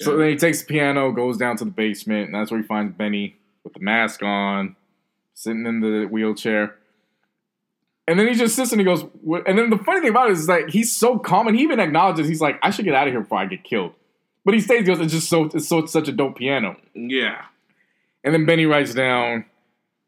So 0.01 0.17
then 0.17 0.29
he 0.31 0.37
takes 0.37 0.61
the 0.61 0.67
piano, 0.67 1.11
goes 1.13 1.37
down 1.37 1.57
to 1.59 1.65
the 1.65 1.71
basement, 1.73 2.27
and 2.27 2.35
that's 2.35 2.51
where 2.51 2.61
he 2.61 2.67
finds 2.67 2.97
Benny 2.97 3.37
with 3.65 3.75
the 3.75 3.81
mask 3.81 4.23
on, 4.23 4.77
sitting 5.35 5.67
in 5.67 5.81
the 5.81 6.07
wheelchair. 6.07 6.77
And 8.09 8.19
then 8.19 8.27
he 8.29 8.35
just 8.35 8.57
sits 8.57 8.73
and 8.73 8.81
he 8.81 8.85
goes, 8.85 9.03
"What-" 9.21 9.47
and 9.47 9.59
then 9.59 9.69
the 9.71 9.79
funny 9.79 10.01
thing 10.01 10.11
about 10.11 10.31
it 10.31 10.33
is 10.35 10.47
that 10.47 10.71
he's 10.71 10.91
so 10.93 11.19
calm, 11.19 11.49
and 11.49 11.57
he 11.57 11.63
even 11.65 11.81
acknowledges 11.81 12.29
he's 12.29 12.41
like, 12.41 12.59
I 12.63 12.71
should 12.71 12.85
get 12.85 12.95
out 12.95 13.09
of 13.09 13.13
here 13.13 13.21
before 13.21 13.39
I 13.39 13.47
get 13.47 13.63
killed. 13.63 13.93
But 14.45 14.55
he 14.55 14.61
stays, 14.61 14.79
he 14.81 14.85
goes, 14.85 15.01
it's 15.01 15.13
just 15.13 15.29
so, 15.29 15.45
it's 15.53 15.69
so, 15.69 15.79
it's 15.81 15.93
such 15.93 16.09
a 16.09 16.13
dope 16.13 16.37
piano. 16.39 16.77
yeah. 16.95 17.43
And 18.25 18.35
then 18.35 18.45
Benny 18.47 18.67
writes 18.67 18.95
down, 18.95 19.45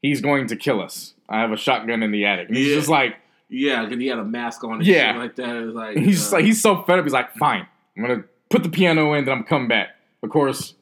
he's 0.02 0.20
going 0.20 0.46
to 0.48 0.56
kill 0.56 0.80
us. 0.80 1.14
I 1.28 1.40
have 1.40 1.52
a 1.52 1.56
shotgun 1.56 2.02
in 2.02 2.10
the 2.10 2.26
attic. 2.26 2.48
And 2.48 2.56
he's 2.56 2.68
Yeah. 2.68 2.74
just 2.76 2.88
like, 2.88 3.16
Yeah, 3.48 3.84
because 3.84 3.98
he 4.00 4.06
had 4.06 4.18
a 4.18 4.24
mask 4.24 4.64
on 4.64 4.74
and 4.74 4.86
Yeah. 4.86 5.12
shit 5.12 5.20
like 5.20 5.36
that. 5.36 5.56
It 5.56 5.66
was 5.66 5.74
like, 5.74 5.96
he's 5.98 6.18
just 6.20 6.32
uh, 6.32 6.36
like, 6.36 6.44
he's 6.46 6.60
so 6.62 6.82
fed 6.84 6.98
up. 6.98 7.04
He's 7.04 7.12
like, 7.12 7.34
fine, 7.34 7.66
I'm 7.96 8.02
gonna 8.02 8.24
put 8.50 8.62
the 8.62 8.70
piano 8.70 9.12
in, 9.14 9.24
then 9.26 9.36
I'm 9.38 9.44
coming 9.44 9.68
back. 9.68 9.88
Of 10.22 10.30
course, 10.30 10.74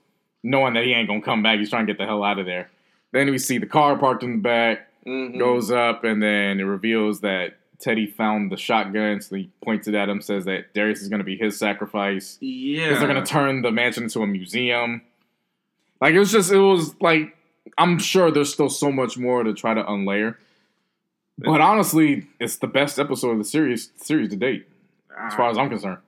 knowing 0.45 0.75
that 0.75 0.85
he 0.85 0.93
ain't 0.93 1.09
gonna 1.09 1.21
come 1.21 1.43
back, 1.43 1.59
he's 1.59 1.71
trying 1.71 1.87
to 1.87 1.93
get 1.93 1.99
the 1.99 2.07
hell 2.07 2.23
out 2.23 2.39
of 2.39 2.47
there. 2.47 2.71
Then 3.13 3.29
we 3.31 3.39
see 3.39 3.59
the 3.59 3.67
car 3.67 3.97
parked 3.99 4.23
in 4.23 4.33
the 4.37 4.39
back, 4.39 4.87
mhm. 5.05 5.37
goes 5.39 5.71
up, 5.73 6.05
and 6.05 6.23
then 6.23 6.61
it 6.61 6.65
reveals 6.65 7.21
that 7.23 7.55
Teddy 7.81 8.07
found 8.07 8.53
the 8.53 8.57
shotgun. 8.57 9.21
So 9.21 9.35
he 9.37 9.51
points 9.65 9.89
it 9.89 9.95
at 9.97 10.09
him, 10.09 10.21
says 10.21 10.45
that 10.45 10.73
Darius 10.75 11.01
is 11.03 11.09
gonna 11.09 11.25
be 11.25 11.37
his 11.37 11.59
sacrifice 11.59 12.39
Yeah. 12.41 12.85
because 12.89 12.99
they're 13.01 13.09
gonna 13.09 13.27
turn 13.27 13.63
the 13.63 13.73
mansion 13.73 14.05
into 14.05 14.23
a 14.23 14.27
museum. 14.29 15.03
Like 16.01 16.15
it 16.15 16.19
was 16.19 16.33
just, 16.33 16.51
it 16.51 16.59
was 16.59 16.95
like 17.01 17.37
I'm 17.79 17.99
sure 17.99 18.31
there's 18.31 18.53
still 18.53 18.71
so 18.71 18.91
much 18.91 19.19
more 19.19 19.43
to 19.43 19.53
try 19.53 19.75
to 19.75 19.83
unlayer. 19.83 20.37
But 21.39 21.61
honestly, 21.61 22.27
it's 22.39 22.57
the 22.57 22.67
best 22.67 22.99
episode 22.99 23.31
of 23.31 23.39
the 23.39 23.45
series 23.45 23.91
series 23.97 24.29
to 24.31 24.37
date, 24.37 24.69
as 25.19 25.35
far 25.35 25.51
as 25.51 25.57
I'm 25.57 25.71
concerned. 25.71 25.99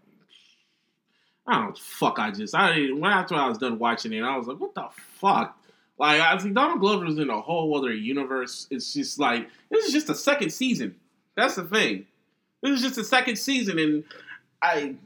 I 1.46 1.62
don't 1.62 1.78
fuck. 1.78 2.18
I 2.18 2.30
just 2.30 2.54
I 2.54 2.88
when 2.92 3.10
after 3.10 3.34
I 3.34 3.48
was 3.48 3.58
done 3.58 3.78
watching 3.78 4.12
it, 4.12 4.22
I 4.22 4.36
was 4.36 4.46
like, 4.46 4.60
what 4.60 4.74
the 4.74 4.88
fuck? 5.18 5.58
Like 5.98 6.20
I 6.20 6.36
think 6.38 6.54
Donald 6.54 6.80
Glover's 6.80 7.18
in 7.18 7.30
a 7.30 7.40
whole 7.40 7.76
other 7.76 7.92
universe. 7.92 8.66
It's 8.70 8.92
just 8.92 9.18
like 9.18 9.48
this 9.70 9.86
is 9.86 9.92
just 9.92 10.06
the 10.06 10.14
second 10.14 10.50
season. 10.50 10.96
That's 11.34 11.54
the 11.54 11.64
thing. 11.64 12.06
This 12.62 12.72
is 12.72 12.82
just 12.82 12.96
the 12.96 13.04
second 13.04 13.36
season, 13.36 13.78
and 13.78 14.04
I 14.62 14.96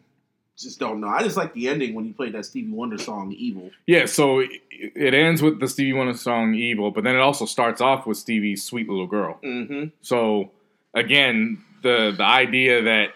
just 0.59 0.79
don't 0.79 1.01
know. 1.01 1.09
I 1.09 1.23
just 1.23 1.37
like 1.37 1.53
the 1.55 1.69
ending 1.69 1.95
when 1.95 2.05
he 2.05 2.13
played 2.13 2.33
that 2.35 2.45
Stevie 2.47 2.73
Wonder 2.73 2.99
song 2.99 3.33
"Evil." 3.33 3.71
Yeah, 3.87 4.07
so 4.07 4.41
it, 4.41 4.51
it 4.71 5.15
ends 5.15 5.43
with 5.43 5.61
the 5.61 5.69
Stevie 5.69 5.93
Wonder 5.93 6.15
song 6.15 6.55
"Evil," 6.55 6.91
but 6.91 7.05
then 7.05 7.15
it 7.15 7.21
also 7.21 7.45
starts 7.45 7.81
off 7.81 8.07
with 8.07 8.17
Stevie's 8.19 8.63
"Sweet 8.65 8.89
Little 8.89 9.07
Girl." 9.07 9.39
Mm-hmm. 9.45 9.89
So 10.01 10.51
again, 10.95 11.63
the 11.83 12.15
the 12.17 12.25
idea 12.25 12.83
that 12.83 13.11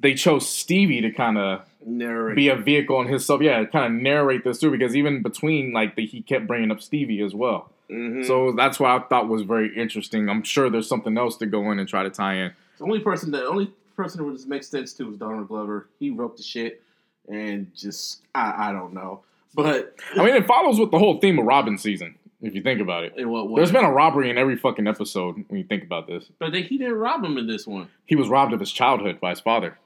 they 0.00 0.14
chose 0.14 0.48
Stevie 0.48 1.00
to 1.02 1.10
kind 1.12 1.38
of 1.38 1.62
Narrate. 1.86 2.36
be 2.36 2.48
a 2.48 2.56
vehicle 2.56 3.00
in 3.00 3.08
himself, 3.08 3.40
yeah, 3.40 3.64
kind 3.64 3.86
of 3.86 4.00
narrate 4.02 4.44
this 4.44 4.58
through 4.58 4.72
because 4.72 4.96
even 4.96 5.22
between 5.22 5.72
like 5.72 5.94
the, 5.94 6.04
he 6.04 6.20
kept 6.22 6.46
bringing 6.46 6.70
up 6.70 6.80
Stevie 6.80 7.20
as 7.22 7.34
well. 7.34 7.70
Mhm. 7.90 8.26
So 8.26 8.52
that's 8.52 8.78
what 8.80 8.90
I 8.90 8.98
thought 8.98 9.28
was 9.28 9.42
very 9.42 9.74
interesting. 9.76 10.28
I'm 10.28 10.42
sure 10.42 10.68
there's 10.68 10.88
something 10.88 11.16
else 11.16 11.36
to 11.38 11.46
go 11.46 11.70
in 11.70 11.78
and 11.78 11.88
try 11.88 12.02
to 12.02 12.10
tie 12.10 12.34
in. 12.34 12.52
the 12.78 12.84
only 12.84 13.00
person 13.00 13.30
that 13.30 13.46
only 13.46 13.70
person 13.98 14.20
who 14.20 14.32
this 14.32 14.46
makes 14.46 14.68
sense 14.68 14.94
to 14.94 15.10
is 15.10 15.16
Donald 15.18 15.48
Glover. 15.48 15.88
He 15.98 16.10
wrote 16.10 16.36
the 16.36 16.42
shit, 16.42 16.82
and 17.28 17.70
just 17.74 18.22
I 18.34 18.70
I 18.70 18.72
don't 18.72 18.94
know, 18.94 19.20
but 19.54 19.96
I 20.16 20.24
mean, 20.24 20.36
it 20.36 20.46
follows 20.46 20.78
with 20.78 20.90
the 20.90 20.98
whole 20.98 21.18
theme 21.18 21.38
of 21.38 21.44
Robbin' 21.44 21.76
Season. 21.76 22.14
If 22.40 22.54
you 22.54 22.62
think 22.62 22.80
about 22.80 23.02
it, 23.02 23.26
what 23.26 23.50
way? 23.50 23.58
there's 23.58 23.72
been 23.72 23.84
a 23.84 23.90
robbery 23.90 24.30
in 24.30 24.38
every 24.38 24.56
fucking 24.56 24.86
episode 24.86 25.44
when 25.48 25.58
you 25.58 25.64
think 25.64 25.82
about 25.82 26.06
this. 26.06 26.30
But 26.38 26.52
they, 26.52 26.62
he 26.62 26.78
didn't 26.78 26.94
rob 26.94 27.24
him 27.24 27.36
in 27.36 27.48
this 27.48 27.66
one. 27.66 27.88
He 28.06 28.14
was 28.14 28.28
robbed 28.28 28.52
of 28.52 28.60
his 28.60 28.70
childhood 28.70 29.18
by 29.20 29.30
his 29.30 29.40
father. 29.40 29.76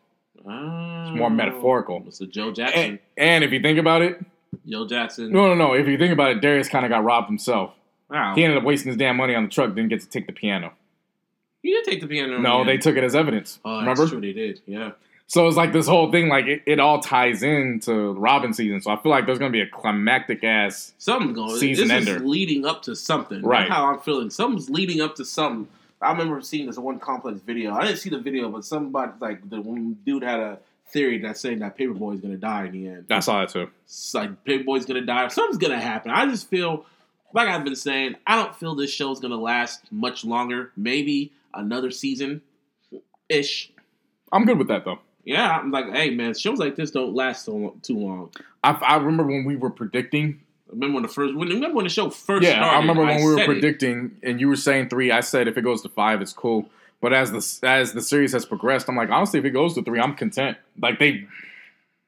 Oh, 0.47 1.11
more 1.13 1.31
metaphorical. 1.31 2.05
So 2.11 2.27
Joe 2.27 2.53
Jackson. 2.53 2.83
And, 2.83 2.99
and 3.17 3.45
if 3.45 3.53
you 3.53 3.63
think 3.63 3.79
about 3.79 4.03
it, 4.03 4.23
Joe 4.67 4.87
Jackson. 4.87 5.33
no, 5.33 5.49
no, 5.49 5.55
no. 5.55 5.73
If 5.73 5.89
you 5.89 5.97
think 5.97 6.13
about 6.13 6.33
it, 6.33 6.43
Darius 6.43 6.69
kind 6.69 6.85
of 6.85 6.91
got 6.91 7.05
robbed 7.05 7.29
himself. 7.29 7.73
Wow. 8.11 8.35
He 8.35 8.45
ended 8.45 8.59
up 8.59 8.65
wasting 8.65 8.89
his 8.89 8.99
damn 8.99 9.17
money 9.17 9.35
on 9.35 9.45
the 9.45 9.49
truck. 9.49 9.75
Didn't 9.75 9.89
get 9.89 10.03
to 10.03 10.09
take 10.09 10.27
the 10.27 10.35
piano. 10.35 10.75
He 11.63 11.71
did 11.71 11.85
take 11.85 12.01
the 12.01 12.07
piano. 12.07 12.39
No, 12.39 12.59
man. 12.59 12.67
they 12.67 12.77
took 12.77 12.97
it 12.97 13.05
as 13.05 13.15
evidence. 13.15 13.61
Oh, 13.65 13.79
remember? 13.79 14.03
that's 14.03 14.11
true. 14.11 14.21
They 14.21 14.33
did. 14.33 14.61
Yeah. 14.67 14.93
So 15.29 15.47
it's 15.49 15.57
like 15.57 15.73
this 15.73 15.87
whole 15.87 16.11
thing, 16.13 16.29
like 16.29 16.45
it, 16.45 16.63
it 16.67 16.79
all 16.79 17.01
ties 17.01 17.43
into 17.43 18.13
Robbin' 18.13 18.53
Season. 18.53 18.83
So 18.83 18.91
I 18.91 19.01
feel 19.01 19.11
like 19.11 19.25
there's 19.25 19.39
gonna 19.39 19.51
be 19.51 19.63
a 19.63 19.67
climactic 19.67 20.45
ass. 20.45 20.93
something 20.99 21.33
going. 21.33 21.57
Season 21.57 21.89
this 21.89 22.07
ender. 22.07 22.17
is 22.17 22.23
leading 22.23 22.67
up 22.67 22.83
to 22.83 22.95
something. 22.95 23.41
Right. 23.41 23.61
That's 23.61 23.73
how 23.73 23.87
I'm 23.87 24.01
feeling. 24.01 24.29
Something's 24.29 24.69
leading 24.69 25.01
up 25.01 25.15
to 25.17 25.25
something. 25.25 25.69
I 26.03 26.11
remember 26.11 26.41
seeing 26.43 26.67
this 26.67 26.77
one 26.77 26.99
complex 26.99 27.41
video. 27.41 27.73
I 27.73 27.87
didn't 27.87 27.99
see 27.99 28.11
the 28.11 28.19
video, 28.19 28.51
but 28.51 28.65
somebody 28.65 29.13
like 29.21 29.49
the 29.49 29.61
one 29.61 29.97
dude 30.05 30.23
had 30.23 30.41
a 30.41 30.59
theory 30.89 31.19
that 31.21 31.39
saying 31.39 31.61
that 31.61 31.79
Paper 31.79 31.95
Boi 31.95 32.13
is 32.13 32.21
gonna 32.21 32.37
die 32.37 32.67
in 32.67 32.73
the 32.73 32.89
end. 32.89 33.07
I 33.09 33.21
saw 33.21 33.41
that 33.41 33.51
too. 33.51 33.71
It's 33.85 34.13
like 34.13 34.45
Paper 34.45 34.65
Boi's 34.65 34.85
gonna 34.85 35.01
die. 35.01 35.29
Something's 35.29 35.59
gonna 35.59 35.81
happen. 35.81 36.11
I 36.11 36.27
just 36.27 36.51
feel 36.51 36.85
like 37.33 37.49
I've 37.49 37.65
been 37.65 37.77
saying. 37.77 38.17
I 38.27 38.37
don't 38.37 38.55
feel 38.55 38.75
this 38.75 38.91
show's 38.91 39.21
gonna 39.21 39.41
last 39.41 39.91
much 39.91 40.25
longer. 40.25 40.73
Maybe 40.77 41.33
another 41.55 41.91
season, 41.91 42.43
ish. 43.29 43.73
I'm 44.33 44.45
good 44.45 44.59
with 44.59 44.69
that 44.69 44.85
though. 44.85 44.99
Yeah, 45.25 45.59
I'm 45.59 45.71
like, 45.71 45.91
hey 45.93 46.11
man, 46.11 46.35
shows 46.35 46.59
like 46.59 46.77
this 46.77 46.91
don't 46.91 47.15
last 47.15 47.45
so 47.45 47.53
long, 47.53 47.81
too 47.83 47.99
long. 47.99 48.31
I, 48.65 48.71
I 48.73 48.97
remember 48.97 49.25
when 49.25 49.45
we 49.45 49.57
were 49.57 49.71
predicting. 49.71 50.41
I 50.69 50.73
Remember 50.73 50.95
when 50.95 51.03
the 51.03 51.09
first? 51.09 51.35
When, 51.35 51.49
remember 51.49 51.77
when 51.77 51.85
the 51.85 51.91
show 51.91 52.09
first 52.11 52.43
Yeah, 52.45 52.53
started? 52.53 52.77
I 52.77 52.81
remember 52.81 53.05
when 53.05 53.17
we 53.19 53.25
were 53.25 53.37
said 53.37 53.43
it. 53.43 53.47
predicting, 53.47 54.17
and 54.23 54.41
you 54.41 54.49
were 54.49 54.57
saying 54.57 54.89
three. 54.89 55.11
I 55.13 55.21
said 55.21 55.47
if 55.49 55.57
it 55.59 55.63
goes 55.63 55.83
to 55.83 55.89
five, 55.91 56.23
it's 56.23 56.33
cool. 56.33 56.69
But 57.01 57.13
as 57.13 57.31
the 57.31 57.69
as 57.69 57.93
the 57.93 58.01
series 58.01 58.33
has 58.33 58.45
progressed, 58.47 58.89
I'm 58.89 58.97
like, 58.97 59.11
honestly, 59.11 59.39
if 59.39 59.45
it 59.45 59.51
goes 59.51 59.75
to 59.75 59.83
three, 59.83 60.01
I'm 60.01 60.15
content. 60.15 60.57
Like 60.81 60.99
they 60.99 61.27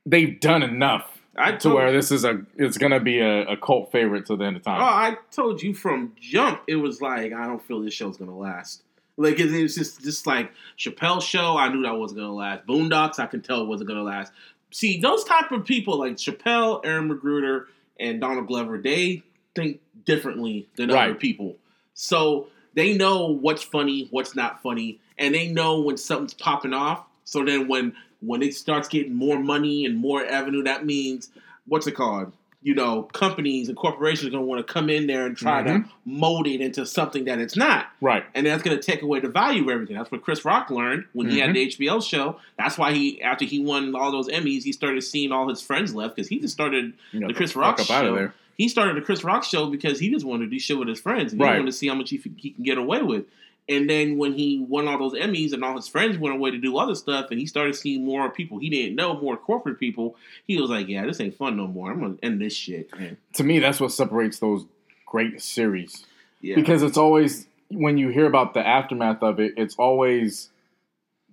they've 0.06 0.38
done 0.40 0.62
enough 0.62 1.18
I 1.36 1.52
to 1.56 1.70
where 1.70 1.92
this 1.92 2.10
is 2.10 2.24
a 2.24 2.42
it's 2.56 2.78
gonna 2.78 3.00
be 3.00 3.18
a, 3.18 3.42
a 3.48 3.56
cult 3.56 3.90
favorite 3.92 4.26
to 4.26 4.36
the 4.36 4.44
end 4.44 4.56
of 4.56 4.62
time. 4.62 4.80
Oh. 4.80 4.84
I 4.84 5.16
told 5.30 5.62
you 5.62 5.74
from 5.74 6.12
jump. 6.20 6.62
It 6.66 6.76
was 6.76 7.00
like 7.00 7.32
I 7.32 7.46
don't 7.46 7.62
feel 7.62 7.80
this 7.80 7.92
show's 7.94 8.16
gonna 8.16 8.36
last. 8.36 8.82
Like 9.16 9.38
it, 9.38 9.50
was 9.62 9.74
just 9.74 10.02
just 10.02 10.26
like 10.26 10.52
Chappelle 10.78 11.22
show. 11.22 11.56
I 11.56 11.68
knew 11.68 11.82
that 11.82 11.96
wasn't 11.96 12.20
gonna 12.20 12.34
last. 12.34 12.66
Boondocks, 12.66 13.18
I 13.18 13.26
can 13.26 13.42
tell 13.42 13.60
it 13.60 13.66
wasn't 13.66 13.88
gonna 13.88 14.02
last. 14.02 14.32
See, 14.70 15.00
those 15.00 15.22
type 15.24 15.52
of 15.52 15.64
people 15.64 15.98
like 15.98 16.14
Chappelle, 16.14 16.84
Aaron 16.84 17.08
McGruder, 17.08 17.66
and 18.00 18.20
Donald 18.20 18.48
Glover, 18.48 18.78
they 18.78 19.22
think 19.54 19.80
differently 20.04 20.68
than 20.76 20.90
other 20.90 21.14
people. 21.14 21.56
So 21.94 22.48
they 22.74 22.96
know 22.96 23.28
what's 23.28 23.62
funny, 23.62 24.08
what's 24.10 24.34
not 24.34 24.62
funny, 24.62 24.98
and 25.16 25.34
they 25.34 25.48
know 25.48 25.80
when 25.80 25.96
something's 25.96 26.34
popping 26.34 26.74
off. 26.74 27.04
So 27.24 27.44
then 27.44 27.68
when 27.68 27.94
when 28.20 28.42
it 28.42 28.54
starts 28.54 28.88
getting 28.88 29.14
more 29.14 29.38
money 29.38 29.84
and 29.84 29.96
more 29.96 30.24
avenue, 30.24 30.62
that 30.64 30.84
means 30.84 31.30
what's 31.66 31.86
it 31.86 31.92
called? 31.92 32.32
You 32.64 32.74
know, 32.74 33.02
companies 33.02 33.68
and 33.68 33.76
corporations 33.76 34.26
are 34.26 34.30
gonna 34.30 34.42
want 34.44 34.66
to 34.66 34.72
come 34.72 34.88
in 34.90 35.06
there 35.06 35.26
and 35.26 35.36
try 35.36 35.62
to 35.62 35.70
Mhm. 35.70 35.88
mold 36.06 36.46
it 36.48 36.60
into 36.62 36.84
something 36.86 37.24
that 37.26 37.38
it's 37.38 37.56
not. 37.56 37.86
right. 38.00 38.24
And 38.34 38.46
that's 38.46 38.62
going 38.62 38.76
to 38.76 38.82
take 38.82 39.02
away 39.02 39.20
the 39.20 39.28
value 39.28 39.62
of 39.64 39.68
everything. 39.68 39.96
That's 39.96 40.10
what 40.10 40.22
Chris 40.22 40.44
Rock 40.44 40.70
learned 40.70 41.04
when 41.12 41.28
he 41.28 41.38
had 41.40 41.50
Mhm. 41.50 41.54
the 41.54 41.60
HBO 41.60 42.00
show. 42.00 42.36
That's 42.58 42.76
why 42.78 42.92
he, 42.94 43.20
after 43.22 43.44
he 43.44 43.58
won 43.60 43.94
all 43.94 44.10
those 44.10 44.28
Emmys, 44.28 44.64
he 44.64 44.72
started 44.72 45.02
seeing 45.02 45.30
all 45.30 45.46
his 45.48 45.60
friends 45.62 45.94
left 45.94 46.16
because 46.16 46.28
he 46.28 46.38
just 46.38 46.52
started 46.54 46.94
You 47.12 47.20
know, 47.20 47.28
the 47.28 47.34
Chris 47.34 47.54
Rock 47.54 47.78
up 47.80 47.90
out 47.90 48.04
of 48.06 48.08
show. 48.10 48.14
there. 48.16 48.34
He 48.56 48.68
started 48.68 48.96
the 48.96 49.00
Chris 49.02 49.24
Rock 49.24 49.44
show 49.44 49.66
because 49.66 49.98
he 50.00 50.08
just 50.10 50.24
wanted 50.24 50.44
to 50.46 50.50
do 50.50 50.58
shit 50.58 50.78
with 50.78 50.88
his 50.88 51.00
friends 51.00 51.32
and 51.32 51.40
Right. 51.42 51.52
he 51.54 51.58
wanted 51.58 51.70
to 51.72 51.76
see 51.76 51.88
how 51.88 51.94
much 51.94 52.08
he, 52.10 52.20
he 52.36 52.50
can 52.50 52.64
get 52.64 52.78
away 52.78 53.02
with. 53.02 53.24
And 53.68 53.88
then 53.88 54.18
when 54.18 54.34
he 54.34 54.64
won 54.68 54.88
all 54.88 54.98
those 54.98 55.14
Emmys 55.14 55.52
and 55.54 55.64
all 55.64 55.74
his 55.76 55.88
friends 55.88 56.18
went 56.18 56.34
away 56.34 56.50
to 56.50 56.58
do 56.58 56.76
other 56.76 56.94
stuff, 56.94 57.30
and 57.30 57.40
he 57.40 57.46
started 57.46 57.74
seeing 57.74 58.04
more 58.04 58.28
people 58.28 58.58
he 58.58 58.68
didn't 58.68 58.94
know, 58.94 59.18
more 59.20 59.36
corporate 59.38 59.80
people, 59.80 60.16
he 60.46 60.60
was 60.60 60.68
like, 60.68 60.86
"Yeah, 60.88 61.06
this 61.06 61.18
ain't 61.20 61.34
fun 61.36 61.56
no 61.56 61.66
more. 61.66 61.90
I'm 61.90 62.00
gonna 62.00 62.16
end 62.22 62.40
this 62.40 62.54
shit." 62.54 62.90
And, 62.98 63.16
To 63.34 63.44
me, 63.44 63.58
that's 63.60 63.80
what 63.80 63.90
separates 63.92 64.38
those 64.38 64.66
great 65.06 65.40
series. 65.40 66.04
yeah, 66.42 66.56
because 66.56 66.82
it's 66.82 66.98
always 66.98 67.46
when 67.70 67.96
you 67.96 68.10
hear 68.10 68.26
about 68.26 68.52
the 68.54 68.66
aftermath 68.66 69.22
of 69.22 69.40
it, 69.40 69.54
it's 69.56 69.76
always 69.76 70.50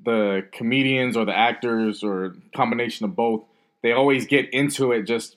the 0.03 0.45
comedians 0.51 1.15
or 1.17 1.25
the 1.25 1.37
actors 1.37 2.03
or 2.03 2.35
combination 2.55 3.05
of 3.05 3.15
both. 3.15 3.43
They 3.83 3.91
always 3.91 4.25
get 4.25 4.51
into 4.53 4.91
it. 4.93 5.03
Just 5.03 5.35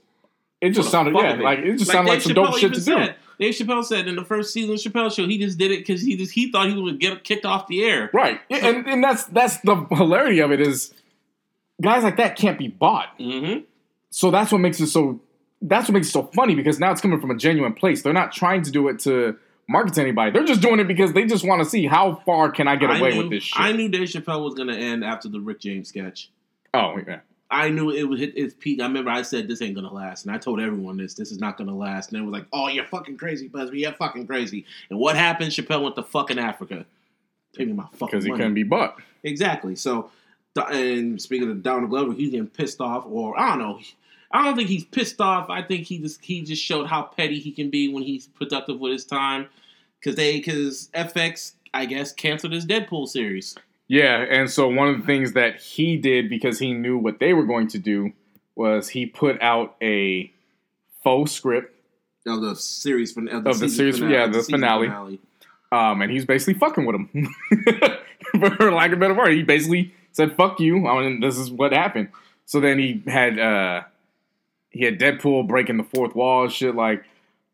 it 0.61 0.71
just 0.71 0.91
sounded 0.91 1.15
yeah, 1.15 1.35
it. 1.35 1.41
like 1.41 1.59
it 1.59 1.77
just 1.77 1.91
sounded 1.91 2.11
like 2.11 2.21
some 2.23 2.35
dope 2.35 2.57
shit 2.57 2.73
to 2.75 2.81
do. 2.81 2.85
said- 2.85 3.17
Dave 3.39 3.55
Chappelle 3.55 3.85
said 3.85 4.07
in 4.09 4.17
the 4.17 4.25
first 4.25 4.53
season 4.53 4.75
of 4.75 4.81
Chappelle 4.81 5.15
show, 5.15 5.27
he 5.27 5.39
just 5.39 5.59
did 5.59 5.71
it 5.71 5.79
because 5.79 6.03
he 6.03 6.17
just 6.17 6.33
he 6.33 6.51
thought 6.51 6.69
he 6.69 6.81
would 6.81 7.01
get 7.01 7.25
kicked 7.25 7.45
off 7.45 7.67
the 7.67 7.85
air. 7.85 8.11
Right, 8.13 8.41
Yeah, 8.49 8.67
and 8.67 8.87
and 8.87 9.05
that's 9.05 9.25
that's 9.25 9.59
the 9.61 9.77
hilarity 9.91 10.41
of 10.41 10.53
it 10.53 10.61
is 10.61 10.95
guys 11.81 12.03
like 12.03 12.17
that 12.17 12.37
can't 12.37 12.59
be 12.59 12.69
bought. 12.69 13.19
Mm-hmm. 13.19 13.65
So 14.11 14.31
that's 14.31 14.53
what 14.53 14.59
makes 14.59 14.81
it 14.81 14.89
so. 14.89 15.21
That's 15.63 15.89
what 15.89 15.95
makes 15.95 16.09
it 16.09 16.13
so 16.13 16.25
funny 16.35 16.55
because 16.55 16.79
now 16.79 16.93
it's 16.93 17.01
coming 17.01 17.21
from 17.21 17.31
a 17.31 17.37
genuine 17.37 17.73
place. 17.73 18.03
They're 18.03 18.13
not 18.13 18.33
trying 18.33 18.63
to 18.63 18.71
do 18.71 18.89
it 18.89 18.99
to 19.01 19.37
market 19.69 19.95
to 19.95 20.03
anybody. 20.03 20.31
They're 20.31 20.45
just 20.45 20.61
doing 20.61 20.79
it 20.79 20.87
because 20.87 21.15
they 21.15 21.25
just 21.25 21.47
want 21.47 21.63
to 21.63 21.69
see 21.69 21.87
how 21.87 22.17
far 22.27 22.51
can 22.51 22.69
I 22.69 22.77
get 22.77 22.91
I 22.91 22.99
away 22.99 23.13
knew, 23.13 23.19
with 23.23 23.31
this 23.31 23.45
shit. 23.45 23.59
I 23.61 23.73
knew 23.73 23.89
Dave 23.89 24.09
Chappelle 24.09 24.45
was 24.45 24.55
gonna 24.55 24.77
end 24.77 25.05
after 25.05 25.29
the 25.29 25.41
Rick 25.41 25.61
James 25.61 25.89
sketch. 25.89 26.31
oh 26.75 26.99
yeah. 27.07 27.21
I 27.55 27.69
knew 27.71 27.91
it 27.91 28.05
would 28.05 28.19
hit 28.19 28.37
its 28.37 28.55
peak. 28.59 28.81
I 28.81 28.87
remember 28.87 29.11
I 29.11 29.23
said 29.23 29.49
this 29.49 29.63
ain't 29.63 29.75
gonna 29.75 29.93
last, 29.93 30.25
and 30.27 30.35
I 30.35 30.39
told 30.39 30.61
everyone 30.61 30.97
this. 30.97 31.15
This 31.15 31.31
is 31.33 31.39
not 31.39 31.57
gonna 31.57 31.75
last. 31.77 32.11
And 32.13 32.21
it 32.21 32.25
was 32.25 32.33
like, 32.33 32.47
"Oh, 32.53 32.69
you're 32.69 32.85
fucking 32.87 33.17
crazy, 33.17 33.49
Busby. 33.49 33.81
You're 33.81 33.93
fucking 33.93 34.27
crazy." 34.27 34.65
And 34.91 34.99
what 34.99 35.17
happened? 35.17 35.51
Chappelle 35.53 35.83
went 35.83 35.97
to 35.97 36.03
fucking 36.03 36.39
Africa. 36.39 36.85
Pay 37.55 37.67
me 37.67 37.73
my 37.73 37.85
fucking 37.93 38.07
Because 38.09 38.25
he 38.25 38.31
money. 38.31 38.41
couldn't 38.41 38.55
be 38.55 38.63
bought. 38.65 39.01
Exactly. 39.23 39.77
So, 39.77 40.11
and 40.71 41.21
speaking 41.23 41.51
of 41.51 41.63
Donald 41.63 41.91
Glover, 41.91 42.13
he's 42.13 42.31
getting 42.31 42.49
pissed 42.49 42.81
off, 42.81 43.05
or 43.07 43.39
I 43.39 43.51
don't 43.51 43.59
know. 43.61 43.81
I 44.33 44.45
don't 44.45 44.57
think 44.57 44.69
he's 44.69 44.85
pissed 44.85 45.21
off. 45.21 45.49
I 45.49 45.63
think 45.63 45.87
he 45.87 45.99
just 45.99 46.25
he 46.25 46.43
just 46.43 46.63
showed 46.63 46.87
how 46.89 47.03
petty 47.03 47.39
he 47.39 47.53
can 47.53 47.71
be 47.71 47.89
when 47.89 48.03
he's 48.03 48.27
productive 48.27 48.81
with 48.81 48.93
his 48.93 49.05
time. 49.05 49.47
Because 50.01 50.17
they 50.17 50.39
because 50.39 50.91
FX 50.95 51.53
I 51.73 51.87
guess 51.87 52.13
canceled 52.13 52.53
his 52.53 52.67
Deadpool 52.67 53.09
series. 53.09 53.57
Yeah, 53.89 54.19
and 54.29 54.51
so 54.51 54.69
one 54.69 54.89
of 54.89 54.99
the 54.99 55.05
things 55.07 55.33
that 55.35 55.57
he 55.61 55.97
did 55.97 56.29
because 56.31 56.59
he 56.59 56.73
knew 56.73 56.97
what 56.97 57.19
they 57.19 57.35
were 57.35 57.45
going 57.45 57.69
to 57.69 57.79
do 57.79 58.13
was 58.57 58.89
he 58.89 59.05
put 59.07 59.41
out 59.43 59.77
a 59.83 60.33
faux 61.03 61.33
script, 61.33 61.75
Of 62.27 62.41
the 62.41 62.57
series 62.57 63.13
fin- 63.13 63.29
of 63.29 63.45
the, 63.45 63.51
Of 63.51 63.59
the 63.59 63.69
series- 63.69 64.01
yeah, 64.01 64.25
of 64.25 64.33
the 64.33 64.43
season 64.43 64.61
finale. 64.61 65.21
um, 65.71 66.01
and 66.03 66.11
he's 66.11 66.25
basically 66.25 66.55
fucking 66.55 66.87
with 66.87 66.97
him. 66.97 67.35
For 68.59 68.73
lack 68.73 68.91
of 68.91 68.99
a 68.99 69.01
better 69.01 69.15
word, 69.15 69.33
he 69.33 69.43
basically 69.43 69.93
said 70.13 70.35
"fuck 70.35 70.59
you," 70.61 70.87
I 70.89 71.03
mean, 71.03 71.21
this 71.21 71.37
is 71.39 71.51
what 71.51 71.73
happened. 71.73 72.09
So 72.47 72.59
then 72.61 72.79
he 72.79 73.03
had 73.07 73.39
uh, 73.39 73.83
he 74.71 74.85
had 74.85 74.99
Deadpool 74.99 75.47
breaking 75.47 75.77
the 75.77 75.85
fourth 75.85 76.15
wall, 76.17 76.49
shit 76.49 76.75
like, 76.75 77.05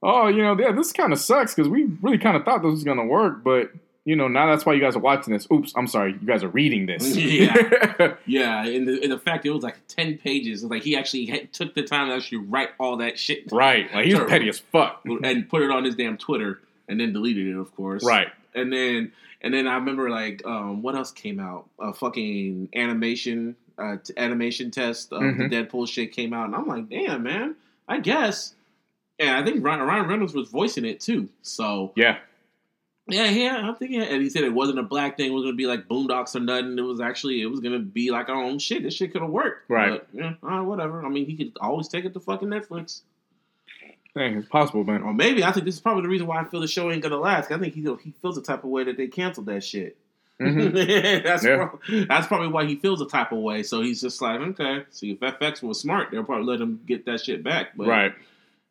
oh, 0.03 0.28
you 0.28 0.43
know, 0.43 0.57
yeah, 0.59 0.72
this 0.72 0.93
kind 0.93 1.12
of 1.12 1.18
sucks 1.18 1.55
because 1.55 1.68
we 1.68 1.85
really 2.03 2.18
kind 2.18 2.37
of 2.37 2.45
thought 2.45 2.62
this 2.62 2.70
was 2.70 2.85
gonna 2.85 3.05
work, 3.05 3.43
but 3.45 3.70
you 4.05 4.16
know, 4.16 4.28
now 4.28 4.46
that's 4.46 4.64
why 4.64 4.72
you 4.72 4.80
guys 4.80 4.96
are 4.96 5.01
watching 5.01 5.32
this. 5.32 5.46
Oops, 5.53 5.72
I'm 5.76 5.86
sorry, 5.86 6.12
you 6.12 6.26
guys 6.26 6.42
are 6.42 6.48
reading 6.48 6.86
this. 6.86 7.16
Yeah. 7.16 8.14
Yeah, 8.26 8.64
and 8.64 8.86
the, 8.88 9.03
and 9.03 9.12
the 9.12 9.18
fact 9.18 9.44
it 9.44 9.51
was 9.51 9.62
like 9.62 9.76
ten 9.88 10.16
pages. 10.16 10.64
Like 10.64 10.82
he 10.82 10.96
actually 10.96 11.26
had, 11.26 11.53
took 11.53 11.74
the 11.74 11.82
time 11.82 12.09
to 12.09 12.14
actually 12.14 12.38
write 12.38 12.70
all 12.78 12.96
that 12.98 13.18
shit 13.18 13.51
right, 13.53 13.92
like 13.92 14.07
he's 14.07 14.14
Sure. 14.14 14.26
petty 14.28 14.48
as 14.48 14.59
fuck. 14.59 15.03
and 15.05 15.48
put 15.48 15.62
it 15.62 15.70
on 15.70 15.84
his 15.84 15.96
damn 15.96 16.16
Twitter, 16.16 16.61
and 16.88 16.98
then 17.01 17.12
deleted 17.12 17.48
it, 17.48 17.57
of 17.59 17.74
course. 17.76 18.05
Right. 18.05 18.28
and 18.55 18.72
then 18.72 19.12
and 19.42 19.53
then 19.53 19.66
I 19.66 19.74
remember 19.74 20.09
like 20.11 20.42
um, 20.46 20.80
what 20.82 20.94
else 20.94 21.11
came 21.12 21.38
out? 21.40 21.66
A 21.78 21.92
fucking 21.92 22.68
animation 22.74 23.57
uh, 23.78 23.96
t- 24.03 24.14
animation 24.16 24.70
test 24.70 25.12
of 25.12 25.20
Mhm. 25.22 25.51
the 25.51 25.57
Deadpool 25.57 25.88
shit 25.88 26.12
came 26.12 26.32
out, 26.32 26.46
and 26.46 26.55
I'm 26.55 26.66
like, 26.66 26.88
damn 26.88 27.22
man, 27.22 27.57
I 27.88 28.01
guess. 28.01 28.55
And 29.18 29.30
I 29.30 29.44
think 29.44 29.62
Ryan, 29.64 29.80
Ryan 29.82 30.07
Reynolds 30.09 30.32
was 30.34 30.48
voicing 30.48 30.84
it 30.86 31.01
too. 31.01 31.28
So 31.42 31.92
Yeah. 31.96 32.18
Yeah, 33.11 33.28
yeah, 33.30 33.70
I 33.70 33.74
think 33.74 33.90
yeah. 33.92 34.02
And 34.02 34.22
he 34.22 34.30
said 34.30 34.44
it 34.44 34.52
wasn't 34.52 34.78
a 34.78 34.82
black 34.82 35.16
thing; 35.16 35.30
it 35.30 35.34
was 35.34 35.44
gonna 35.44 35.56
be 35.56 35.66
like 35.66 35.88
Boondocks 35.88 36.34
or 36.34 36.40
nothing. 36.40 36.78
It 36.78 36.82
was 36.82 37.00
actually 37.00 37.42
it 37.42 37.46
was 37.46 37.61
gonna 37.61 37.78
be 37.78 38.11
like 38.11 38.28
our 38.28 38.42
own 38.42 38.58
shit. 38.58 38.82
This 38.82 38.94
shit 38.94 39.12
could 39.12 39.22
have 39.22 39.30
worked, 39.30 39.68
Right. 39.70 39.90
But, 39.92 40.08
yeah, 40.12 40.34
right, 40.42 40.61
whatever. 40.61 41.04
I 41.04 41.08
mean, 41.08 41.26
he 41.26 41.36
could 41.36 41.52
always 41.61 41.88
take 41.88 42.04
it 42.04 42.12
to 42.14 42.20
fucking 42.20 42.48
Netflix. 42.48 43.02
Dang, 44.16 44.36
it's 44.39 44.48
possible, 44.48 44.82
man. 44.82 45.02
Or 45.02 45.14
maybe 45.14 45.44
I 45.44 45.52
think 45.52 45.64
this 45.66 45.76
is 45.76 45.80
probably 45.80 46.02
the 46.02 46.09
reason 46.09 46.26
why 46.26 46.40
I 46.40 46.44
feel 46.44 46.60
the 46.60 46.66
show 46.66 46.90
ain't 46.90 47.02
gonna 47.02 47.16
last. 47.16 47.51
I 47.52 47.59
think 47.59 47.74
he 47.74 47.82
he 48.02 48.12
feels 48.20 48.35
the 48.36 48.43
type 48.43 48.64
of 48.64 48.70
way 48.70 48.85
that 48.85 48.97
they 48.97 49.06
canceled 49.06 49.47
that 49.47 49.62
shit. 49.62 49.97
Mhm. 50.40 50.72
that's 51.24 51.44
Yeah. 51.44 51.56
prob- 51.68 52.06
that's 52.09 52.26
probably 52.26 52.48
why 52.48 52.64
he 52.64 52.74
feels 52.76 52.98
the 52.98 53.06
type 53.06 53.30
of 53.30 53.39
way. 53.39 53.62
So 53.62 53.82
he's 53.82 54.01
just 54.01 54.20
like, 54.22 54.40
okay, 54.40 54.85
see 54.90 55.12
if 55.12 55.20
FX 55.20 55.62
was 55.62 55.78
smart, 55.78 56.10
they'll 56.10 56.24
probably 56.24 56.47
let 56.47 56.60
him 56.60 56.80
get 56.86 57.05
that 57.06 57.20
shit 57.20 57.44
back. 57.44 57.76
But 57.76 57.86
Right. 57.86 58.12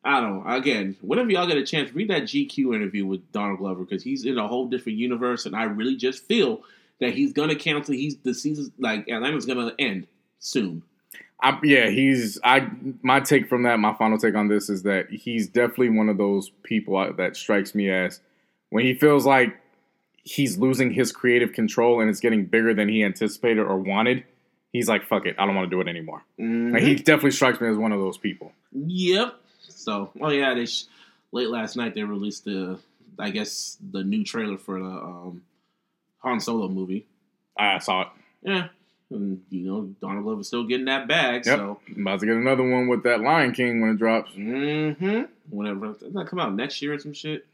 I 0.04 0.22
don't 0.22 0.46
know. 0.46 0.54
Again, 0.54 0.96
whenever 1.02 1.30
y'all 1.30 1.48
get 1.48 1.58
a 1.58 1.66
chance, 1.66 1.94
read 1.94 2.10
that 2.10 2.24
GQ 2.24 2.74
interview 2.74 3.06
with 3.06 3.32
Donald 3.32 3.60
Glover 3.60 3.84
because 3.84 4.04
he's 4.04 4.26
in 4.26 4.38
a 4.38 4.48
whole 4.48 4.68
different 4.68 4.98
universe, 4.98 5.46
and 5.46 5.56
I 5.56 5.64
really 5.64 5.98
just 5.98 6.24
feel 6.26 6.62
that 7.00 7.14
he's 7.14 7.34
gonna 7.34 7.56
cancel. 7.56 7.94
He's 7.94 8.18
the 8.18 8.34
season 8.34 8.72
like 8.80 9.10
Atlanta's 9.10 9.46
gonna 9.46 9.74
end 9.78 10.08
soon. 10.40 10.84
I, 11.42 11.58
yeah, 11.64 11.90
he's. 11.90 12.40
I 12.44 12.70
my 13.02 13.20
take 13.20 13.48
from 13.48 13.64
that, 13.64 13.80
my 13.80 13.94
final 13.94 14.18
take 14.18 14.36
on 14.36 14.48
this 14.48 14.70
is 14.70 14.84
that 14.84 15.10
he's 15.10 15.48
definitely 15.48 15.90
one 15.90 16.10
of 16.10 16.18
those 16.18 16.50
people 16.64 16.98
uh, 16.98 17.12
that 17.14 17.36
strikes 17.36 17.74
me 17.74 17.90
as 17.90 18.20
when 18.70 18.86
he 18.86 18.94
feels 18.94 19.26
like 19.26 19.58
he's 20.24 20.58
losing 20.58 20.92
his 20.92 21.12
creative 21.12 21.54
control 21.54 22.02
and 22.02 22.10
it's 22.10 22.20
getting 22.20 22.46
bigger 22.46 22.74
than 22.74 22.90
he 22.90 23.04
anticipated 23.04 23.62
or 23.62 23.78
wanted. 23.78 24.24
He's 24.74 24.90
like, 24.90 25.08
"Fuck 25.08 25.26
it, 25.26 25.36
I 25.40 25.46
don't 25.46 25.56
want 25.56 25.70
to 25.70 25.76
do 25.76 25.82
it 25.82 25.88
anymore." 25.88 26.24
Like, 26.38 26.48
he 26.84 26.96
mm-hmm. 26.96 27.04
definitely 27.04 27.32
strikes 27.32 27.62
me 27.62 27.70
as 27.70 27.78
one 27.78 27.92
of 27.92 28.00
those 28.00 28.18
people. 28.18 28.52
Yep. 28.74 29.36
So, 29.90 30.12
oh 30.22 30.30
yeah, 30.30 30.54
they 30.54 30.68
sh- 30.68 30.86
late 31.32 31.50
last 31.50 31.76
night 31.76 31.96
they 31.96 32.04
released 32.04 32.46
the, 32.46 32.78
I 33.18 33.32
guess 33.32 33.78
the 33.92 34.04
new 34.04 34.24
trailer 34.24 34.58
for 34.60 34.80
the 34.80 34.86
um, 34.86 35.42
Han 36.20 36.40
Solo 36.40 36.68
movie. 36.68 37.08
I 37.58 37.80
saw 37.80 38.02
it. 38.04 38.08
Yeah, 38.44 38.68
and 39.10 39.42
you 39.50 39.62
know 39.62 39.82
Donald 40.00 40.24
Glover's 40.26 40.46
still 40.48 40.64
getting 40.66 40.86
that 40.86 41.08
bag. 41.08 41.46
Yep. 41.48 41.58
So, 41.58 41.80
I'm 41.96 42.02
about 42.04 42.20
to 42.20 42.28
get 42.28 42.36
another 42.36 42.70
one 42.70 42.88
with 42.88 43.02
that 43.04 43.22
Lion 43.22 43.52
King 43.52 43.82
when 43.82 43.90
it 43.92 43.98
drops. 43.98 44.32
mm-hmm. 44.34 45.24
Whenever 45.50 45.94
that 45.94 46.28
come 46.28 46.40
out 46.40 46.54
next 46.54 46.82
year 46.82 46.94
or 46.94 47.00
some 47.00 47.14
shit? 47.14 47.46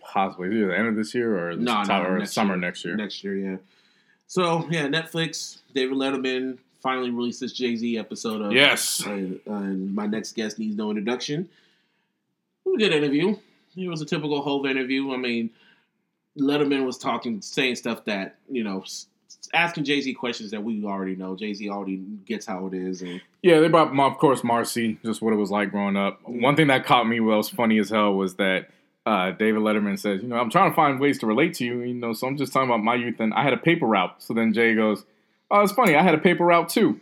possibly 0.00 0.48
either 0.56 0.68
the 0.68 0.78
end 0.78 0.88
of 0.88 0.96
this 0.96 1.14
year 1.14 1.36
or, 1.50 1.54
No, 1.56 1.82
no, 1.82 2.02
or 2.02 2.18
next 2.18 2.32
summer 2.32 2.54
year. 2.54 2.60
next 2.60 2.84
year. 2.84 2.96
Next 2.96 3.22
year, 3.22 3.36
yeah. 3.36 3.56
So 4.26 4.66
yeah, 4.70 4.86
Netflix. 4.86 5.58
David 5.74 5.96
Letterman 5.96 6.58
finally 6.82 7.10
released 7.10 7.40
this 7.40 7.52
Jay 7.52 7.76
Z 7.76 7.98
episode 7.98 8.40
of 8.40 8.52
Yes. 8.52 9.06
Uh, 9.06 9.10
and 9.10 9.94
my 9.94 10.06
next 10.06 10.34
guest 10.34 10.58
needs 10.58 10.76
no 10.76 10.90
introduction. 10.90 11.48
It 12.68 12.72
was 12.72 12.86
a 12.86 12.88
good 12.88 12.96
interview. 12.96 13.36
It 13.76 13.88
was 13.88 14.02
a 14.02 14.06
typical 14.06 14.42
Hove 14.42 14.66
interview. 14.66 15.12
I 15.12 15.16
mean, 15.16 15.50
Letterman 16.38 16.84
was 16.84 16.98
talking, 16.98 17.40
saying 17.40 17.76
stuff 17.76 18.04
that 18.04 18.36
you 18.50 18.64
know, 18.64 18.84
asking 19.54 19.84
Jay 19.84 20.00
Z 20.00 20.14
questions 20.14 20.50
that 20.50 20.62
we 20.62 20.84
already 20.84 21.16
know. 21.16 21.36
Jay 21.36 21.54
Z 21.54 21.68
already 21.68 21.96
gets 22.26 22.46
how 22.46 22.66
it 22.66 22.74
is, 22.74 23.02
and 23.02 23.20
Yeah, 23.42 23.60
they 23.60 23.68
brought, 23.68 23.98
of 23.98 24.18
course, 24.18 24.42
Marcy, 24.44 24.98
just 25.04 25.22
what 25.22 25.32
it 25.32 25.36
was 25.36 25.50
like 25.50 25.70
growing 25.70 25.96
up. 25.96 26.20
One 26.24 26.56
thing 26.56 26.68
that 26.68 26.84
caught 26.84 27.08
me, 27.08 27.20
well, 27.20 27.38
was 27.38 27.48
funny 27.48 27.78
as 27.78 27.90
hell, 27.90 28.14
was 28.14 28.34
that 28.36 28.68
uh, 29.06 29.30
David 29.32 29.62
Letterman 29.62 29.98
says, 29.98 30.22
you 30.22 30.28
know, 30.28 30.36
I'm 30.36 30.50
trying 30.50 30.70
to 30.70 30.76
find 30.76 31.00
ways 31.00 31.18
to 31.20 31.26
relate 31.26 31.54
to 31.54 31.64
you, 31.64 31.80
you 31.80 31.94
know, 31.94 32.12
so 32.12 32.26
I'm 32.26 32.36
just 32.36 32.52
talking 32.52 32.68
about 32.68 32.82
my 32.82 32.94
youth, 32.94 33.20
and 33.20 33.32
I 33.34 33.42
had 33.42 33.52
a 33.52 33.58
paper 33.58 33.86
route. 33.86 34.22
So 34.22 34.34
then 34.34 34.52
Jay 34.52 34.74
goes, 34.74 35.04
oh, 35.50 35.60
it's 35.60 35.72
funny, 35.72 35.94
I 35.94 36.02
had 36.02 36.14
a 36.14 36.18
paper 36.18 36.44
route 36.44 36.68
too. 36.68 37.00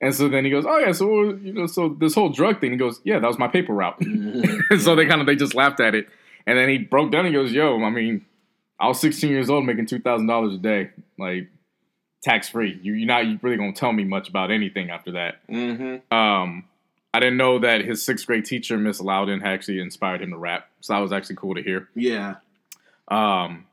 And 0.00 0.14
so 0.14 0.28
then 0.28 0.44
he 0.44 0.50
goes, 0.50 0.64
oh 0.66 0.78
yeah, 0.78 0.92
so 0.92 1.24
you 1.34 1.52
know, 1.52 1.66
so 1.66 1.88
this 1.98 2.14
whole 2.14 2.28
drug 2.28 2.60
thing. 2.60 2.70
He 2.70 2.76
goes, 2.76 3.00
yeah, 3.04 3.18
that 3.18 3.26
was 3.26 3.38
my 3.38 3.48
paper 3.48 3.72
route. 3.74 4.00
And 4.00 4.54
so 4.80 4.94
they 4.94 5.06
kind 5.06 5.20
of 5.20 5.26
they 5.26 5.34
just 5.36 5.54
laughed 5.54 5.80
at 5.80 5.94
it, 5.94 6.08
and 6.46 6.56
then 6.56 6.68
he 6.68 6.78
broke 6.78 7.10
down. 7.10 7.26
He 7.26 7.32
goes, 7.32 7.52
yo, 7.52 7.82
I 7.82 7.90
mean, 7.90 8.24
I 8.78 8.86
was 8.88 9.00
16 9.00 9.28
years 9.30 9.50
old 9.50 9.64
making 9.66 9.86
two 9.86 9.98
thousand 9.98 10.26
dollars 10.28 10.54
a 10.54 10.58
day, 10.58 10.90
like 11.18 11.48
tax 12.22 12.48
free. 12.48 12.78
You, 12.82 12.92
you're 12.94 13.06
not 13.08 13.42
really 13.42 13.56
gonna 13.56 13.72
tell 13.72 13.92
me 13.92 14.04
much 14.04 14.28
about 14.28 14.50
anything 14.50 14.90
after 14.90 15.12
that. 15.12 15.46
mm-hmm. 15.48 16.14
Um, 16.16 16.64
I 17.14 17.20
didn't 17.20 17.38
know 17.38 17.58
that 17.60 17.84
his 17.84 18.04
sixth 18.04 18.26
grade 18.26 18.44
teacher, 18.44 18.76
Miss 18.76 19.00
Loudon, 19.00 19.40
had 19.40 19.52
actually 19.52 19.80
inspired 19.80 20.20
him 20.22 20.30
to 20.30 20.36
rap. 20.36 20.68
So 20.80 20.92
that 20.92 21.00
was 21.00 21.10
actually 21.12 21.36
cool 21.36 21.54
to 21.54 21.62
hear. 21.62 21.88
yeah, 21.94 22.36
Um, 23.08 23.66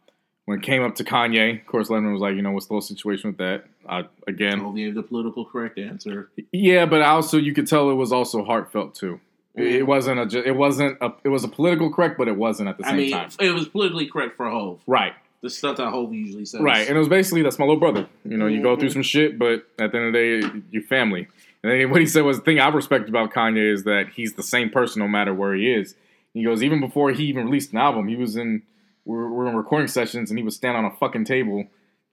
when 0.45 0.59
it 0.59 0.63
came 0.63 0.83
up 0.83 0.95
to 0.95 1.03
Kanye, 1.03 1.59
of 1.61 1.65
course, 1.67 1.89
Letterman 1.89 2.13
was 2.13 2.21
like, 2.21 2.35
you 2.35 2.41
know, 2.41 2.51
what's 2.51 2.67
the 2.67 2.73
whole 2.73 2.81
situation 2.81 3.31
with 3.31 3.37
that? 3.37 3.65
Uh, 3.87 4.03
again, 4.27 4.59
Hove 4.59 4.75
gave 4.75 4.95
the 4.95 5.03
political 5.03 5.45
correct 5.45 5.77
answer. 5.79 6.29
yeah, 6.51 6.85
but 6.85 7.01
also 7.01 7.37
you 7.37 7.53
could 7.53 7.67
tell 7.67 7.89
it 7.89 7.95
was 7.95 8.11
also 8.11 8.43
heartfelt 8.43 8.95
too. 8.95 9.19
It-. 9.55 9.75
It 9.77 9.83
wasn't 9.87 10.33
a. 10.33 10.43
It 10.47 10.55
wasn't 10.55 10.97
a. 11.01 11.13
It 11.23 11.29
was 11.29 11.43
a 11.43 11.47
political 11.47 11.91
correct, 11.91 12.17
but 12.17 12.27
it 12.27 12.35
wasn't 12.35 12.69
at 12.69 12.77
the 12.77 12.85
I 12.85 12.89
same 12.89 12.97
mean, 12.97 13.11
time. 13.11 13.29
it 13.39 13.51
was 13.51 13.67
politically 13.67 14.07
correct 14.07 14.35
for 14.37 14.49
Hove. 14.49 14.79
Right, 14.85 15.13
The 15.41 15.49
stuff 15.49 15.77
that 15.77 15.89
Hove 15.89 16.13
usually 16.13 16.45
says. 16.45 16.61
right, 16.61 16.87
and 16.87 16.95
it 16.95 16.99
was 16.99 17.07
basically 17.09 17.41
that's 17.41 17.57
my 17.59 17.65
little 17.65 17.79
brother. 17.79 18.07
You 18.23 18.37
know, 18.37 18.47
you 18.47 18.61
go 18.61 18.75
through 18.75 18.89
Mhm. 18.89 18.93
some 18.93 19.03
shit, 19.03 19.39
but 19.39 19.65
at 19.79 19.91
the 19.91 19.97
end 19.97 20.07
of 20.07 20.13
the 20.13 20.41
day, 20.41 20.61
your 20.71 20.83
family. 20.83 21.27
And 21.63 21.71
then 21.71 21.89
what 21.89 21.99
he 22.01 22.05
said 22.05 22.23
was 22.23 22.37
the 22.37 22.43
thing 22.43 22.59
I 22.59 22.67
respect 22.67 23.09
about 23.09 23.33
Kanye 23.33 23.73
is 23.73 23.85
that 23.85 24.09
he's 24.15 24.33
the 24.33 24.43
same 24.43 24.69
person 24.69 24.99
no 24.99 25.07
matter 25.07 25.33
where 25.33 25.55
he 25.55 25.71
is. 25.71 25.95
He 26.33 26.43
goes 26.43 26.61
even 26.61 26.79
before 26.79 27.11
he 27.11 27.23
even 27.25 27.45
released 27.45 27.71
an 27.71 27.79
album, 27.79 28.07
he 28.07 28.15
was 28.15 28.35
in 28.35 28.61
we're, 29.05 29.29
we're 29.29 29.47
in 29.47 29.55
recording 29.55 29.87
sessions 29.87 30.29
and 30.31 30.37
he 30.37 30.43
would 30.43 30.53
stand 30.53 30.75
on 30.77 30.85
a 30.85 30.91
fucking 30.91 31.25
table 31.25 31.65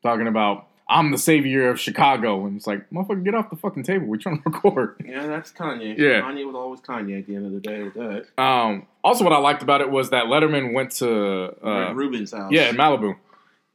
talking 0.02 0.26
about 0.26 0.66
I'm 0.88 1.10
the 1.10 1.16
savior 1.16 1.70
of 1.70 1.80
Chicago, 1.80 2.44
and 2.44 2.56
it's 2.56 2.66
like 2.66 2.90
motherfucker, 2.90 3.24
get 3.24 3.34
off 3.34 3.48
the 3.48 3.56
fucking 3.56 3.82
table. 3.84 4.06
We're 4.08 4.18
trying 4.18 4.42
to 4.42 4.42
record. 4.50 4.96
Yeah, 5.06 5.26
that's 5.26 5.50
Kanye. 5.50 5.96
Yeah. 5.96 6.20
Kanye 6.20 6.44
was 6.44 6.54
always 6.54 6.80
Kanye 6.80 7.20
at 7.20 7.26
the 7.26 7.34
end 7.36 7.46
of 7.46 7.52
the 7.52 7.60
day 7.60 7.82
with 7.84 7.94
that. 7.94 8.26
Um, 8.42 8.86
also, 9.02 9.24
what 9.24 9.32
I 9.32 9.38
liked 9.38 9.62
about 9.62 9.80
it 9.80 9.90
was 9.90 10.10
that 10.10 10.24
Letterman 10.24 10.74
went 10.74 10.90
to 10.96 11.54
uh, 11.66 11.86
Rick 11.88 11.96
Rubin's 11.96 12.32
house. 12.32 12.52
yeah 12.52 12.68
in 12.68 12.76
Malibu, 12.76 13.16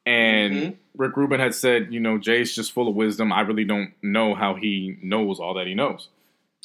and 0.06 0.54
Mhm. 0.54 0.76
Rick 0.96 1.18
Rubin 1.18 1.40
had 1.40 1.56
said, 1.56 1.92
you 1.92 2.00
know, 2.00 2.18
Jay's 2.20 2.54
just 2.54 2.72
full 2.72 2.88
of 2.88 2.94
wisdom. 2.96 3.32
I 3.34 3.42
really 3.42 3.66
don't 3.66 3.94
know 4.04 4.36
how 4.36 4.54
he 4.56 4.98
knows 5.02 5.40
all 5.40 5.54
that 5.56 5.66
he 5.68 5.74
knows. 5.76 6.10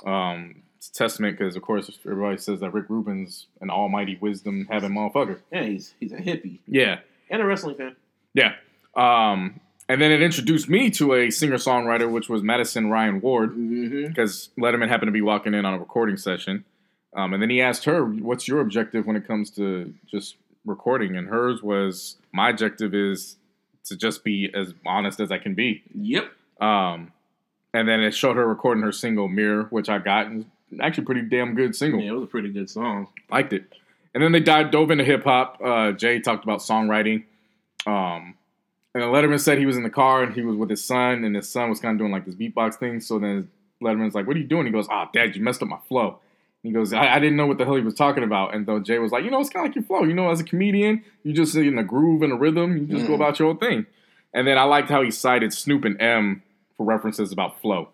Um, 0.04 0.61
testament 0.88 1.38
because, 1.38 1.56
of 1.56 1.62
course, 1.62 1.90
everybody 2.06 2.38
says 2.38 2.60
that 2.60 2.72
Rick 2.72 2.86
Rubin's 2.88 3.46
an 3.60 3.70
almighty 3.70 4.18
wisdom 4.20 4.66
having 4.70 4.90
motherfucker. 4.90 5.38
Yeah, 5.52 5.64
he's 5.64 5.94
he's 6.00 6.12
a 6.12 6.16
hippie 6.16 6.58
Yeah, 6.66 7.00
and 7.30 7.40
a 7.42 7.44
wrestling 7.46 7.76
fan. 7.76 7.96
yeah. 8.34 8.54
Um, 8.94 9.60
and 9.88 10.00
then 10.00 10.12
it 10.12 10.22
introduced 10.22 10.68
me 10.68 10.90
to 10.92 11.14
a 11.14 11.30
singer 11.30 11.56
songwriter, 11.56 12.10
which 12.10 12.28
was 12.28 12.42
Madison 12.42 12.86
Ryann 12.90 13.20
Ward. 13.20 13.50
Mm-hmm. 13.56 14.08
because 14.08 14.50
Letterman 14.58 14.88
happened 14.88 15.08
to 15.08 15.12
be 15.12 15.22
walking 15.22 15.54
in 15.54 15.64
on 15.64 15.74
a 15.74 15.78
recording 15.78 16.16
session. 16.16 16.64
Um, 17.14 17.32
and 17.34 17.42
then 17.42 17.50
he 17.50 17.60
asked 17.60 17.84
her, 17.86 18.04
What's 18.04 18.46
your 18.48 18.60
objective 18.60 19.06
when 19.06 19.16
it 19.16 19.26
comes 19.26 19.50
to 19.52 19.92
just 20.10 20.36
recording? 20.64 21.16
And 21.16 21.28
hers 21.28 21.62
was, 21.62 22.16
My 22.32 22.50
objective 22.50 22.94
is 22.94 23.36
to 23.84 23.96
just 23.96 24.24
be 24.24 24.50
as 24.54 24.72
honest 24.86 25.20
as 25.20 25.32
I 25.32 25.38
can 25.38 25.54
be. 25.54 25.82
Yep. 25.94 26.30
Um, 26.60 27.12
and 27.74 27.88
then 27.88 28.00
it 28.00 28.14
showed 28.14 28.36
her 28.36 28.46
recording 28.46 28.82
her 28.84 28.92
single 28.92 29.28
Mirror, 29.28 29.64
which 29.70 29.88
I 29.88 29.98
got. 29.98 30.26
And 30.26 30.46
actually 30.80 31.04
pretty 31.04 31.22
damn 31.22 31.54
good 31.54 31.74
single. 31.76 32.00
Yeah, 32.00 32.10
it 32.10 32.14
was 32.14 32.24
a 32.24 32.26
pretty 32.26 32.50
good 32.50 32.70
song. 32.70 33.08
Liked 33.30 33.52
it. 33.52 33.64
And 34.14 34.22
then 34.22 34.32
they 34.32 34.40
dive, 34.40 34.70
dove 34.70 34.90
into 34.90 35.04
hip 35.04 35.24
hop. 35.24 35.60
Uh, 35.62 35.92
Jay 35.92 36.20
talked 36.20 36.44
about 36.44 36.60
songwriting. 36.60 37.24
Um, 37.86 38.34
and 38.94 39.02
then 39.02 39.10
Letterman 39.10 39.40
said 39.40 39.58
he 39.58 39.66
was 39.66 39.76
in 39.76 39.82
the 39.82 39.90
car 39.90 40.22
and 40.22 40.34
he 40.34 40.42
was 40.42 40.56
with 40.56 40.68
his 40.70 40.84
son, 40.84 41.24
and 41.24 41.34
his 41.34 41.48
son 41.48 41.70
was 41.70 41.80
kind 41.80 41.92
of 41.94 41.98
doing 41.98 42.12
like 42.12 42.26
this 42.26 42.34
beatbox 42.34 42.74
thing. 42.76 43.00
So 43.00 43.18
then 43.18 43.48
Letterman's 43.82 44.14
like, 44.14 44.26
"What 44.26 44.36
are 44.36 44.40
you 44.40 44.46
doing?" 44.46 44.66
He 44.66 44.72
goes, 44.72 44.86
"Ah, 44.90 45.08
Dad, 45.12 45.34
you 45.34 45.42
messed 45.42 45.62
up 45.62 45.68
my 45.68 45.78
flow." 45.88 46.18
He 46.62 46.70
goes, 46.70 46.92
I, 46.92 47.14
I 47.16 47.18
didn't 47.18 47.36
know 47.36 47.46
what 47.46 47.58
the 47.58 47.64
hell 47.64 47.74
he 47.74 47.82
was 47.82 47.94
talking 47.94 48.22
about. 48.22 48.54
And 48.54 48.66
though 48.66 48.78
Jay 48.78 49.00
was 49.00 49.10
like, 49.10 49.24
you 49.24 49.32
know, 49.32 49.40
it's 49.40 49.50
kind 49.50 49.66
of 49.66 49.70
like 49.70 49.74
your 49.74 49.82
flow. 49.82 50.04
You 50.04 50.14
know, 50.14 50.30
as 50.30 50.38
a 50.38 50.44
comedian, 50.44 51.02
you 51.24 51.32
just 51.32 51.54
sit 51.54 51.66
in 51.66 51.76
a 51.76 51.82
groove 51.82 52.22
and 52.22 52.32
a 52.32 52.36
rhythm. 52.36 52.76
You 52.76 52.86
just 52.86 53.08
go 53.08 53.14
Mhm. 53.14 53.16
about 53.16 53.40
your 53.40 53.48
own 53.48 53.58
thing. 53.58 53.84
And 54.32 54.46
then 54.46 54.56
I 54.56 54.62
liked 54.62 54.88
how 54.88 55.02
he 55.02 55.10
cited 55.10 55.52
Snoop 55.52 55.84
and 55.84 56.00
M 56.00 56.44
for 56.76 56.86
references 56.86 57.32
about 57.32 57.60
flow, 57.60 57.88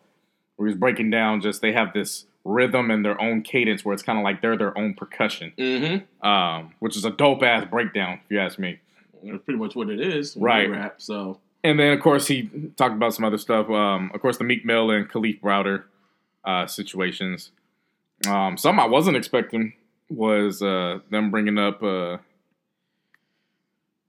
where 0.57 0.69
he's 0.69 0.77
breaking 0.77 1.09
down 1.09 1.41
just 1.41 1.63
they 1.63 1.73
have 1.73 1.95
this 1.95 2.27
rhythm 2.49 2.91
and 2.91 3.05
their 3.05 3.21
own 3.21 3.43
cadence 3.43 3.85
where 3.85 3.93
it's 3.95 4.03
kind 4.03 4.19
of 4.19 4.25
like 4.25 4.41
they're 4.43 4.57
their 4.57 4.77
own 4.77 4.95
percussion, 4.95 5.53
Mm-hmm. 5.59 6.27
um, 6.27 6.75
which 6.81 6.97
is 6.97 7.05
a 7.05 7.11
dope 7.11 7.43
ass 7.43 7.67
breakdown, 7.71 8.21
if 8.25 8.31
you 8.31 8.41
ask 8.41 8.59
me. 8.59 8.81
That's 9.23 9.43
pretty 9.45 9.59
much 9.59 9.75
what 9.77 9.91
it 9.91 10.01
is. 10.01 10.37
Right. 10.37 10.71
Rap. 10.71 10.95
So 10.99 11.39
And 11.65 11.79
then, 11.79 11.93
of 11.93 12.01
course, 12.01 12.27
he 12.29 12.49
talked 12.77 12.95
about 12.95 13.15
some 13.15 13.25
other 13.25 13.39
stuff. 13.39 13.69
Um, 13.69 14.11
of 14.15 14.21
course, 14.21 14.39
the 14.39 14.45
Meek 14.45 14.65
Mill 14.65 14.91
and 14.91 15.09
Kalief 15.11 15.41
Browder 15.41 15.85
uh, 16.45 16.67
situations. 16.67 17.51
Um, 18.29 18.57
something 18.57 18.81
I 18.81 18.87
wasn't 18.87 19.17
expecting 19.17 19.75
was 20.09 20.63
uh, 20.63 21.01
them 21.11 21.31
bringing 21.31 21.59
up 21.59 21.83
uh, 21.83 22.19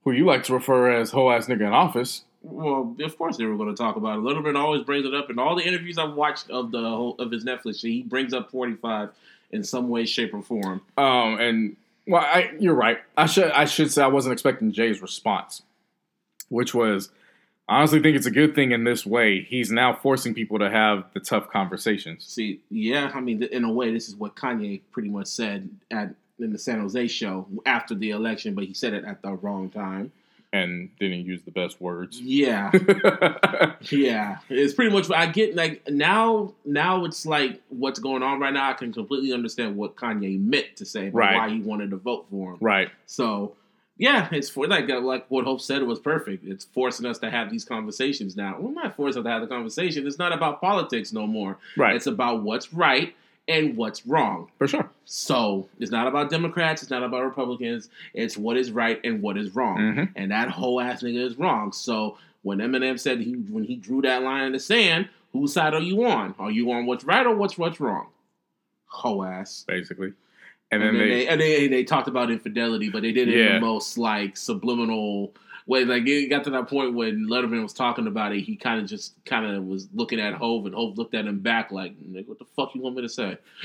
who 0.04 0.12
you 0.12 0.24
like 0.24 0.44
to 0.44 0.54
refer 0.54 0.90
as 0.90 1.10
whole 1.10 1.30
ass 1.30 1.46
nigga 1.46 1.60
in 1.66 1.72
office. 1.72 2.24
Well, 2.42 2.96
of 3.00 3.18
course 3.18 3.36
they 3.36 3.44
were 3.44 3.56
going 3.56 3.74
to 3.74 3.80
talk 3.80 3.96
about 3.96 4.18
it. 4.18 4.22
Letterman 4.22 4.56
always 4.56 4.82
brings 4.82 5.06
it 5.06 5.14
up 5.14 5.30
in 5.30 5.38
all 5.38 5.56
the 5.56 5.64
interviews 5.64 5.98
I've 5.98 6.14
watched 6.14 6.50
of 6.50 6.70
the 6.70 6.80
whole, 6.80 7.16
of 7.18 7.30
his 7.30 7.44
Netflix. 7.44 7.80
He 7.80 8.02
brings 8.02 8.32
up 8.32 8.50
45 8.50 9.10
in 9.50 9.62
some 9.62 9.88
way, 9.88 10.06
shape, 10.06 10.32
or 10.32 10.42
form. 10.42 10.80
Um, 10.96 11.38
and 11.38 11.76
well, 12.06 12.22
I, 12.22 12.52
you're 12.58 12.74
right. 12.74 12.98
I 13.16 13.26
should 13.26 13.50
I 13.52 13.66
should 13.66 13.92
say 13.92 14.02
I 14.02 14.06
wasn't 14.06 14.32
expecting 14.32 14.72
Jay's 14.72 15.02
response, 15.02 15.62
which 16.48 16.74
was 16.74 17.10
I 17.68 17.78
honestly 17.78 18.00
think 18.00 18.16
it's 18.16 18.26
a 18.26 18.32
good 18.32 18.54
thing 18.54 18.72
in 18.72 18.84
this 18.84 19.06
way. 19.06 19.42
He's 19.42 19.70
now 19.70 19.94
forcing 19.94 20.34
people 20.34 20.58
to 20.58 20.70
have 20.70 21.04
the 21.14 21.20
tough 21.20 21.50
conversations. 21.50 22.26
See, 22.26 22.60
yeah, 22.68 23.12
I 23.14 23.20
mean, 23.20 23.42
in 23.42 23.64
a 23.64 23.72
way, 23.72 23.92
this 23.92 24.08
is 24.08 24.16
what 24.16 24.34
Kanye 24.34 24.80
pretty 24.90 25.08
much 25.08 25.28
said 25.28 25.68
at 25.90 26.14
in 26.40 26.52
the 26.52 26.58
San 26.58 26.80
Jose 26.80 27.06
show 27.08 27.46
after 27.66 27.94
the 27.94 28.10
election, 28.10 28.54
but 28.54 28.64
he 28.64 28.74
said 28.74 28.94
it 28.94 29.04
at 29.04 29.22
the 29.22 29.32
wrong 29.32 29.70
time. 29.70 30.10
And 30.52 30.90
didn't 30.98 31.24
use 31.26 31.42
the 31.42 31.50
best 31.50 31.80
words. 31.80 32.20
Yeah, 32.20 32.70
yeah, 33.82 34.38
it's 34.48 34.74
pretty 34.74 34.90
much. 34.92 35.10
I 35.10 35.26
get 35.26 35.54
like 35.54 35.88
now. 35.88 36.54
Now 36.64 37.04
it's 37.04 37.24
like 37.26 37.60
what's 37.68 37.98
going 37.98 38.22
on 38.22 38.40
right 38.40 38.52
now. 38.52 38.70
I 38.70 38.72
can 38.74 38.92
completely 38.92 39.32
understand 39.32 39.76
what 39.76 39.96
Kanye 39.96 40.40
meant 40.40 40.76
to 40.76 40.84
say, 40.84 41.10
Right. 41.10 41.36
why 41.36 41.48
he 41.50 41.60
wanted 41.60 41.90
to 41.90 41.96
vote 41.96 42.26
for 42.30 42.52
him. 42.52 42.58
right. 42.60 42.90
So 43.06 43.54
yeah, 43.96 44.28
it's 44.32 44.48
for 44.48 44.66
like 44.66 44.88
uh, 44.88 45.00
like 45.00 45.26
what 45.28 45.44
Hope 45.44 45.60
said 45.60 45.82
it 45.82 45.86
was 45.86 46.00
perfect. 46.00 46.44
It's 46.46 46.64
forcing 46.64 47.06
us 47.06 47.18
to 47.18 47.30
have 47.30 47.50
these 47.50 47.64
conversations 47.64 48.36
now. 48.36 48.56
We're 48.58 48.70
well, 48.70 48.84
not 48.84 48.96
forcing 48.96 49.20
us 49.20 49.24
to 49.24 49.30
have 49.30 49.42
the 49.42 49.46
conversation. 49.46 50.06
It's 50.06 50.18
not 50.18 50.32
about 50.32 50.60
politics 50.60 51.12
no 51.12 51.26
more. 51.26 51.58
Right. 51.76 51.94
It's 51.94 52.06
about 52.06 52.42
what's 52.42 52.72
right 52.72 53.14
and 53.50 53.76
what's 53.76 54.06
wrong. 54.06 54.50
For 54.58 54.68
sure. 54.68 54.88
So 55.04 55.68
it's 55.78 55.90
not 55.90 56.06
about 56.06 56.30
Democrats. 56.30 56.82
It's 56.82 56.90
not 56.90 57.02
about 57.02 57.24
Republicans. 57.24 57.88
It's 58.14 58.36
what 58.36 58.56
is 58.56 58.70
right 58.70 59.00
and 59.04 59.20
what 59.20 59.36
is 59.36 59.54
wrong. 59.54 59.78
Mhm. 59.78 60.12
And 60.16 60.30
that 60.30 60.48
whole 60.48 60.80
ass 60.80 61.02
nigga 61.02 61.24
is 61.24 61.36
wrong. 61.36 61.72
So 61.72 62.16
when 62.42 62.58
Eminem 62.58 62.98
said 62.98 63.20
he 63.20 63.32
when 63.32 63.64
he 63.64 63.76
drew 63.76 64.00
that 64.02 64.22
line 64.22 64.44
in 64.44 64.52
the 64.52 64.60
sand, 64.60 65.08
whose 65.32 65.52
side 65.52 65.74
are 65.74 65.80
you 65.80 66.04
on? 66.06 66.34
Are 66.38 66.50
you 66.50 66.70
on 66.72 66.86
what's 66.86 67.04
right 67.04 67.26
or 67.26 67.34
what's 67.34 67.58
what's 67.58 67.80
wrong? 67.80 68.06
Ho 68.86 69.22
ass. 69.22 69.64
Basically. 69.66 70.12
And, 70.72 70.82
And, 70.82 70.94
then, 70.96 70.98
then 71.00 71.08
they, 71.08 71.14
they, 71.14 71.26
and 71.28 71.40
they 71.40 71.68
they 71.68 71.84
talked 71.84 72.06
about 72.08 72.30
infidelity, 72.30 72.90
but 72.90 73.02
they 73.02 73.12
did 73.12 73.28
it 73.28 73.36
in 73.36 73.54
the 73.54 73.60
most 73.60 73.98
like 73.98 74.36
subliminal 74.36 75.34
way. 75.70 75.84
Like 75.86 76.06
it 76.06 76.28
got 76.28 76.44
to 76.44 76.50
that 76.50 76.68
point 76.68 76.94
when 76.94 77.26
Letterman 77.28 77.62
was 77.62 77.72
talking 77.72 78.06
about 78.06 78.34
it, 78.34 78.40
he 78.42 78.56
kind 78.56 78.80
of 78.80 78.86
just 78.88 79.14
kind 79.24 79.46
of 79.46 79.64
was 79.64 79.88
looking 79.94 80.20
at 80.20 80.34
Hove, 80.34 80.66
and 80.66 80.74
Hove 80.74 80.98
looked 80.98 81.14
at 81.14 81.24
him 81.26 81.38
back 81.38 81.70
like, 81.72 81.92
"Nigga, 81.98 82.28
what 82.28 82.38
the 82.38 82.44
fuck 82.56 82.74
you 82.74 82.82
want 82.82 82.96
me 82.96 83.02
to 83.02 83.08
say?" 83.08 83.38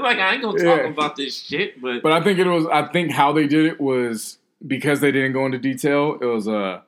like 0.00 0.18
I 0.18 0.34
ain't 0.34 0.42
gonna 0.42 0.58
talk 0.58 0.78
Yeah. 0.78 0.88
about 0.88 1.16
this 1.16 1.36
shit, 1.42 1.80
but, 1.80 2.02
but 2.02 2.12
I 2.12 2.22
think 2.22 2.38
it 2.38 2.46
was 2.46 2.66
I 2.66 2.82
think 2.88 3.10
how 3.12 3.32
they 3.32 3.46
did 3.46 3.66
it 3.66 3.80
was 3.80 4.38
because 4.66 5.00
they 5.00 5.12
didn't 5.12 5.32
go 5.32 5.46
into 5.46 5.58
detail, 5.58 6.18
it 6.20 6.24
was 6.26 6.46
uh 6.48 6.80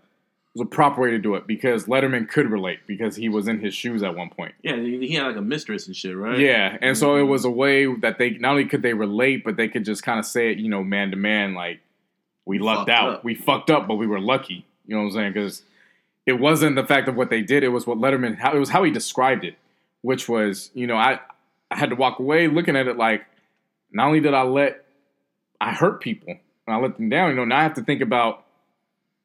it 0.55 0.59
was 0.61 0.67
a 0.67 0.71
proper 0.71 1.03
way 1.03 1.11
to 1.11 1.19
do 1.19 1.35
it 1.35 1.47
because 1.47 1.85
Letterman 1.85 2.29
could 2.29 2.51
relate 2.51 2.81
because 2.87 3.15
he 3.17 3.29
was 3.29 3.47
in 3.49 3.61
his 3.61 3.75
shoes 3.75 4.03
at 4.03 4.17
one 4.17 4.31
point. 4.31 4.55
Yeah, 4.63 4.77
he 4.77 5.13
had 5.15 5.27
like 5.27 5.37
a 5.37 5.43
mistress 5.43 5.87
and 5.87 5.95
shit, 5.95 6.17
right? 6.17 6.39
Yeah, 6.39 6.77
and 6.81 6.97
so 6.97 7.17
it 7.17 7.21
Mhm. 7.23 7.29
was 7.29 7.45
a 7.45 7.51
way 7.51 7.87
that 7.97 8.19
they 8.19 8.31
not 8.31 8.53
only 8.53 8.65
could 8.65 8.83
they 8.83 8.95
relate, 8.95 9.45
but 9.45 9.57
they 9.57 9.69
could 9.69 9.85
just 9.85 10.03
kind 10.03 10.19
of 10.19 10.25
say 10.25 10.51
it, 10.51 10.59
you 10.59 10.69
know, 10.69 10.83
man 10.83 11.11
to 11.11 11.17
man, 11.17 11.55
like 11.55 11.81
we 12.49 12.59
lucked 12.59 12.89
out, 12.89 13.11
up. 13.11 13.25
we 13.25 13.35
fucked 13.35 13.69
up, 13.69 13.87
but 13.87 13.97
we 13.97 14.07
were 14.07 14.19
lucky. 14.19 14.65
You 14.87 14.97
know 14.97 15.03
what 15.03 15.09
I'm 15.09 15.13
saying? 15.13 15.33
Because 15.35 15.63
it 16.25 16.33
wasn't 16.33 16.77
the 16.77 16.85
fact 16.85 17.07
of 17.07 17.15
what 17.15 17.29
they 17.29 17.43
did; 17.43 17.63
it 17.63 17.69
was 17.69 17.87
what 17.87 17.99
Letterman. 17.99 18.39
How 18.39 18.55
it 18.55 18.59
was 18.59 18.71
how 18.71 18.83
he 18.85 18.91
described 18.91 19.45
it, 19.45 19.57
which 20.01 20.31
was, 20.31 20.71
you 20.73 20.87
know, 20.87 20.97
I 20.97 21.21
I 21.71 21.77
had 21.77 21.91
to 21.91 21.97
walk 21.97 22.19
away 22.19 22.49
looking 22.49 22.75
at 22.75 22.89
it 22.89 22.97
like, 22.97 23.27
not 23.93 24.07
only 24.07 24.21
did 24.21 24.33
I 24.33 24.43
let 24.43 24.87
I 25.61 25.73
hurt 25.73 26.01
people 26.01 26.31
and 26.67 26.75
I 26.75 26.79
let 26.79 26.97
them 26.97 27.11
down, 27.11 27.31
you 27.31 27.37
know, 27.37 27.45
now 27.45 27.59
I 27.59 27.63
have 27.63 27.75
to 27.75 27.83
think 27.83 28.01
about, 28.01 28.47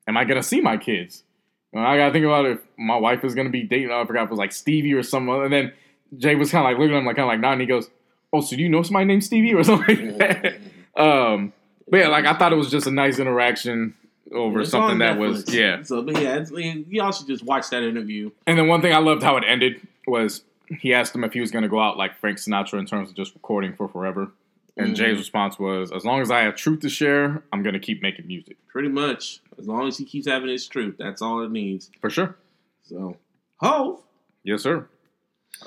am 0.06 0.18
I 0.18 0.26
gonna 0.26 0.44
see 0.44 0.60
my 0.60 0.76
kids? 0.76 1.24
You 1.72 1.80
know, 1.80 1.86
I 1.86 1.95
gotta 1.95 2.12
think 2.12 2.26
about 2.26 2.45
if 2.45 2.60
my 2.78 2.98
wife 2.98 3.24
is 3.24 3.36
gonna 3.36 3.50
be 3.50 3.64
dating. 3.64 3.90
I 3.90 4.06
forgot 4.06 4.24
if 4.24 4.28
it 4.28 4.32
was 4.32 4.40
like 4.40 4.52
Stevie 4.52 4.94
or 4.94 5.02
someone. 5.02 5.45
And 5.45 5.54
then 5.54 5.72
Jay 6.18 6.36
was 6.36 6.52
kind 6.52 6.66
of 6.66 6.72
like 6.72 6.78
looking 6.78 6.95
at 6.95 7.00
him 7.00 7.06
like 7.06 7.16
kind 7.16 7.30
of 7.30 7.34
like 7.34 7.40
nah, 7.40 7.54
and 7.54 7.62
He 7.62 7.68
goes, 7.68 7.90
"Oh, 8.34 8.41
so 8.41 8.58
do 8.58 8.62
you 8.62 8.68
know 8.68 8.84
somebody 8.84 9.06
named 9.06 9.24
Stevie 9.24 9.54
or 9.54 9.64
something 9.64 10.18
like 10.18 10.18
that?" 10.18 10.56
Um, 10.95 11.54
but 11.94 11.99
yeah, 11.99 12.07
like 12.07 12.26
I 12.26 12.34
thought 12.36 12.52
it 12.52 12.56
was 12.56 12.72
just 12.72 12.88
a 12.88 12.91
nice 12.91 13.20
interaction 13.20 13.94
over 14.32 14.61
It's 14.61 14.72
something 14.72 14.98
that 14.98 15.20
was 15.20 15.48
yeah. 15.53 15.84
So, 15.84 16.02
but 16.02 16.20
yeah, 16.20 16.44
y'all 16.90 17.11
should 17.11 17.28
just 17.28 17.44
watch 17.44 17.70
that 17.70 17.84
interview. 17.84 18.32
And 18.48 18.57
then 18.57 18.68
one 18.68 18.82
thing 18.82 18.95
I 18.95 18.98
loved 18.98 19.22
how 19.22 19.38
it 19.38 19.44
ended 19.48 19.80
was 20.07 20.41
he 20.80 20.91
asked 20.91 21.14
him 21.14 21.24
if 21.24 21.34
he 21.34 21.40
was 21.40 21.52
going 21.52 21.61
to 21.61 21.70
go 21.70 21.80
out 21.80 21.95
like 21.95 22.18
Frank 22.18 22.40
Sinatra 22.40 22.80
in 22.80 22.88
terms 22.88 23.11
of 23.11 23.15
just 23.15 23.36
recording 23.36 23.76
for 23.76 23.88
forever. 23.88 24.32
And 24.76 24.94
Mhm. 24.94 24.95
Jay's 24.95 25.20
response 25.20 25.60
was, 25.60 25.91
"As 25.91 26.03
long 26.03 26.20
as 26.20 26.32
I 26.32 26.40
have 26.40 26.56
truth 26.56 26.80
to 26.80 26.90
share, 26.90 27.44
I'm 27.53 27.61
going 27.61 27.74
to 27.74 27.80
keep 27.80 28.02
making 28.02 28.26
music 28.26 28.57
Pretty 28.70 28.90
much, 28.90 29.40
as 29.60 29.68
long 29.68 29.88
as 29.88 29.99
he 29.99 30.03
keeps 30.06 30.26
having 30.26 30.49
his 30.49 30.65
truth, 30.68 30.95
that's 30.98 31.22
all 31.22 31.44
it 31.44 31.52
needs. 31.52 31.91
for 32.02 32.10
sure." 32.10 32.38
So, 32.82 33.18
Hove. 33.57 34.02
Yes, 34.44 34.64
sir. 34.64 34.88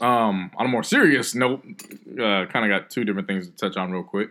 Um, 0.00 0.50
on 0.56 0.66
a 0.66 0.68
more 0.68 0.82
serious 0.82 1.36
note, 1.36 1.62
uh, 2.20 2.46
kind 2.46 2.64
of 2.64 2.68
got 2.68 2.90
two 2.90 3.04
different 3.04 3.28
things 3.28 3.46
to 3.48 3.54
touch 3.54 3.76
on 3.76 3.92
real 3.92 4.02
quick. 4.02 4.30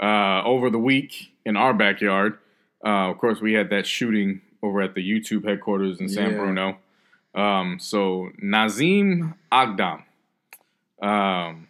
Uh, 0.00 0.42
over 0.44 0.70
the 0.70 0.78
week 0.78 1.32
in 1.44 1.56
our 1.56 1.74
backyard, 1.74 2.38
uh, 2.84 3.10
of 3.10 3.18
course, 3.18 3.40
we 3.40 3.52
had 3.52 3.68
that 3.70 3.86
shooting 3.86 4.40
over 4.62 4.80
at 4.80 4.94
the 4.94 5.02
YouTube 5.08 5.44
headquarters 5.46 6.00
in 6.00 6.08
San 6.08 6.30
Yeah. 6.30 6.36
Bruno. 6.38 6.76
Um, 7.34 7.78
so 7.78 8.30
Nasim 8.42 9.34
Aghdam, 9.52 10.02
um, 11.02 11.68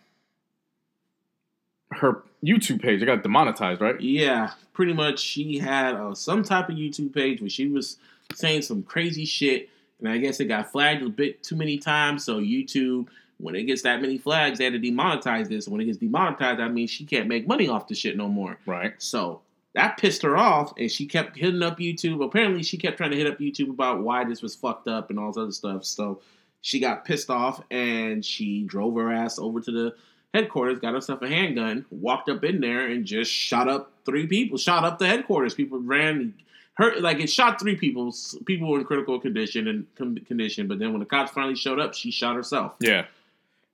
her 1.92 2.22
YouTube 2.44 2.80
page, 2.80 3.02
it 3.02 3.06
got 3.06 3.22
demonetized, 3.22 3.80
right? 3.80 4.00
Yeah, 4.00 4.52
pretty 4.72 4.92
much. 4.92 5.18
She 5.18 5.58
had 5.58 5.94
uh, 5.96 6.14
some 6.14 6.42
type 6.42 6.68
of 6.68 6.76
YouTube 6.76 7.12
page 7.12 7.40
where 7.40 7.50
she 7.50 7.68
was 7.68 7.98
saying 8.34 8.62
some 8.62 8.82
crazy 8.82 9.24
shit, 9.24 9.68
and 9.98 10.08
I 10.08 10.18
guess 10.18 10.40
it 10.40 10.46
got 10.46 10.70
flagged 10.72 11.02
a 11.02 11.08
bit 11.08 11.42
too 11.42 11.56
many 11.56 11.78
times. 11.78 12.24
So 12.24 12.40
YouTube, 12.40 13.08
when 13.40 13.54
it 13.54 13.64
gets 13.64 13.82
that 13.82 14.00
many 14.00 14.18
flags, 14.18 14.58
they 14.58 14.64
had 14.64 14.72
to 14.74 14.78
demonetize 14.78 15.48
this. 15.48 15.68
When 15.68 15.80
it 15.80 15.86
gets 15.86 15.98
demonetized, 15.98 16.60
that 16.60 16.72
means 16.72 16.90
she 16.90 17.04
can't 17.04 17.28
make 17.28 17.46
money 17.46 17.68
off 17.68 17.88
the 17.88 17.94
shit 17.94 18.16
no 18.16 18.28
more. 18.28 18.58
Right. 18.66 18.94
So 18.98 19.40
that 19.74 19.98
pissed 19.98 20.22
her 20.22 20.36
off, 20.36 20.72
and 20.78 20.90
she 20.90 21.06
kept 21.06 21.36
hitting 21.36 21.62
up 21.62 21.78
YouTube. 21.78 22.24
Apparently, 22.24 22.62
she 22.62 22.76
kept 22.76 22.96
trying 22.96 23.12
to 23.12 23.16
hit 23.16 23.26
up 23.26 23.38
YouTube 23.38 23.70
about 23.70 24.00
why 24.00 24.24
this 24.24 24.42
was 24.42 24.54
fucked 24.54 24.88
up 24.88 25.10
and 25.10 25.18
all 25.18 25.28
this 25.28 25.36
other 25.36 25.52
stuff. 25.52 25.84
So 25.84 26.20
she 26.60 26.80
got 26.80 27.04
pissed 27.04 27.30
off, 27.30 27.62
and 27.70 28.24
she 28.24 28.64
drove 28.64 28.94
her 28.96 29.12
ass 29.12 29.38
over 29.38 29.60
to 29.60 29.70
the 29.70 29.94
headquarters, 30.34 30.78
got 30.78 30.94
herself 30.94 31.22
a 31.22 31.28
handgun, 31.28 31.84
walked 31.90 32.28
up 32.28 32.44
in 32.44 32.60
there, 32.60 32.86
and 32.86 33.04
just 33.04 33.30
shot 33.30 33.68
up 33.68 33.92
three 34.04 34.26
people. 34.26 34.58
Shot 34.58 34.84
up 34.84 34.98
the 34.98 35.06
headquarters. 35.06 35.54
People 35.54 35.78
ran. 35.78 36.34
Her 36.74 36.98
like 37.00 37.20
it 37.20 37.30
shot 37.30 37.60
three 37.60 37.76
people. 37.76 38.14
People 38.46 38.70
were 38.70 38.78
in 38.78 38.84
critical 38.84 39.20
condition 39.20 39.68
and 39.68 39.86
con- 39.96 40.18
condition. 40.26 40.66
But 40.66 40.78
then 40.78 40.92
when 40.92 41.00
the 41.00 41.06
cops 41.06 41.30
finally 41.30 41.56
showed 41.56 41.78
up, 41.78 41.94
she 41.94 42.10
shot 42.10 42.34
herself. 42.36 42.74
Yeah. 42.80 43.06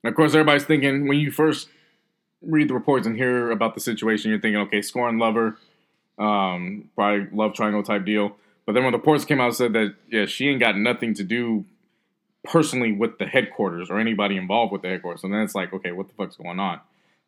And 0.07 0.13
of 0.13 0.15
course, 0.15 0.33
everybody's 0.33 0.63
thinking 0.63 1.05
when 1.05 1.19
you 1.19 1.31
first 1.31 1.67
read 2.41 2.69
the 2.69 2.73
reports 2.73 3.05
and 3.05 3.17
hear 3.17 3.51
about 3.51 3.75
the 3.75 3.81
situation, 3.81 4.31
you're 4.31 4.39
thinking, 4.39 4.61
okay, 4.61 4.81
scorn 4.81 5.19
lover, 5.19 5.57
um, 6.17 6.89
probably 6.95 7.27
love 7.33 7.53
triangle 7.53 7.83
type 7.83 8.05
deal. 8.05 8.37
But 8.65 8.71
then 8.71 8.83
when 8.83 8.93
the 8.93 8.99
reports 8.99 9.25
came 9.25 9.41
out, 9.41 9.47
and 9.47 9.55
said 9.55 9.73
that 9.73 9.95
yeah, 10.09 10.25
she 10.25 10.47
ain't 10.47 10.61
got 10.61 10.77
nothing 10.77 11.13
to 11.15 11.25
do 11.25 11.65
personally 12.45 12.93
with 12.93 13.17
the 13.17 13.25
headquarters 13.25 13.89
or 13.89 13.99
anybody 13.99 14.37
involved 14.37 14.71
with 14.71 14.81
the 14.81 14.87
headquarters. 14.87 15.23
So 15.23 15.27
then 15.27 15.41
it's 15.41 15.55
like, 15.55 15.73
okay, 15.73 15.91
what 15.91 16.07
the 16.07 16.13
fuck's 16.13 16.37
going 16.37 16.61
on? 16.61 16.79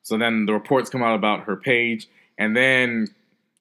So 0.02 0.18
then 0.18 0.46
the 0.46 0.54
reports 0.54 0.90
come 0.90 1.04
out 1.04 1.16
about 1.16 1.42
her 1.42 1.58
page, 1.58 2.08
and 2.38 2.56
then 2.56 3.10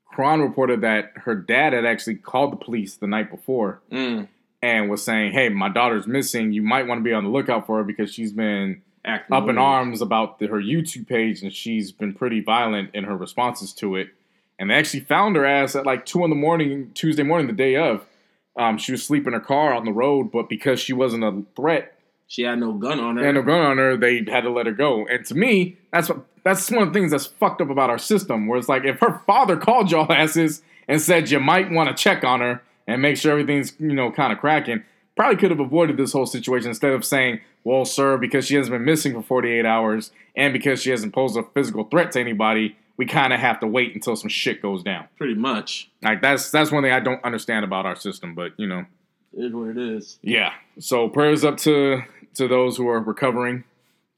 Kron 0.07 0.41
reported 0.41 0.83
that 0.83 1.11
her 1.17 1.35
dad 1.35 1.73
had 1.73 1.85
actually 1.85 2.15
called 2.15 2.53
the 2.53 2.57
police 2.57 2.95
the 2.95 3.09
night 3.09 3.33
before 3.33 3.81
Mm, 3.91 4.29
and 4.63 4.89
was 4.89 5.03
saying, 5.03 5.33
"Hey, 5.33 5.49
my 5.49 5.69
daughter's 5.69 6.07
missing. 6.07 6.53
You 6.53 6.63
might 6.63 6.87
want 6.87 7.01
to 7.01 7.03
be 7.03 7.13
on 7.13 7.25
the 7.25 7.31
lookout 7.31 7.67
for 7.67 7.79
her 7.79 7.85
because 7.85 8.15
she's 8.15 8.33
been 8.33 8.83
acting 9.05 9.37
up 9.37 9.49
in 9.49 9.59
arms 9.59 10.01
about 10.01 10.39
the, 10.39 10.47
her 10.49 10.61
YouTube 10.61 11.07
page, 11.09 11.43
and 11.43 11.53
she's 11.53 11.93
been 11.93 12.13
pretty 12.15 12.41
violent 12.41 12.91
in 12.95 13.05
her 13.05 13.17
responses 13.17 13.73
to 13.75 13.97
it. 13.97 14.09
And 14.59 14.71
they 14.71 14.75
actually 14.75 15.01
found 15.01 15.37
her 15.37 15.45
ass 15.47 15.77
at 15.77 15.87
like 15.87 16.05
two 16.05 16.25
in 16.25 16.31
the 16.31 16.37
morning, 16.37 16.91
Tuesday 16.95 17.23
morning, 17.23 17.47
the 17.47 17.53
day 17.53 17.77
of. 17.77 18.05
Um, 18.57 18.77
she 18.77 18.91
was 18.93 19.05
sleeping 19.05 19.29
in 19.29 19.35
her 19.35 19.41
car 19.41 19.73
on 19.73 19.85
the 19.85 19.93
road, 19.93 20.33
but 20.33 20.49
because 20.49 20.81
she 20.81 20.93
wasn't 20.93 21.23
a 21.23 21.43
threat 21.55 21.95
She 22.27 22.43
had 22.43 22.59
no 22.59 22.73
gun 22.73 22.99
on 22.99 23.17
her. 23.17 23.25
and 23.25 23.37
no 23.37 23.43
gun 23.43 23.61
on 23.61 23.79
her, 23.79 23.97
they 23.97 24.25
had 24.29 24.41
to 24.43 24.51
let 24.51 24.67
her 24.67 24.73
go. 24.73 25.07
And 25.07 25.25
to 25.27 25.35
me, 25.37 25.77
that's 25.93 26.09
what 26.09 26.25
that's 26.43 26.69
one 26.71 26.83
of 26.83 26.93
the 26.93 26.99
things 26.99 27.13
that's 27.13 27.27
fucked 27.27 27.61
up 27.61 27.71
about 27.71 27.89
our 27.91 27.99
system. 27.99 28.47
Where 28.49 28.59
it's 28.59 28.69
like 28.69 28.85
if 28.85 28.99
her 29.01 29.23
father 29.27 29.57
called 29.57 29.91
y'all 29.93 30.13
asses 30.13 30.63
and 30.89 31.01
said 31.01 31.31
you 31.31 31.39
might 31.39 31.71
want 31.71 31.89
to 31.97 32.03
check 32.03 32.25
on 32.25 32.41
her 32.41 32.63
and 32.89 33.01
make 33.01 33.17
sure 33.17 33.31
everything's 33.31 33.75
you 33.79 33.95
know 33.95 34.11
kind 34.11 34.33
of 34.33 34.41
cracking, 34.41 34.83
probably 35.19 35.37
could 35.37 35.51
have 35.51 35.61
avoided 35.61 35.97
this 35.97 36.13
whole 36.13 36.27
situation 36.27 36.69
instead 36.69 36.93
of 36.93 37.05
saying, 37.05 37.41
"Well, 37.65 37.85
sir, 37.85 38.17
because 38.17 38.47
she 38.47 38.55
hasn't 38.55 38.73
been 38.73 38.85
missing 38.85 39.13
for 39.13 39.23
48 39.23 39.67
hours 39.67 40.13
and 40.37 40.53
because 40.53 40.81
she 40.81 40.91
hasn't 40.91 41.13
posed 41.13 41.37
a 41.37 41.43
physical 41.43 41.85
threat 41.85 42.13
to 42.13 42.21
anybody, 42.21 42.77
we 42.97 43.05
kind 43.05 43.33
of 43.33 43.41
have 43.41 43.59
to 43.61 43.67
wait 43.67 43.95
until 43.95 44.15
some 44.17 44.29
shit 44.31 44.63
goes 44.63 44.83
down." 44.83 45.09
Pretty 45.19 45.35
much. 45.35 45.91
Like 46.03 46.23
that's 46.23 46.51
that's 46.51 46.71
one 46.71 46.83
thing 46.85 46.93
I 46.93 47.01
don't 47.01 47.23
understand 47.25 47.65
about 47.65 47.85
our 47.85 47.97
system, 47.97 48.35
but 48.35 48.53
you 48.57 48.67
know. 48.69 48.87
It 49.37 49.45
is 49.47 49.53
what 49.53 49.69
it 49.69 49.77
is. 49.77 50.19
Yeah. 50.23 50.53
So 50.79 51.09
prayers 51.09 51.45
up 51.45 51.59
to 51.59 52.03
to 52.35 52.49
those 52.49 52.77
who 52.77 52.89
are 52.89 53.01
recovering, 53.01 53.65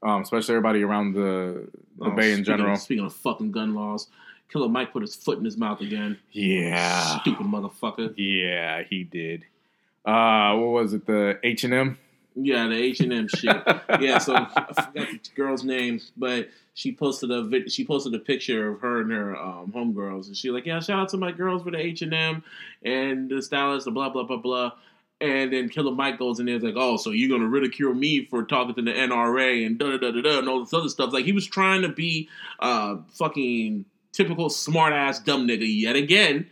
um, 0.02 0.22
especially 0.22 0.54
everybody 0.54 0.84
around 0.84 1.14
the 1.14 1.66
the 1.98 2.04
Oh, 2.06 2.10
bay 2.10 2.32
in 2.32 2.44
general. 2.44 2.74
Of, 2.74 2.80
speaking 2.80 3.04
of 3.06 3.14
fucking 3.14 3.50
gun 3.52 3.74
laws, 3.74 4.08
Killer 4.52 4.68
Mike 4.68 4.92
put 4.92 5.02
his 5.02 5.14
foot 5.14 5.38
in 5.38 5.44
his 5.44 5.56
mouth 5.56 5.80
again. 5.80 6.18
Yeah. 6.32 7.18
Stupid 7.20 7.46
motherfucker. 7.46 8.14
Yeah, 8.16 8.82
he 8.88 9.04
did. 9.04 9.44
Uh, 10.04 10.54
what 10.56 10.68
was 10.70 10.94
it? 10.94 11.06
The 11.06 11.38
H 11.42 11.64
and 11.64 11.74
M. 11.74 11.98
Yeah, 12.34 12.68
the 12.68 12.76
H 12.76 13.00
and 13.00 13.12
M 13.12 13.28
shit. 13.34 13.56
Yeah, 14.00 14.18
so 14.18 14.34
I 14.34 14.44
forgot 14.46 14.92
the 14.94 15.18
girl's 15.34 15.64
name, 15.64 16.00
but 16.16 16.48
she 16.74 16.92
posted 16.92 17.30
a 17.30 17.42
vid- 17.42 17.70
she 17.70 17.84
posted 17.84 18.14
a 18.14 18.18
picture 18.18 18.70
of 18.70 18.80
her 18.80 19.00
and 19.00 19.10
her 19.10 19.36
um, 19.36 19.72
homegirls, 19.74 20.26
and 20.28 20.36
she 20.36 20.50
like, 20.50 20.66
yeah, 20.66 20.80
shout 20.80 21.00
out 21.00 21.08
to 21.10 21.16
my 21.16 21.32
girls 21.32 21.62
for 21.62 21.70
the 21.70 21.78
H 21.78 22.02
and 22.02 22.14
M 22.14 22.42
and 22.84 23.28
the 23.28 23.42
stylist, 23.42 23.86
and 23.86 23.94
blah 23.94 24.08
blah 24.08 24.22
blah 24.24 24.36
blah. 24.38 24.72
And 25.22 25.52
then 25.52 25.68
Killer 25.68 25.92
Mike 25.92 26.18
goes 26.18 26.40
in 26.40 26.46
there, 26.46 26.58
like, 26.58 26.76
oh, 26.78 26.96
so 26.96 27.10
you're 27.10 27.28
gonna 27.28 27.50
ridicule 27.50 27.92
me 27.92 28.24
for 28.24 28.42
talking 28.44 28.74
to 28.76 28.82
the 28.82 28.92
NRA 28.92 29.66
and 29.66 29.78
da 29.78 29.90
da 29.90 29.98
da 29.98 30.12
da 30.12 30.22
da 30.22 30.38
and 30.38 30.48
all 30.48 30.60
this 30.60 30.72
other 30.72 30.88
stuff. 30.88 31.12
Like 31.12 31.26
he 31.26 31.32
was 31.32 31.46
trying 31.46 31.82
to 31.82 31.90
be 31.90 32.28
uh 32.60 32.96
fucking 33.10 33.84
typical 34.12 34.48
smart 34.48 34.92
ass 34.92 35.18
dumb 35.18 35.46
nigga 35.46 35.66
yet 35.68 35.96
again. 35.96 36.48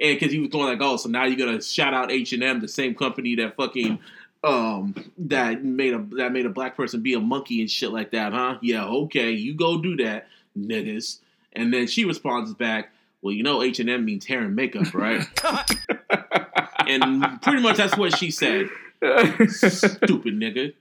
And 0.00 0.18
because 0.18 0.32
he 0.32 0.38
was 0.38 0.48
going 0.50 0.66
like, 0.66 0.78
oh, 0.80 0.96
so 0.96 1.08
now 1.08 1.24
you're 1.24 1.38
gonna 1.38 1.62
shout 1.62 1.94
out 1.94 2.10
H 2.10 2.32
and 2.32 2.42
M, 2.42 2.60
the 2.60 2.68
same 2.68 2.94
company 2.94 3.34
that 3.36 3.56
fucking 3.56 3.98
um 4.44 4.94
that 5.18 5.64
made 5.64 5.94
a 5.94 5.98
that 6.12 6.32
made 6.32 6.46
a 6.46 6.50
black 6.50 6.76
person 6.76 7.02
be 7.02 7.14
a 7.14 7.20
monkey 7.20 7.60
and 7.60 7.70
shit 7.70 7.90
like 7.90 8.12
that, 8.12 8.32
huh? 8.32 8.58
Yeah, 8.62 8.84
okay, 8.86 9.32
you 9.32 9.54
go 9.54 9.80
do 9.80 9.96
that, 9.96 10.28
niggas. 10.56 11.18
And 11.52 11.72
then 11.72 11.86
she 11.88 12.04
responds 12.04 12.54
back, 12.54 12.92
well, 13.22 13.34
you 13.34 13.42
know 13.42 13.62
H 13.62 13.80
and 13.80 13.90
M 13.90 14.04
means 14.04 14.24
hair 14.26 14.40
and 14.40 14.54
makeup, 14.54 14.94
right? 14.94 15.26
and 16.86 17.42
pretty 17.42 17.62
much 17.62 17.76
that's 17.76 17.96
what 17.96 18.16
she 18.16 18.30
said. 18.30 18.68
Stupid 19.48 20.34
nigga. 20.34 20.74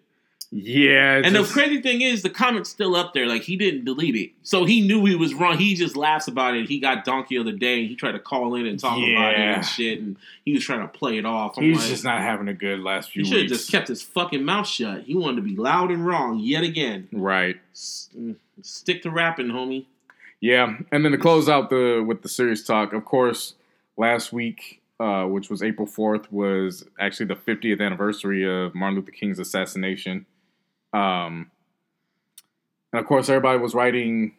Yeah. 0.51 1.21
And 1.23 1.35
the 1.35 1.43
crazy 1.43 1.81
thing 1.81 2.01
is, 2.01 2.21
the 2.21 2.29
comment's 2.29 2.69
still 2.69 2.95
up 2.95 3.13
there. 3.13 3.25
Like 3.27 3.43
he 3.43 3.55
didn't 3.57 3.85
delete 3.85 4.15
it, 4.15 4.31
so 4.43 4.63
he 4.65 4.81
knew 4.81 5.03
he 5.05 5.15
was 5.15 5.33
wrong. 5.33 5.57
He 5.57 5.75
just 5.75 5.95
laughs 5.97 6.27
about 6.27 6.55
it. 6.55 6.67
He 6.69 6.79
got 6.79 7.03
donkey 7.03 7.35
of 7.35 7.45
the 7.45 7.51
day. 7.51 7.85
He 7.85 7.95
tried 7.95 8.13
to 8.13 8.19
call 8.19 8.55
in 8.55 8.65
and 8.65 8.79
talk 8.79 8.97
about 8.97 9.33
it 9.33 9.39
and 9.39 9.65
shit, 9.65 9.99
and 9.99 10.17
he 10.45 10.53
was 10.53 10.63
trying 10.63 10.81
to 10.81 10.87
play 10.87 11.17
it 11.17 11.25
off. 11.25 11.57
I'm 11.57 11.63
he's 11.63 11.79
like, 11.79 11.89
just 11.89 12.03
not 12.03 12.21
having 12.21 12.47
a 12.47 12.53
good 12.53 12.79
last 12.79 13.11
few 13.11 13.23
he 13.23 13.29
should 13.29 13.39
have 13.41 13.49
just 13.49 13.69
kept 13.71 13.87
his 13.89 14.01
fucking 14.01 14.43
mouth 14.43 14.67
shut. 14.67 15.03
He 15.03 15.15
wanted 15.15 15.37
to 15.37 15.41
be 15.41 15.55
loud 15.55 15.91
and 15.91 16.05
wrong 16.05 16.39
yet 16.39 16.63
again. 16.63 17.09
right. 17.11 17.57
S- 17.73 18.09
mm, 18.17 18.35
Stick 18.61 19.03
to 19.03 19.11
rapping, 19.11 19.47
homie. 19.47 19.85
Yeah, 20.39 20.77
and 20.91 21.03
then 21.03 21.11
to 21.11 21.17
close 21.17 21.49
out 21.49 21.69
the 21.69 22.03
with 22.05 22.21
the 22.21 22.29
serious 22.29 22.63
talk, 22.63 22.93
of 22.93 23.05
course, 23.05 23.55
last 23.97 24.31
week, 24.31 24.81
uh, 24.99 25.25
which 25.25 25.49
was 25.49 25.61
April 25.61 25.85
fourth, 25.87 26.31
was 26.31 26.85
actually 26.99 27.25
the 27.27 27.35
50th 27.35 27.81
anniversary 27.81 28.43
of 28.47 28.73
Martin 28.73 28.97
Luther 28.99 29.11
King's 29.11 29.39
assassination. 29.39 30.25
Um, 30.93 31.51
and 32.91 32.99
of 32.99 33.05
course, 33.05 33.29
everybody 33.29 33.59
was 33.59 33.73
writing 33.73 34.33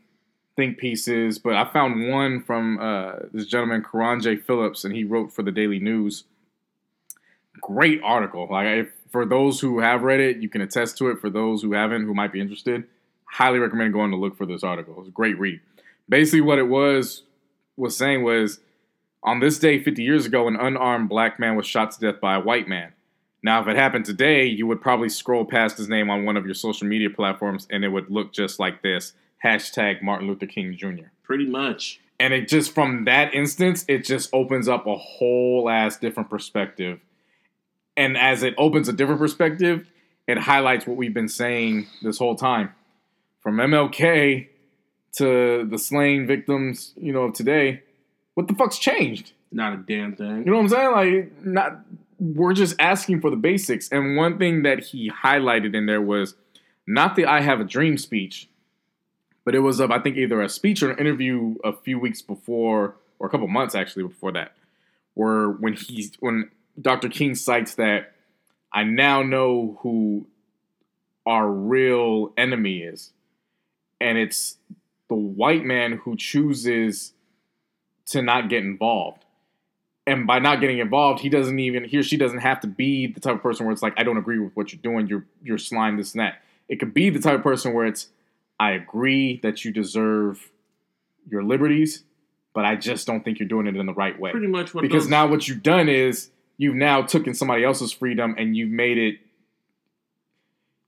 think 0.58 0.76
pieces, 0.76 1.38
but 1.38 1.54
I 1.54 1.64
found 1.64 2.10
one 2.10 2.42
from 2.42 2.80
uh, 2.80 3.12
this 3.32 3.46
gentleman, 3.46 3.84
Karan 3.88 4.20
J. 4.20 4.36
Phillips, 4.36 4.84
and 4.84 4.92
he 4.92 5.04
wrote 5.04 5.32
for 5.32 5.44
the 5.44 5.52
Daily 5.52 5.78
News. 5.78 6.24
great 7.60 8.00
article. 8.02 8.48
Like 8.50 8.66
if, 8.66 8.88
for 9.12 9.24
those 9.24 9.60
who 9.60 9.78
have 9.78 10.02
read 10.02 10.18
it, 10.18 10.38
you 10.38 10.48
can 10.48 10.60
attest 10.60 10.98
to 10.98 11.10
it. 11.10 11.20
For 11.20 11.30
those 11.30 11.62
who 11.62 11.74
haven't, 11.74 12.06
who 12.06 12.12
might 12.12 12.32
be 12.32 12.40
interested, 12.40 12.84
highly 13.24 13.60
recommend 13.60 13.92
going 13.92 14.10
to 14.10 14.16
look 14.16 14.36
for 14.36 14.46
this 14.46 14.64
article. 14.64 14.96
It's 14.98 15.08
a 15.08 15.12
great 15.12 15.38
read. 15.38 15.60
Basically, 16.08 16.40
what 16.40 16.58
it 16.58 16.68
was 16.68 17.22
was 17.76 17.96
saying 17.96 18.24
was 18.24 18.58
on 19.22 19.38
this 19.38 19.60
day 19.60 19.80
50 19.80 20.02
years 20.02 20.26
ago, 20.26 20.48
an 20.48 20.56
unarmed 20.56 21.08
black 21.08 21.38
man 21.38 21.54
was 21.54 21.66
shot 21.66 21.92
to 21.92 22.00
death 22.00 22.20
by 22.20 22.34
a 22.34 22.40
white 22.40 22.66
man. 22.66 22.92
Now, 23.42 23.60
if 23.60 23.68
it 23.68 23.76
happened 23.76 24.04
today, 24.04 24.46
you 24.46 24.66
would 24.66 24.80
probably 24.80 25.08
scroll 25.08 25.44
past 25.44 25.78
his 25.78 25.88
name 25.88 26.10
on 26.10 26.24
one 26.24 26.36
of 26.36 26.44
your 26.44 26.54
social 26.54 26.86
media 26.86 27.08
platforms 27.10 27.66
and 27.70 27.84
it 27.84 27.88
would 27.88 28.10
look 28.10 28.32
just 28.32 28.58
like 28.58 28.82
this 28.82 29.12
hashtag 29.44 30.02
Martin 30.02 30.26
Luther 30.26 30.46
King 30.46 30.76
Jr. 30.76 31.06
Pretty 31.22 31.46
much. 31.46 32.00
And 32.18 32.34
it 32.34 32.48
just 32.48 32.74
from 32.74 33.04
that 33.04 33.32
instance, 33.32 33.84
it 33.86 34.04
just 34.04 34.28
opens 34.32 34.68
up 34.68 34.86
a 34.86 34.96
whole 34.96 35.70
ass 35.70 35.96
different 35.96 36.28
perspective. 36.28 36.98
And 37.96 38.16
as 38.16 38.42
it 38.42 38.54
opens 38.58 38.88
a 38.88 38.92
different 38.92 39.20
perspective, 39.20 39.86
it 40.26 40.38
highlights 40.38 40.86
what 40.86 40.96
we've 40.96 41.14
been 41.14 41.28
saying 41.28 41.86
this 42.02 42.18
whole 42.18 42.34
time. 42.34 42.72
From 43.40 43.56
MLK 43.56 44.48
to 45.16 45.66
the 45.68 45.78
slain 45.78 46.26
victims, 46.26 46.92
you 46.96 47.12
know, 47.12 47.22
of 47.22 47.34
today, 47.34 47.82
what 48.34 48.48
the 48.48 48.54
fuck's 48.54 48.78
changed? 48.78 49.32
Not 49.50 49.72
a 49.72 49.76
damn 49.76 50.14
thing. 50.14 50.38
You 50.38 50.44
know 50.44 50.56
what 50.56 50.62
I'm 50.62 50.68
saying? 50.68 50.92
Like, 50.92 51.44
not 51.44 51.80
we're 52.18 52.52
just 52.52 52.74
asking 52.78 53.20
for 53.20 53.30
the 53.30 53.36
basics. 53.36 53.88
And 53.90 54.16
one 54.16 54.38
thing 54.38 54.62
that 54.62 54.80
he 54.80 55.10
highlighted 55.10 55.74
in 55.74 55.86
there 55.86 56.02
was 56.02 56.34
not 56.86 57.16
the 57.16 57.26
"I 57.26 57.40
have 57.40 57.60
a 57.60 57.64
dream" 57.64 57.96
speech, 57.98 58.48
but 59.44 59.54
it 59.54 59.60
was 59.60 59.80
of 59.80 59.90
I 59.90 60.00
think 60.00 60.16
either 60.16 60.40
a 60.40 60.48
speech 60.48 60.82
or 60.82 60.90
an 60.90 60.98
interview 60.98 61.56
a 61.64 61.72
few 61.72 61.98
weeks 61.98 62.22
before, 62.22 62.96
or 63.18 63.26
a 63.26 63.30
couple 63.30 63.48
months 63.48 63.74
actually 63.74 64.04
before 64.04 64.32
that, 64.32 64.52
where 65.14 65.48
when 65.48 65.74
he's 65.74 66.12
when 66.20 66.50
Dr. 66.80 67.08
King 67.08 67.34
cites 67.34 67.74
that 67.76 68.14
I 68.72 68.84
now 68.84 69.22
know 69.22 69.78
who 69.82 70.26
our 71.26 71.50
real 71.50 72.32
enemy 72.36 72.78
is, 72.78 73.12
and 74.00 74.18
it's 74.18 74.56
the 75.08 75.14
white 75.14 75.64
man 75.64 75.92
who 75.92 76.16
chooses 76.16 77.12
to 78.06 78.22
not 78.22 78.48
get 78.48 78.62
involved 78.62 79.24
and 80.08 80.26
by 80.26 80.38
not 80.38 80.60
getting 80.60 80.78
involved, 80.78 81.20
he 81.20 81.28
doesn't 81.28 81.58
even 81.58 81.84
he 81.84 81.98
or 81.98 82.02
she 82.02 82.16
doesn't 82.16 82.38
have 82.40 82.60
to 82.60 82.66
be 82.66 83.06
the 83.06 83.20
type 83.20 83.34
of 83.36 83.42
person 83.42 83.66
where 83.66 83.72
it's 83.72 83.82
like, 83.82 83.94
I 83.96 84.02
don't 84.02 84.16
agree 84.16 84.38
with 84.38 84.54
what 84.56 84.72
you're 84.72 84.80
doing, 84.82 85.06
you're 85.06 85.24
you're 85.42 85.58
slime, 85.58 85.96
this 85.96 86.12
and 86.14 86.20
that. 86.20 86.42
It 86.68 86.76
could 86.80 86.92
be 86.92 87.10
the 87.10 87.20
type 87.20 87.34
of 87.36 87.42
person 87.42 87.72
where 87.72 87.86
it's 87.86 88.08
I 88.60 88.72
agree 88.72 89.38
that 89.42 89.64
you 89.64 89.72
deserve 89.72 90.50
your 91.30 91.44
liberties, 91.44 92.02
but 92.54 92.64
I 92.64 92.74
just 92.76 93.06
don't 93.06 93.22
think 93.24 93.38
you're 93.38 93.48
doing 93.48 93.66
it 93.66 93.76
in 93.76 93.86
the 93.86 93.94
right 93.94 94.18
way. 94.18 94.32
Pretty 94.32 94.46
much 94.48 94.74
what 94.74 94.82
Because 94.82 95.04
those- 95.04 95.10
now 95.10 95.26
what 95.28 95.46
you've 95.46 95.62
done 95.62 95.88
is 95.88 96.30
you've 96.56 96.74
now 96.74 97.02
taken 97.02 97.34
somebody 97.34 97.62
else's 97.64 97.92
freedom 97.92 98.34
and 98.36 98.56
you've 98.56 98.70
made 98.70 98.98
it 98.98 99.18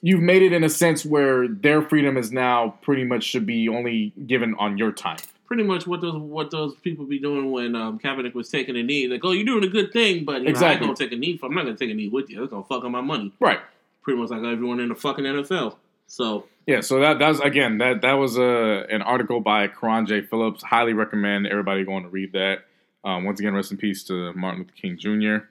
you've 0.02 0.20
made 0.22 0.42
it 0.42 0.52
in 0.52 0.64
a 0.64 0.68
sense 0.68 1.04
where 1.04 1.46
their 1.46 1.82
freedom 1.82 2.16
is 2.16 2.32
now 2.32 2.74
pretty 2.82 3.04
much 3.04 3.22
should 3.24 3.44
be 3.46 3.68
only 3.68 4.12
given 4.26 4.54
on 4.58 4.78
your 4.78 4.90
time. 4.92 5.18
Pretty 5.50 5.64
much 5.64 5.84
what 5.84 6.00
those 6.00 6.14
what 6.14 6.52
those 6.52 6.76
people 6.76 7.04
be 7.04 7.18
doing 7.18 7.50
when 7.50 7.74
um, 7.74 7.98
Kaepernick 7.98 8.34
was 8.34 8.48
taking 8.48 8.76
a 8.76 8.84
knee. 8.84 9.08
Like, 9.08 9.24
oh, 9.24 9.32
you're 9.32 9.44
doing 9.44 9.64
a 9.64 9.68
good 9.68 9.92
thing, 9.92 10.24
but 10.24 10.34
you 10.36 10.44
know, 10.44 10.50
Exactly. 10.50 10.68
I 10.68 10.72
ain't 10.74 10.80
gonna 10.82 11.10
take 11.10 11.12
a 11.12 11.20
knee. 11.20 11.36
For, 11.36 11.46
I'm 11.46 11.54
not 11.54 11.64
gonna 11.64 11.76
take 11.76 11.90
a 11.90 11.94
knee 11.94 12.08
with 12.08 12.30
you. 12.30 12.38
That's 12.38 12.50
gonna 12.50 12.62
fuck 12.62 12.84
up 12.84 12.90
my 12.92 13.00
money. 13.00 13.32
Right. 13.40 13.58
Pretty 14.02 14.20
much 14.20 14.30
like 14.30 14.38
everyone 14.44 14.78
in 14.78 14.90
the 14.90 14.94
fucking 14.94 15.24
NFL. 15.24 15.74
So 16.06 16.46
Yeah, 16.66 16.82
so 16.82 17.00
that 17.00 17.18
that's 17.18 17.40
again 17.40 17.78
that 17.78 18.02
that 18.02 18.12
was 18.12 18.38
a 18.38 18.86
an 18.88 19.02
article 19.02 19.40
by 19.40 19.66
Karan 19.66 20.06
J. 20.06 20.20
Phillips. 20.22 20.62
Highly 20.62 20.92
recommend 20.92 21.48
everybody 21.48 21.84
going 21.84 22.04
to 22.04 22.08
read 22.08 22.32
that. 22.34 22.60
Um, 23.02 23.24
once 23.24 23.40
again, 23.40 23.52
rest 23.52 23.72
in 23.72 23.76
peace 23.76 24.04
to 24.04 24.32
Martin 24.34 24.60
Luther 24.60 24.74
King 24.80 24.98
Jr. 24.98 25.46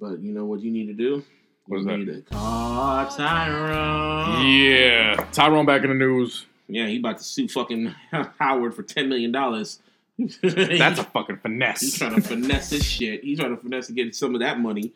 But 0.00 0.18
you 0.20 0.32
know 0.32 0.46
what 0.46 0.62
you 0.62 0.72
need 0.72 0.86
to 0.86 0.94
do? 0.94 1.22
What's 1.66 1.84
you 1.84 2.06
that? 2.06 2.26
call 2.30 3.06
Tyrone. 3.06 4.46
Yeah, 4.46 5.26
Tyrone 5.30 5.66
back 5.66 5.84
in 5.84 5.90
the 5.90 5.94
news. 5.94 6.46
Yeah, 6.68 6.86
he 6.86 6.98
about 6.98 7.18
to 7.18 7.24
sue 7.24 7.48
fucking 7.48 7.94
Howard 8.38 8.74
for 8.74 8.82
ten 8.82 9.08
million 9.08 9.32
dollars. 9.32 9.80
That's 10.42 10.98
a 10.98 11.04
fucking 11.04 11.38
finesse. 11.38 11.80
he's 11.80 11.98
trying 11.98 12.16
to 12.16 12.20
finesse 12.20 12.70
this 12.70 12.84
shit. 12.84 13.22
He's 13.22 13.38
trying 13.38 13.54
to 13.56 13.62
finesse 13.62 13.86
to 13.86 13.92
get 13.92 14.14
some 14.14 14.34
of 14.34 14.40
that 14.40 14.58
money. 14.58 14.92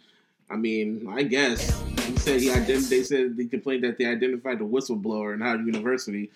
I 0.51 0.57
mean, 0.57 1.07
I 1.09 1.23
guess 1.23 1.71
he 2.07 2.17
said 2.19 2.41
he 2.41 2.49
ident- 2.49 2.89
They 2.89 3.03
said 3.05 3.37
they 3.37 3.47
complained 3.47 3.85
that 3.85 3.99
they 3.99 4.05
identified 4.05 4.59
the 4.59 4.65
whistleblower 4.65 5.33
in 5.33 5.41
Howard 5.41 5.65
University, 5.65 6.31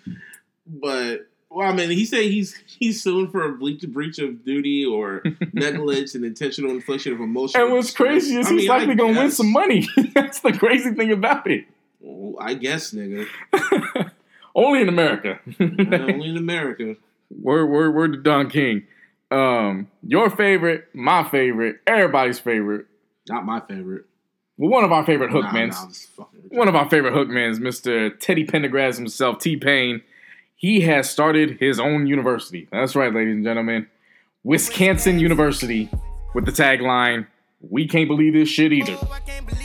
but 0.67 1.27
well, 1.51 1.69
I 1.69 1.75
mean, 1.75 1.91
he 1.91 2.05
said 2.07 2.23
he's 2.23 2.55
he's 2.67 3.03
suing 3.03 3.29
for 3.31 3.45
a 3.45 3.53
breach, 3.53 3.83
breach 3.89 4.19
of 4.19 4.45
duty 4.45 4.85
or 4.87 5.23
negligence 5.53 6.15
and 6.15 6.25
intentional 6.25 6.71
infliction 6.71 7.13
of 7.13 7.21
emotional. 7.21 7.65
And 7.67 7.75
what's 7.75 7.91
crazy 7.93 8.37
is 8.37 8.47
I 8.47 8.51
he's 8.53 8.63
mean, 8.63 8.71
I 8.71 8.79
likely 8.79 8.95
gonna 8.95 9.19
win 9.19 9.31
some 9.31 9.53
money. 9.53 9.87
That's 10.15 10.41
the 10.41 10.53
crazy 10.53 10.93
thing 10.93 11.13
about 11.13 11.51
it. 11.51 11.67
Well, 12.01 12.37
I 12.41 12.55
guess, 12.55 12.93
nigga. 12.95 13.27
Only 14.57 14.81
in 14.81 14.89
America. 14.89 15.39
Only 15.61 16.31
in 16.31 16.37
America. 16.37 16.97
We're 17.31 17.67
we're 17.67 17.91
we're 17.91 18.09
the 18.09 18.17
Don 18.17 18.49
King. 18.51 18.85
Um, 19.31 19.89
your 20.03 20.31
favorite, 20.31 20.89
my 20.95 21.23
favorite, 21.29 21.81
everybody's 21.87 22.39
favorite. 22.39 22.87
Not 23.29 23.45
my 23.45 23.61
favorite. 23.61 24.07
Well, 24.57 24.71
one 24.71 24.85
of 24.85 24.93
our 24.93 25.05
favorite 25.05 25.33
Nah, 25.33 25.43
hookmans. 25.43 25.73
nah, 26.19 26.25
fucking 26.25 26.41
one 26.59 26.69
of 26.69 26.75
our 26.75 26.89
favorite 26.89 27.13
hookmans, 27.13 27.59
Mr. 27.59 28.19
Teddy 28.19 28.47
Pendergrass 28.47 28.97
himself, 28.97 29.39
T 29.41 29.57
Pain, 29.57 30.01
he 30.55 30.81
has 30.83 31.11
started 31.11 31.59
his 31.61 31.79
own 31.79 32.07
university. 32.07 32.67
That's 32.73 32.97
right, 32.97 33.13
ladies 33.13 33.35
and 33.35 33.45
gentlemen. 33.45 33.87
Wisconsin 34.45 35.19
University 35.19 35.91
with 36.35 36.47
the 36.47 36.53
tagline, 36.53 37.27
We 37.61 37.89
can't 37.89 38.07
believe 38.09 38.33
this 38.35 38.49
shit 38.49 38.73
either. 38.73 38.97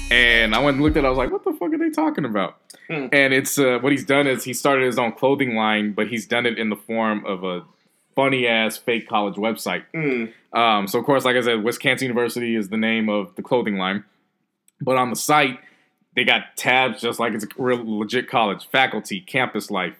And 0.10 0.56
I 0.56 0.60
went 0.60 0.76
and 0.76 0.84
looked 0.84 0.98
at 0.98 1.04
it, 1.04 1.08
I 1.08 1.10
was 1.10 1.18
like, 1.20 1.32
what 1.32 1.44
the 1.44 1.54
fuck 1.54 1.72
are 1.72 1.78
they 1.78 1.92
talking 1.92 2.26
about? 2.26 2.58
Hmm. 2.92 3.08
And 3.14 3.34
it's 3.34 3.58
uh, 3.58 3.80
what 3.80 3.92
he's 3.92 4.06
done 4.06 4.28
is 4.28 4.44
he 4.44 4.54
started 4.54 4.86
his 4.86 5.00
own 5.00 5.14
clothing 5.14 5.56
line, 5.56 5.94
but 5.94 6.08
he's 6.08 6.28
done 6.28 6.46
it 6.46 6.58
in 6.58 6.70
the 6.70 6.76
form 6.76 7.26
of 7.26 7.44
a 7.44 7.64
funny 8.16 8.48
ass 8.48 8.78
fake 8.78 9.08
college 9.08 9.36
website. 9.36 9.84
Mm. 9.96 10.34
Um, 10.54 10.88
so 10.88 11.00
of 11.00 11.06
course, 11.06 11.24
like 11.24 11.38
I 11.38 11.42
said, 11.42 11.64
Wisconsin 11.64 12.08
University 12.08 12.56
is 12.56 12.70
the 12.70 12.78
name 12.78 13.08
of 13.08 13.34
the 13.36 13.42
clothing 13.42 13.78
line, 13.78 14.04
but 14.82 14.98
on 14.98 15.10
the 15.10 15.16
site 15.16 15.60
they 16.16 16.24
got 16.24 16.58
tabs 16.58 17.02
just 17.02 17.20
like 17.20 17.34
it's 17.34 17.46
a 17.46 17.48
real 17.58 17.84
legit 17.86 18.30
college, 18.30 18.68
faculty, 18.70 19.22
campus 19.22 19.72
life. 19.72 19.96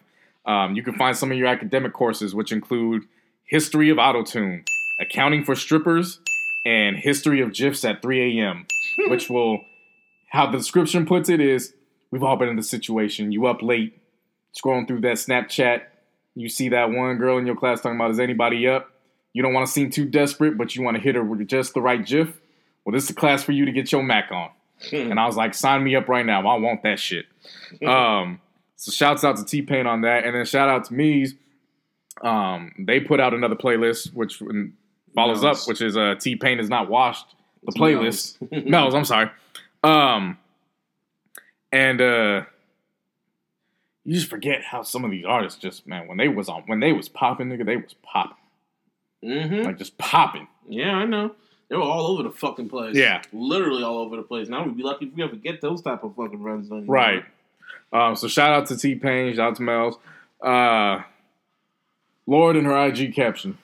Um, 0.46 0.76
you 0.76 0.84
can 0.84 0.96
find 0.96 1.16
some 1.16 1.32
of 1.32 1.38
your 1.38 1.48
academic 1.48 1.94
courses, 1.94 2.36
which 2.36 2.52
include 2.52 3.04
history 3.46 3.90
of 3.90 3.98
autotune, 3.98 4.68
accounting 5.00 5.44
for 5.44 5.56
strippers, 5.56 6.20
and 6.66 6.98
history 6.98 7.42
of 7.42 7.54
gifs 7.54 7.86
at 7.86 8.02
3 8.02 8.40
a.m. 8.40 8.66
which 9.08 9.30
will, 9.30 9.62
how 10.30 10.50
the 10.50 10.58
description 10.58 11.06
puts 11.06 11.30
it 11.30 11.40
is, 11.40 11.74
we've 12.12 12.24
all 12.24 12.36
been 12.36 12.50
in 12.50 12.56
the 12.56 12.64
situation. 12.64 13.32
You 13.32 13.48
up 13.48 13.62
late, 13.62 13.98
scrolling 14.56 14.88
through 14.88 15.02
that 15.02 15.18
Snapchat, 15.18 15.84
you 16.36 16.50
see 16.50 16.70
that 16.70 16.92
one 16.92 17.18
girl 17.18 17.38
in 17.38 17.46
your 17.46 17.56
class 17.56 17.82
talking 17.82 17.98
about 17.98 18.12
is 18.12 18.20
anybody 18.20 18.68
up? 18.68 18.92
You 19.34 19.42
don't 19.44 19.54
want 19.54 19.66
to 19.66 19.72
seem 19.72 19.90
too 19.90 20.06
desperate, 20.06 20.58
but 20.58 20.76
you 20.76 20.84
want 20.84 20.98
to 20.98 21.04
hit 21.04 21.16
her 21.16 21.24
with 21.24 21.46
just 21.48 21.74
the 21.74 21.82
right 21.82 22.06
gif. 22.06 22.40
Well, 22.86 22.94
this 22.94 23.06
is 23.06 23.10
a 23.12 23.14
class 23.14 23.44
for 23.44 23.52
you 23.52 23.66
to 23.66 23.72
get 23.72 23.92
your 23.92 24.04
Mac 24.04 24.32
on. 24.32 24.50
Hmm. 24.90 25.12
And 25.12 25.20
I 25.20 25.26
was 25.26 25.36
like, 25.36 25.54
sign 25.54 25.84
me 25.84 25.96
up 25.96 26.10
right 26.10 26.26
now. 26.26 26.40
I 26.48 26.58
want 26.58 26.84
that 26.84 27.00
shit. 27.00 27.26
um, 27.86 28.42
so 28.76 28.92
shouts 28.92 29.24
out 29.24 29.38
to 29.38 29.46
T 29.46 29.62
Pain 29.62 29.86
on 29.86 30.02
that, 30.02 30.26
and 30.26 30.36
then 30.36 30.44
shout 30.46 30.68
out 30.68 30.86
to 30.86 30.94
Me's. 30.94 31.36
Um, 32.22 32.74
they 32.80 33.00
put 33.00 33.20
out 33.20 33.34
another 33.34 33.56
playlist 33.56 34.14
which 34.14 34.42
follows 35.14 35.44
up, 35.44 35.58
which 35.68 35.82
is 35.82 35.96
uh, 35.96 36.16
T 36.20 36.36
Pain 36.36 36.60
is 36.60 36.70
not 36.70 36.90
washed. 36.90 37.36
The 37.64 37.74
playlist. 37.74 38.42
Mel's. 38.52 38.66
Mel's, 38.66 38.96
I'm 38.96 39.06
sorry. 39.06 39.30
Um, 39.84 40.38
and 41.72 42.02
uh, 42.02 42.44
you 44.04 44.16
just 44.16 44.30
forget 44.30 44.64
how 44.64 44.82
some 44.84 45.06
of 45.06 45.12
these 45.12 45.26
artists 45.26 45.60
just 45.60 45.86
man 45.88 46.08
when 46.08 46.18
they 46.18 46.28
was 46.28 46.50
on 46.50 46.64
when 46.68 46.80
they 46.80 46.94
was 46.94 47.08
popping, 47.10 47.50
nigga, 47.50 47.66
they 47.66 47.78
was 47.78 47.96
popping 48.04 48.38
Mm-hmm. 49.24 49.62
like 49.68 49.78
just 49.78 49.98
popping. 50.00 50.48
Yeah, 50.68 50.96
I 50.96 51.06
know. 51.06 51.36
They 51.70 51.76
were 51.76 51.84
all 51.84 52.08
over 52.08 52.24
the 52.24 52.32
fucking 52.32 52.70
place. 52.70 52.96
Yeah. 52.96 53.22
Literally 53.32 53.84
all 53.84 54.00
over 54.00 54.16
the 54.16 54.24
place. 54.24 54.50
Now 54.50 54.66
we'd 54.66 54.76
be 54.76 54.82
lucky 54.84 55.06
if 55.06 55.14
we 55.14 55.22
ever 55.24 55.36
get 55.36 55.62
those 55.62 55.84
type 55.84 56.04
of 56.04 56.16
fucking 56.16 56.42
runs 56.42 56.70
done. 56.70 56.88
Right. 56.88 57.24
Um, 57.94 58.16
so 58.16 58.28
shout 58.28 58.52
out 58.52 58.66
to 58.70 58.78
T 58.78 58.96
Pain, 58.96 59.36
shout 59.36 59.52
out 59.52 59.56
to 59.58 59.62
Mel's. 59.62 59.96
Uh, 60.44 61.04
Lorde 62.26 62.56
in 62.56 62.66
her 62.66 62.88
IG 62.88 63.14
caption. 63.14 63.58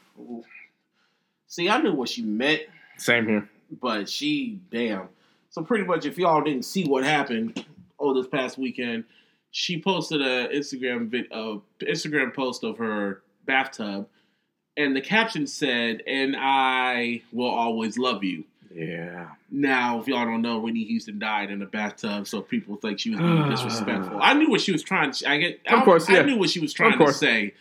See, 1.48 1.70
I 1.70 1.82
knew 1.82 1.94
what 1.94 2.10
she 2.10 2.22
meant, 2.22 2.62
Same 2.98 3.26
here. 3.28 3.50
but 3.82 4.08
she, 4.10 4.60
damn. 4.72 5.10
So 5.50 5.64
pretty 5.64 5.86
much, 5.86 6.06
if 6.06 6.18
y'all 6.18 6.44
didn't 6.44 6.66
see 6.66 6.86
what 6.86 7.04
happened 7.04 7.66
oh 8.00 8.14
this 8.14 8.28
past 8.28 8.58
weekend, 8.58 9.04
she 9.52 9.82
posted 9.82 10.22
a 10.22 10.48
Instagram 10.50 11.08
vid, 11.10 11.26
uh, 11.32 11.58
Instagram 11.82 12.34
post 12.34 12.64
of 12.64 12.78
her 12.78 13.22
bathtub, 13.46 14.08
and 14.76 14.96
the 14.96 15.02
caption 15.02 15.48
said, 15.48 16.04
"And 16.08 16.36
I 16.38 17.22
will 17.32 17.50
always 17.50 17.98
love 17.98 18.24
you." 18.24 18.44
Yeah. 18.74 19.30
Now, 19.50 20.00
if 20.00 20.08
y'all 20.08 20.26
don't 20.26 20.42
know, 20.42 20.60
Whitney 20.60 20.84
Houston 20.84 21.18
died 21.18 21.50
in 21.50 21.62
a 21.62 21.66
bathtub, 21.66 22.28
so 22.28 22.42
people 22.42 22.76
think 22.76 23.00
she 23.00 23.10
was 23.12 23.20
being 23.20 23.50
disrespectful. 23.50 24.20
I 24.22 24.34
knew 24.34 24.50
what 24.50 24.62
she 24.62 24.72
was 24.72 24.84
trying. 24.84 25.12
To, 25.12 25.30
I 25.30 25.38
get, 25.38 25.62
Of 25.68 25.80
I- 25.80 25.86
course, 25.86 26.10
I 26.10 26.22
knew 26.24 26.38
what 26.38 26.50
she 26.50 26.60
was 26.60 26.74
trying 26.74 27.00
to 27.00 27.14
say. 27.14 27.54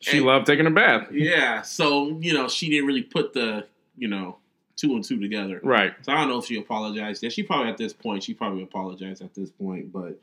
She 0.00 0.18
And- 0.18 0.26
loved 0.26 0.46
taking 0.46 0.66
a 0.66 0.70
bath. 0.70 1.08
Yeah, 1.12 1.62
so 1.62 2.18
you 2.20 2.32
know, 2.34 2.46
she 2.48 2.68
didn't 2.68 2.86
really 2.86 3.02
put 3.02 3.32
the 3.32 3.66
you 3.98 4.08
know 4.08 4.36
two 4.80 4.94
and 4.94 5.04
two 5.04 5.20
together. 5.20 5.60
Right. 5.62 5.94
So 6.02 6.12
I 6.12 6.16
don't 6.16 6.28
know 6.28 6.38
if 6.38 6.46
she 6.46 6.58
apologized. 6.58 7.22
Yeah, 7.22 7.28
she 7.28 7.42
probably 7.42 7.70
at 7.70 7.76
this 7.76 7.92
point. 7.92 8.22
She 8.22 8.34
probably 8.34 8.62
apologized 8.62 9.22
at 9.22 9.34
this 9.34 9.50
point. 9.50 9.92
But 9.92 10.18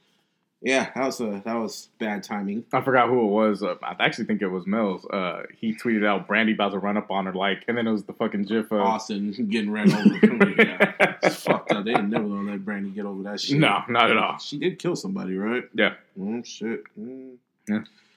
yeah, 0.61 0.89
that 0.95 1.05
was 1.05 1.21
a 1.21 1.41
that 1.45 1.53
was 1.53 1.89
bad 1.99 2.23
timing. 2.23 2.65
I 2.73 2.81
forgot 2.81 3.07
who 3.09 3.21
it 3.21 3.31
was. 3.31 3.61
Uh, 3.61 3.75
I 3.83 3.95
actually 3.99 4.25
think 4.25 4.41
it 4.41 4.47
was 4.47 4.65
Mills. 4.65 5.05
Uh, 5.05 5.43
he 5.55 5.75
tweeted 5.75 6.05
out 6.05 6.27
Brandy 6.27 6.53
about 6.53 6.71
to 6.71 6.79
run 6.79 6.97
up 6.97 7.11
on 7.11 7.27
her, 7.27 7.33
like, 7.33 7.63
and 7.67 7.77
then 7.77 7.85
it 7.85 7.91
was 7.91 8.05
the 8.05 8.13
fucking 8.13 8.43
gif 8.43 8.71
of. 8.71 8.81
Austin 8.81 9.31
getting 9.49 9.71
ran 9.71 9.91
over. 9.93 10.49
yeah. 10.57 10.93
It's 11.21 11.43
fucked 11.43 11.71
up. 11.71 11.85
They 11.85 11.91
ain't 11.91 12.09
never 12.09 12.27
gonna 12.27 12.51
let 12.51 12.65
Brandy 12.65 12.89
get 12.89 13.05
over 13.05 13.23
that 13.23 13.39
shit. 13.39 13.59
No, 13.59 13.83
not 13.87 14.09
at 14.09 14.17
all. 14.17 14.39
She 14.39 14.57
did 14.57 14.79
kill 14.79 14.95
somebody, 14.95 15.37
right? 15.37 15.63
Yeah. 15.73 15.93
Oh 16.19 16.41
shit. 16.43 16.83
Mm. 16.99 17.35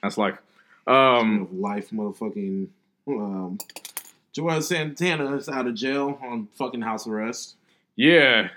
That's 0.01 0.17
like, 0.17 0.37
um, 0.87 1.47
life, 1.61 1.91
motherfucking. 1.91 2.69
Um, 3.07 3.57
Juelz 4.35 4.63
Santana 4.63 5.35
is 5.35 5.49
out 5.49 5.67
of 5.67 5.75
jail 5.75 6.17
on 6.23 6.47
fucking 6.57 6.81
house 6.81 7.05
arrest. 7.07 7.55
yeah, 7.95 8.49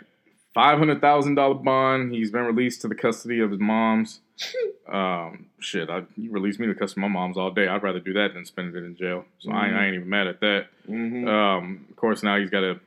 five 0.55 0.79
hundred 0.79 1.01
thousand 1.01 1.35
dollar 1.35 1.55
bond. 1.55 2.13
He's 2.13 2.31
been 2.31 2.43
released 2.45 2.81
to 2.83 2.89
the 2.89 2.95
custody 2.95 3.41
of 3.41 3.51
his 3.51 3.61
mom's. 3.61 4.21
um, 4.89 5.47
shit, 5.61 5.89
I, 5.91 6.03
you 6.17 6.31
released 6.31 6.59
me 6.61 6.67
to 6.67 6.75
the 6.75 6.79
custody 6.79 7.05
of 7.05 7.11
my 7.11 7.21
mom's 7.21 7.37
all 7.37 7.51
day. 7.51 7.67
I'd 7.69 7.83
rather 7.83 8.01
do 8.01 8.13
that 8.15 8.35
than 8.35 8.45
spend 8.45 8.75
it 8.75 8.85
in 8.85 8.97
jail. 8.97 9.25
So 9.41 9.51
I, 9.53 9.67
ain't- 9.67 9.77
I 9.77 9.87
ain't 9.87 9.95
even 9.97 10.09
mad 10.09 10.27
at 10.29 10.41
that. 10.41 10.67
Mm-hmm. 10.89 11.27
Um, 11.29 11.87
of 11.91 11.97
course, 11.97 12.23
now 12.23 12.39
he's 12.39 12.51
got 12.51 12.63
a. 12.65 12.79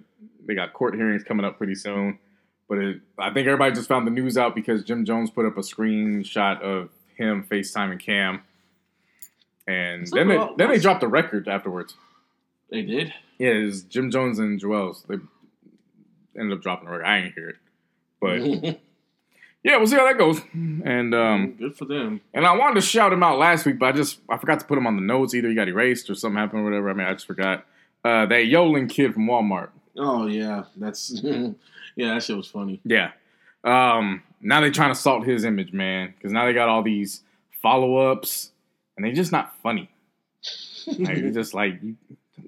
They 0.45 0.55
got 0.55 0.72
court 0.73 0.95
hearings 0.95 1.23
coming 1.26 1.45
up 1.45 1.57
pretty 1.57 1.76
soon, 1.76 2.19
but 2.69 2.77
it, 2.77 3.01
I 3.19 3.34
think 3.34 3.47
everybody 3.47 3.76
just 3.76 3.89
found 3.89 4.07
the 4.07 4.11
news 4.11 4.38
out 4.38 4.55
because 4.55 4.81
Jim 4.85 5.03
Jones 5.03 5.30
put 5.30 5.45
up 5.45 5.57
a 5.57 5.61
screenshot 5.61 6.61
of 6.61 6.89
him 7.18 7.45
FaceTiming 7.51 7.99
Cam, 7.99 8.43
and 9.68 10.07
then 10.07 10.30
they, 10.30 10.38
then 10.57 10.69
they 10.69 10.80
dropped 10.80 11.01
the 11.01 11.07
record 11.09 11.49
afterwards. 11.49 11.95
They 12.69 12.81
did. 12.81 13.14
Yeah, 13.38 13.49
it's 13.49 13.81
Jim 13.81 14.11
Jones 14.11 14.39
and 14.39 14.60
Juelz. 14.60 15.06
They 15.07 15.15
ended 16.39 16.57
up 16.57 16.64
dropping 16.64 16.85
the 16.85 16.91
record. 16.91 17.06
I 17.06 17.18
ain't 17.19 17.34
hear 17.34 17.49
it, 17.49 17.56
but 18.19 18.41
yeah, 19.64 19.77
we'll 19.77 19.88
see 19.88 19.95
how 19.95 20.06
that 20.06 20.18
goes. 20.18 20.41
And 20.53 21.14
um, 21.15 21.53
good 21.53 21.77
for 21.77 21.85
them. 21.85 22.22
and 22.34 22.45
I 22.45 22.56
wanted 22.56 22.76
to 22.76 22.81
shout 22.81 23.14
him 23.14 23.23
out 23.23 23.38
last 23.39 23.65
week, 23.65 23.80
but 23.80 23.88
I 23.88 23.91
just 23.91 24.19
I 24.30 24.38
forgot 24.38 24.60
to 24.60 24.65
put 24.65 24.77
him 24.77 24.88
on 24.88 24.95
the 24.95 25.02
notes. 25.02 25.34
Either 25.34 25.49
he 25.49 25.56
got 25.56 25.68
erased 25.68 26.10
or 26.10 26.15
something 26.15 26.38
happened 26.38 26.61
or 26.61 26.65
whatever. 26.65 26.89
I 26.89 26.94
mean, 26.94 27.07
I 27.07 27.14
just 27.14 27.27
forgot. 27.27 27.65
Uh, 28.03 28.26
that 28.27 28.45
Yoling 28.45 28.88
kid 28.88 29.14
from 29.14 29.27
Walmart. 29.27 29.69
Oh 29.98 30.27
yeah, 30.27 30.64
that's 30.76 31.11
yeah. 31.23 32.14
That 32.14 32.23
shit 32.23 32.38
was 32.38 32.48
funny. 32.48 32.80
Yeah. 32.84 33.11
Um, 33.64 34.23
now 34.39 34.61
they're 34.61 34.72
trying 34.72 34.94
to 34.94 34.99
salt 34.99 35.26
his 35.26 35.44
image, 35.44 35.73
man, 35.73 36.14
because 36.15 36.31
now 36.31 36.45
they 36.45 36.53
got 36.53 36.69
all 36.69 36.84
these 36.84 37.22
follow 37.61 37.98
ups, 38.11 38.52
and 38.95 39.06
they're 39.06 39.14
just 39.14 39.31
not 39.31 39.60
funny. 39.61 39.89
Like, 40.99 41.34
just 41.34 41.53
like, 41.53 41.84
you- 41.84 41.98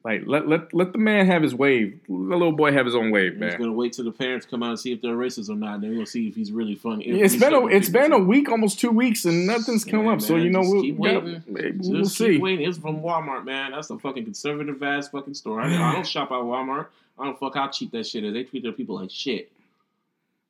like 0.04 0.24
let 0.26 0.48
let 0.48 0.74
let 0.74 0.92
the 0.94 0.98
man 0.98 1.26
have 1.26 1.42
his 1.44 1.54
wave. 1.54 2.00
Let 2.08 2.30
the 2.30 2.38
little 2.38 2.52
boy 2.52 2.72
have 2.72 2.86
his 2.86 2.96
own 2.96 3.12
wave, 3.12 3.36
man. 3.38 3.50
He's 3.50 3.60
man. 3.60 3.68
gonna 3.68 3.74
wait 3.78 3.94
till 3.94 4.06
the 4.06 4.12
parents 4.12 4.46
come 4.46 4.64
out 4.64 4.70
and 4.72 4.80
see 4.80 4.92
if 4.94 5.02
they're 5.02 5.16
racist 5.16 5.50
or 5.50 5.56
not. 5.56 5.82
Then 5.82 5.96
we'll 5.98 6.06
see 6.06 6.28
if 6.28 6.36
he's 6.36 6.52
really 6.52 6.76
funny. 6.76 7.08
If 7.08 7.34
It's 7.34 7.36
been 7.36 7.54
a 7.54 7.66
it's 7.68 7.90
been 7.90 8.14
a 8.14 8.20
week, 8.20 8.50
almost 8.50 8.80
two 8.80 8.92
weeks, 8.92 9.26
and 9.26 9.46
nothing's 9.46 9.84
come 9.86 10.06
Yeah, 10.06 10.14
up. 10.14 10.22
So 10.22 10.36
you 10.38 10.50
know 10.50 10.62
we'll 10.62 10.82
keep 10.82 10.98
we'll, 10.98 11.22
waiting. 11.22 11.44
we'll 11.80 12.06
see. 12.06 12.34
keep 12.34 12.42
waiting. 12.42 12.68
It's 12.68 12.78
from 12.78 13.02
Walmart, 13.02 13.46
man. 13.46 13.72
That's 13.72 13.90
a 13.90 13.98
fucking 14.00 14.24
conservative 14.24 14.82
ass 14.84 15.10
fucking 15.10 15.34
store. 15.34 15.62
I, 15.62 15.68
I 15.68 15.94
don't 15.94 16.08
shop 16.08 16.32
at 16.32 16.36
Walmart. 16.38 16.88
I 17.18 17.26
don't 17.26 17.38
fuck 17.40 17.56
how 17.56 17.68
cheap 17.68 17.92
that 17.92 18.08
shit 18.08 18.24
is. 18.24 18.34
They 18.34 18.44
treat 18.44 18.64
their 18.64 18.72
people 18.72 18.96
like 18.96 19.12
shit. 19.12 19.52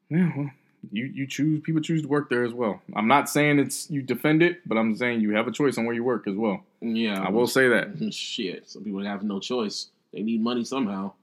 Yeah, 0.09 0.31
well, 0.35 0.51
you 0.91 1.05
you 1.05 1.27
choose 1.27 1.61
people 1.61 1.81
choose 1.81 2.01
to 2.03 2.07
work 2.07 2.29
there 2.29 2.43
as 2.43 2.53
well. 2.53 2.81
I'm 2.95 3.07
not 3.07 3.29
saying 3.29 3.59
it's 3.59 3.89
you 3.89 4.01
defend 4.01 4.41
it, 4.43 4.67
but 4.67 4.77
I'm 4.77 4.95
saying 4.95 5.21
you 5.21 5.35
have 5.35 5.47
a 5.47 5.51
choice 5.51 5.77
on 5.77 5.85
where 5.85 5.95
you 5.95 6.03
work 6.03 6.27
as 6.27 6.35
well. 6.35 6.63
Yeah, 6.81 7.21
I 7.21 7.29
will 7.29 7.47
say 7.47 7.67
that. 7.69 7.89
Shit, 8.13 8.69
some 8.69 8.83
people 8.83 9.03
have 9.03 9.23
no 9.23 9.39
choice. 9.39 9.87
They 10.13 10.21
need 10.21 10.41
money 10.41 10.63
somehow. 10.63 11.13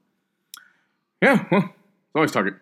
Yeah, 1.21 1.45
well, 1.51 1.63
it's 1.63 2.15
always 2.15 2.31
target. 2.31 2.55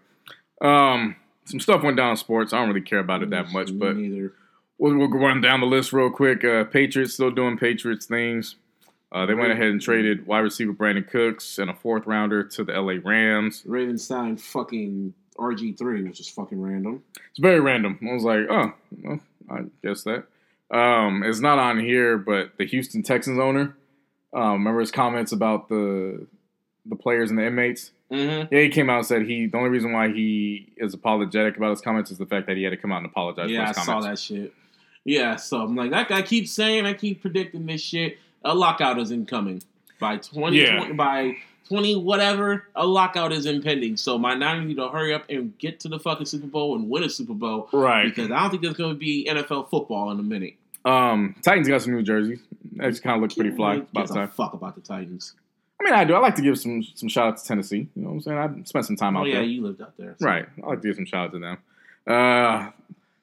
Um, 0.61 1.15
some 1.45 1.59
stuff 1.59 1.83
went 1.83 1.97
down 1.97 2.11
in 2.11 2.17
sports. 2.17 2.53
I 2.53 2.57
don't 2.59 2.69
really 2.69 2.81
care 2.81 2.99
about 2.99 3.21
it 3.21 3.29
that 3.31 3.51
much, 3.51 3.69
Me 3.71 3.77
but 3.77 3.95
neither. 3.97 4.33
we'll, 4.77 4.95
we'll 4.97 5.09
run 5.09 5.41
down 5.41 5.59
the 5.59 5.67
list 5.67 5.91
real 5.93 6.09
quick. 6.09 6.43
Uh, 6.43 6.63
Patriots 6.63 7.13
still 7.13 7.31
doing 7.31 7.57
Patriots 7.57 8.05
things. 8.05 8.55
Uh, 9.11 9.25
they 9.25 9.33
went 9.33 9.51
ahead 9.51 9.67
and 9.67 9.81
traded 9.81 10.25
wide 10.25 10.39
receiver 10.39 10.73
Brandin 10.73 11.07
Cooks 11.07 11.57
and 11.59 11.69
a 11.69 11.73
fourth 11.73 12.05
rounder 12.07 12.43
to 12.43 12.63
the 12.63 12.73
LA 12.73 12.95
Rams. 13.03 13.61
Ravens 13.65 14.05
signed 14.05 14.41
fucking 14.41 15.13
RG 15.37 15.77
three, 15.77 16.03
which 16.03 16.19
is 16.19 16.29
fucking 16.29 16.61
random. 16.61 17.03
It's 17.29 17.39
very 17.39 17.59
random. 17.59 17.99
I 18.09 18.13
was 18.13 18.23
like, 18.23 18.39
oh, 18.49 18.73
well, 19.03 19.19
I 19.49 19.59
guess 19.83 20.03
that. 20.03 20.25
Um, 20.71 21.23
it's 21.23 21.39
not 21.39 21.59
on 21.59 21.79
here, 21.79 22.17
but 22.17 22.57
the 22.57 22.65
Houston 22.65 23.03
Texans 23.03 23.39
owner, 23.39 23.75
um, 24.33 24.53
remember 24.53 24.79
his 24.79 24.91
comments 24.91 25.31
about 25.31 25.69
the 25.69 26.25
the 26.85 26.95
players 26.95 27.29
and 27.29 27.37
the 27.39 27.45
inmates? 27.45 27.91
Mm-hmm. 28.11 28.53
Yeah, 28.53 28.61
he 28.61 28.69
came 28.69 28.89
out 28.89 28.97
and 28.97 29.05
said 29.05 29.21
he 29.23 29.47
the 29.47 29.57
only 29.57 29.69
reason 29.69 29.91
why 29.91 30.09
he 30.11 30.71
is 30.77 30.93
apologetic 30.93 31.57
about 31.57 31.71
his 31.71 31.81
comments 31.81 32.11
is 32.11 32.17
the 32.17 32.25
fact 32.25 32.47
that 32.47 32.55
he 32.57 32.63
had 32.63 32.69
to 32.71 32.77
come 32.77 32.91
out 32.91 32.97
and 32.97 33.07
apologize 33.07 33.49
Yeah, 33.49 33.63
I 33.69 33.73
for 33.73 33.79
his 33.79 33.85
saw 33.85 33.93
comments. 34.01 34.27
that 34.27 34.35
shit. 34.35 34.53
Yeah, 35.03 35.35
so 35.35 35.61
I'm 35.61 35.75
like, 35.75 35.91
that 35.91 36.07
guy 36.09 36.21
keeps 36.23 36.51
saying, 36.51 36.85
I 36.85 36.93
keep 36.93 37.21
predicting 37.21 37.65
this 37.67 37.81
shit. 37.81 38.17
A 38.43 38.55
lockout 38.55 38.97
is 38.99 39.11
incoming 39.11 39.61
by 39.99 40.17
20, 40.17 40.57
Yeah. 40.57 40.77
20 40.77 40.93
by 40.93 41.37
20 41.67 41.95
whatever. 41.97 42.63
A 42.75 42.85
lockout 42.85 43.31
is 43.31 43.45
impending. 43.45 43.97
So 43.97 44.17
my 44.17 44.33
Niners 44.35 44.65
need 44.67 44.77
to 44.77 44.89
hurry 44.89 45.13
up 45.13 45.25
and 45.29 45.57
get 45.57 45.79
to 45.81 45.87
the 45.87 45.99
fucking 45.99 46.25
Super 46.25 46.47
Bowl 46.47 46.75
and 46.75 46.89
win 46.89 47.03
a 47.03 47.09
Super 47.09 47.33
Bowl 47.33 47.69
Right. 47.73 48.05
because 48.05 48.31
I 48.31 48.39
don't 48.41 48.49
think 48.51 48.61
there's 48.63 48.75
going 48.75 48.93
to 48.93 48.99
be 48.99 49.27
NFL 49.29 49.69
football 49.69 50.11
in 50.11 50.19
a 50.19 50.23
minute. 50.23 50.53
Um, 50.85 51.35
Titans 51.41 51.67
got 51.67 51.81
some 51.81 51.93
new 51.93 52.03
jerseys. 52.03 52.39
That 52.77 52.89
just 52.89 53.01
kind 53.01 53.15
of 53.15 53.21
looks 53.21 53.33
pretty 53.33 53.51
fly. 53.55 53.75
About 53.75 54.07
time. 54.07 54.27
fuck 54.29 54.53
about 54.53 54.75
the 54.75 54.81
Titans. 54.81 55.33
I 55.81 55.83
mean, 55.83 55.93
I 55.93 56.03
do. 56.05 56.13
I 56.13 56.19
like 56.19 56.35
to 56.35 56.41
give 56.41 56.57
some 56.59 56.83
some 56.83 57.09
shout 57.09 57.27
out 57.27 57.37
to 57.37 57.43
Tennessee. 57.45 57.87
You 57.95 58.01
know 58.03 58.09
what 58.09 58.13
I'm 58.15 58.21
saying? 58.21 58.37
I 58.37 58.63
spent 58.65 58.85
some 58.85 58.95
time 58.95 59.17
out 59.17 59.23
there. 59.25 59.33
Oh 59.33 59.37
out 59.37 59.39
yeah, 59.39 59.39
there. 59.39 59.43
you 59.49 59.61
lived 59.63 59.81
out 59.81 59.97
there. 59.97 60.15
so- 60.19 60.25
Right. 60.25 60.45
I 60.63 60.67
like 60.67 60.81
to 60.81 60.87
give 60.87 60.95
some 60.95 61.05
shout 61.05 61.25
out 61.27 61.31
to 61.33 61.39
them. 61.39 61.57
Uh, 62.07 62.69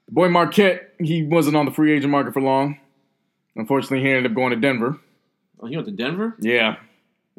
the 0.06 0.12
boy 0.12 0.28
Marquette, 0.28 0.92
he 0.98 1.22
wasn't 1.22 1.56
on 1.56 1.64
the 1.66 1.70
free 1.72 1.92
agent 1.92 2.10
market 2.10 2.34
for 2.34 2.42
long. 2.42 2.78
Unfortunately, 3.56 4.00
he 4.00 4.08
ended 4.08 4.26
up 4.30 4.34
going 4.34 4.50
to 4.50 4.56
Denver. 4.56 4.98
Oh, 5.60 5.66
he 5.66 5.76
went 5.76 5.86
to 5.86 5.92
Denver. 5.94 6.34
Yeah. 6.40 6.76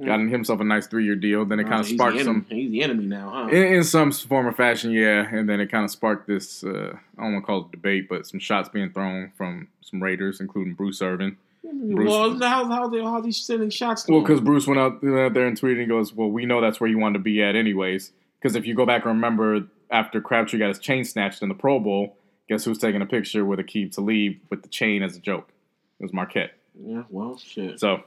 Got 0.03 0.19
himself 0.21 0.59
a 0.59 0.63
nice 0.63 0.87
three 0.87 1.05
year 1.05 1.15
deal. 1.15 1.45
Then 1.45 1.59
it 1.59 1.65
Oh, 1.67 1.69
kind 1.69 1.81
of 1.81 1.87
sparked 1.87 2.19
some. 2.21 2.45
He's 2.49 2.71
the 2.71 2.81
enemy 2.81 3.05
now, 3.05 3.29
huh? 3.29 3.47
in, 3.49 3.75
in 3.75 3.83
some 3.83 4.11
form 4.11 4.47
or 4.47 4.51
fashion, 4.51 4.89
yeah. 4.91 5.27
And 5.31 5.47
then 5.47 5.59
it 5.59 5.69
kind 5.71 5.83
of 5.85 5.91
sparked 5.91 6.27
this, 6.27 6.63
uh, 6.63 6.95
I 7.17 7.21
don't 7.23 7.33
want 7.33 7.43
to 7.43 7.45
call 7.45 7.61
it 7.61 7.71
debate, 7.71 8.09
but 8.09 8.25
some 8.25 8.39
shots 8.39 8.69
being 8.69 8.91
thrown 8.91 9.31
from 9.37 9.67
some 9.81 10.01
Raiders, 10.01 10.39
including 10.41 10.73
Bruce 10.73 10.99
Irvin. 11.01 11.37
Bruce- 11.63 12.09
well, 12.09 12.39
how 12.39 12.65
how 12.65 12.87
they 12.89 13.01
how 13.03 13.21
they 13.21 13.31
sending 13.31 13.69
shots? 13.69 14.03
To 14.03 14.11
Well, 14.13 14.21
because 14.21 14.41
Bruce 14.41 14.65
went 14.67 14.79
out, 14.79 15.01
went 15.03 15.17
out 15.17 15.33
there 15.35 15.45
and 15.45 15.59
tweeted 15.59 15.79
and 15.79 15.87
goes, 15.89 16.11
Well, 16.13 16.29
we 16.29 16.45
know 16.47 16.59
that's 16.59 16.79
where 16.79 16.89
you 16.89 16.97
wanted 16.97 17.19
to 17.19 17.23
be 17.23 17.41
at, 17.43 17.55
anyways. 17.55 18.11
Because 18.41 18.55
if 18.55 18.65
you 18.65 18.73
go 18.75 18.85
back 18.85 19.05
and 19.05 19.13
remember, 19.13 19.67
after 19.91 20.19
Crabtree 20.21 20.59
got 20.59 20.69
his 20.69 20.79
chain 20.79 21.03
snatched 21.05 21.41
in 21.43 21.49
the 21.49 21.55
Pro 21.55 21.79
Bowl, 21.79 22.17
guess 22.49 22.65
who's 22.65 22.79
taking 22.79 23.01
a 23.01 23.05
picture 23.05 23.45
with 23.45 23.59
Aqib 23.59 23.93
Talib 23.95 24.37
with 24.49 24.63
the 24.63 24.67
chain 24.69 25.03
as 25.03 25.15
a 25.15 25.19
joke? 25.19 25.49
It 25.99 26.03
was 26.03 26.11
Marquette. 26.13 26.51
yeah, 26.83 27.03
well, 27.09 27.37
shit. 27.37 27.79
So, 27.79 28.03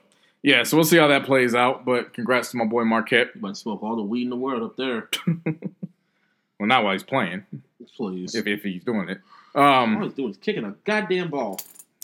yeah, 0.46 0.62
so 0.62 0.76
we'll 0.76 0.84
see 0.84 0.96
how 0.96 1.08
that 1.08 1.24
plays 1.24 1.54
out. 1.54 1.84
But 1.84 2.14
congrats 2.14 2.52
to 2.52 2.56
my 2.56 2.64
boy 2.64 2.84
Marquette. 2.84 3.32
You 3.34 3.40
about 3.40 3.56
smoke 3.58 3.82
all 3.82 3.96
the 3.96 4.02
weed 4.02 4.22
in 4.22 4.30
the 4.30 4.36
world 4.36 4.62
up 4.62 4.76
there. 4.76 5.10
Well, 6.58 6.66
not 6.68 6.84
while 6.84 6.94
he's 6.94 7.02
playing, 7.02 7.44
Please. 7.98 8.34
if, 8.34 8.46
if 8.46 8.62
he's 8.62 8.82
doing 8.82 9.10
it. 9.10 9.20
all 9.54 9.62
Um, 9.62 10.00
he's 10.00 10.14
doing 10.14 10.30
is 10.30 10.38
kicking 10.38 10.64
a 10.64 10.74
goddamn 10.84 11.28
ball. 11.28 11.60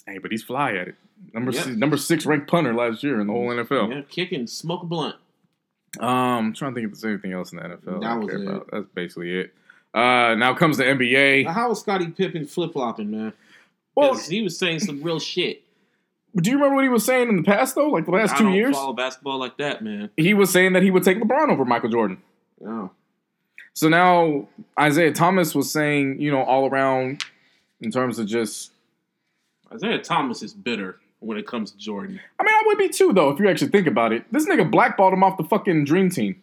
hey, 0.06 0.18
but 0.18 0.30
he's 0.30 0.42
fly 0.42 0.72
at 0.74 0.88
it. 0.88 0.94
Number 1.32 1.52
Yeah. 1.52 1.62
six, 1.62 1.76
number 1.78 1.96
six 1.96 2.26
ranked 2.26 2.48
punter 2.50 2.74
last 2.74 3.02
year 3.02 3.18
in 3.18 3.28
the 3.28 3.32
whole 3.32 3.48
NFL. 3.48 3.90
Yeah, 3.90 4.02
kicking, 4.10 4.46
smoke 4.46 4.82
blunt. 4.82 5.16
Um, 6.00 6.08
I'm 6.08 6.52
trying 6.52 6.74
to 6.74 6.80
think 6.82 6.92
if 6.92 7.00
there's 7.00 7.10
anything 7.14 7.32
else 7.32 7.52
in 7.52 7.60
the 7.60 7.64
NFL 7.64 8.00
That 8.02 8.18
was 8.20 8.34
it. 8.34 8.46
about. 8.46 8.68
That's 8.70 8.86
basically 8.94 9.38
it. 9.38 9.54
Uh, 9.94 10.34
now 10.34 10.52
comes 10.52 10.76
the 10.76 10.84
NBA. 10.84 11.44
Now, 11.46 11.52
How 11.52 11.68
was 11.70 11.80
Scottie 11.80 12.08
Pippen 12.08 12.46
flip 12.46 12.74
flopping, 12.74 13.10
man? 13.10 13.32
Well, 13.94 14.18
he 14.18 14.42
was 14.42 14.58
saying 14.58 14.80
some 14.80 15.02
real 15.02 15.18
shit. 15.18 15.62
Do 16.36 16.50
you 16.50 16.56
remember 16.56 16.76
what 16.76 16.84
he 16.84 16.88
was 16.88 17.04
saying 17.04 17.28
in 17.28 17.36
the 17.36 17.42
past 17.42 17.74
though? 17.74 17.88
Like 17.88 18.06
the 18.06 18.12
last 18.12 18.34
I 18.34 18.38
two 18.38 18.44
don't 18.44 18.54
years, 18.54 18.74
follow 18.76 18.92
basketball 18.94 19.38
like 19.38 19.58
that, 19.58 19.82
man. 19.82 20.10
he 20.16 20.32
was 20.34 20.50
saying 20.50 20.72
that 20.72 20.82
he 20.82 20.90
would 20.90 21.02
take 21.02 21.18
LeBron 21.18 21.50
over 21.50 21.64
Michael 21.64 21.90
Jordan. 21.90 22.22
Oh, 22.66 22.90
So 23.74 23.88
now 23.88 24.48
Isiah 24.80 25.12
Thomas 25.12 25.54
was 25.54 25.70
saying, 25.70 26.20
you 26.20 26.30
know, 26.30 26.42
all 26.42 26.68
around 26.68 27.22
in 27.80 27.90
terms 27.90 28.18
of 28.18 28.26
just. 28.26 28.72
Isiah 29.74 29.98
Thomas 29.98 30.42
is 30.42 30.54
bitter 30.54 30.98
when 31.20 31.36
it 31.38 31.46
comes 31.46 31.70
to 31.72 31.78
Jordan. 31.78 32.20
I 32.38 32.42
mean, 32.42 32.54
I 32.54 32.62
would 32.66 32.78
be 32.78 32.88
too 32.88 33.12
though 33.12 33.30
if 33.30 33.38
you 33.38 33.48
actually 33.48 33.70
think 33.70 33.86
about 33.86 34.12
it. 34.12 34.24
This 34.32 34.46
nigga 34.46 34.70
blackballed 34.70 35.12
him 35.12 35.22
off 35.22 35.36
the 35.36 35.44
fucking 35.44 35.84
dream 35.84 36.08
team. 36.10 36.40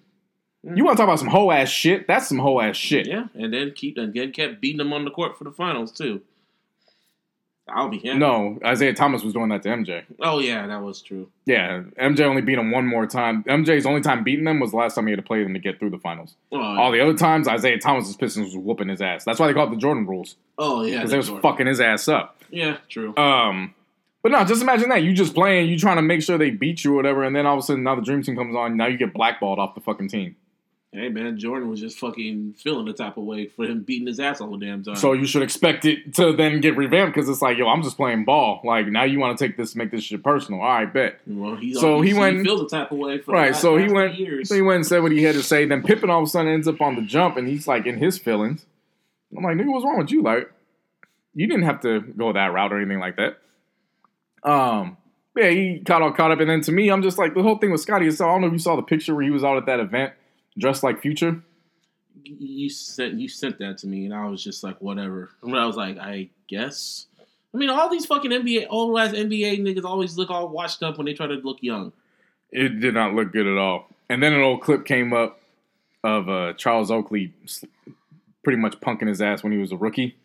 Mm. 0.65 0.77
You 0.77 0.83
want 0.83 0.97
to 0.97 1.01
talk 1.01 1.07
about 1.09 1.19
some 1.19 1.29
hoe 1.29 1.51
ass 1.51 1.69
shit? 1.69 2.05
That's 2.07 2.27
some 2.27 2.39
hoe 2.39 2.59
ass 2.59 2.75
shit. 2.75 3.07
Yeah, 3.07 3.25
and 3.33 3.53
then 3.53 3.71
keep 3.75 3.97
and 3.97 4.13
then 4.13 4.31
kept 4.33 4.61
beating 4.61 4.81
him 4.81 4.93
on 4.93 5.05
the 5.05 5.11
court 5.11 5.37
for 5.37 5.45
the 5.45 5.51
finals 5.51 5.91
too. 5.91 6.21
I'll 7.73 7.89
be 7.89 7.97
him. 7.97 8.19
No, 8.19 8.59
Isiah 8.65 8.93
Thomas 8.93 9.23
was 9.23 9.33
doing 9.33 9.49
that 9.49 9.63
to 9.63 9.69
MJ. 9.69 10.03
Oh 10.21 10.39
yeah, 10.39 10.67
that 10.67 10.81
was 10.81 11.01
true. 11.01 11.29
Yeah, 11.45 11.83
MJ 11.99 12.21
only 12.21 12.41
beat 12.41 12.57
him 12.57 12.71
one 12.71 12.85
more 12.85 13.05
time. 13.07 13.43
MJ's 13.43 13.85
only 13.85 14.01
time 14.01 14.23
beating 14.23 14.45
them 14.45 14.59
was 14.59 14.71
the 14.71 14.77
last 14.77 14.95
time 14.95 15.07
he 15.07 15.11
had 15.11 15.17
to 15.17 15.25
play 15.25 15.43
them 15.43 15.53
to 15.53 15.59
get 15.59 15.79
through 15.79 15.89
the 15.91 15.97
finals. 15.99 16.35
Oh, 16.51 16.59
All 16.59 16.91
the 16.91 17.01
other 17.01 17.13
times, 17.15 17.47
Isiah 17.47 17.77
Thomas's 17.79 18.15
Pistons 18.15 18.55
was 18.55 18.63
whooping 18.63 18.89
his 18.89 19.01
ass. 19.01 19.23
That's 19.25 19.39
why 19.39 19.47
they 19.47 19.53
call 19.53 19.67
it 19.67 19.71
the 19.71 19.77
Jordan 19.77 20.05
rules 20.05 20.35
oh 20.57 20.83
yeah, 20.83 20.97
because 20.97 21.11
they 21.11 21.17
was 21.17 21.27
Jordan. 21.27 21.41
fucking 21.41 21.67
his 21.67 21.79
ass 21.79 22.07
up. 22.07 22.41
Yeah, 22.51 22.77
true. 22.89 23.15
Um, 23.17 23.73
but 24.21 24.31
no, 24.31 24.43
just 24.43 24.61
imagine 24.61 24.89
that 24.89 25.03
you 25.03 25.13
just 25.13 25.33
playing, 25.33 25.69
you 25.69 25.77
trying 25.79 25.95
to 25.95 26.01
make 26.01 26.21
sure 26.21 26.37
they 26.37 26.49
beat 26.49 26.83
you 26.83 26.93
or 26.93 26.95
whatever, 26.97 27.23
and 27.23 27.35
then 27.35 27.45
all 27.45 27.53
of 27.53 27.59
a 27.59 27.63
sudden 27.63 27.83
now 27.83 27.95
the 27.95 28.01
dream 28.01 28.21
team 28.21 28.35
comes 28.35 28.55
on, 28.55 28.75
now 28.75 28.87
you 28.87 28.97
get 28.97 29.13
blackballed 29.13 29.59
off 29.59 29.75
the 29.75 29.81
fucking 29.81 30.09
team. 30.09 30.35
Hey 30.91 31.09
man, 31.09 31.37
Jordan 31.37 31.69
was 31.69 31.79
just 31.79 31.99
fucking 31.99 32.55
feeling 32.57 32.85
the 32.85 32.93
type 32.93 33.17
of 33.17 33.23
way 33.23 33.45
for 33.45 33.63
him 33.65 33.83
beating 33.83 34.07
his 34.07 34.19
ass 34.19 34.41
all 34.41 34.49
the 34.57 34.65
damn 34.65 34.81
time. 34.83 34.95
So 34.95 35.13
you 35.13 35.27
should 35.27 35.43
expect 35.43 35.85
it 35.85 36.15
to 36.15 36.33
then 36.33 36.61
get 36.61 36.75
revamped 36.75 37.13
because 37.13 37.29
it's 37.29 37.43
like, 37.43 37.59
yo, 37.59 37.67
I'm 37.67 37.83
just 37.83 37.95
playing 37.95 38.25
ball. 38.25 38.59
Like 38.63 38.87
now 38.87 39.03
you 39.03 39.19
want 39.19 39.37
to 39.37 39.47
take 39.47 39.55
this, 39.55 39.75
make 39.75 39.91
this 39.91 40.03
shit 40.03 40.23
personal. 40.23 40.61
All 40.61 40.67
right, 40.67 40.91
bet. 40.91 41.19
well, 41.27 41.55
he's 41.55 41.79
so 41.79 42.01
he 42.01 42.09
he 42.09 42.13
went- 42.15 42.41
feels 42.43 42.61
the 42.61 42.75
type 42.75 42.91
of 42.91 42.97
way 42.97 43.19
for 43.19 43.33
Right. 43.33 43.53
the 43.53 43.59
So 43.59 43.77
he 43.77 43.87
went. 43.87 44.17
years. 44.17 44.49
So 44.49 44.55
he 44.55 44.63
went 44.63 44.77
and 44.77 44.85
said 44.87 45.03
what 45.03 45.11
he 45.11 45.21
had 45.21 45.35
to 45.35 45.43
say. 45.43 45.65
Then 45.65 45.83
Pippen 45.83 46.09
all 46.09 46.21
of 46.21 46.25
a 46.25 46.29
sudden 46.29 46.51
ends 46.51 46.67
up 46.67 46.81
on 46.81 46.95
the 46.95 47.03
jump, 47.03 47.37
and 47.37 47.47
he's 47.47 47.67
like 47.67 47.85
in 47.85 47.99
his 47.99 48.17
feelings. 48.17 48.65
I'm 49.37 49.43
like, 49.43 49.57
nigga, 49.57 49.71
what's 49.71 49.85
wrong 49.85 49.99
with 49.99 50.09
you? 50.09 50.23
Like, 50.23 50.51
you 51.35 51.45
didn't 51.45 51.65
have 51.65 51.81
to 51.81 51.99
go 52.01 52.33
that 52.33 52.47
route 52.51 52.73
or 52.73 52.77
anything 52.79 52.99
like 52.99 53.15
that. 53.17 53.37
Um. 54.43 54.97
Yeah, 55.37 55.49
he 55.51 55.75
got 55.77 56.01
all 56.01 56.11
caught 56.11 56.31
up, 56.31 56.39
and 56.39 56.49
then 56.49 56.61
to 56.61 56.71
me, 56.71 56.89
I'm 56.89 57.03
just 57.03 57.19
like 57.19 57.35
the 57.35 57.43
whole 57.43 57.59
thing 57.59 57.71
with 57.71 57.79
Scottie. 57.79 58.07
is 58.07 58.19
I 58.19 58.25
don't 58.25 58.41
know 58.41 58.47
if 58.47 58.53
you 58.53 58.59
saw 58.59 58.75
the 58.75 58.81
picture 58.81 59.13
where 59.13 59.23
he 59.23 59.29
was 59.29 59.43
out 59.43 59.55
at 59.57 59.67
that 59.67 59.79
event 59.79 60.13
dressed 60.59 60.83
like 60.83 61.01
Future. 61.01 61.41
you 62.23 62.69
sent 62.69 63.15
you 63.15 63.27
sent 63.27 63.59
that 63.59 63.77
to 63.79 63.87
me, 63.87 64.05
and 64.05 64.13
I 64.13 64.27
was 64.27 64.43
just 64.43 64.63
like, 64.63 64.79
whatever. 64.81 65.31
And 65.41 65.57
I 65.57 65.65
was 65.65 65.75
like, 65.75 65.97
I 65.97 66.29
guess. 66.47 67.07
I 67.53 67.57
mean, 67.57 67.69
all 67.69 67.89
these 67.89 68.05
fucking 68.05 68.29
NBA, 68.29 68.67
old 68.69 68.99
ass 68.99 69.11
NBA 69.11 69.61
niggas 69.61 69.83
always 69.83 70.17
look 70.17 70.29
all 70.29 70.49
washed 70.49 70.83
up 70.83 70.97
when 70.97 71.05
they 71.05 71.13
try 71.13 71.25
to 71.25 71.35
look 71.35 71.57
young. 71.61 71.91
It 72.51 72.79
did 72.79 72.93
not 72.93 73.13
look 73.13 73.31
good 73.31 73.47
at 73.47 73.57
all. 73.57 73.89
And 74.07 74.21
then 74.21 74.33
an 74.33 74.41
old 74.41 74.61
clip 74.61 74.85
came 74.85 75.13
up 75.13 75.39
of 76.03 76.29
uh, 76.29 76.53
Charles 76.53 76.91
Oakley 76.91 77.33
pretty 78.43 78.57
much 78.57 78.79
punking 78.79 79.07
his 79.07 79.21
ass 79.21 79.43
when 79.43 79.51
he 79.51 79.57
was 79.57 79.71
a 79.71 79.77
rookie. 79.77 80.15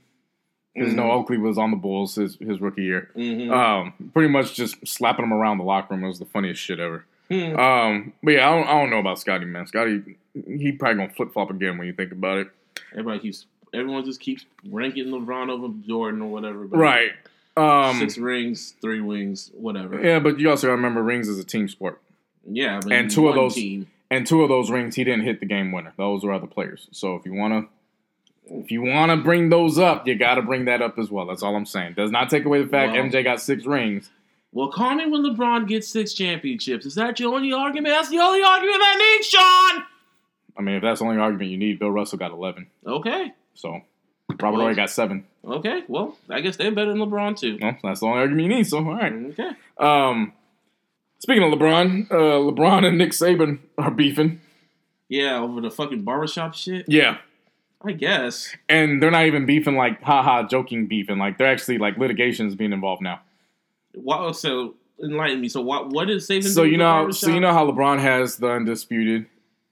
Because 0.74 0.92
no, 0.92 1.12
Oakley 1.12 1.38
was 1.38 1.56
on 1.56 1.70
the 1.70 1.76
Bulls 1.76 2.16
his, 2.16 2.36
his 2.36 2.60
rookie 2.60 2.82
year. 2.82 3.10
Mm-hmm. 3.16 3.52
Um, 3.52 4.10
pretty 4.12 4.28
much 4.28 4.54
just 4.54 4.86
slapping 4.86 5.24
him 5.24 5.32
around 5.32 5.58
the 5.58 5.64
locker 5.64 5.94
room. 5.94 6.02
It 6.02 6.08
was 6.08 6.18
the 6.18 6.24
funniest 6.24 6.60
shit 6.60 6.80
ever. 6.80 7.04
Hmm. 7.30 7.58
Um, 7.58 8.12
but 8.22 8.32
yeah, 8.32 8.50
I 8.50 8.54
don't, 8.56 8.66
I 8.68 8.72
don't 8.80 8.90
know 8.90 8.98
about 8.98 9.18
Scottie, 9.18 9.46
man. 9.46 9.66
Scottie, 9.66 10.16
he 10.46 10.72
probably 10.72 10.96
gonna 10.98 11.12
flip 11.14 11.32
flop 11.32 11.50
again 11.50 11.78
when 11.78 11.86
you 11.86 11.92
think 11.92 12.12
about 12.12 12.38
it. 12.38 12.48
Everybody 12.92 13.20
keeps, 13.20 13.46
everyone 13.72 14.04
just 14.04 14.20
keeps 14.20 14.44
ranking 14.70 15.06
LeBron 15.06 15.48
over 15.50 15.68
Jordan 15.86 16.22
or 16.22 16.30
whatever. 16.30 16.64
But 16.64 16.78
Right. 16.78 17.10
Um, 17.56 17.98
Six 18.00 18.18
rings, 18.18 18.74
three 18.82 19.00
wings, 19.00 19.50
whatever. 19.54 20.02
yeah, 20.04 20.18
but 20.18 20.40
you 20.40 20.50
also 20.50 20.66
gotta 20.66 20.76
remember 20.76 21.02
rings 21.02 21.28
is 21.28 21.38
a 21.38 21.44
team 21.44 21.68
sport. 21.68 22.00
Yeah, 22.50 22.80
but 22.82 22.92
And 22.92 23.10
two 23.10 23.28
of 23.28 23.34
those- 23.36 23.54
Team. 23.54 23.86
And 24.10 24.26
two 24.26 24.42
of 24.42 24.48
those 24.48 24.70
rings, 24.70 24.96
he 24.96 25.02
didn't 25.04 25.24
hit 25.24 25.40
the 25.40 25.46
game 25.46 25.72
winner. 25.72 25.92
Those 25.96 26.24
were 26.24 26.32
other 26.32 26.46
players. 26.46 26.88
So 26.92 27.16
if 27.16 27.24
you 27.24 27.32
wanna, 27.32 27.66
if 28.50 28.70
you 28.70 28.82
wanna 28.82 29.16
bring 29.16 29.48
those 29.48 29.78
up, 29.78 30.06
you 30.06 30.14
gotta 30.14 30.42
bring 30.42 30.66
that 30.66 30.82
up 30.82 30.98
as 30.98 31.10
well. 31.10 31.26
That's 31.26 31.42
all 31.42 31.56
I'm 31.56 31.64
saying. 31.64 31.94
Does 31.94 32.10
not 32.10 32.28
take 32.28 32.44
away 32.44 32.60
the 32.62 32.68
fact 32.68 32.92
Well- 32.92 33.02
MJ 33.04 33.22
got 33.24 33.40
six 33.40 33.64
rings. 33.64 34.10
Well, 34.54 34.68
call 34.68 34.94
me 34.94 35.06
when 35.06 35.22
LeBron 35.24 35.66
gets 35.66 35.88
six 35.88 36.12
championships. 36.12 36.86
Is 36.86 36.94
that 36.94 37.18
your 37.18 37.34
only 37.34 37.52
argument? 37.52 37.92
That's 37.92 38.08
the 38.08 38.20
only 38.20 38.40
argument 38.42 38.80
I 38.82 38.94
need, 39.18 39.24
Sean. 39.24 39.84
I 40.56 40.62
mean, 40.62 40.76
if 40.76 40.82
that's 40.82 41.00
the 41.00 41.06
only 41.06 41.18
argument 41.20 41.50
you 41.50 41.58
need, 41.58 41.80
Bill 41.80 41.90
Russell 41.90 42.18
got 42.18 42.30
11. 42.30 42.68
Okay. 42.86 43.32
So 43.54 43.80
Robert 44.40 44.60
Horry 44.60 44.74
got 44.76 44.90
seven. 44.90 45.26
Okay. 45.44 45.82
Well, 45.88 46.16
I 46.30 46.40
guess 46.40 46.56
they're 46.56 46.70
better 46.70 46.92
than 46.92 47.00
LeBron 47.00 47.36
too. 47.36 47.58
Well, 47.60 47.76
that's 47.82 47.98
the 47.98 48.06
only 48.06 48.20
argument 48.20 48.48
you 48.48 48.56
need. 48.56 48.64
So 48.68 48.78
all 48.78 48.94
right. 48.94 49.12
Okay. 49.12 49.50
Um, 49.78 50.32
speaking 51.18 51.42
of 51.42 51.58
LeBron, 51.58 52.10
uh, 52.12 52.14
LeBron 52.14 52.86
and 52.86 52.96
Nick 52.96 53.10
Saban 53.10 53.58
are 53.76 53.90
beefing. 53.90 54.40
Yeah, 55.08 55.40
over 55.40 55.60
the 55.60 55.70
fucking 55.70 56.02
barbershop 56.02 56.54
shit. 56.54 56.86
Yeah, 56.88 57.18
I 57.84 57.92
guess. 57.92 58.54
and 58.68 59.02
they're 59.02 59.10
not 59.10 59.26
even 59.26 59.46
beefing 59.46 59.76
like 59.76 60.00
haha 60.02 60.46
joking 60.46 60.86
beefing. 60.86 61.18
Like 61.18 61.38
they're 61.38 61.50
actually 61.50 61.78
like 61.78 61.98
litigation's 61.98 62.54
being 62.54 62.72
involved 62.72 63.02
now. 63.02 63.20
What? 63.94 64.36
So 64.36 64.74
enlighten 65.02 65.40
me. 65.40 65.48
So 65.48 65.60
what? 65.60 65.90
What 65.90 66.10
is 66.10 66.28
Saban? 66.28 66.44
So 66.44 66.62
doing 66.62 66.72
you 66.72 66.78
know, 66.78 67.10
so 67.10 67.30
you 67.30 67.40
know 67.40 67.52
how 67.52 67.70
LeBron 67.70 68.00
has 68.00 68.36
the 68.36 68.50
undisputed, 68.50 69.26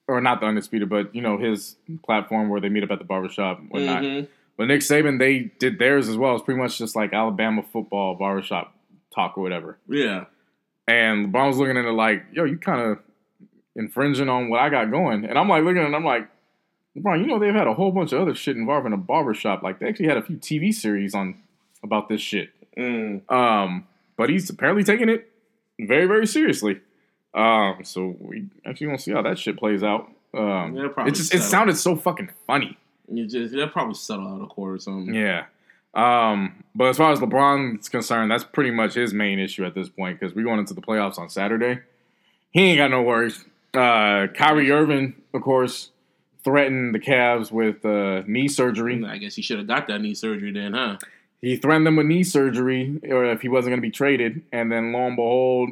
or 0.08 0.20
not 0.20 0.40
the 0.40 0.46
undisputed, 0.46 0.88
but 0.88 1.14
you 1.14 1.22
know 1.22 1.38
his 1.38 1.76
platform 2.04 2.48
where 2.48 2.60
they 2.60 2.68
meet 2.68 2.84
up 2.84 2.90
at 2.90 2.98
the 2.98 3.04
barbershop, 3.04 3.58
and 3.58 3.70
whatnot. 3.70 4.02
Mhm. 4.02 4.28
But 4.56 4.66
Nick 4.66 4.80
Saban, 4.80 5.18
they 5.18 5.50
did 5.58 5.78
theirs 5.78 6.08
as 6.08 6.16
well. 6.16 6.34
It's 6.34 6.44
pretty 6.44 6.60
much 6.60 6.78
just 6.78 6.94
like 6.94 7.12
Alabama 7.12 7.62
football 7.72 8.14
barbershop 8.14 8.74
talk 9.14 9.36
or 9.36 9.42
whatever. 9.42 9.78
Yeah. 9.88 10.26
And 10.86 11.32
LeBron 11.32 11.48
was 11.48 11.58
looking 11.58 11.76
at 11.76 11.84
it 11.84 11.92
like, 11.92 12.24
yo, 12.32 12.44
you 12.44 12.58
kind 12.58 12.80
of 12.80 12.98
infringing 13.74 14.28
on 14.28 14.50
what 14.50 14.60
I 14.60 14.68
got 14.68 14.90
going. 14.90 15.24
And 15.24 15.38
I'm 15.38 15.48
like 15.48 15.64
looking 15.64 15.82
at 15.82 15.88
it, 15.88 15.94
I'm 15.94 16.04
like, 16.04 16.28
LeBron, 16.96 17.20
you 17.20 17.26
know 17.26 17.38
they've 17.38 17.54
had 17.54 17.66
a 17.66 17.74
whole 17.74 17.92
bunch 17.92 18.12
of 18.12 18.20
other 18.20 18.34
shit 18.34 18.56
involving 18.56 18.92
a 18.92 18.96
barbershop. 18.98 19.62
Like 19.62 19.78
they 19.78 19.88
actually 19.88 20.08
had 20.08 20.18
a 20.18 20.22
few 20.22 20.36
TV 20.36 20.72
series 20.74 21.14
on 21.14 21.36
about 21.82 22.08
this 22.08 22.20
shit. 22.20 22.50
Mm. 22.76 23.30
Um, 23.32 23.86
but 24.16 24.30
he's 24.30 24.48
apparently 24.50 24.84
taking 24.84 25.08
it 25.08 25.30
very, 25.78 26.06
very 26.06 26.26
seriously. 26.26 26.80
Um, 27.34 27.78
so 27.82 28.16
we 28.20 28.48
actually 28.64 28.88
gonna 28.88 28.98
see 28.98 29.12
how 29.12 29.22
that 29.22 29.38
shit 29.38 29.56
plays 29.56 29.82
out. 29.82 30.10
Um, 30.34 30.76
it 30.76 31.14
just 31.14 31.34
it 31.34 31.42
sounded 31.42 31.76
so 31.76 31.96
fucking 31.96 32.30
funny. 32.46 32.78
You 33.10 33.26
just 33.26 33.54
they'll 33.54 33.68
probably 33.68 33.94
settle 33.94 34.28
out 34.28 34.40
of 34.40 34.48
court 34.48 34.74
or 34.74 34.78
something. 34.78 35.14
Yeah. 35.14 35.44
Um, 35.94 36.64
but 36.74 36.84
as 36.88 36.96
far 36.96 37.12
as 37.12 37.20
LeBron's 37.20 37.88
concerned, 37.88 38.30
that's 38.30 38.44
pretty 38.44 38.70
much 38.70 38.94
his 38.94 39.12
main 39.12 39.38
issue 39.38 39.64
at 39.64 39.74
this 39.74 39.88
point 39.90 40.18
because 40.18 40.34
we're 40.34 40.44
going 40.44 40.58
into 40.58 40.72
the 40.74 40.80
playoffs 40.80 41.18
on 41.18 41.28
Saturday. 41.28 41.80
He 42.50 42.60
ain't 42.60 42.78
got 42.78 42.90
no 42.90 43.02
worries. 43.02 43.44
Uh, 43.74 44.26
Kyrie 44.34 44.70
Irving, 44.70 45.14
of 45.34 45.42
course, 45.42 45.90
threatened 46.44 46.94
the 46.94 46.98
Cavs 46.98 47.50
with 47.50 47.84
uh, 47.84 48.22
knee 48.26 48.48
surgery. 48.48 49.04
I 49.04 49.18
guess 49.18 49.34
he 49.34 49.42
should 49.42 49.58
have 49.58 49.66
got 49.66 49.86
that 49.88 50.00
knee 50.00 50.14
surgery 50.14 50.52
then, 50.52 50.72
huh? 50.74 50.96
He 51.42 51.56
threatened 51.56 51.86
them 51.86 51.96
with 51.96 52.06
knee 52.06 52.22
surgery, 52.22 53.00
or 53.08 53.26
if 53.26 53.42
he 53.42 53.48
wasn't 53.48 53.72
going 53.72 53.80
to 53.80 53.86
be 53.86 53.90
traded. 53.90 54.42
And 54.52 54.70
then 54.70 54.92
lo 54.92 55.06
and 55.08 55.16
behold, 55.16 55.70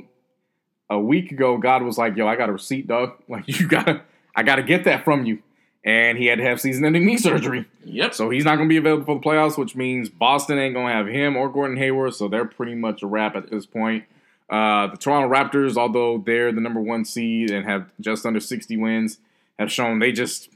a 0.91 0.99
week 0.99 1.31
ago, 1.31 1.57
God 1.57 1.83
was 1.85 1.97
like, 1.97 2.17
"Yo, 2.17 2.27
I 2.27 2.35
got 2.37 2.49
a 2.49 2.53
receipt, 2.53 2.87
dog. 2.89 3.13
Like 3.29 3.47
you 3.47 3.69
gotta, 3.69 4.03
I 4.35 4.43
gotta 4.43 4.65
get 4.65 4.85
that 4.85 5.05
from 5.05 5.25
you." 5.25 5.43
And 5.83 6.19
he 6.19 6.27
had 6.27 6.39
to 6.39 6.45
have 6.45 6.61
season-ending 6.61 7.07
knee 7.07 7.17
surgery. 7.17 7.65
Yep. 7.85 8.13
So 8.13 8.29
he's 8.29 8.45
not 8.45 8.57
going 8.57 8.69
to 8.69 8.73
be 8.73 8.77
available 8.77 9.07
for 9.07 9.15
the 9.15 9.23
playoffs, 9.23 9.57
which 9.57 9.75
means 9.75 10.11
Boston 10.11 10.59
ain't 10.59 10.75
going 10.75 10.89
to 10.89 10.93
have 10.93 11.07
him 11.07 11.39
or 11.39 11.49
Gordon 11.49 11.79
Hayward. 11.79 12.15
So 12.15 12.29
they're 12.29 12.45
pretty 12.45 12.75
much 12.75 13.03
a 13.03 13.07
wrap 13.07 13.35
at 13.35 13.51
this 13.51 13.65
point. 13.65 14.05
Uh, 14.51 14.89
the 14.89 14.99
Toronto 14.99 15.35
Raptors, 15.35 15.79
although 15.79 16.19
they're 16.19 16.53
the 16.53 16.61
number 16.61 16.81
one 16.81 17.07
seed 17.07 17.51
and 17.51 17.65
have 17.65 17.91
just 17.99 18.27
under 18.27 18.41
60 18.41 18.77
wins, 18.77 19.21
have 19.59 19.73
shown 19.73 20.01
they 20.01 20.13
just 20.13 20.51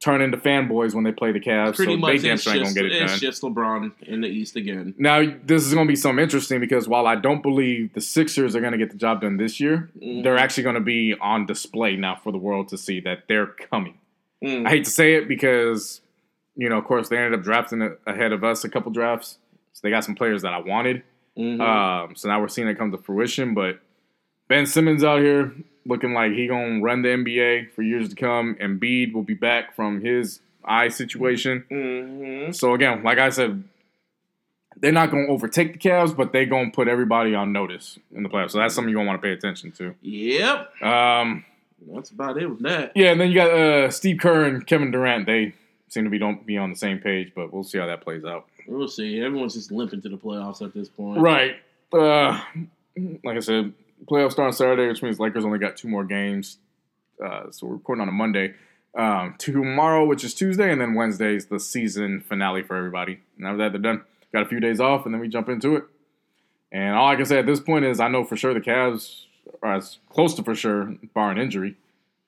turn 0.00 0.22
into 0.22 0.38
fanboys 0.38 0.94
when 0.94 1.04
they 1.04 1.12
play 1.12 1.30
the 1.30 1.40
Cavs. 1.40 1.76
Pretty 1.76 1.92
so 1.92 1.98
much, 1.98 2.22
they 2.22 2.28
damn 2.28 2.38
sure 2.38 2.54
ain't 2.54 2.62
going 2.64 2.74
to 2.74 2.82
get 2.82 2.90
it 2.90 3.02
it's 3.02 3.12
done. 3.12 3.20
just 3.20 3.42
LeBron 3.42 3.92
in 4.02 4.22
the 4.22 4.28
East 4.28 4.56
again. 4.56 4.94
Now, 4.96 5.22
this 5.44 5.66
is 5.66 5.74
going 5.74 5.86
to 5.86 5.90
be 5.90 5.96
something 5.96 6.22
interesting 6.22 6.58
because 6.58 6.88
while 6.88 7.06
I 7.06 7.16
don't 7.16 7.42
believe 7.42 7.92
the 7.92 8.00
Sixers 8.00 8.56
are 8.56 8.60
going 8.60 8.72
to 8.72 8.78
get 8.78 8.90
the 8.90 8.96
job 8.96 9.20
done 9.20 9.36
this 9.36 9.60
year, 9.60 9.90
Mhm. 10.02 10.22
they're 10.22 10.38
actually 10.38 10.62
going 10.62 10.76
to 10.76 10.80
be 10.80 11.14
on 11.20 11.44
display 11.44 11.96
now 11.96 12.14
for 12.16 12.32
the 12.32 12.38
world 12.38 12.68
to 12.68 12.78
see 12.78 13.00
that 13.00 13.24
they're 13.28 13.46
coming. 13.46 13.98
Mm. 14.42 14.66
I 14.66 14.70
hate 14.70 14.84
to 14.86 14.90
say 14.90 15.14
it 15.16 15.28
because, 15.28 16.00
you 16.56 16.70
know, 16.70 16.78
of 16.78 16.84
course, 16.84 17.10
they 17.10 17.18
ended 17.18 17.34
up 17.38 17.44
drafting 17.44 17.94
ahead 18.06 18.32
of 18.32 18.42
us 18.42 18.64
a 18.64 18.70
couple 18.70 18.90
drafts. 18.90 19.36
So 19.74 19.80
they 19.82 19.90
got 19.90 20.04
some 20.04 20.14
players 20.14 20.40
that 20.42 20.54
I 20.54 20.60
wanted. 20.60 21.02
Mhm. 21.38 21.60
Um, 21.60 22.16
so 22.16 22.28
now 22.28 22.40
we're 22.40 22.48
seeing 22.48 22.68
it 22.68 22.78
come 22.78 22.90
to 22.90 22.96
fruition. 22.98 23.52
But 23.52 23.80
Ben 24.48 24.64
Simmons 24.64 25.04
out 25.04 25.20
here 25.20 25.52
looking 25.86 26.12
like 26.12 26.32
he 26.32 26.46
gonna 26.46 26.80
run 26.80 27.02
the 27.02 27.08
NBA 27.10 27.70
for 27.74 27.82
years 27.82 28.08
to 28.10 28.14
come. 28.16 28.56
And 28.60 28.80
Embiid 28.80 29.12
will 29.12 29.22
be 29.22 29.34
back 29.34 29.74
from 29.74 30.00
his 30.00 30.40
eye 30.64 30.88
situation. 30.88 31.64
Mhm. 31.70 32.54
So 32.54 32.74
again, 32.74 33.02
like 33.02 33.18
I 33.18 33.30
said, 33.30 33.64
they're 34.76 34.92
not 34.92 35.10
gonna 35.10 35.26
overtake 35.28 35.72
the 35.72 35.78
Cavs, 35.78 36.16
but 36.16 36.32
they 36.32 36.46
gonna 36.46 36.70
put 36.70 36.88
everybody 36.88 37.34
on 37.34 37.52
notice 37.52 37.98
in 38.14 38.22
the 38.22 38.28
playoffs. 38.28 38.52
So 38.52 38.58
that's 38.58 38.74
something 38.74 38.90
you 38.90 38.96
gonna 38.96 39.08
want 39.08 39.20
to 39.20 39.26
pay 39.26 39.32
attention 39.32 39.72
to. 39.72 39.94
Yep. 40.02 40.82
Um, 40.82 41.44
That's 41.92 42.10
about 42.10 42.36
it 42.36 42.46
with 42.46 42.60
that. 42.60 42.92
Yeah, 42.94 43.10
and 43.12 43.20
then 43.20 43.28
you 43.30 43.34
got 43.34 43.50
uh, 43.50 43.90
Steve 43.90 44.18
Kerr 44.20 44.44
and 44.44 44.66
Kevin 44.66 44.90
Durant. 44.90 45.24
They 45.24 45.54
seem 45.88 46.04
to 46.04 46.10
be 46.10 46.18
don't 46.18 46.44
be 46.44 46.58
on 46.58 46.68
the 46.70 46.76
same 46.76 46.98
page, 46.98 47.32
but 47.34 47.52
we'll 47.52 47.64
see 47.64 47.78
how 47.78 47.86
that 47.86 48.02
plays 48.02 48.22
out. 48.24 48.46
We'll 48.66 48.86
see. 48.86 49.18
Everyone's 49.20 49.54
just 49.54 49.72
limping 49.72 50.02
to 50.02 50.10
the 50.10 50.18
playoffs 50.18 50.60
at 50.62 50.74
this 50.74 50.90
point. 50.90 51.20
Right. 51.20 51.56
Uh, 51.92 52.38
like 53.24 53.36
I 53.36 53.40
said, 53.40 53.72
playoffs 54.06 54.32
start 54.32 54.48
on 54.48 54.52
Saturday, 54.52 54.88
which 54.88 55.02
means 55.02 55.18
Lakers 55.18 55.44
only 55.44 55.58
got 55.58 55.76
two 55.76 55.88
more 55.88 56.04
games. 56.04 56.58
Uh, 57.24 57.50
so 57.50 57.66
we're 57.66 57.74
recording 57.74 58.02
on 58.02 58.08
a 58.08 58.12
Monday. 58.12 58.54
Um, 58.94 59.36
tomorrow, 59.38 60.04
which 60.04 60.24
is 60.24 60.34
Tuesday, 60.34 60.70
and 60.72 60.80
then 60.80 60.94
Wednesday 60.94 61.36
is 61.36 61.46
the 61.46 61.60
season 61.60 62.20
finale 62.20 62.62
for 62.62 62.76
everybody. 62.76 63.20
And 63.36 63.46
after 63.46 63.58
that, 63.58 63.72
they're 63.72 63.80
done. 63.80 64.02
Got 64.32 64.42
a 64.42 64.48
few 64.48 64.60
days 64.60 64.80
off, 64.80 65.04
and 65.04 65.14
then 65.14 65.20
we 65.20 65.28
jump 65.28 65.48
into 65.48 65.76
it. 65.76 65.84
And 66.72 66.94
all 66.96 67.08
I 67.08 67.16
can 67.16 67.26
say 67.26 67.38
at 67.38 67.46
this 67.46 67.60
point 67.60 67.84
is 67.84 68.00
I 68.00 68.08
know 68.08 68.24
for 68.24 68.36
sure 68.36 68.54
the 68.54 68.60
Cavs 68.60 69.24
are 69.62 69.76
as 69.76 69.98
close 70.08 70.34
to 70.34 70.42
for 70.42 70.54
sure, 70.54 70.94
barring 71.14 71.38
injury. 71.38 71.76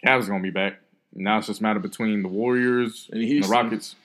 Cavs 0.04 0.26
going 0.28 0.42
to 0.42 0.42
be 0.42 0.50
back. 0.50 0.80
Now 1.14 1.38
it's 1.38 1.46
just 1.46 1.60
a 1.60 1.62
matter 1.62 1.78
between 1.78 2.22
the 2.22 2.28
Warriors 2.28 3.08
And 3.12 3.22
and 3.22 3.44
the 3.44 3.48
Rockets. 3.48 3.96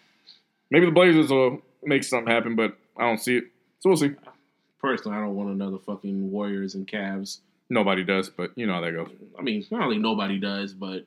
Maybe 0.69 0.85
the 0.85 0.91
Blazers 0.91 1.29
will 1.29 1.61
make 1.83 2.03
something 2.03 2.31
happen, 2.31 2.55
but 2.55 2.77
I 2.97 3.03
don't 3.03 3.19
see 3.19 3.37
it. 3.37 3.45
So 3.79 3.89
we'll 3.89 3.97
see. 3.97 4.11
Personally, 4.79 5.17
I 5.17 5.21
don't 5.21 5.35
want 5.35 5.49
another 5.49 5.77
fucking 5.79 6.31
Warriors 6.31 6.75
and 6.75 6.87
Cavs. 6.87 7.39
Nobody 7.69 8.03
does, 8.03 8.29
but 8.29 8.51
you 8.55 8.65
know 8.65 8.73
how 8.73 8.81
that 8.81 8.91
goes. 8.91 9.09
I 9.37 9.41
mean, 9.41 9.65
not 9.71 9.83
only 9.83 9.97
nobody 9.97 10.39
does, 10.39 10.73
but 10.73 11.05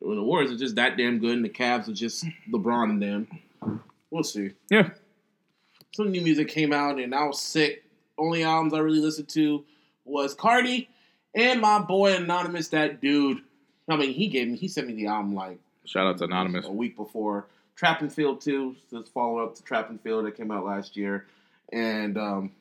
when 0.00 0.16
the 0.16 0.22
Warriors 0.22 0.52
are 0.52 0.56
just 0.56 0.76
that 0.76 0.96
damn 0.96 1.18
good 1.18 1.36
and 1.36 1.44
the 1.44 1.48
Cavs 1.48 1.88
are 1.88 1.94
just 1.94 2.24
LeBron 2.50 2.90
and 2.90 3.02
them. 3.02 3.82
We'll 4.10 4.22
see. 4.22 4.52
Yeah. 4.70 4.90
Some 5.94 6.10
new 6.10 6.20
music 6.20 6.48
came 6.48 6.72
out 6.72 6.98
and 6.98 7.14
I 7.14 7.24
was 7.24 7.40
sick. 7.40 7.84
Only 8.16 8.44
albums 8.44 8.74
I 8.74 8.78
really 8.78 9.00
listened 9.00 9.28
to 9.30 9.64
was 10.04 10.34
Cardi 10.34 10.88
and 11.34 11.60
my 11.60 11.78
boy 11.80 12.14
Anonymous, 12.14 12.68
that 12.68 13.00
dude. 13.00 13.38
I 13.88 13.96
mean, 13.96 14.12
he 14.12 14.28
gave 14.28 14.48
me, 14.48 14.56
he 14.56 14.68
sent 14.68 14.86
me 14.86 14.94
the 14.94 15.06
album 15.06 15.34
like 15.34 15.58
Shout 15.84 16.06
out 16.06 16.18
to 16.18 16.24
Anonymous. 16.24 16.66
a 16.66 16.72
week 16.72 16.96
before 16.96 17.46
Trap 17.76 18.02
and 18.02 18.12
Field 18.12 18.40
2, 18.40 18.76
this 18.90 19.08
follow 19.08 19.38
up 19.38 19.54
to 19.54 19.62
Trap 19.62 19.88
and 19.88 20.00
Field 20.00 20.26
that 20.26 20.36
came 20.36 20.50
out 20.50 20.64
last 20.64 20.96
year. 20.96 21.26
And 21.72 22.18
um, 22.18 22.52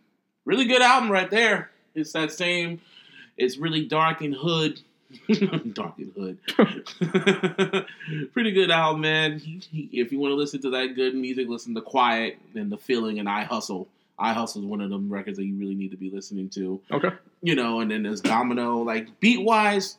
really 0.45 0.65
good 0.65 0.81
album 0.81 1.11
right 1.11 1.29
there. 1.29 1.71
It's 1.95 2.13
that 2.13 2.31
same, 2.31 2.79
it's 3.37 3.57
really 3.57 3.85
dark 3.85 4.21
and 4.21 4.33
hood. 4.33 4.81
dark 5.73 5.93
and 5.97 6.11
hood. 6.15 6.37
Pretty 8.33 8.51
good 8.51 8.71
album, 8.71 9.01
man. 9.01 9.41
If 9.71 10.11
you 10.11 10.19
want 10.19 10.31
to 10.31 10.35
listen 10.35 10.61
to 10.63 10.69
that 10.71 10.95
good 10.95 11.15
music, 11.15 11.47
listen 11.47 11.75
to 11.75 11.81
Quiet 11.81 12.37
and 12.55 12.71
The 12.71 12.77
Feeling 12.77 13.19
and 13.19 13.29
I 13.29 13.43
Hustle. 13.43 13.87
I 14.19 14.33
Hustle 14.33 14.61
is 14.61 14.67
one 14.67 14.81
of 14.81 14.89
them 14.89 15.09
records 15.09 15.37
that 15.37 15.45
you 15.45 15.55
really 15.55 15.75
need 15.75 15.91
to 15.91 15.97
be 15.97 16.09
listening 16.09 16.49
to 16.49 16.81
Okay. 16.91 17.11
you 17.41 17.55
know, 17.55 17.81
and 17.81 17.91
then 17.91 18.03
there's 18.03 18.21
Domino. 18.21 18.77
Like 18.79 19.19
beat 19.19 19.43
wise, 19.43 19.97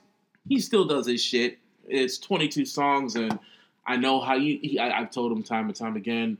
he 0.48 0.60
still 0.60 0.84
does 0.84 1.06
his 1.06 1.22
shit. 1.22 1.58
It's 1.86 2.18
22 2.18 2.64
songs, 2.66 3.14
and 3.14 3.38
I 3.86 3.96
know 3.96 4.20
how 4.20 4.34
you. 4.34 4.58
He, 4.60 4.78
I, 4.78 4.98
I've 5.00 5.10
told 5.10 5.32
him 5.32 5.42
time 5.42 5.66
and 5.66 5.76
time 5.76 5.96
again, 5.96 6.36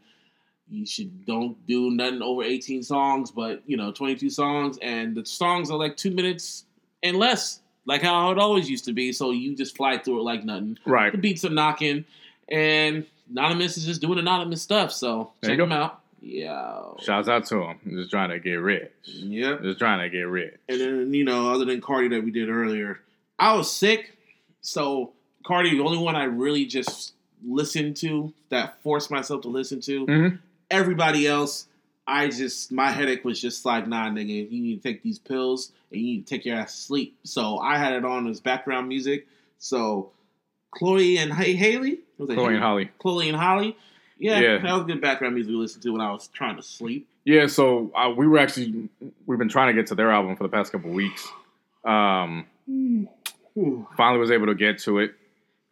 you 0.69 0.85
should 0.85 1.25
don't 1.25 1.57
do 1.67 1.91
nothing 1.91 2.21
over 2.21 2.43
18 2.43 2.83
songs, 2.83 3.31
but 3.31 3.63
you 3.65 3.77
know, 3.77 3.93
22 3.93 4.29
songs, 4.29 4.77
and 4.83 5.15
the 5.15 5.25
songs 5.25 5.71
are 5.71 5.79
like 5.79 5.97
two 5.97 6.11
minutes 6.11 6.65
and 7.03 7.17
less, 7.17 7.61
like 7.87 8.03
how 8.03 8.31
it 8.31 8.39
always 8.39 8.69
used 8.69 8.85
to 8.87 8.93
be. 8.93 9.13
So 9.13 9.31
you 9.31 9.57
just 9.57 9.77
fly 9.77 9.99
through 9.99 10.21
it 10.21 10.23
like 10.25 10.45
nothing. 10.45 10.79
Right. 10.85 11.13
The 11.13 11.19
beats 11.19 11.45
are 11.45 11.51
knocking, 11.51 12.05
and 12.49 13.07
Anonymous 13.31 13.77
is 13.77 13.85
just 13.85 14.01
doing 14.01 14.19
anonymous 14.19 14.63
stuff. 14.63 14.93
So 14.93 15.33
There 15.41 15.51
check 15.51 15.59
them 15.59 15.73
out. 15.73 16.01
Yeah. 16.21 16.83
Shouts 17.01 17.29
out 17.29 17.47
to 17.47 17.63
him. 17.63 17.79
Just 17.91 18.11
trying 18.11 18.31
to 18.31 18.41
get 18.41 18.55
rich. 18.55 18.91
Yep. 19.05 19.63
Just 19.63 19.79
trying 19.79 20.01
to 20.01 20.11
get 20.11 20.23
rich. 20.23 20.55
And 20.69 20.81
then, 20.81 21.15
you 21.15 21.25
know, 21.25 21.53
other 21.53 21.65
than 21.65 21.81
Cardi 21.81 22.09
that 22.09 22.25
we 22.25 22.31
did 22.31 22.49
earlier, 22.49 23.01
I 23.39 23.55
was 23.55 23.71
sick. 23.71 24.17
So, 24.63 25.13
Cardi, 25.47 25.77
the 25.77 25.85
only 25.85 25.99
one 25.99 26.17
I 26.17 26.25
really 26.25 26.67
just 26.67 27.13
listened 27.47 27.97
to, 27.99 28.33
that 28.49 28.83
forced 28.83 29.11
myself 29.11 29.43
to 29.43 29.49
listen 29.49 29.81
to. 29.83 30.07
Mhm. 30.07 30.39
Everybody 30.71 31.27
else, 31.27 31.68
I 32.09 32.29
just, 32.29 32.73
my 32.73 32.91
headache 32.91 33.25
was 33.25 33.41
just 33.41 33.65
like, 33.67 33.87
nah, 33.87 34.09
nigga, 34.09 34.51
you 34.51 34.63
need 34.63 34.83
to 34.83 34.89
take 34.89 35.03
these 35.03 35.19
pills 35.19 35.73
and 35.93 36.01
you 36.01 36.07
need 36.07 36.27
to 36.27 36.35
take 36.35 36.45
your 36.47 36.57
ass 36.57 36.75
to 36.75 36.83
sleep. 36.83 37.19
So, 37.25 37.59
I 37.59 37.77
had 37.77 37.93
it 37.93 38.05
on 38.05 38.27
as 38.29 38.41
background 38.41 38.89
music. 38.89 39.27
So, 39.59 40.11
Chloe 40.71 41.19
and 41.19 41.33
Hay- 41.33 41.55
Haley? 41.55 42.01
Chloe 42.17 42.55
and 42.55 42.63
Halle. 42.63 42.87
Chloe 42.99 43.29
and 43.29 43.39
Halle? 43.39 43.77
Yeah, 44.19 44.41
Yeah. 44.41 44.59
that 44.59 44.73
was 44.73 44.85
good 44.85 45.01
background 45.01 45.35
music 45.35 45.53
to 45.53 45.59
listen 45.59 45.81
to 45.83 45.91
when 45.91 46.01
I 46.01 46.11
was 46.11 46.29
trying 46.29 46.57
to 46.57 46.63
sleep. 46.63 47.07
Yeah, 47.25 47.47
so 47.47 47.93
uh, 47.95 48.11
we 48.17 48.27
were 48.27 48.39
actually 48.39 48.89
we've 49.27 49.39
been 49.39 49.51
trying 49.51 49.69
to 49.69 49.81
get 49.81 49.89
to 49.89 49.95
their 49.95 50.11
album 50.11 50.35
for 50.35 50.45
the 50.45 50.49
past 50.49 50.73
couple 50.73 50.91
weeks. 50.91 51.29
Um, 51.85 52.47
finally 53.97 54.19
was 54.19 54.31
able 54.31 54.47
to 54.47 54.55
get 54.55 54.79
to 54.81 54.99
it, 55.01 55.15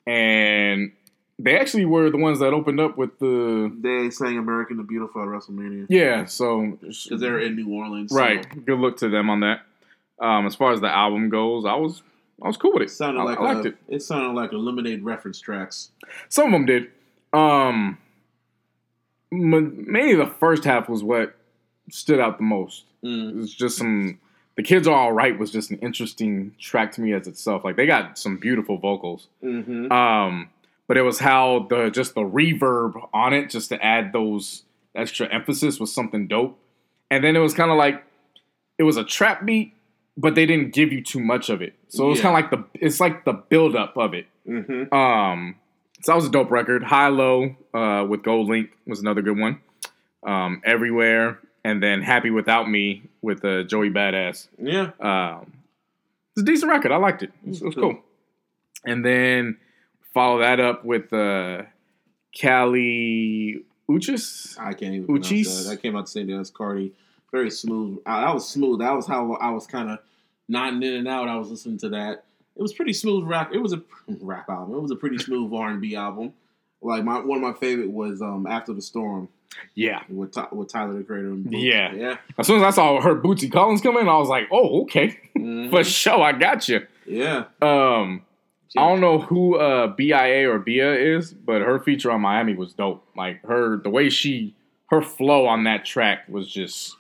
and 0.07 0.93
they 1.39 1.59
actually 1.59 1.85
were 1.85 2.09
the 2.11 2.17
ones 2.17 2.39
that 2.39 2.53
opened 2.55 2.81
up 2.81 2.97
with 2.97 3.19
the 3.19 3.71
They 3.81 4.11
sang 4.11 4.39
American 4.39 4.77
the 4.79 4.83
Beautiful 4.83 5.23
at 5.23 5.29
WrestleMania. 5.29 5.87
yeah. 5.89 6.25
So 6.25 6.79
because 6.81 7.09
they're 7.21 7.39
in 7.41 7.57
New 7.57 7.69
Orleans. 7.75 8.11
so 8.11 8.17
right, 8.19 8.65
good 8.65 8.79
look 8.79 8.97
to 8.99 9.09
them 9.09 9.29
on 9.31 9.41
that. 9.41 9.61
Um, 10.19 10.47
as 10.47 10.55
far 10.55 10.73
as 10.73 10.81
the 10.81 10.89
album 10.89 11.29
goes, 11.29 11.65
I 11.67 11.75
was 11.75 12.03
I 12.43 12.47
was 12.49 12.57
cool 12.57 12.73
with 12.73 12.83
It 12.83 12.87
it. 12.87 12.91
sounded 12.91 13.21
I, 13.21 13.25
like 13.25 13.39
I 13.39 13.53
liked 13.55 13.67
a, 13.67 13.69
it. 13.71 13.77
it. 13.89 14.03
sounded 14.03 14.33
like 14.33 14.53
lemonade 14.53 15.03
reference 15.03 15.39
tracks. 15.41 15.91
Some 16.29 16.47
of 16.47 16.53
them 16.53 16.65
did. 16.67 16.91
Um, 17.33 17.99
mainly 19.31 20.15
the 20.15 20.27
first 20.27 20.65
half 20.65 20.89
was 20.89 21.03
what 21.03 21.35
stood 21.91 22.21
out 22.21 22.39
the 22.39 22.45
most. 22.45 22.85
Mm. 23.05 23.31
It 23.31 23.37
was 23.37 23.55
just 23.55 23.77
some. 23.77 24.19
The 24.57 24.63
kids 24.63 24.89
are 24.89 24.95
all 24.97 25.13
right 25.13 25.39
was 25.39 25.51
just 25.51 25.71
an 25.71 25.79
interesting 25.81 26.55
track 26.59 26.93
to 26.93 27.03
me 27.03 27.13
as 27.13 27.27
itself. 27.29 27.63
Like 27.63 27.77
they 27.77 27.85
got 27.85 28.19
some 28.19 28.39
beautiful 28.39 28.79
vocals. 28.79 29.27
Mm-hmm. 29.45 29.93
Um, 29.93 30.49
but 30.89 30.97
it 30.97 31.03
was 31.03 31.19
how 31.21 31.67
the 31.71 31.91
just 31.91 32.15
the 32.15 32.23
reverb 32.23 33.09
on 33.13 33.33
it, 33.33 33.51
just 33.51 33.69
to 33.71 33.85
add 33.85 34.13
those 34.13 34.65
extra 34.95 35.33
emphasis, 35.33 35.79
was 35.81 35.93
something 35.93 36.27
dope. 36.27 36.59
And 37.11 37.23
then 37.23 37.37
it 37.37 37.41
was 37.41 37.55
kind 37.55 37.71
of 37.71 37.77
like 37.77 38.03
it 38.79 38.83
was 38.83 38.97
a 38.97 39.05
trap 39.05 39.45
beat, 39.45 39.75
but 40.17 40.35
they 40.35 40.47
didn't 40.47 40.73
give 40.75 40.93
you 40.93 41.03
too 41.03 41.21
much 41.21 41.49
of 41.51 41.63
it. 41.63 41.75
So 41.89 42.07
it 42.07 42.09
was 42.09 42.19
Yeah. 42.19 42.23
kind 42.33 42.45
of 42.45 42.51
like 42.53 42.71
the 42.73 42.81
it's 42.87 43.01
like 43.01 43.25
the 43.25 43.33
build 43.33 43.77
up 43.77 43.97
of 43.97 44.15
it. 44.15 44.27
Mm-hmm. 44.49 44.95
Um, 44.95 45.57
so 46.03 46.13
that 46.13 46.17
was 46.17 46.27
a 46.27 46.31
dope 46.31 46.51
record. 46.51 46.83
High 46.85 47.09
Low 47.09 47.57
uh, 47.75 48.05
with 48.09 48.23
GoldLink 48.23 48.69
was 48.87 49.01
another 49.01 49.23
good 49.23 49.39
one. 49.39 49.61
Um, 50.27 50.61
Everywhere, 50.65 51.39
and 51.65 51.83
then 51.83 52.03
Happy 52.03 52.31
Without 52.31 52.69
Me 52.69 53.03
with 53.23 53.45
uh, 53.45 53.63
Joey 53.63 53.91
Badass. 53.91 54.49
Yeah. 54.59 54.91
Um, 55.01 55.53
it's 56.33 56.43
a 56.43 56.45
decent 56.45 56.71
record. 56.71 56.93
I 56.93 56.97
liked 56.97 57.23
it. 57.23 57.31
It 57.45 57.49
was, 57.49 57.63
it 57.63 57.65
was 57.67 57.75
Cool. 57.75 57.95
cool. 57.95 58.03
And 58.85 59.05
then 59.05 59.57
follow 60.17 60.39
that 60.39 60.59
up 60.61 60.83
with 60.83 61.13
uh, 61.13 61.65
Kali 62.41 63.63
Uchis. 63.89 64.59
I 64.59 64.73
can't 64.73 64.95
even 64.95 65.07
Uchis? 65.09 65.65
that. 65.67 65.73
I 65.73 65.77
came 65.77 65.95
out 65.95 66.07
the 66.07 66.11
same 66.11 66.27
day 66.27 66.33
as 66.35 66.51
Cardi. 66.51 66.93
Very 67.33 67.51
smooth. 67.51 67.99
I, 68.07 68.23
that 68.23 68.35
was 68.35 68.49
smooth. 68.49 68.81
That 68.81 68.93
was 68.93 69.07
how 69.07 69.35
I 69.35 69.51
was 69.51 69.67
kind 69.67 69.91
of 69.91 69.99
nodding 70.49 70.83
in 70.83 70.95
and 70.95 71.09
out. 71.09 71.29
I 71.29 71.37
was 71.37 71.51
listening 71.51 71.79
to 71.79 71.91
that. 71.91 72.25
It 72.57 72.63
was 72.63 72.73
pretty 72.73 72.95
smooth 72.95 73.25
rap. 73.29 73.51
It 73.53 73.59
was 73.59 73.75
a 73.75 73.83
rap 74.21 74.49
album. 74.49 74.75
It 74.75 74.81
was 74.81 74.91
a 74.91 74.97
pretty 74.97 75.19
smooth 75.19 75.53
R 75.55 75.69
and 75.69 75.81
B 75.81 75.95
album. 75.97 76.33
Like 76.81 77.05
my 77.05 77.19
one 77.21 77.39
of 77.39 77.43
my 77.43 77.53
favorite 77.59 77.91
was 77.91 78.23
um, 78.23 78.47
After 78.47 78.73
the 78.73 78.81
Storm 78.83 79.29
Yeah. 79.75 80.03
with 80.09 80.35
with 80.53 80.73
Tyler 80.73 80.95
the 80.97 81.05
Creator. 81.05 81.37
Yeah. 81.51 81.93
Yeah. 81.95 82.17
As 82.39 82.47
soon 82.47 82.59
as 82.59 82.63
I 82.63 82.71
saw 82.71 83.01
her 83.01 83.15
Bootsy 83.17 83.53
Collins 83.53 83.81
come 83.83 83.97
in, 83.99 84.09
I 84.09 84.17
was 84.17 84.29
like, 84.29 84.49
oh, 84.51 84.83
okay. 84.83 85.19
Mhm. 85.37 85.71
For 85.71 85.85
sure, 85.85 86.23
I 86.23 86.33
got 86.33 86.69
you. 86.69 86.87
Yeah. 87.07 87.45
Um, 87.61 88.23
I 88.77 88.89
don't 88.89 89.01
know 89.01 89.19
who 89.19 89.57
uh, 89.57 89.87
BIA 89.89 90.51
or 90.51 90.59
Bia 90.59 90.95
is, 90.95 91.33
but 91.33 91.63
her 91.63 91.79
feature 91.79 92.11
on 92.11 92.21
Miami 92.21 92.55
was 92.55 92.73
dope. 92.75 93.07
Like 93.17 93.43
her, 93.47 93.77
the 93.77 93.91
way 93.91 94.11
she, 94.11 94.55
her 94.91 95.01
flow 95.03 95.47
on 95.47 95.65
that 95.65 95.85
track 95.85 96.29
was 96.29 96.49
just, 96.49 96.97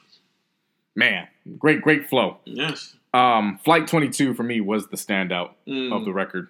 man, 0.94 1.28
great, 1.58 1.82
great 1.82 2.08
flow. 2.08 2.38
Yes. 2.44 2.94
Um, 3.14 3.58
Flight 3.64 3.86
22 3.88 4.34
for 4.34 4.42
me 4.42 4.60
was 4.60 4.88
the 4.88 4.96
standout 4.96 5.50
Mm. 5.66 5.92
of 5.96 6.04
the 6.04 6.12
record. 6.12 6.48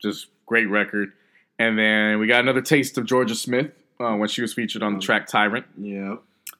Just 0.00 0.28
great 0.46 0.66
record. 0.68 1.12
And 1.58 1.78
then 1.78 2.18
we 2.18 2.26
got 2.26 2.40
another 2.40 2.60
taste 2.62 2.98
of 2.98 3.04
Jorja 3.04 3.34
Smith 3.36 3.70
uh, 4.00 4.14
when 4.14 4.28
she 4.28 4.42
was 4.42 4.52
featured 4.54 4.82
on 4.82 4.94
the 4.94 5.00
track 5.00 5.26
Tyrant. 5.26 5.66
Yeah. 5.78 6.16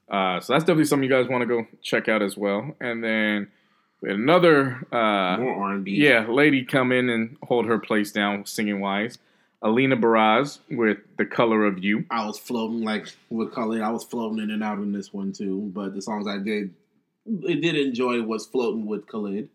Uh, 0.09 0.39
so 0.39 0.53
that's 0.53 0.63
definitely 0.63 0.85
something 0.85 1.09
you 1.09 1.13
guys 1.15 1.27
want 1.27 1.41
to 1.41 1.45
go 1.47 1.65
check 1.81 2.07
out 2.07 2.21
as 2.21 2.37
well. 2.37 2.75
And 2.79 3.03
then 3.03 3.47
we 4.05 4.11
had 4.11 4.19
another 4.19 4.85
uh, 4.91 5.37
More 5.37 5.63
R 5.63 5.73
and 5.73 5.83
B. 5.83 5.93
yeah, 5.93 6.27
lady 6.27 6.63
come 6.63 6.91
in 6.91 7.09
and 7.09 7.37
hold 7.41 7.65
her 7.65 7.79
place 7.79 8.11
down 8.11 8.45
singing 8.45 8.79
wise. 8.79 9.17
Alina 9.63 9.97
Baraz 9.97 10.59
with 10.69 10.99
The 11.17 11.25
Color 11.25 11.65
of 11.65 11.83
You. 11.83 12.05
I 12.11 12.23
was 12.27 12.37
floating 12.37 12.83
like 12.83 13.07
with 13.31 13.51
Khalid. 13.51 13.81
I 13.81 13.89
was 13.89 14.03
floating 14.03 14.37
in 14.43 14.51
and 14.51 14.63
out 14.63 14.77
in 14.77 14.91
this 14.91 15.11
one 15.11 15.33
too. 15.33 15.71
But 15.73 15.95
the 15.95 16.03
songs 16.03 16.27
I 16.27 16.37
did, 16.37 16.71
it 17.25 17.61
did 17.61 17.75
enjoy 17.75 18.21
was 18.21 18.45
floating 18.45 18.85
with 18.85 19.07
Khalid. 19.07 19.49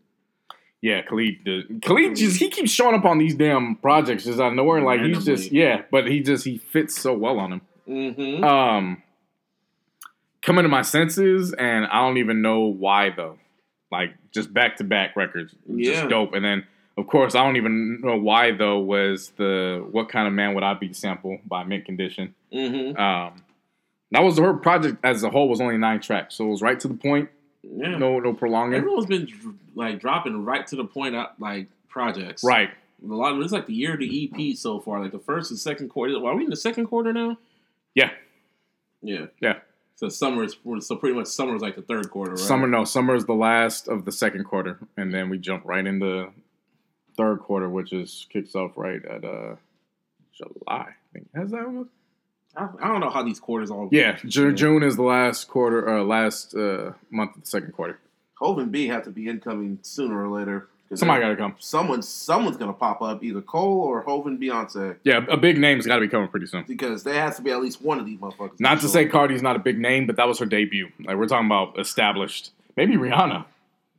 Yeah, 0.81 1.03
Khalid. 1.03 1.45
Did. 1.45 1.83
Khalid 1.83 2.17
just 2.17 2.41
he 2.41 2.51
keeps 2.51 2.73
showing 2.73 2.97
up 2.97 3.05
on 3.05 3.19
these 3.19 3.37
damn 3.37 3.77
projects 3.77 4.25
just 4.25 4.41
out 4.41 4.49
of 4.49 4.55
nowhere. 4.55 4.83
Like 4.83 5.01
he's 5.01 5.25
just 5.25 5.53
yeah, 5.53 5.83
but 5.93 6.09
he 6.09 6.25
just 6.25 6.45
he 6.45 6.59
fits 6.59 7.01
so 7.01 7.13
well 7.15 7.39
on 7.39 7.53
him. 7.53 7.61
Mm-hmm. 7.89 8.43
Um, 8.43 9.01
coming 10.43 10.65
to 10.65 10.69
my 10.69 10.83
senses, 10.83 11.53
and 11.53 11.87
I 11.87 12.01
don't 12.01 12.19
even 12.19 12.43
know 12.43 12.63
why 12.63 13.11
though. 13.11 13.39
Like 13.91 14.15
just 14.33 14.53
back 14.55 14.77
to 14.77 14.85
back 14.85 15.17
records, 15.17 15.55
Yeah. 15.67 15.93
just 15.95 16.09
dope. 16.09 16.35
And 16.35 16.45
then 16.45 16.67
of 16.97 17.07
course 17.07 17.35
I 17.35 17.45
don't 17.45 17.57
even 17.57 18.01
know 18.01 18.17
why 18.17 18.53
though 18.53 18.79
was 18.79 19.31
the 19.37 19.85
"What 19.91 20.09
Kind 20.09 20.27
of 20.29 20.33
Man 20.35 20.55
Would 20.55 20.63
I 20.65 20.75
Be" 20.75 20.93
sample 20.93 21.39
by 21.47 21.65
Mint 21.65 21.85
Condition. 21.85 22.35
Mm-hmm. 22.53 22.97
Um, 23.01 23.43
that 24.13 24.21
was 24.23 24.39
her 24.39 24.55
project 24.55 24.99
as 25.05 25.23
a 25.23 25.31
whole 25.31 25.49
was 25.49 25.61
only 25.61 25.77
nine 25.79 26.01
tracks, 26.01 26.35
so 26.37 26.45
it 26.47 26.49
was 26.51 26.63
right 26.63 26.79
to 26.81 26.89
the 26.89 26.95
point. 26.95 27.31
Yeah. 27.63 27.97
No, 27.99 28.19
no 28.21 28.33
prolonging. 28.33 28.75
Everyone's 28.75 29.07
been 29.07 29.29
like 29.75 30.01
dropping 30.01 30.45
right 30.45 30.67
to 30.69 30.77
the 30.77 30.85
point 30.85 31.15
out 31.15 31.41
like 31.41 31.69
projects. 31.89 32.43
Right. 32.45 32.71
A 33.03 33.15
lot 33.15 33.33
of 33.35 33.41
it's 33.41 33.53
like 33.53 33.67
the 33.67 33.75
year 33.75 33.95
of 33.95 34.01
the 34.01 34.31
EP 34.33 34.57
so 34.57 34.79
far. 34.81 35.01
Like 35.01 35.13
the 35.13 35.19
first 35.19 35.51
and 35.51 35.59
second 35.59 35.89
quarter. 35.89 36.15
Are 36.17 36.35
we 36.37 36.45
in 36.45 36.51
the 36.51 36.57
second 36.57 36.87
quarter 36.87 37.13
now? 37.13 37.39
Yeah. 37.95 38.11
Yeah. 39.03 39.27
Yeah. 39.41 39.59
So 40.01 40.09
summer 40.09 40.45
is 40.45 40.57
so 40.79 40.97
pretty 40.97 41.15
much 41.15 41.27
summer 41.27 41.55
is 41.55 41.61
like 41.61 41.77
the 41.77 41.83
third 41.83 42.09
quarter, 42.09 42.31
right? 42.31 42.41
Summer, 42.41 42.67
no, 42.67 42.85
summer 42.85 43.15
is 43.15 43.27
the 43.27 43.35
last 43.35 43.87
of 43.87 44.07
the 44.07 44.13
second 44.13 44.45
quarter, 44.45 44.79
and 44.97 45.13
then 45.13 45.29
we 45.29 45.37
jump 45.37 45.63
right 45.67 45.87
into 45.87 46.31
third 47.19 47.41
quarter, 47.41 47.69
which 47.69 47.93
is 47.93 48.27
kicks 48.33 48.55
off 48.55 48.79
right 48.79 49.05
at 49.05 49.27
uh 49.27 49.57
July. 50.33 50.87
I 50.87 50.95
think 51.13 51.29
has 51.35 51.51
that 51.51 51.71
one? 51.71 51.91
I, 52.57 52.69
I 52.83 52.89
don't 52.89 53.01
know 53.01 53.11
how 53.11 53.23
these 53.23 53.41
quarters 53.41 53.71
all. 53.71 53.91
Yeah, 53.93 54.17
Ju- 54.25 54.55
June 54.55 54.83
is 54.83 54.97
the 54.97 55.03
last 55.03 55.49
quarter, 55.49 55.87
or 55.87 56.03
last 56.03 56.55
uh, 56.55 56.93
month 57.11 57.37
of 57.37 57.43
the 57.43 57.47
second 57.51 57.73
quarter. 57.73 57.99
Hov 58.37 58.59
and 58.59 58.73
B 58.73 58.87
have 58.87 59.05
to 59.05 59.11
be 59.11 59.29
incoming 59.29 59.81
sooner 59.83 60.25
or 60.25 60.35
later. 60.35 60.70
Somebody 60.93 61.21
got 61.23 61.29
to 61.29 61.37
come. 61.37 61.55
someone 61.61 62.03
someone's 62.03 62.57
gonna 62.57 62.73
pop 62.73 63.01
up, 63.01 63.23
either 63.23 63.41
Cole 63.41 63.81
or 63.83 64.03
Hov 64.03 64.27
and 64.27 64.41
Beyonce, 64.41 64.97
Yeah, 65.05 65.25
a 65.29 65.37
big 65.37 65.57
name's 65.59 65.87
got 65.87 65.97
to 65.97 66.01
be 66.01 66.09
coming 66.09 66.27
pretty 66.29 66.47
soon. 66.47 66.65
because 66.67 67.05
there 67.05 67.15
has 67.15 67.37
to 67.37 67.43
be 67.43 67.51
at 67.53 67.63
least 67.63 67.81
one 67.81 68.01
of 68.01 68.07
these 68.07 68.19
motherfuckers. 68.19 68.59
Not 68.59 68.81
to 68.81 68.89
say 68.89 69.07
Cardi's 69.07 69.41
not 69.43 69.55
a 69.55 69.61
big 69.61 69.79
name, 69.79 70.07
but 70.07 70.17
that 70.17 70.27
was 70.27 70.39
her 70.41 70.47
debut. 70.47 70.89
Like 71.05 71.17
we're 71.17 71.27
talking 71.29 71.47
about 71.47 71.79
established. 71.79 72.51
Maybe 72.77 72.95
Rihanna. 72.97 73.45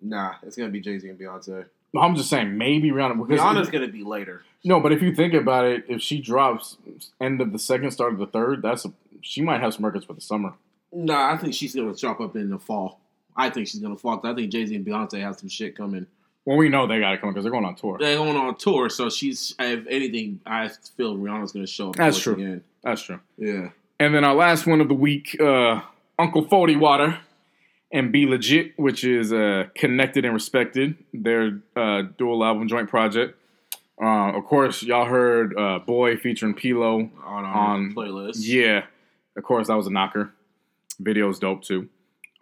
nah, 0.02 0.34
it's 0.44 0.58
gonna 0.58 0.70
be 0.70 0.82
Jay 0.82 1.00
Z 1.00 1.08
and 1.08 1.18
Beyonce. 1.18 1.66
I'm 1.98 2.16
just 2.16 2.30
saying 2.30 2.58
maybe 2.58 2.90
Rihanna 2.92 3.26
because 3.26 3.40
Rihanna's 3.42 3.70
gonna 3.70 3.88
be 3.88 4.04
later. 4.04 4.44
no, 4.66 4.80
but 4.82 4.92
if 4.92 5.02
you 5.02 5.16
think 5.16 5.34
about 5.34 5.66
it, 5.66 5.86
if 5.88 6.02
she 6.02 6.20
drops 6.20 6.76
end 7.22 7.40
of 7.42 7.54
the 7.54 7.60
second, 7.60 7.92
start 7.92 8.12
of 8.14 8.20
the 8.20 8.28
third, 8.28 8.62
that's 8.62 8.84
a, 8.86 8.92
she 9.22 9.42
might 9.42 9.62
have 9.62 9.74
some 9.74 9.86
records 9.86 10.04
for 10.06 10.14
the 10.14 10.22
summer. 10.22 10.54
No, 10.92 11.16
I 11.16 11.38
think 11.38 11.54
she's 11.54 11.74
gonna 11.74 11.96
drop 11.96 12.20
up 12.20 12.36
in 12.36 12.50
the 12.50 12.60
fall. 12.60 13.00
I 13.36 13.50
think 13.50 13.68
she's 13.68 13.80
gonna 13.80 13.96
fall. 13.98 14.20
I 14.26 14.34
think 14.34 14.52
Jay 14.52 14.66
Z 14.66 14.76
and 14.76 14.86
Beyonce 14.86 15.22
have 15.22 15.38
some 15.40 15.48
shit 15.48 15.76
coming. 15.78 16.06
Well, 16.46 16.58
we 16.58 16.70
know 16.70 16.88
they 16.88 17.00
got 17.00 17.12
to 17.12 17.18
come 17.18 17.30
because 17.30 17.44
they're 17.44 17.52
going 17.52 17.66
on 17.66 17.76
tour. 17.76 17.98
They're 18.00 18.18
going 18.18 18.36
on 18.36 18.56
tour, 18.56 18.90
so 18.90 19.10
she's. 19.10 19.54
If 19.60 19.86
anything, 19.88 20.40
I 20.46 20.70
feel 20.98 21.16
Rihanna's 21.16 21.52
gonna 21.52 21.68
show 21.68 21.90
up. 21.90 21.96
That's 21.98 22.20
true. 22.20 22.34
Again. 22.34 22.64
That's 22.84 23.04
true. 23.04 23.20
Yeah. 23.38 23.70
And 24.00 24.16
then 24.16 24.24
our 24.24 24.34
last 24.34 24.66
one 24.66 24.82
of 24.82 24.88
the 24.88 24.96
week, 24.96 25.40
uh, 25.40 25.82
Uncle 26.18 26.48
Forty 26.48 26.76
Water 26.76 27.20
and 27.94 28.12
B-Legit, 28.12 28.74
which 28.80 29.04
is 29.04 29.32
uh, 29.34 29.66
Connected 29.76 30.24
and 30.26 30.34
Respected, 30.34 30.96
their 31.14 31.60
uh, 31.76 32.04
dual 32.18 32.44
album 32.44 32.68
joint 32.68 32.90
project. 32.90 33.38
Uh, 34.02 34.32
of 34.32 34.46
course, 34.46 34.82
y'all 34.82 35.06
heard 35.06 35.56
uh, 35.56 35.78
Boy 35.80 36.18
featuring 36.18 36.54
P-Lo. 36.56 37.10
On 37.24 37.46
On- 37.46 37.94
playlist. 37.94 38.38
Yeah, 38.40 38.86
of 39.38 39.44
course, 39.44 39.68
that 39.68 39.76
was 39.76 39.86
a 39.88 39.92
knocker. 39.92 40.32
Video's 41.00 41.38
dope 41.38 41.62
too. 41.64 41.88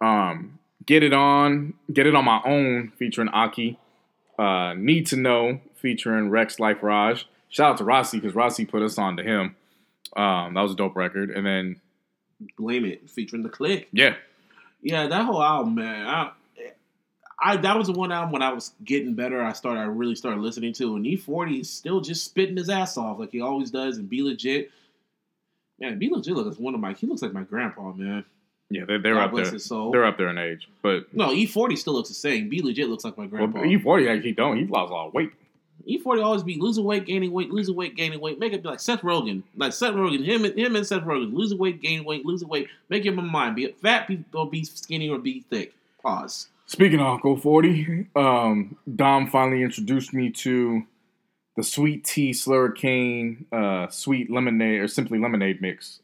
Um, 0.00 0.58
Get 0.86 1.02
It 1.02 1.12
On, 1.12 1.74
Get 1.92 2.06
It 2.06 2.14
On 2.14 2.24
My 2.24 2.40
Own 2.46 2.92
featuring 2.98 3.28
Aki. 3.28 3.78
Uh, 4.40 4.74
Need 4.74 5.06
to 5.08 5.16
Know 5.16 5.60
featuring 5.74 6.30
Rexx 6.30 6.58
Life 6.58 6.82
Raj. 6.82 7.28
Shout 7.50 7.72
out 7.72 7.78
to 7.78 7.84
Rossi 7.84 8.18
because 8.18 8.34
Rossi 8.34 8.64
put 8.64 8.82
us 8.82 8.96
on 8.96 9.16
to 9.18 9.22
him. 9.22 9.56
Um, 10.16 10.54
that 10.54 10.62
was 10.62 10.72
a 10.72 10.76
dope 10.76 10.96
record. 10.96 11.30
And 11.30 11.44
then, 11.44 11.80
Blame 12.56 12.86
it, 12.86 13.10
featuring 13.10 13.42
the 13.42 13.50
click. 13.50 13.88
yeah, 13.92 14.14
Yeah, 14.80 15.08
that 15.08 15.26
whole 15.26 15.42
album, 15.42 15.74
man. 15.74 16.06
I, 16.06 16.30
I 17.42 17.56
that 17.58 17.76
was 17.76 17.88
the 17.88 17.92
one 17.92 18.12
album 18.12 18.32
when 18.32 18.42
I 18.42 18.52
was 18.52 18.72
getting 18.82 19.14
better. 19.14 19.42
I 19.42 19.52
started, 19.52 19.80
I 19.80 19.84
really 19.84 20.14
started 20.14 20.40
listening 20.40 20.72
to, 20.74 20.96
and 20.96 21.04
E40 21.04 21.60
is 21.60 21.70
still 21.70 22.00
just 22.00 22.24
spitting 22.24 22.56
his 22.56 22.70
ass 22.70 22.96
off 22.96 23.18
like 23.18 23.32
he 23.32 23.42
always 23.42 23.70
does, 23.70 23.98
and 23.98 24.08
B-Legit. 24.08 24.70
Man, 25.78 25.98
B-Legit 25.98 26.34
looks 26.34 26.58
one 26.58 26.74
of 26.74 26.80
my. 26.80 26.94
He 26.94 27.06
looks 27.06 27.20
like 27.20 27.34
my 27.34 27.42
grandpa, 27.42 27.92
man. 27.92 28.24
Yeah, 28.70 28.84
they're, 28.86 29.00
they're 29.00 29.14
God 29.14 29.24
up 29.24 29.30
bless 29.32 29.46
there. 29.46 29.54
his 29.54 29.64
soul. 29.64 29.90
They're 29.90 30.04
up 30.04 30.16
there 30.16 30.28
in 30.28 30.38
age. 30.38 30.68
But 30.80 31.12
no, 31.12 31.30
E40 31.30 31.76
still 31.76 31.92
looks 31.92 32.08
the 32.08 32.14
same. 32.14 32.48
B-Legit 32.48 32.88
looks 32.88 33.04
like 33.04 33.18
my 33.18 33.26
well, 33.26 33.48
grandpa. 33.48 33.60
E40, 33.60 34.08
like, 34.08 34.22
he 34.22 34.32
don't. 34.32 34.56
He 34.58 34.64
lost 34.64 34.90
a 34.90 34.94
lot 34.94 35.08
of 35.08 35.14
weight. 35.14 35.32
E40 35.88 36.24
always 36.24 36.42
be 36.44 36.56
losing 36.56 36.84
weight, 36.84 37.04
gaining 37.04 37.32
weight, 37.32 37.50
losing 37.50 37.74
weight, 37.74 37.96
gaining 37.96 38.20
weight. 38.20 38.38
Make 38.38 38.52
it 38.52 38.62
be 38.62 38.68
like 38.68 38.78
Seth 38.80 39.00
Rogen, 39.00 39.42
like 39.56 39.72
Seth 39.72 39.94
Rogen, 39.94 40.24
him 40.24 40.44
and 40.44 40.56
him 40.56 40.76
and 40.76 40.86
Seth 40.86 41.02
Rogen, 41.02 41.32
losing 41.32 41.58
weight, 41.58 41.82
gaining 41.82 42.04
weight, 42.04 42.24
losing 42.24 42.48
weight. 42.48 42.68
Make 42.88 43.06
up 43.06 43.14
my 43.14 43.22
mind 43.22 43.56
be 43.56 43.64
it 43.64 43.80
fat, 43.80 44.06
be 44.06 44.22
or 44.32 44.48
be 44.48 44.62
skinny, 44.64 45.08
or 45.08 45.18
be 45.18 45.40
thick. 45.50 45.72
Pause. 46.02 46.48
Speaking 46.66 47.00
of 47.00 47.06
Uncle 47.06 47.36
40, 47.36 48.06
um, 48.14 48.76
Dom 48.94 49.26
finally 49.28 49.62
introduced 49.62 50.14
me 50.14 50.30
to 50.30 50.84
the 51.56 51.64
sweet 51.64 52.04
tea 52.04 52.30
slurricane, 52.30 53.44
uh, 53.52 53.90
sweet 53.90 54.30
lemonade, 54.30 54.80
or 54.80 54.86
simply 54.86 55.18
lemonade 55.18 55.60
mix 55.60 56.00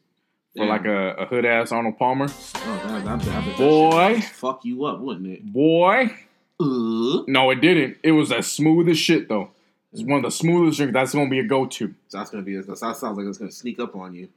for 0.57 0.63
Yeah. 0.65 0.69
like 0.69 0.85
a, 0.85 1.13
a 1.13 1.25
hood 1.25 1.45
ass 1.45 1.71
Arnold 1.71 1.97
Palmer. 1.97 2.27
Oh, 2.29 3.01
that, 3.05 3.05
that, 3.05 3.21
that, 3.21 3.57
Boy. 3.57 4.19
fuck 4.21 4.65
you 4.65 4.85
up, 4.85 4.99
wouldn't 4.99 5.27
it? 5.27 5.45
Boy, 5.53 6.11
Uh, 6.59 7.23
no, 7.27 7.51
it 7.51 7.61
didn't. 7.61 7.97
It 8.03 8.11
was 8.13 8.31
as 8.31 8.47
smooth 8.47 8.89
as 8.89 8.97
shit 8.97 9.29
though. 9.29 9.51
It's 9.93 10.01
one 10.03 10.17
of 10.17 10.23
the 10.23 10.31
smoothest 10.31 10.77
drinks. 10.77 10.93
That's 10.93 11.13
gonna 11.13 11.29
be 11.29 11.39
a 11.39 11.43
go 11.43 11.65
to 11.65 11.93
so 12.07 12.17
that's 12.17 12.29
gonna 12.29 12.43
be. 12.43 12.55
That 12.57 12.77
sounds 12.77 13.01
like 13.03 13.25
it's 13.25 13.37
gonna 13.37 13.51
sneak 13.51 13.79
up 13.79 13.95
on 13.95 14.13
you. 14.13 14.27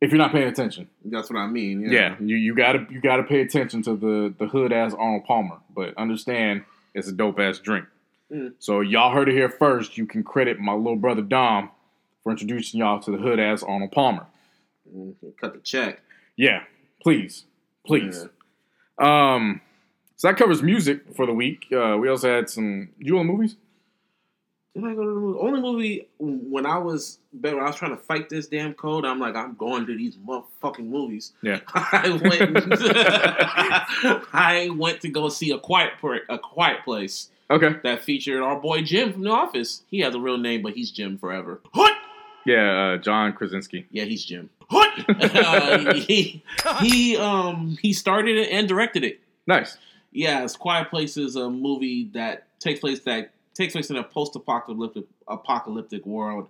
if 0.00 0.10
you're 0.10 0.18
not 0.18 0.32
paying 0.32 0.46
attention. 0.48 0.88
That's 1.04 1.30
what 1.30 1.38
I 1.38 1.46
mean. 1.46 1.80
Yeah. 1.82 1.90
Yeah, 1.90 2.16
you, 2.20 2.36
you 2.36 2.54
gotta 2.54 2.86
you 2.90 3.00
gotta 3.00 3.22
pay 3.24 3.40
attention 3.40 3.82
to 3.82 3.96
the 3.96 4.34
the 4.38 4.46
hood 4.46 4.72
ass 4.72 4.92
Arnold 4.94 5.24
Palmer, 5.24 5.56
but 5.74 5.96
understand 5.96 6.64
it's 6.94 7.08
a 7.08 7.12
dope 7.12 7.38
ass 7.40 7.58
drink. 7.58 7.86
Mm. 8.32 8.52
So 8.58 8.80
y'all 8.80 9.12
heard 9.12 9.28
it 9.28 9.34
here 9.34 9.48
first. 9.48 9.96
You 9.98 10.06
can 10.06 10.22
credit 10.22 10.58
my 10.60 10.72
little 10.74 10.96
brother 10.96 11.22
Dom 11.22 11.70
for 12.22 12.30
introducing 12.32 12.80
y'all 12.80 13.00
to 13.00 13.10
the 13.10 13.18
hood 13.18 13.40
ass 13.40 13.62
Arnold 13.62 13.92
Palmer. 13.92 14.26
Mm, 14.94 15.14
Cut 15.40 15.54
the 15.54 15.60
check. 15.60 16.00
Yeah, 16.36 16.62
please, 17.02 17.44
please. 17.86 18.26
Um, 18.98 19.60
so 20.16 20.28
that 20.28 20.36
covers 20.36 20.62
music 20.62 21.14
for 21.16 21.26
the 21.26 21.32
week. 21.32 21.66
Uh, 21.72 21.96
we 21.98 22.08
also 22.08 22.28
had 22.34 22.48
some. 22.50 22.90
You 22.98 23.18
on 23.18 23.26
movies? 23.26 23.56
Did 24.74 24.84
I 24.84 24.94
go 24.94 25.02
to 25.04 25.08
the 25.08 25.20
movie? 25.20 25.38
Only 25.40 25.60
movie 25.60 26.08
when 26.18 26.66
I 26.66 26.78
was 26.78 27.18
better, 27.32 27.60
I 27.60 27.66
was 27.66 27.76
trying 27.76 27.92
to 27.96 28.02
fight 28.02 28.28
this 28.28 28.48
damn 28.48 28.74
code. 28.74 29.04
I'm 29.04 29.20
like, 29.20 29.36
I'm 29.36 29.54
going 29.54 29.86
to 29.86 29.96
these 29.96 30.16
motherfucking 30.16 30.86
movies. 30.88 31.32
Yeah. 31.42 31.60
I 31.74 32.08
went. 32.10 32.66
I 34.32 34.70
went 34.76 35.00
to 35.02 35.08
go 35.08 35.28
see 35.28 35.50
a 35.52 35.58
quiet 35.58 35.92
a 36.28 36.38
quiet 36.38 36.84
place 36.84 37.30
Okay. 37.50 37.76
that 37.84 38.02
featured 38.02 38.42
our 38.42 38.58
boy 38.58 38.82
Jim 38.82 39.12
from 39.12 39.22
The 39.22 39.30
Office. 39.30 39.82
He 39.90 40.00
has 40.00 40.14
a 40.14 40.18
real 40.20 40.38
name, 40.38 40.62
but 40.62 40.72
he's 40.72 40.90
Jim 40.90 41.18
forever. 41.18 41.60
What? 41.72 41.94
Yeah, 42.46 42.94
uh, 42.94 42.96
John 42.98 43.32
Krasinski. 43.32 43.86
Yeah, 43.90 44.04
he's 44.04 44.24
Jim. 44.24 44.50
What? 44.70 44.92
uh, 45.20 45.94
he 45.94 46.42
he 46.80 47.16
um 47.18 47.76
he 47.82 47.92
started 47.92 48.36
it 48.38 48.48
and 48.50 48.66
directed 48.66 49.04
it. 49.04 49.20
Nice. 49.46 49.76
Yeah, 50.10 50.42
it's 50.42 50.56
Quiet 50.56 50.88
Place 50.90 51.16
is 51.18 51.36
a 51.36 51.50
movie 51.50 52.08
that 52.14 52.46
takes 52.60 52.80
place 52.80 53.00
that 53.00 53.32
takes 53.52 53.74
place 53.74 53.90
in 53.90 53.96
a 53.96 54.02
post-apocalyptic 54.02 55.04
apocalyptic 55.28 56.06
world, 56.06 56.48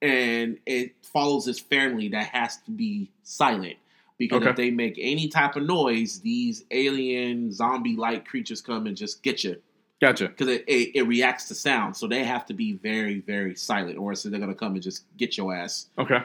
and 0.00 0.58
it 0.64 0.94
follows 1.02 1.44
this 1.46 1.58
family 1.58 2.08
that 2.08 2.28
has 2.28 2.58
to 2.58 2.70
be 2.70 3.10
silent 3.24 3.76
because 4.16 4.42
Okay. 4.42 4.50
if 4.50 4.56
they 4.56 4.70
make 4.70 4.94
any 4.98 5.26
type 5.28 5.56
of 5.56 5.64
noise, 5.64 6.20
these 6.20 6.64
alien 6.70 7.52
zombie-like 7.52 8.26
creatures 8.26 8.60
come 8.60 8.86
and 8.86 8.96
just 8.96 9.22
get 9.24 9.42
you 9.44 9.56
Gotcha. 10.00 10.28
because 10.28 10.48
it, 10.48 10.64
it, 10.68 10.90
it 10.94 11.02
reacts 11.02 11.48
to 11.48 11.54
sound. 11.54 11.96
So 11.96 12.06
they 12.06 12.22
have 12.24 12.44
to 12.46 12.54
be 12.54 12.74
very 12.74 13.20
very 13.20 13.54
silent, 13.54 13.98
or 13.98 14.10
else 14.10 14.22
they're 14.24 14.38
gonna 14.40 14.54
come 14.54 14.74
and 14.74 14.82
just 14.82 15.04
get 15.16 15.36
your 15.36 15.54
ass 15.54 15.86
Okay. 15.98 16.22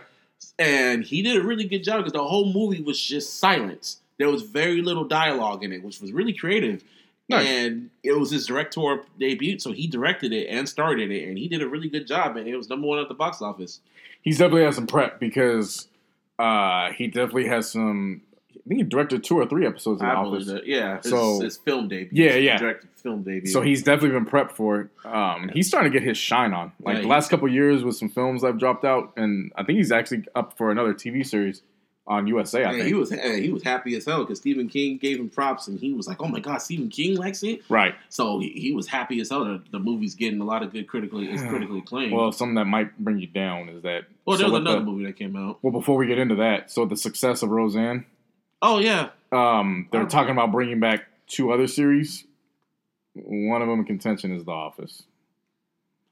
and 0.60 1.04
he 1.04 1.22
did 1.22 1.38
a 1.38 1.44
really 1.44 1.64
good 1.66 1.84
job 1.84 2.00
because 2.00 2.14
the 2.14 2.24
whole 2.24 2.52
movie 2.54 2.82
was 2.82 3.00
just 3.00 3.40
silence. 3.40 4.02
There 4.18 4.30
was 4.30 4.44
very 4.44 4.82
little 4.82 5.06
dialogue 5.06 5.64
in 5.64 5.72
it, 5.72 5.84
which 5.84 6.00
was 6.02 6.12
really 6.12 6.34
creative. 6.34 6.84
Nice. 7.30 7.48
And 7.48 7.90
it 8.04 8.12
was 8.12 8.30
his 8.30 8.46
director 8.46 9.04
debut, 9.18 9.58
so 9.58 9.72
he 9.72 9.88
directed 9.88 10.34
it 10.34 10.48
and 10.48 10.68
started 10.68 11.10
it, 11.12 11.30
and 11.30 11.38
he 11.38 11.48
did 11.48 11.62
a 11.62 11.68
really 11.68 11.88
good 11.88 12.06
job, 12.06 12.36
and 12.36 12.46
it 12.48 12.58
was 12.58 12.70
number 12.70 12.86
one 12.88 13.00
at 13.00 13.08
the 13.08 13.14
box 13.14 13.42
office. 13.42 13.80
He's 14.22 14.38
definitely 14.38 14.64
had 14.66 14.74
some 14.76 14.86
prep 14.86 15.18
because 15.20 15.88
uh, 16.40 16.92
he 16.92 17.08
definitely 17.08 17.48
has 17.48 17.72
some. 17.72 18.22
I 18.66 18.68
think 18.70 18.78
he 18.80 18.84
directed 18.84 19.24
two 19.24 19.38
or 19.38 19.46
three 19.48 19.66
episodes 19.66 20.02
of 20.02 20.08
The 20.08 20.14
I 20.14 20.16
Office. 20.16 20.46
believe 20.46 20.62
that. 20.62 20.68
Yeah, 20.68 21.02
So- 21.02 21.40
his 21.42 21.58
film 21.58 21.88
debut. 21.88 22.24
Yeah, 22.24 22.34
His 22.34 22.44
yeah. 22.46 22.58
directed 22.58 22.90
film 22.96 23.24
debut. 23.24 23.48
So 23.52 23.62
he's 23.62 23.82
definitely 23.84 24.20
been 24.20 24.26
prepped 24.28 24.52
for 24.52 24.82
it. 24.82 24.90
Um, 25.06 25.50
he's 25.54 25.68
starting 25.68 25.92
to 25.92 26.00
get 26.00 26.08
his 26.08 26.18
shine 26.18 26.54
on. 26.54 26.72
Like 26.84 26.98
Yeah, 26.98 27.02
the 27.02 27.08
last 27.08 27.30
couple 27.30 27.48
of 27.48 27.54
years 27.54 27.84
with 27.84 27.96
some 27.96 28.10
films 28.10 28.44
I've 28.44 28.60
dropped 28.60 28.86
out, 28.86 29.14
and 29.18 29.52
I 29.56 29.64
think 29.64 29.78
he's 29.78 29.92
actually 29.92 30.26
up 30.36 30.58
for 30.58 30.70
another 30.72 30.94
TV 30.94 31.26
series 31.26 31.64
on 32.08 32.26
USA. 32.28 32.66
I 32.66 32.72
think. 32.74 32.86
he 32.86 32.94
was 32.94 33.12
he 33.12 33.50
was 33.52 33.64
happy 33.64 33.96
as 33.96 34.06
hell 34.06 34.20
because 34.24 34.40
Stephen 34.40 34.68
King 34.68 34.98
gave 34.98 35.20
him 35.20 35.30
props, 35.30 35.68
and 35.68 35.80
he 35.80 35.94
was 35.94 36.08
like, 36.08 36.22
"Oh 36.22 36.28
my 36.28 36.40
god, 36.40 36.58
Stephen 36.58 36.90
King 36.90 37.16
likes 37.16 37.42
it." 37.44 37.62
right. 37.70 37.94
So 38.10 38.40
he, 38.40 38.50
he 38.50 38.72
was 38.74 38.88
happy 38.88 39.22
as 39.22 39.30
hell. 39.30 39.46
The, 39.46 39.62
the 39.72 39.80
movie's 39.80 40.16
getting 40.16 40.42
a 40.42 40.44
lot 40.44 40.62
of 40.64 40.72
good 40.74 40.88
critically 40.88 41.28
it's 41.30 41.42
critically 41.50 41.78
acclaimed. 41.80 42.12
Well, 42.12 42.32
something 42.32 42.56
that 42.56 42.66
might 42.66 42.98
bring 43.00 43.20
you 43.20 43.28
down 43.28 43.70
is 43.70 43.84
that. 43.84 44.06
well, 44.26 44.36
so 44.38 44.44
there 44.44 44.52
was 44.52 44.60
another 44.62 44.80
the- 44.80 44.86
movie 44.86 45.06
that 45.06 45.16
came 45.16 45.36
out. 45.36 45.60
Well, 45.62 45.72
before 45.72 45.96
we 45.96 46.08
get 46.08 46.18
into 46.20 46.36
that, 46.36 46.72
so 46.72 46.86
the 46.86 46.98
success 46.98 47.44
of 47.44 47.50
Roseanne, 47.50 48.06
Oh 48.62 48.80
yeah, 48.80 49.10
um, 49.32 49.88
they're 49.92 50.04
Oh. 50.04 50.08
talking 50.08 50.32
about 50.32 50.52
bringing 50.52 50.80
back 50.80 51.06
two 51.28 51.52
other 51.52 51.68
series. 51.68 52.26
One 53.14 53.62
of 53.62 53.68
them 53.68 53.80
in 53.80 53.86
contention 53.86 54.34
is 54.36 54.46
The 54.46 54.52
Office. 54.52 55.04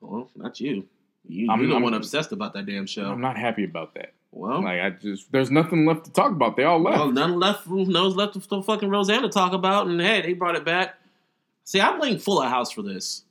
Well, 0.02 0.30
not 0.36 0.60
you. 0.60 0.86
You, 1.28 1.50
I'm- 1.50 1.60
you're 1.60 1.68
the 1.70 1.74
I'm- 1.76 1.84
one 1.84 1.94
obsessed 1.94 2.32
about 2.32 2.54
that 2.54 2.66
damn 2.66 2.86
show. 2.86 3.06
I'm 3.12 3.22
not 3.22 3.38
happy 3.38 3.64
about 3.64 3.94
that. 3.96 4.14
well, 4.32 4.64
Like 4.64 4.82
I 4.82 4.90
just, 4.92 5.32
there's 5.32 5.52
nothing 5.52 5.86
left 5.86 6.06
to 6.06 6.12
talk 6.12 6.32
about. 6.32 6.56
They 6.58 6.64
all 6.64 6.80
left. 6.80 6.98
well, 6.98 7.12
none 7.12 7.40
left. 7.40 7.68
None 7.68 8.16
left 8.16 8.34
the 8.50 8.62
fucking 8.62 8.90
Roseanne 8.90 9.22
to 9.24 9.30
talk 9.30 9.54
about, 9.54 9.88
and 9.88 10.00
hey, 10.02 10.22
they 10.22 10.34
brought 10.34 10.56
it 10.56 10.66
back. 10.66 10.96
See, 11.66 11.80
I 11.80 11.96
blame 11.98 12.18
Fuller 12.18 12.48
House 12.48 12.72
for 12.72 12.82
this 12.82 13.24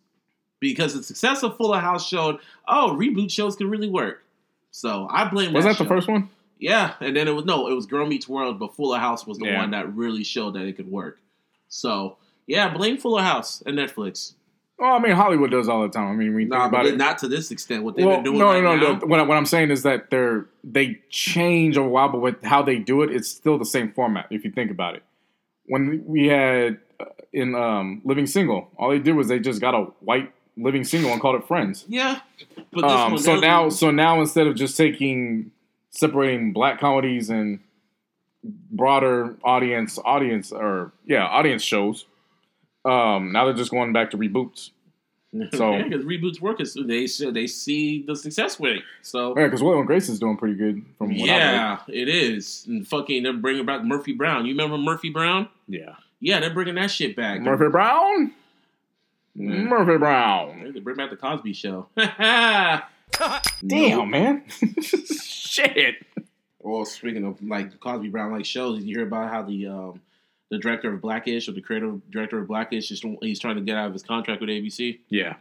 because 0.60 0.94
the 0.94 1.02
success 1.02 1.42
of 1.42 1.56
Fuller 1.56 1.80
House 1.80 2.06
showed, 2.06 2.38
oh, 2.68 2.96
reboot 2.98 3.30
shows 3.30 3.56
can 3.56 3.68
really 3.70 3.88
work. 3.88 4.22
So 4.70 5.08
I 5.10 5.28
blame. 5.28 5.52
was 5.52 5.64
that 5.64 5.76
the 5.78 5.84
show. 5.84 5.88
first 5.88 6.08
one? 6.08 6.28
Yeah, 6.58 6.94
and 7.00 7.16
then 7.16 7.28
it 7.28 7.32
was 7.32 7.44
no, 7.44 7.68
it 7.68 7.74
was 7.74 7.86
Girl 7.86 8.06
Meets 8.06 8.28
World, 8.28 8.58
but 8.58 8.74
Fuller 8.74 8.98
House 8.98 9.26
was 9.26 9.38
the 9.38 9.46
Yeah. 9.46 9.58
one 9.58 9.70
that 9.72 9.94
really 9.94 10.24
showed 10.24 10.54
that 10.54 10.62
it 10.66 10.76
could 10.76 10.90
work. 10.90 11.20
So 11.68 12.16
yeah, 12.46 12.68
blame 12.72 12.98
Fuller 12.98 13.22
House 13.22 13.62
and 13.66 13.76
Netflix. 13.78 14.34
Oh, 14.80 14.84
I 14.96 15.00
mean, 15.00 15.12
Hollywood 15.12 15.50
does 15.50 15.68
all 15.68 15.82
the 15.82 15.88
time. 15.88 16.08
I 16.08 16.14
mean, 16.14 16.34
we 16.34 16.42
think 16.42 16.52
Nah, 16.52 16.66
about 16.68 16.86
it. 16.86 16.96
not 16.96 17.18
to 17.18 17.28
this 17.28 17.50
extent. 17.50 17.82
What 17.82 17.96
they've 17.96 18.06
well, 18.06 18.16
been 18.18 18.24
doing 18.24 18.38
no, 18.38 18.46
right 18.46 18.62
no, 18.62 18.76
no, 18.76 18.92
now. 18.92 18.98
no. 19.00 19.06
What, 19.06 19.18
I- 19.20 19.24
what 19.24 19.36
I'm 19.36 19.44
saying 19.46 19.70
is 19.70 19.82
that 19.82 20.10
they're 20.10 20.46
they 20.64 21.00
change 21.10 21.76
a 21.76 21.82
while, 21.82 22.08
but 22.08 22.20
with 22.20 22.42
how 22.44 22.62
they 22.62 22.78
do 22.78 23.02
it, 23.02 23.10
it's 23.14 23.28
still 23.28 23.58
the 23.58 23.64
same 23.64 23.90
format. 23.92 24.26
If 24.30 24.44
you 24.44 24.50
think 24.52 24.70
about 24.70 24.94
it, 24.94 25.02
when 25.66 26.04
we 26.06 26.28
had 26.28 26.78
uh, 27.00 27.06
in 27.32 27.54
um, 27.54 28.00
Living 28.04 28.26
Single, 28.26 28.70
all 28.76 28.90
they 28.90 28.98
did 28.98 29.14
was 29.14 29.28
they 29.28 29.38
just 29.40 29.60
got 29.60 29.74
a 29.74 29.82
white 30.00 30.32
living 30.56 30.82
single 30.84 31.12
and 31.12 31.20
called 31.20 31.36
it 31.36 31.46
Friends. 31.46 31.84
Yeah, 31.88 32.20
but 32.72 32.82
this 32.82 32.90
Um, 32.92 33.18
so 33.18 33.38
now, 33.38 33.68
so 33.68 33.90
now 33.92 34.20
instead 34.20 34.46
of 34.48 34.54
just 34.56 34.76
taking 34.76 35.50
separating 35.90 36.52
black 36.52 36.80
comedies 36.80 37.30
and 37.30 37.60
broader 38.44 39.36
audience, 39.44 39.98
audience 40.04 40.52
or 40.52 40.92
yeah, 41.06 41.24
audience 41.26 41.62
shows, 41.62 42.06
um, 42.84 43.32
now 43.32 43.44
they're 43.44 43.54
just 43.54 43.70
going 43.70 43.92
back 43.92 44.10
to 44.12 44.18
reboots. 44.18 44.70
So- 45.52 45.72
yeah, 45.72 45.82
because 45.82 46.06
reboots 46.06 46.40
work, 46.40 46.58
is 46.58 46.72
they 46.72 47.06
they 47.30 47.46
see 47.46 48.02
the 48.06 48.16
success 48.16 48.58
rate. 48.58 48.82
So 49.02 49.36
Yeah, 49.36 49.44
because 49.44 49.62
Will 49.62 49.76
and 49.76 49.86
Grace 49.86 50.08
is 50.08 50.18
doing 50.18 50.38
pretty 50.38 50.54
good 50.54 50.82
from 50.96 51.08
what 51.08 51.18
yeah, 51.18 51.80
it 51.86 52.08
is. 52.08 52.64
And 52.66 52.88
fucking, 52.88 53.24
they're 53.24 53.34
bringing 53.34 53.66
back 53.66 53.84
Murphy 53.84 54.14
Brown. 54.14 54.46
You 54.46 54.52
remember 54.52 54.78
Murphy 54.78 55.10
Brown? 55.10 55.50
Yeah. 55.68 55.96
Yeah, 56.20 56.40
they're 56.40 56.54
bringing 56.54 56.76
that 56.76 56.90
shit 56.90 57.14
back. 57.14 57.42
Murphy 57.42 57.68
Brown? 57.70 58.32
Yeah. 59.34 59.64
Murphy 59.64 59.98
Brown. 59.98 60.72
They 60.72 60.80
bring 60.80 60.96
back 60.96 61.10
the 61.10 61.16
Cosby 61.16 61.52
Show. 61.52 61.88
Damn, 63.66 64.10
man. 64.10 64.44
Shit. 65.22 65.96
Well, 66.60 66.84
speaking 66.84 67.24
of 67.24 67.42
like 67.42 67.78
Cosby 67.80 68.08
Brown 68.08 68.32
like 68.32 68.44
shows, 68.44 68.78
did 68.78 68.88
you 68.88 68.96
hear 68.96 69.06
about 69.06 69.30
how 69.30 69.42
the 69.42 69.66
um 69.66 70.00
the 70.50 70.58
director 70.58 70.92
of 70.92 71.00
Blackish 71.00 71.48
or 71.48 71.52
the 71.52 71.60
creative 71.60 72.00
director 72.10 72.38
of 72.38 72.48
Blackish 72.48 72.90
is 72.90 73.02
he's 73.22 73.38
trying 73.38 73.56
to 73.56 73.60
get 73.62 73.76
out 73.76 73.86
of 73.88 73.92
his 73.92 74.02
contract 74.02 74.40
with 74.40 74.50
ABC? 74.50 74.98
Yeah. 75.08 75.34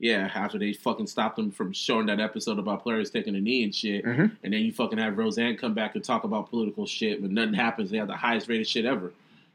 Yeah, 0.00 0.28
after 0.34 0.58
they 0.58 0.72
fucking 0.72 1.06
stopped 1.06 1.38
him 1.38 1.50
from 1.50 1.72
showing 1.72 2.06
that 2.06 2.18
episode 2.20 2.58
about 2.58 2.82
players 2.82 3.10
taking 3.10 3.36
a 3.36 3.40
knee 3.40 3.62
and 3.62 3.74
shit, 3.74 4.04
Mhm. 4.04 4.32
and 4.42 4.52
then 4.52 4.60
you 4.62 4.72
fucking 4.72 4.98
have 4.98 5.16
Roseanne 5.16 5.56
come 5.56 5.72
back 5.72 5.94
and 5.94 6.02
talk 6.02 6.24
about 6.24 6.50
political 6.50 6.84
shit, 6.84 7.22
but 7.22 7.30
nothing 7.30 7.54
happens. 7.54 7.90
They 7.90 7.98
have 7.98 8.08
the 8.08 8.16
highest 8.16 8.48
rated 8.48 8.66
shit 8.66 8.84
ever. 8.84 9.12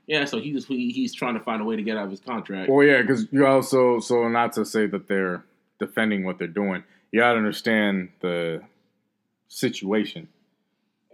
Yeah, 0.08 0.26
so 0.26 0.40
he 0.40 0.52
just 0.54 0.68
he, 0.68 0.92
he's 0.92 1.14
trying 1.14 1.34
to 1.36 1.40
find 1.42 1.62
a 1.62 1.66
way 1.66 1.76
to 1.76 1.84
get 1.84 1.98
out 1.98 2.06
of 2.06 2.12
his 2.12 2.22
contract. 2.22 2.70
Well, 2.72 2.86
yeah, 2.86 3.02
because 3.02 3.28
you 3.32 3.46
also, 3.46 4.00
so 4.00 4.28
not 4.30 4.54
to 4.54 4.66
say 4.66 4.86
that 4.88 5.08
they're 5.08 5.44
defending 5.80 6.24
what 6.26 6.38
they're 6.38 6.48
doing, 6.48 6.84
you 7.12 7.20
got 7.22 7.32
to 7.34 7.38
understand 7.38 8.10
the 8.22 8.62
situation. 9.48 10.28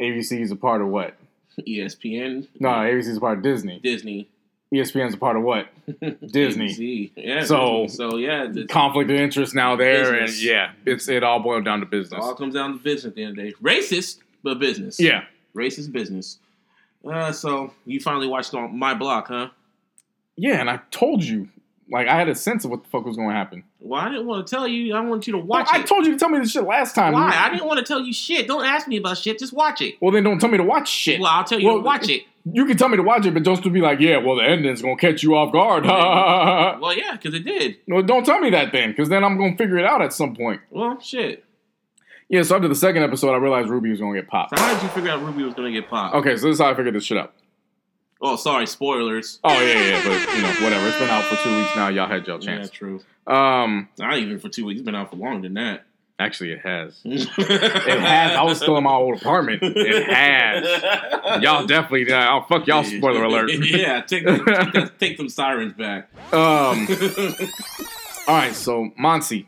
ABC 0.02 0.42
is 0.42 0.52
a 0.52 0.56
part 0.56 0.82
of 0.82 0.88
what? 0.88 1.16
ESPN, 1.60 2.48
No, 2.60 2.70
ABC 2.70 3.08
is 3.08 3.18
a 3.18 3.22
part 3.22 3.38
of 3.38 3.44
Disney. 3.44 3.80
Disney, 3.80 4.28
ESPN 4.74 5.08
is 5.08 5.14
a 5.14 5.18
part 5.18 5.38
of 5.38 5.44
what? 5.44 5.68
Disney. 6.28 6.68
ABC. 6.68 7.12
Yeah. 7.16 7.44
So- 7.46 7.88
so 7.88 8.18
yeah, 8.18 8.44
it's- 8.50 8.66
Conflict 8.70 9.10
of 9.10 9.16
interest 9.18 9.56
now 9.56 9.76
there, 9.78 10.12
Business. 10.12 10.32
and 10.40 10.44
yeah, 10.50 10.72
it's 10.86 11.08
it 11.08 11.24
all 11.24 11.40
boiled 11.40 11.64
down 11.64 11.80
to 11.80 11.86
it 11.86 11.92
business. 11.92 12.20
all 12.22 12.36
comes 12.36 12.56
down 12.56 12.74
to 12.78 12.84
business 12.84 13.12
at 13.12 13.16
the 13.16 13.24
end 13.24 13.38
of 13.38 13.46
the 13.46 13.52
day. 13.52 13.56
Racist, 13.64 14.20
but 14.44 14.60
business. 14.60 15.00
Yeah, 15.00 15.24
racist 15.56 15.92
business. 15.94 16.40
Uh, 17.10 17.32
so 17.32 17.72
you 17.86 18.00
finally 18.02 18.28
watched 18.28 18.54
on 18.54 18.78
my 18.78 18.94
block, 18.94 19.28
huh? 19.30 19.50
yeah, 20.36 20.60
and 20.60 20.70
I 20.70 20.80
told 20.92 21.24
you, 21.24 21.48
like 21.92 22.08
I 22.08 22.16
had 22.16 22.28
a 22.30 22.36
sense 22.36 22.66
of 22.66 22.72
what 22.72 22.84
the 22.84 22.90
fuck 22.90 23.06
was 23.06 23.16
going 23.16 23.30
to 23.30 23.36
happen. 23.36 23.64
Well, 23.80 24.02
I 24.02 24.10
didn't 24.10 24.26
want 24.26 24.46
to 24.48 24.56
tell 24.56 24.68
you. 24.68 24.96
I 24.96 25.00
want 25.02 25.28
you 25.28 25.34
to 25.34 25.40
watch 25.40 25.68
I 25.72 25.82
it. 25.82 25.88
told 25.88 26.06
you 26.06 26.12
to 26.14 26.18
tell 26.18 26.30
me 26.30 26.40
this 26.40 26.52
shit 26.52 26.64
last 26.64 26.96
time. 26.96 27.14
Why? 27.14 27.32
I 27.36 27.50
didn't 27.52 27.66
want 27.68 27.80
to 27.80 27.86
tell 27.86 28.02
you 28.02 28.12
shit. 28.14 28.48
Don't 28.48 28.66
ask 28.66 28.88
me 28.88 28.98
about 28.98 29.18
shit. 29.18 29.38
Just 29.40 29.54
watch 29.54 29.82
it. 29.82 29.96
Well, 30.02 30.12
then 30.12 30.24
don't 30.24 30.40
tell 30.40 30.50
me 30.50 30.58
to 30.58 30.64
watch 30.64 30.90
shit. 30.90 31.20
Well, 31.20 31.30
I'll 31.32 31.44
tell 31.44 31.60
you 31.60 31.68
Well, 31.68 31.78
to 31.78 31.84
watch 31.84 32.10
it. 32.10 32.24
You 32.52 32.66
can 32.66 32.78
tell 32.78 32.90
me 32.90 32.98
to 32.98 33.04
watch 33.04 33.26
it, 33.26 33.34
but 33.34 33.42
don't 33.44 33.74
be 33.74 33.82
like, 33.82 34.00
yeah, 34.00 34.18
well, 34.18 34.36
the 34.36 34.44
ending's 34.44 34.82
gonna 34.82 34.96
catch 34.98 35.24
you 35.24 35.36
off 35.36 35.52
guard. 35.52 35.84
well, 35.86 36.78
Well, 36.82 36.96
yeah, 36.96 37.14
because 37.14 37.34
it 37.34 37.44
did. 37.44 37.78
No, 37.88 38.02
don't 38.04 38.24
tell 38.24 38.40
me 38.40 38.52
that 38.52 38.72
then, 38.72 38.92
because 38.92 39.10
then 39.10 39.24
I'm 39.24 39.38
gonna 39.38 39.58
figure 39.58 39.78
it 39.80 39.86
out 39.86 40.02
at 40.04 40.14
some 40.14 40.36
point. 40.36 40.62
Well, 40.70 41.00
shit. 41.00 41.44
Yeah, 42.30 42.42
so 42.44 42.56
after 42.56 42.68
the 42.68 42.76
second 42.76 43.02
episode, 43.04 43.34
I 43.34 43.38
realized 43.38 43.70
Ruby 43.70 43.90
was 43.90 44.00
gonna 44.00 44.16
get 44.20 44.28
popped. 44.28 44.58
So 44.58 44.64
how 44.64 44.74
did 44.74 44.84
you 44.84 44.90
figure 44.90 45.10
out 45.12 45.22
Ruby 45.24 45.44
was 45.44 45.54
gonna 45.56 45.72
get 45.72 45.88
popped? 45.90 46.16
Okay, 46.16 46.36
so 46.38 46.48
this 46.48 46.56
is 46.56 46.60
how 46.60 46.70
I 46.72 46.76
figured 46.76 46.94
this 46.96 47.04
shit 47.04 47.18
out. 47.18 47.34
Oh, 48.22 48.36
sorry, 48.38 48.66
spoilers. 48.68 49.40
Oh 49.44 49.60
yeah, 49.62 49.80
yeah, 49.80 50.04
but 50.04 50.36
you 50.36 50.42
know, 50.42 50.54
whatever. 50.64 50.88
It's 50.88 50.98
been 51.00 51.10
out 51.10 51.24
for 51.26 51.36
two 51.44 51.56
weeks 51.58 51.76
now. 51.76 51.90
Y'all 51.90 52.08
had 52.08 52.26
your 52.26 52.40
Yeah, 52.40 52.46
chance. 52.58 52.70
true. 52.70 53.02
Um, 53.28 53.90
Not 53.98 54.18
even 54.18 54.40
for 54.40 54.50
two 54.50 54.66
weeks. 54.66 54.80
It's 54.80 54.86
been 54.86 54.96
out 54.96 55.10
for 55.10 55.18
longer 55.18 55.42
than 55.48 55.56
that. 55.56 55.84
actually, 56.18 56.52
it 56.52 56.60
has. 56.62 57.02
it 57.06 57.28
has. 58.00 58.32
I 58.32 58.42
was 58.44 58.58
still 58.58 58.78
in 58.78 58.84
my 58.84 58.94
old 58.94 59.18
apartment. 59.20 59.60
It 59.64 60.08
has. 60.08 61.44
Y'all 61.44 61.66
definitely. 61.66 62.12
Uh, 62.12 62.38
oh 62.40 62.46
fuck 62.48 62.66
y'all! 62.68 62.84
Spoiler 62.84 63.24
alert. 63.24 63.52
yeah, 63.60 64.02
take, 64.02 64.26
take, 64.26 64.98
take 65.00 65.18
them 65.18 65.28
sirens 65.30 65.74
back. 65.74 66.10
Um. 66.34 66.88
All 68.28 68.36
right, 68.36 68.54
so 68.56 68.90
Monse. 69.00 69.46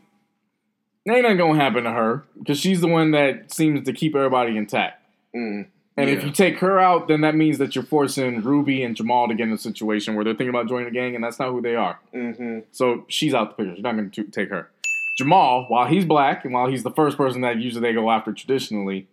Ain't 1.08 1.22
nothing 1.22 1.38
gonna 1.38 1.58
happen 1.58 1.84
to 1.84 1.90
her 1.90 2.24
because 2.38 2.60
she's 2.60 2.82
the 2.82 2.86
one 2.88 3.12
that 3.12 3.50
seems 3.52 3.86
to 3.86 3.92
keep 3.94 4.14
everybody 4.14 4.56
intact. 4.58 5.02
Mm, 5.34 5.66
And 5.98 6.10
if 6.10 6.24
you 6.24 6.30
take 6.30 6.58
her 6.58 6.78
out, 6.78 7.08
then 7.08 7.22
that 7.22 7.34
means 7.34 7.58
that 7.58 7.74
you're 7.74 7.84
forcing 7.84 8.40
Ruby 8.42 8.82
and 8.82 8.94
Jamal 8.96 9.28
to 9.28 9.34
get 9.34 9.48
in 9.48 9.52
a 9.52 9.58
situation 9.58 10.14
where 10.14 10.24
they're 10.24 10.34
thinking 10.34 10.50
about 10.50 10.68
joining 10.68 10.86
the 10.86 10.92
gang, 10.92 11.14
and 11.14 11.22
that's 11.24 11.38
not 11.38 11.50
who 11.50 11.60
they 11.60 11.74
are. 11.74 11.98
hmm 12.12 12.60
So 12.72 13.04
she's 13.08 13.34
out 13.34 13.50
the 13.50 13.62
picture. 13.62 13.74
She's 13.76 13.82
not 13.84 13.96
going 13.96 14.10
to 14.10 14.24
take 14.24 14.50
her. 14.50 14.70
Jamal, 15.16 15.64
while 15.68 15.86
he's 15.86 16.04
black 16.04 16.44
and 16.44 16.54
while 16.54 16.68
he's 16.68 16.84
the 16.84 16.92
first 16.92 17.16
person 17.16 17.40
that 17.40 17.58
usually 17.58 17.82
they 17.82 17.92
go 17.92 18.10
after 18.10 18.32
traditionally, 18.32 19.08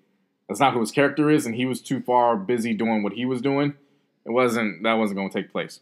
that's 0.47 0.59
not 0.59 0.73
who 0.73 0.79
his 0.79 0.91
character 0.91 1.31
is, 1.31 1.47
and 1.47 1.55
he 1.55 1.65
was 1.65 1.81
too 1.81 1.99
far 2.01 2.35
busy 2.35 2.73
doing 2.75 3.01
what 3.01 3.13
he 3.13 3.25
was 3.25 3.41
doing. 3.41 3.73
It 4.25 4.31
wasn't 4.31 4.83
that 4.83 4.93
wasn't 4.93 5.17
going 5.17 5.31
to 5.31 5.41
take 5.41 5.51
place. 5.51 5.79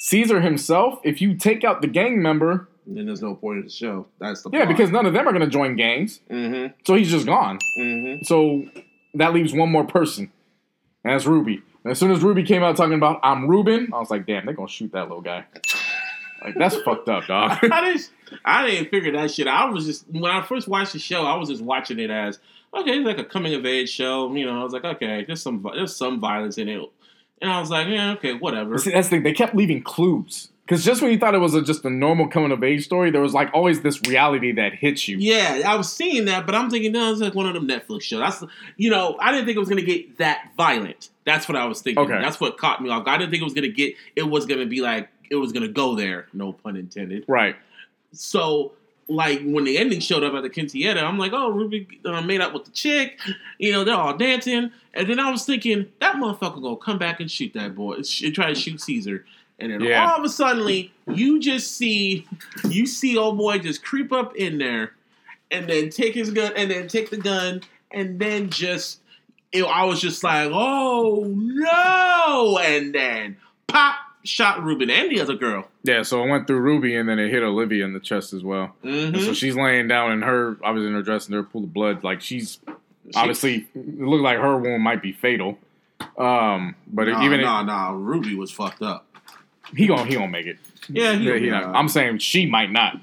Cesar 0.00 0.40
himself, 0.40 0.98
if 1.04 1.20
you 1.22 1.36
take 1.36 1.62
out 1.64 1.80
the 1.80 1.86
gang 1.88 2.20
member, 2.20 2.68
Then 2.86 3.06
there's 3.06 3.22
no 3.22 3.34
point 3.36 3.58
in 3.58 3.64
the 3.64 3.70
show. 3.70 4.06
That's 4.18 4.42
the 4.42 4.50
yeah, 4.52 4.64
because 4.64 4.90
none 4.90 5.06
of 5.06 5.12
them 5.12 5.26
are 5.26 5.32
going 5.32 5.44
to 5.44 5.50
join 5.50 5.76
gangs, 5.76 6.20
hmm 6.28 6.66
so 6.84 6.94
he's 6.94 7.10
just 7.10 7.26
gone. 7.26 7.58
hmm 7.76 8.16
So 8.24 8.64
that 9.14 9.32
leaves 9.32 9.52
one 9.52 9.70
more 9.70 9.84
person, 9.84 10.30
and 11.04 11.14
that's 11.14 11.26
Ruby. 11.26 11.62
And 11.84 11.90
as 11.90 11.98
soon 11.98 12.10
as 12.10 12.22
Ruby 12.22 12.42
came 12.42 12.62
out 12.62 12.76
talking 12.76 12.94
about 12.94 13.20
I'm 13.22 13.48
Ruben, 13.48 13.90
I 13.92 13.98
was 13.98 14.10
like, 14.10 14.26
damn, 14.26 14.46
they're 14.46 14.54
gonna 14.54 14.68
shoot 14.68 14.92
that 14.92 15.02
little 15.02 15.20
guy. 15.20 15.44
Like 16.42 16.54
that's 16.56 16.76
fucked 16.76 17.08
up, 17.08 17.26
dog. 17.26 17.58
I 17.62 17.80
didn't. 17.80 18.10
I 18.44 18.66
didn't 18.66 18.90
figure 18.90 19.12
that 19.12 19.30
shit. 19.30 19.46
out. 19.46 19.68
I 19.68 19.70
was 19.70 19.86
just 19.86 20.08
when 20.08 20.30
I 20.30 20.42
first 20.42 20.68
watched 20.68 20.92
the 20.92 20.98
show, 20.98 21.24
I 21.24 21.36
was 21.36 21.48
just 21.48 21.62
watching 21.62 21.98
it 21.98 22.10
as 22.10 22.38
okay, 22.74 22.98
it's 22.98 23.06
like 23.06 23.18
a 23.18 23.24
coming 23.24 23.54
of 23.54 23.64
age 23.64 23.90
show. 23.90 24.32
You 24.34 24.46
know, 24.46 24.60
I 24.60 24.64
was 24.64 24.72
like, 24.72 24.84
okay, 24.84 25.24
there's 25.24 25.42
some 25.42 25.66
there's 25.74 25.96
some 25.96 26.20
violence 26.20 26.58
in 26.58 26.68
it, 26.68 26.82
and 27.40 27.50
I 27.50 27.60
was 27.60 27.70
like, 27.70 27.88
yeah, 27.88 28.12
okay, 28.12 28.34
whatever. 28.34 28.78
See, 28.78 28.90
that's 28.90 29.08
the 29.08 29.16
thing. 29.16 29.22
They 29.22 29.32
kept 29.32 29.54
leaving 29.54 29.82
clues. 29.82 30.50
Because 30.64 30.82
just 30.82 31.02
when 31.02 31.10
you 31.10 31.18
thought 31.18 31.34
it 31.34 31.38
was 31.38 31.54
a, 31.54 31.60
just 31.60 31.84
a 31.84 31.90
normal 31.90 32.26
coming 32.26 32.50
of 32.50 32.64
age 32.64 32.84
story, 32.84 33.10
there 33.10 33.20
was 33.20 33.34
like 33.34 33.50
always 33.52 33.82
this 33.82 34.00
reality 34.08 34.50
that 34.52 34.72
hits 34.72 35.06
you. 35.06 35.18
Yeah, 35.18 35.62
I 35.66 35.76
was 35.76 35.92
seeing 35.92 36.24
that, 36.24 36.46
but 36.46 36.54
I'm 36.54 36.70
thinking, 36.70 36.92
no, 36.92 37.12
it's 37.12 37.20
like 37.20 37.34
one 37.34 37.46
of 37.46 37.52
them 37.52 37.68
Netflix 37.68 38.02
shows. 38.02 38.20
That's, 38.20 38.50
you 38.78 38.88
know, 38.88 39.18
I 39.20 39.30
didn't 39.30 39.44
think 39.44 39.56
it 39.56 39.60
was 39.60 39.68
gonna 39.68 39.82
get 39.82 40.16
that 40.18 40.52
violent. 40.56 41.10
That's 41.26 41.48
what 41.48 41.56
I 41.56 41.66
was 41.66 41.82
thinking. 41.82 42.04
Okay. 42.04 42.18
That's 42.18 42.40
what 42.40 42.56
caught 42.56 42.82
me 42.82 42.88
off. 42.88 43.06
I 43.06 43.18
didn't 43.18 43.30
think 43.30 43.42
it 43.42 43.44
was 43.44 43.52
gonna 43.52 43.68
get. 43.68 43.94
It 44.16 44.22
was 44.22 44.46
gonna 44.46 44.64
be 44.64 44.80
like 44.80 45.10
it 45.30 45.36
was 45.36 45.52
gonna 45.52 45.68
go 45.68 45.96
there. 45.96 46.28
No 46.32 46.54
pun 46.54 46.76
intended. 46.76 47.26
Right. 47.28 47.56
So, 48.12 48.72
like 49.06 49.42
when 49.42 49.64
the 49.64 49.76
ending 49.76 50.00
showed 50.00 50.22
up 50.22 50.32
at 50.32 50.42
the 50.42 50.48
quinceañera, 50.50 51.02
I'm 51.02 51.18
like, 51.18 51.32
oh, 51.34 51.50
Ruby 51.50 52.00
uh, 52.06 52.22
made 52.22 52.40
up 52.40 52.54
with 52.54 52.64
the 52.64 52.70
chick. 52.70 53.20
You 53.58 53.72
know, 53.72 53.84
they're 53.84 53.94
all 53.94 54.16
dancing, 54.16 54.70
and 54.94 55.10
then 55.10 55.20
I 55.20 55.30
was 55.30 55.44
thinking 55.44 55.90
that 56.00 56.16
motherfucker 56.16 56.62
gonna 56.62 56.76
come 56.76 56.96
back 56.96 57.20
and 57.20 57.30
shoot 57.30 57.52
that 57.52 57.74
boy, 57.74 58.00
sh- 58.00 58.30
try 58.32 58.46
to 58.46 58.54
shoot 58.54 58.80
Cesar. 58.80 59.26
And 59.58 59.72
then 59.72 59.80
Yeah. 59.82 60.10
all 60.10 60.18
of 60.18 60.24
a 60.24 60.28
sudden, 60.28 60.90
you 61.12 61.40
just 61.40 61.76
see, 61.76 62.26
you 62.68 62.86
see 62.86 63.16
old 63.16 63.38
boy 63.38 63.58
just 63.58 63.84
creep 63.84 64.12
up 64.12 64.34
in 64.36 64.58
there, 64.58 64.92
and 65.50 65.68
then 65.68 65.90
take 65.90 66.14
his 66.14 66.30
gun, 66.30 66.52
and 66.56 66.70
then 66.70 66.88
take 66.88 67.10
the 67.10 67.16
gun, 67.16 67.62
and 67.90 68.18
then 68.18 68.50
just, 68.50 69.00
it, 69.52 69.62
I 69.64 69.84
was 69.84 70.00
just 70.00 70.24
like, 70.24 70.50
oh 70.52 71.24
no! 71.28 72.58
And 72.58 72.92
then 72.92 73.36
pop, 73.68 73.96
shot 74.24 74.64
Ruben 74.64 74.90
and 74.90 75.10
the 75.10 75.20
other 75.20 75.36
girl. 75.36 75.68
Yeah, 75.84 76.02
so 76.02 76.24
it 76.24 76.28
went 76.28 76.46
through 76.46 76.60
Ruby 76.60 76.96
and 76.96 77.08
then 77.08 77.18
it 77.18 77.30
hit 77.30 77.42
Olivia 77.42 77.84
in 77.84 77.92
the 77.92 78.00
chest 78.00 78.32
as 78.32 78.42
well. 78.42 78.74
Mm-hmm. 78.82 79.14
And 79.14 79.22
so 79.22 79.34
she's 79.34 79.54
laying 79.54 79.86
down 79.86 80.12
and 80.12 80.24
her, 80.24 80.56
I 80.64 80.70
was 80.72 80.84
in 80.84 80.92
her 80.94 81.02
dress 81.02 81.26
and 81.26 81.34
her 81.34 81.42
pool 81.42 81.64
of 81.64 81.72
blood. 81.72 82.02
Like 82.02 82.20
she's 82.20 82.58
obviously, 83.14 83.68
it 83.74 84.00
looked 84.00 84.24
like 84.24 84.38
her 84.38 84.56
wound 84.56 84.82
might 84.82 85.02
be 85.02 85.12
fatal. 85.12 85.58
Um, 86.18 86.74
but 86.86 87.06
nah, 87.06 87.24
even 87.24 87.42
nah, 87.42 87.62
nah. 87.62 87.90
Ruby 87.90 88.34
was 88.34 88.50
fucked 88.50 88.82
up. 88.82 89.06
He 89.76 89.86
gonna 89.86 90.04
he 90.04 90.14
gonna 90.14 90.28
make 90.28 90.46
it. 90.46 90.58
Yeah, 90.88 91.12
he, 91.14 91.24
Yeah, 91.28 91.36
he 91.36 91.50
not. 91.50 91.74
I'm 91.74 91.88
saying 91.88 92.18
she 92.18 92.46
might 92.46 92.70
not. 92.70 92.98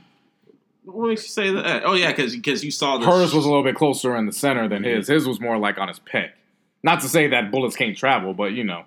What 0.83 1.09
makes 1.09 1.23
you 1.23 1.29
say 1.29 1.51
that? 1.51 1.83
Oh 1.85 1.93
yeah, 1.93 2.11
because 2.11 2.35
because 2.35 2.63
you 2.63 2.71
saw 2.71 2.97
the 2.97 3.05
Hers 3.05 3.33
was 3.33 3.45
a 3.45 3.47
little 3.47 3.63
bit 3.63 3.75
closer 3.75 4.15
in 4.15 4.25
the 4.25 4.31
center 4.33 4.67
than 4.67 4.83
his. 4.83 5.07
His 5.07 5.27
was 5.27 5.39
more 5.39 5.57
like 5.57 5.77
on 5.77 5.87
his 5.87 5.99
pec. 5.99 6.31
Not 6.83 7.01
to 7.01 7.07
say 7.09 7.27
that 7.27 7.51
bullets 7.51 7.75
can't 7.75 7.95
travel, 7.95 8.33
but 8.33 8.53
you 8.53 8.63
know, 8.63 8.83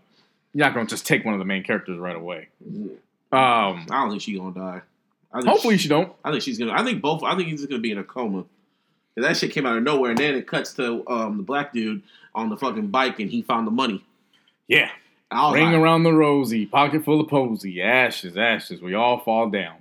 you're 0.52 0.66
not 0.66 0.74
gonna 0.74 0.86
just 0.86 1.06
take 1.06 1.24
one 1.24 1.34
of 1.34 1.38
the 1.38 1.44
main 1.44 1.62
characters 1.62 1.98
right 1.98 2.16
away. 2.16 2.48
Um, 2.66 2.96
I 3.32 3.84
don't 3.90 4.10
think 4.10 4.22
she's 4.22 4.38
gonna 4.38 4.54
die. 4.54 4.80
I 5.32 5.38
think 5.40 5.48
hopefully 5.48 5.76
she, 5.76 5.84
she 5.84 5.88
don't. 5.88 6.12
I 6.24 6.30
think 6.30 6.42
she's 6.42 6.58
gonna. 6.58 6.72
I 6.72 6.84
think 6.84 7.00
both. 7.00 7.22
I 7.22 7.36
think 7.36 7.48
he's 7.48 7.60
just 7.60 7.70
gonna 7.70 7.82
be 7.82 7.90
in 7.92 7.98
a 7.98 8.04
coma. 8.04 8.44
'Cause 9.16 9.24
that 9.24 9.36
shit 9.36 9.52
came 9.52 9.64
out 9.64 9.76
of 9.76 9.84
nowhere, 9.84 10.10
and 10.10 10.18
then 10.18 10.34
it 10.34 10.46
cuts 10.48 10.72
to 10.74 11.04
um, 11.08 11.36
the 11.36 11.42
black 11.44 11.72
dude 11.72 12.02
on 12.34 12.48
the 12.48 12.56
fucking 12.56 12.88
bike, 12.88 13.20
and 13.20 13.30
he 13.30 13.42
found 13.42 13.64
the 13.64 13.70
money. 13.70 14.04
Yeah. 14.66 14.90
Was 15.34 15.54
Ring 15.54 15.72
like, 15.72 15.80
around 15.80 16.02
the 16.04 16.12
rosy, 16.12 16.66
pocket 16.66 17.04
full 17.04 17.20
of 17.20 17.28
posy, 17.28 17.82
ashes, 17.82 18.36
ashes, 18.36 18.80
we 18.80 18.94
all 18.94 19.18
fall 19.18 19.48
down. 19.50 19.76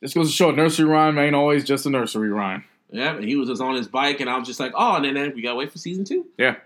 This 0.00 0.14
goes 0.14 0.28
to 0.28 0.34
show 0.34 0.50
a 0.50 0.52
nursery 0.52 0.86
rhyme 0.86 1.18
ain't 1.18 1.34
always 1.34 1.64
just 1.64 1.86
a 1.86 1.90
nursery 1.90 2.30
rhyme. 2.30 2.64
yeah, 2.90 3.16
and 3.16 3.24
he 3.24 3.34
was 3.36 3.48
just 3.48 3.60
on 3.62 3.74
his 3.74 3.88
bike, 3.88 4.20
and 4.20 4.28
I 4.30 4.38
was 4.38 4.46
just 4.46 4.60
like, 4.60 4.72
oh, 4.74 4.96
and 4.96 5.04
then, 5.04 5.14
then 5.14 5.32
we 5.34 5.42
gotta 5.42 5.56
wait 5.56 5.72
for 5.72 5.78
season 5.78 6.04
two. 6.04 6.26
Yeah. 6.38 6.56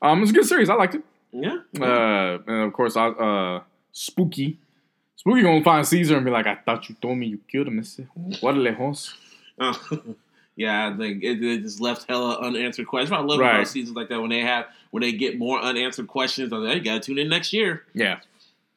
Um, 0.00 0.22
it's 0.22 0.30
a 0.30 0.34
good 0.34 0.46
series. 0.46 0.70
I 0.70 0.74
liked 0.74 0.94
it. 0.94 1.02
Yeah, 1.32 1.58
Uh, 1.78 2.38
and 2.46 2.62
of 2.64 2.72
course, 2.72 2.96
I, 2.96 3.08
uh, 3.08 3.60
Spooky. 3.92 4.56
Spooky 5.16 5.42
gonna 5.42 5.62
find 5.62 5.86
Cesar 5.86 6.16
and 6.16 6.24
be 6.24 6.30
like, 6.30 6.46
I 6.46 6.54
thought 6.54 6.88
you 6.88 6.96
told 7.02 7.18
me 7.18 7.26
you 7.26 7.40
killed 7.50 7.66
him. 7.68 7.84
What 8.40 8.54
lejos? 8.54 9.12
Uh, 9.58 9.74
yeah, 10.58 10.94
think 10.96 11.22
it, 11.22 11.42
it 11.42 11.62
just 11.62 11.80
left 11.80 12.06
hella 12.08 12.36
unanswered 12.40 12.88
questions. 12.88 13.12
I 13.12 13.20
love 13.22 13.38
Right. 13.38 13.54
about 13.54 13.68
seasons 13.68 13.94
like 13.96 14.08
that 14.08 14.20
when 14.20 14.30
they 14.30 14.40
have 14.40 14.66
when 14.90 15.02
they 15.02 15.12
get 15.12 15.38
more 15.38 15.60
unanswered 15.60 16.08
questions. 16.08 16.52
I'm 16.52 16.64
like, 16.64 16.76
you 16.78 16.82
gotta 16.82 16.98
tune 16.98 17.16
in 17.18 17.28
next 17.28 17.52
year. 17.52 17.84
Yeah. 17.94 18.18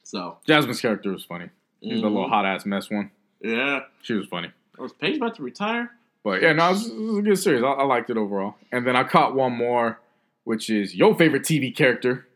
So 0.03 0.37
Jasmine's 0.45 0.79
character 0.79 1.11
was 1.11 1.23
funny. 1.25 1.49
She's 1.81 2.01
the 2.01 2.07
mhm. 2.07 2.13
little 2.13 2.29
hot 2.29 2.45
ass 2.45 2.65
mess 2.67 2.91
one. 2.91 3.09
yeah, 3.41 3.79
She 4.03 4.13
was 4.13 4.27
funny. 4.27 4.51
Was 4.77 4.93
Paige 4.93 5.17
about 5.17 5.35
to 5.35 5.43
retire? 5.43 5.91
But 6.23 6.43
yeah, 6.43 6.53
no, 6.53 6.67
it 6.67 6.71
was, 6.73 6.87
it 6.87 6.95
was 6.99 7.17
a 7.17 7.21
good 7.23 7.39
series. 7.39 7.63
I, 7.63 7.67
I 7.67 7.83
liked 7.83 8.11
it 8.11 8.17
overall. 8.17 8.55
And 8.71 8.85
then 8.85 8.95
I 8.95 9.03
caught 9.03 9.33
one 9.33 9.53
more, 9.53 9.99
which 10.43 10.69
is 10.69 10.93
your 10.95 11.15
favorite 11.15 11.41
TV 11.43 11.75
character, 11.75 12.27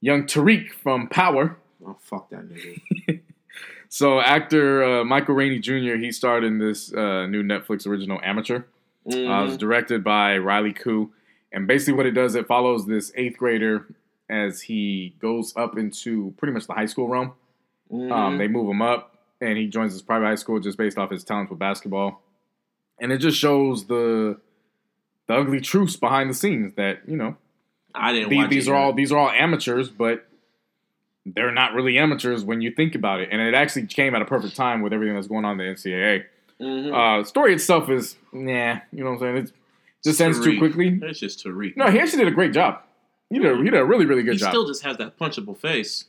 young 0.00 0.24
Tariq 0.24 0.72
from 0.72 1.06
Power. 1.08 1.56
Oh 1.86 1.96
fuck 2.02 2.30
that 2.30 2.48
nigga. 2.48 3.20
So 3.90 4.20
actor 4.20 4.84
uh, 4.84 5.04
Michael 5.04 5.34
Rainey 5.34 5.58
Jr. 5.60 5.96
He 5.96 6.12
starred 6.12 6.44
in 6.44 6.58
this 6.58 6.92
uh, 6.92 7.26
new 7.26 7.42
Netflix 7.42 7.86
original 7.86 8.20
Amateur. 8.22 8.64
Uh, 9.08 9.16
it 9.16 9.42
was 9.44 9.54
Mhm. 9.56 9.58
directed 9.58 10.04
by 10.04 10.36
Riley 10.38 10.72
Koo, 10.72 11.12
and 11.52 11.66
basically 11.66 11.94
what 11.94 12.06
it 12.06 12.12
does, 12.12 12.34
it 12.34 12.46
follows 12.46 12.86
this 12.86 13.10
eighth 13.16 13.38
grader 13.38 13.86
as 14.28 14.62
he 14.62 15.14
goes 15.18 15.56
up 15.56 15.78
into 15.78 16.34
pretty 16.36 16.52
much 16.52 16.66
the 16.66 16.74
high 16.74 16.86
school 16.86 17.08
realm. 17.08 17.32
Um, 17.90 18.00
Mhm. 18.10 18.38
they 18.38 18.48
move 18.48 18.68
him 18.70 18.82
up, 18.82 19.16
and 19.40 19.56
he 19.56 19.66
joins 19.66 19.94
this 19.94 20.02
private 20.02 20.26
high 20.26 20.34
school 20.34 20.60
just 20.60 20.76
based 20.76 20.98
off 20.98 21.10
his 21.10 21.24
talents 21.24 21.48
with 21.50 21.58
basketball, 21.58 22.22
and 23.00 23.10
it 23.12 23.18
just 23.18 23.38
shows 23.38 23.86
the 23.86 24.38
the 25.26 25.34
ugly 25.34 25.60
truths 25.60 25.94
behind 25.96 26.30
the 26.30 26.34
scenes 26.34 26.72
that 26.74 27.06
you 27.06 27.14
know 27.16 27.36
I 27.94 28.12
didn't 28.12 28.30
these 28.50 28.66
are 28.68 28.74
all 28.74 28.92
these 28.94 29.12
are 29.12 29.18
all 29.18 29.30
amateurs, 29.30 29.88
but 29.90 30.26
they're 31.26 31.52
not 31.52 31.74
really 31.74 31.98
amateurs 31.98 32.44
when 32.44 32.60
you 32.62 32.70
think 32.70 32.94
about 32.94 33.20
it. 33.20 33.28
And 33.30 33.40
it 33.42 33.52
actually 33.54 33.86
came 33.86 34.14
at 34.14 34.22
a 34.22 34.24
perfect 34.24 34.56
time 34.56 34.80
with 34.80 34.92
everything 34.94 35.14
that's 35.14 35.26
going 35.26 35.44
on 35.44 35.52
in 35.52 35.66
the 35.66 35.72
NCAA. 35.72 36.24
Mhm. 36.60 37.20
Uh, 37.20 37.24
story 37.24 37.54
itself 37.54 37.88
is 37.90 38.16
nah, 38.32 38.80
you 38.92 39.04
know 39.04 39.12
what 39.12 39.12
I'm 39.12 39.18
saying? 39.20 39.36
It 39.36 39.52
just 40.04 40.20
ends 40.20 40.40
too 40.40 40.58
quickly. 40.58 40.98
It's 41.02 41.20
just 41.20 41.44
Tariq. 41.44 41.76
No, 41.76 41.90
he 41.90 41.98
actually 42.00 42.24
did 42.24 42.28
a 42.28 42.34
great 42.34 42.52
job. 42.52 42.82
He 43.30 43.38
did 43.38 43.52
a, 43.52 43.56
he 43.56 43.64
did 43.64 43.74
a 43.74 43.84
really 43.84 44.06
really 44.06 44.22
good 44.22 44.34
he 44.34 44.38
job. 44.38 44.48
He 44.48 44.52
still 44.52 44.66
just 44.66 44.82
has 44.82 44.96
that 44.98 45.18
punchable 45.18 45.56
face. 45.56 46.06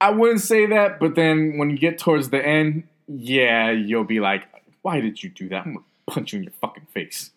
I 0.00 0.10
wouldn't 0.10 0.40
say 0.40 0.66
that, 0.66 0.98
but 0.98 1.14
then 1.14 1.58
when 1.58 1.70
you 1.70 1.78
get 1.78 1.98
towards 1.98 2.30
the 2.30 2.44
end, 2.44 2.84
yeah, 3.06 3.70
you'll 3.70 4.04
be 4.04 4.18
like, 4.18 4.44
why 4.82 5.00
did 5.00 5.22
you 5.22 5.28
do 5.28 5.48
that? 5.50 5.66
I'm 5.66 5.74
gonna 5.74 5.84
punch 6.06 6.32
you 6.32 6.38
in 6.38 6.44
your 6.44 6.52
fucking 6.60 6.86
face. 6.92 7.30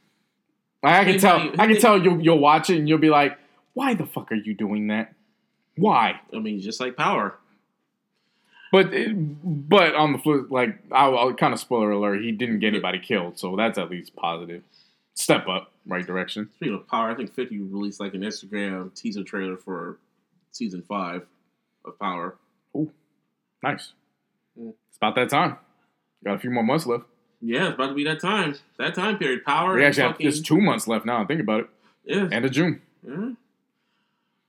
Like, 0.81 0.93
I 0.93 1.11
can 1.11 1.19
tell. 1.19 1.39
I 1.59 1.67
can 1.67 1.79
tell 1.79 2.01
you'll 2.01 2.21
you'll 2.21 2.39
watch 2.39 2.69
it 2.69 2.77
and 2.77 2.87
you'll 2.87 2.97
be 2.99 3.09
like, 3.09 3.37
why 3.73 3.93
the 3.93 4.05
fuck 4.05 4.31
are 4.31 4.35
you 4.35 4.53
doing 4.53 4.87
that? 4.87 5.13
Why? 5.75 6.21
I 6.33 6.39
mean, 6.39 6.59
just 6.59 6.79
like 6.79 6.95
Power. 6.95 7.37
But 8.73 8.89
but 9.43 9.93
on 9.93 10.13
the 10.13 10.17
flip, 10.17 10.47
like 10.49 10.79
I'll, 10.91 11.15
I'll 11.15 11.33
kind 11.35 11.53
of 11.53 11.59
spoiler 11.59 11.91
alert, 11.91 12.23
he 12.23 12.31
didn't 12.31 12.57
get 12.57 12.69
anybody 12.69 12.97
killed, 12.97 13.37
so 13.37 13.55
that's 13.55 13.77
at 13.77 13.91
least 13.91 14.15
positive. 14.15 14.63
Step 15.13 15.47
up, 15.47 15.71
right 15.85 16.03
direction. 16.03 16.49
Speaking 16.55 16.73
of 16.73 16.87
Power, 16.87 17.11
I 17.11 17.13
think 17.13 17.35
50 17.35 17.59
released 17.59 17.99
like 17.99 18.15
an 18.15 18.21
Instagram 18.21 18.91
teaser 18.95 19.23
trailer 19.23 19.57
for 19.57 19.99
season 20.51 20.81
five 20.81 21.27
of 21.85 21.99
Power. 21.99 22.35
Ooh, 22.75 22.91
nice. 23.61 23.93
Mm. 24.59 24.73
It's 24.89 24.97
about 24.97 25.13
that 25.17 25.29
time. 25.29 25.57
Got 26.25 26.37
a 26.37 26.39
few 26.39 26.49
more 26.49 26.63
months 26.63 26.87
left. 26.87 27.03
Yeah, 27.41 27.67
it's 27.67 27.75
about 27.75 27.89
to 27.89 27.93
be 27.93 28.05
that 28.05 28.21
time. 28.21 28.55
That 28.79 28.95
time 28.95 29.19
period. 29.19 29.45
Power. 29.45 29.75
We 29.75 29.81
and 29.81 29.89
actually 29.89 30.07
have 30.07 30.17
just 30.17 30.47
two 30.47 30.59
months 30.59 30.87
left 30.87 31.05
now. 31.05 31.23
Think 31.27 31.41
about 31.41 31.59
it. 31.59 31.69
yeah, 32.05 32.27
End 32.31 32.43
of 32.43 32.51
June. 32.51 32.81
yeah. 33.07 33.33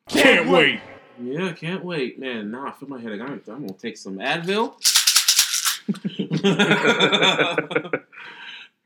Can't 0.08 0.48
wait. 0.48 0.80
Yeah, 1.20 1.52
can't 1.52 1.84
wait, 1.84 2.18
man. 2.18 2.50
Nah, 2.50 2.68
I 2.68 2.72
feel 2.72 2.88
my 2.88 3.00
headache. 3.00 3.20
I'm, 3.20 3.40
I'm 3.48 3.66
gonna 3.66 3.72
take 3.74 3.96
some 3.96 4.18
Advil. 4.18 4.74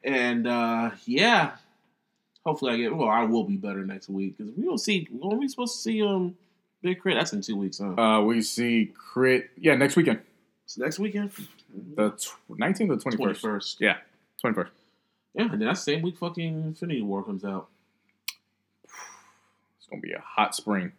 and 0.05 0.47
uh 0.47 0.91
yeah, 1.07 1.53
hopefully 2.45 2.73
I 2.73 2.77
get. 2.77 2.97
Well, 2.97 3.09
I 3.09 3.23
will 3.23 3.45
be 3.45 3.57
better 3.57 3.85
next 3.85 4.09
week 4.09 4.37
because 4.37 4.53
we 4.57 4.69
will 4.69 4.79
see. 4.79 5.07
When 5.11 5.33
are 5.33 5.39
we 5.39 5.49
supposed 5.49 5.77
to 5.77 5.81
see 5.81 6.03
um 6.03 6.37
Big 6.83 7.03
K.R.I.T.? 7.03 7.19
That's 7.19 7.33
in 7.33 7.41
two 7.41 7.57
weeks, 7.57 7.79
huh? 7.79 8.01
Uh, 8.01 8.21
we 8.23 8.43
see 8.43 8.93
crit. 8.97 9.51
Yeah, 9.57 9.77
next 9.77 9.97
weekend, 9.97 10.21
so 10.67 10.83
next 10.83 10.99
weekend, 10.99 11.31
the 11.95 12.13
nineteenth 12.49 12.91
or 12.91 12.99
twenty 12.99 13.17
twenty 13.17 13.35
first. 13.35 13.43
first. 13.43 13.81
Yeah, 13.81 13.97
twenty 14.41 14.55
first. 14.55 14.73
Yeah, 15.35 15.43
and 15.43 15.53
then 15.53 15.69
that 15.69 15.79
same 15.79 16.03
week, 16.03 16.19
fucking 16.19 16.65
Infinity 16.65 17.03
War 17.03 17.23
comes 17.23 17.45
out. 17.45 17.69
It's 18.85 19.87
gonna 19.89 20.03
be 20.03 20.13
a 20.13 20.21
hot 20.21 20.55
spring. 20.55 20.93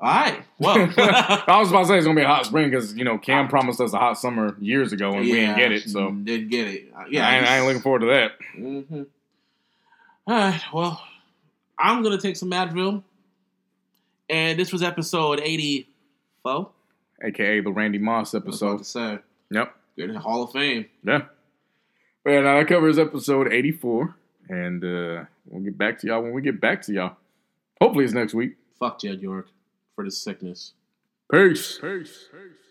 All 0.00 0.08
right. 0.10 0.42
Well, 0.58 0.76
I 0.96 1.44
was 1.58 1.70
about 1.70 1.82
to 1.82 1.86
say 1.88 1.96
it's 1.98 2.06
gonna 2.06 2.16
be 2.18 2.24
a 2.24 2.28
hot 2.28 2.46
spring 2.46 2.68
because 2.70 2.94
you 2.96 3.04
know 3.04 3.16
Cam 3.18 3.48
promised 3.48 3.80
us 3.80 3.92
a 3.92 3.98
hot 3.98 4.18
summer 4.18 4.56
years 4.60 4.92
ago 4.92 5.10
and 5.12 5.20
we 5.20 5.32
didn't 5.32 5.56
get 5.56 5.72
it. 5.72 5.88
So 5.88 6.10
didn't 6.10 6.48
get 6.48 6.66
it. 6.68 6.92
Uh, 6.94 7.04
yeah, 7.08 7.20
Yeah, 7.20 7.28
I, 7.28 7.36
ain't- 7.36 7.46
I 7.46 7.56
ain't 7.58 7.66
looking 7.66 7.82
forward 7.82 8.00
to 8.00 8.06
that. 8.06 8.32
Mm-hmm. 8.58 9.02
All 10.26 10.34
right. 10.36 10.60
Well, 10.72 11.02
I'm 11.78 12.02
gonna 12.02 12.18
take 12.20 12.36
some 12.36 12.50
Advil, 12.50 13.02
and 14.28 14.58
this 14.58 14.72
was 14.72 14.82
episode 14.82 15.40
84. 15.40 16.70
AKA 17.22 17.60
the 17.60 17.70
Randy 17.72 17.98
Moss 17.98 18.34
I 18.34 18.38
was 18.38 18.60
about 18.60 18.74
episode. 18.74 18.78
to 18.78 18.84
say, 18.84 19.18
Yep. 19.50 19.74
good 19.96 20.08
in 20.10 20.14
the 20.14 20.20
Hall 20.20 20.42
of 20.42 20.52
Fame. 20.52 20.86
Yeah. 21.04 21.22
Well, 22.26 22.42
now 22.42 22.58
that 22.58 22.66
covers 22.68 22.98
episode 22.98 23.52
84. 23.52 24.14
And 24.48 24.84
uh, 24.84 25.24
we'll 25.46 25.62
get 25.62 25.78
back 25.78 25.98
to 26.00 26.06
y'all 26.06 26.20
when 26.22 26.32
we 26.32 26.42
get 26.42 26.60
back 26.60 26.82
to 26.82 26.92
y'all. 26.92 27.16
Hopefully 27.80 28.04
it's 28.04 28.12
next 28.12 28.34
week. 28.34 28.56
Fuck 28.78 29.00
Jed 29.00 29.22
York 29.22 29.48
for 29.94 30.04
the 30.04 30.10
sickness. 30.10 30.74
Peace. 31.30 31.78
Peace. 31.78 32.28
Peace. 32.30 32.63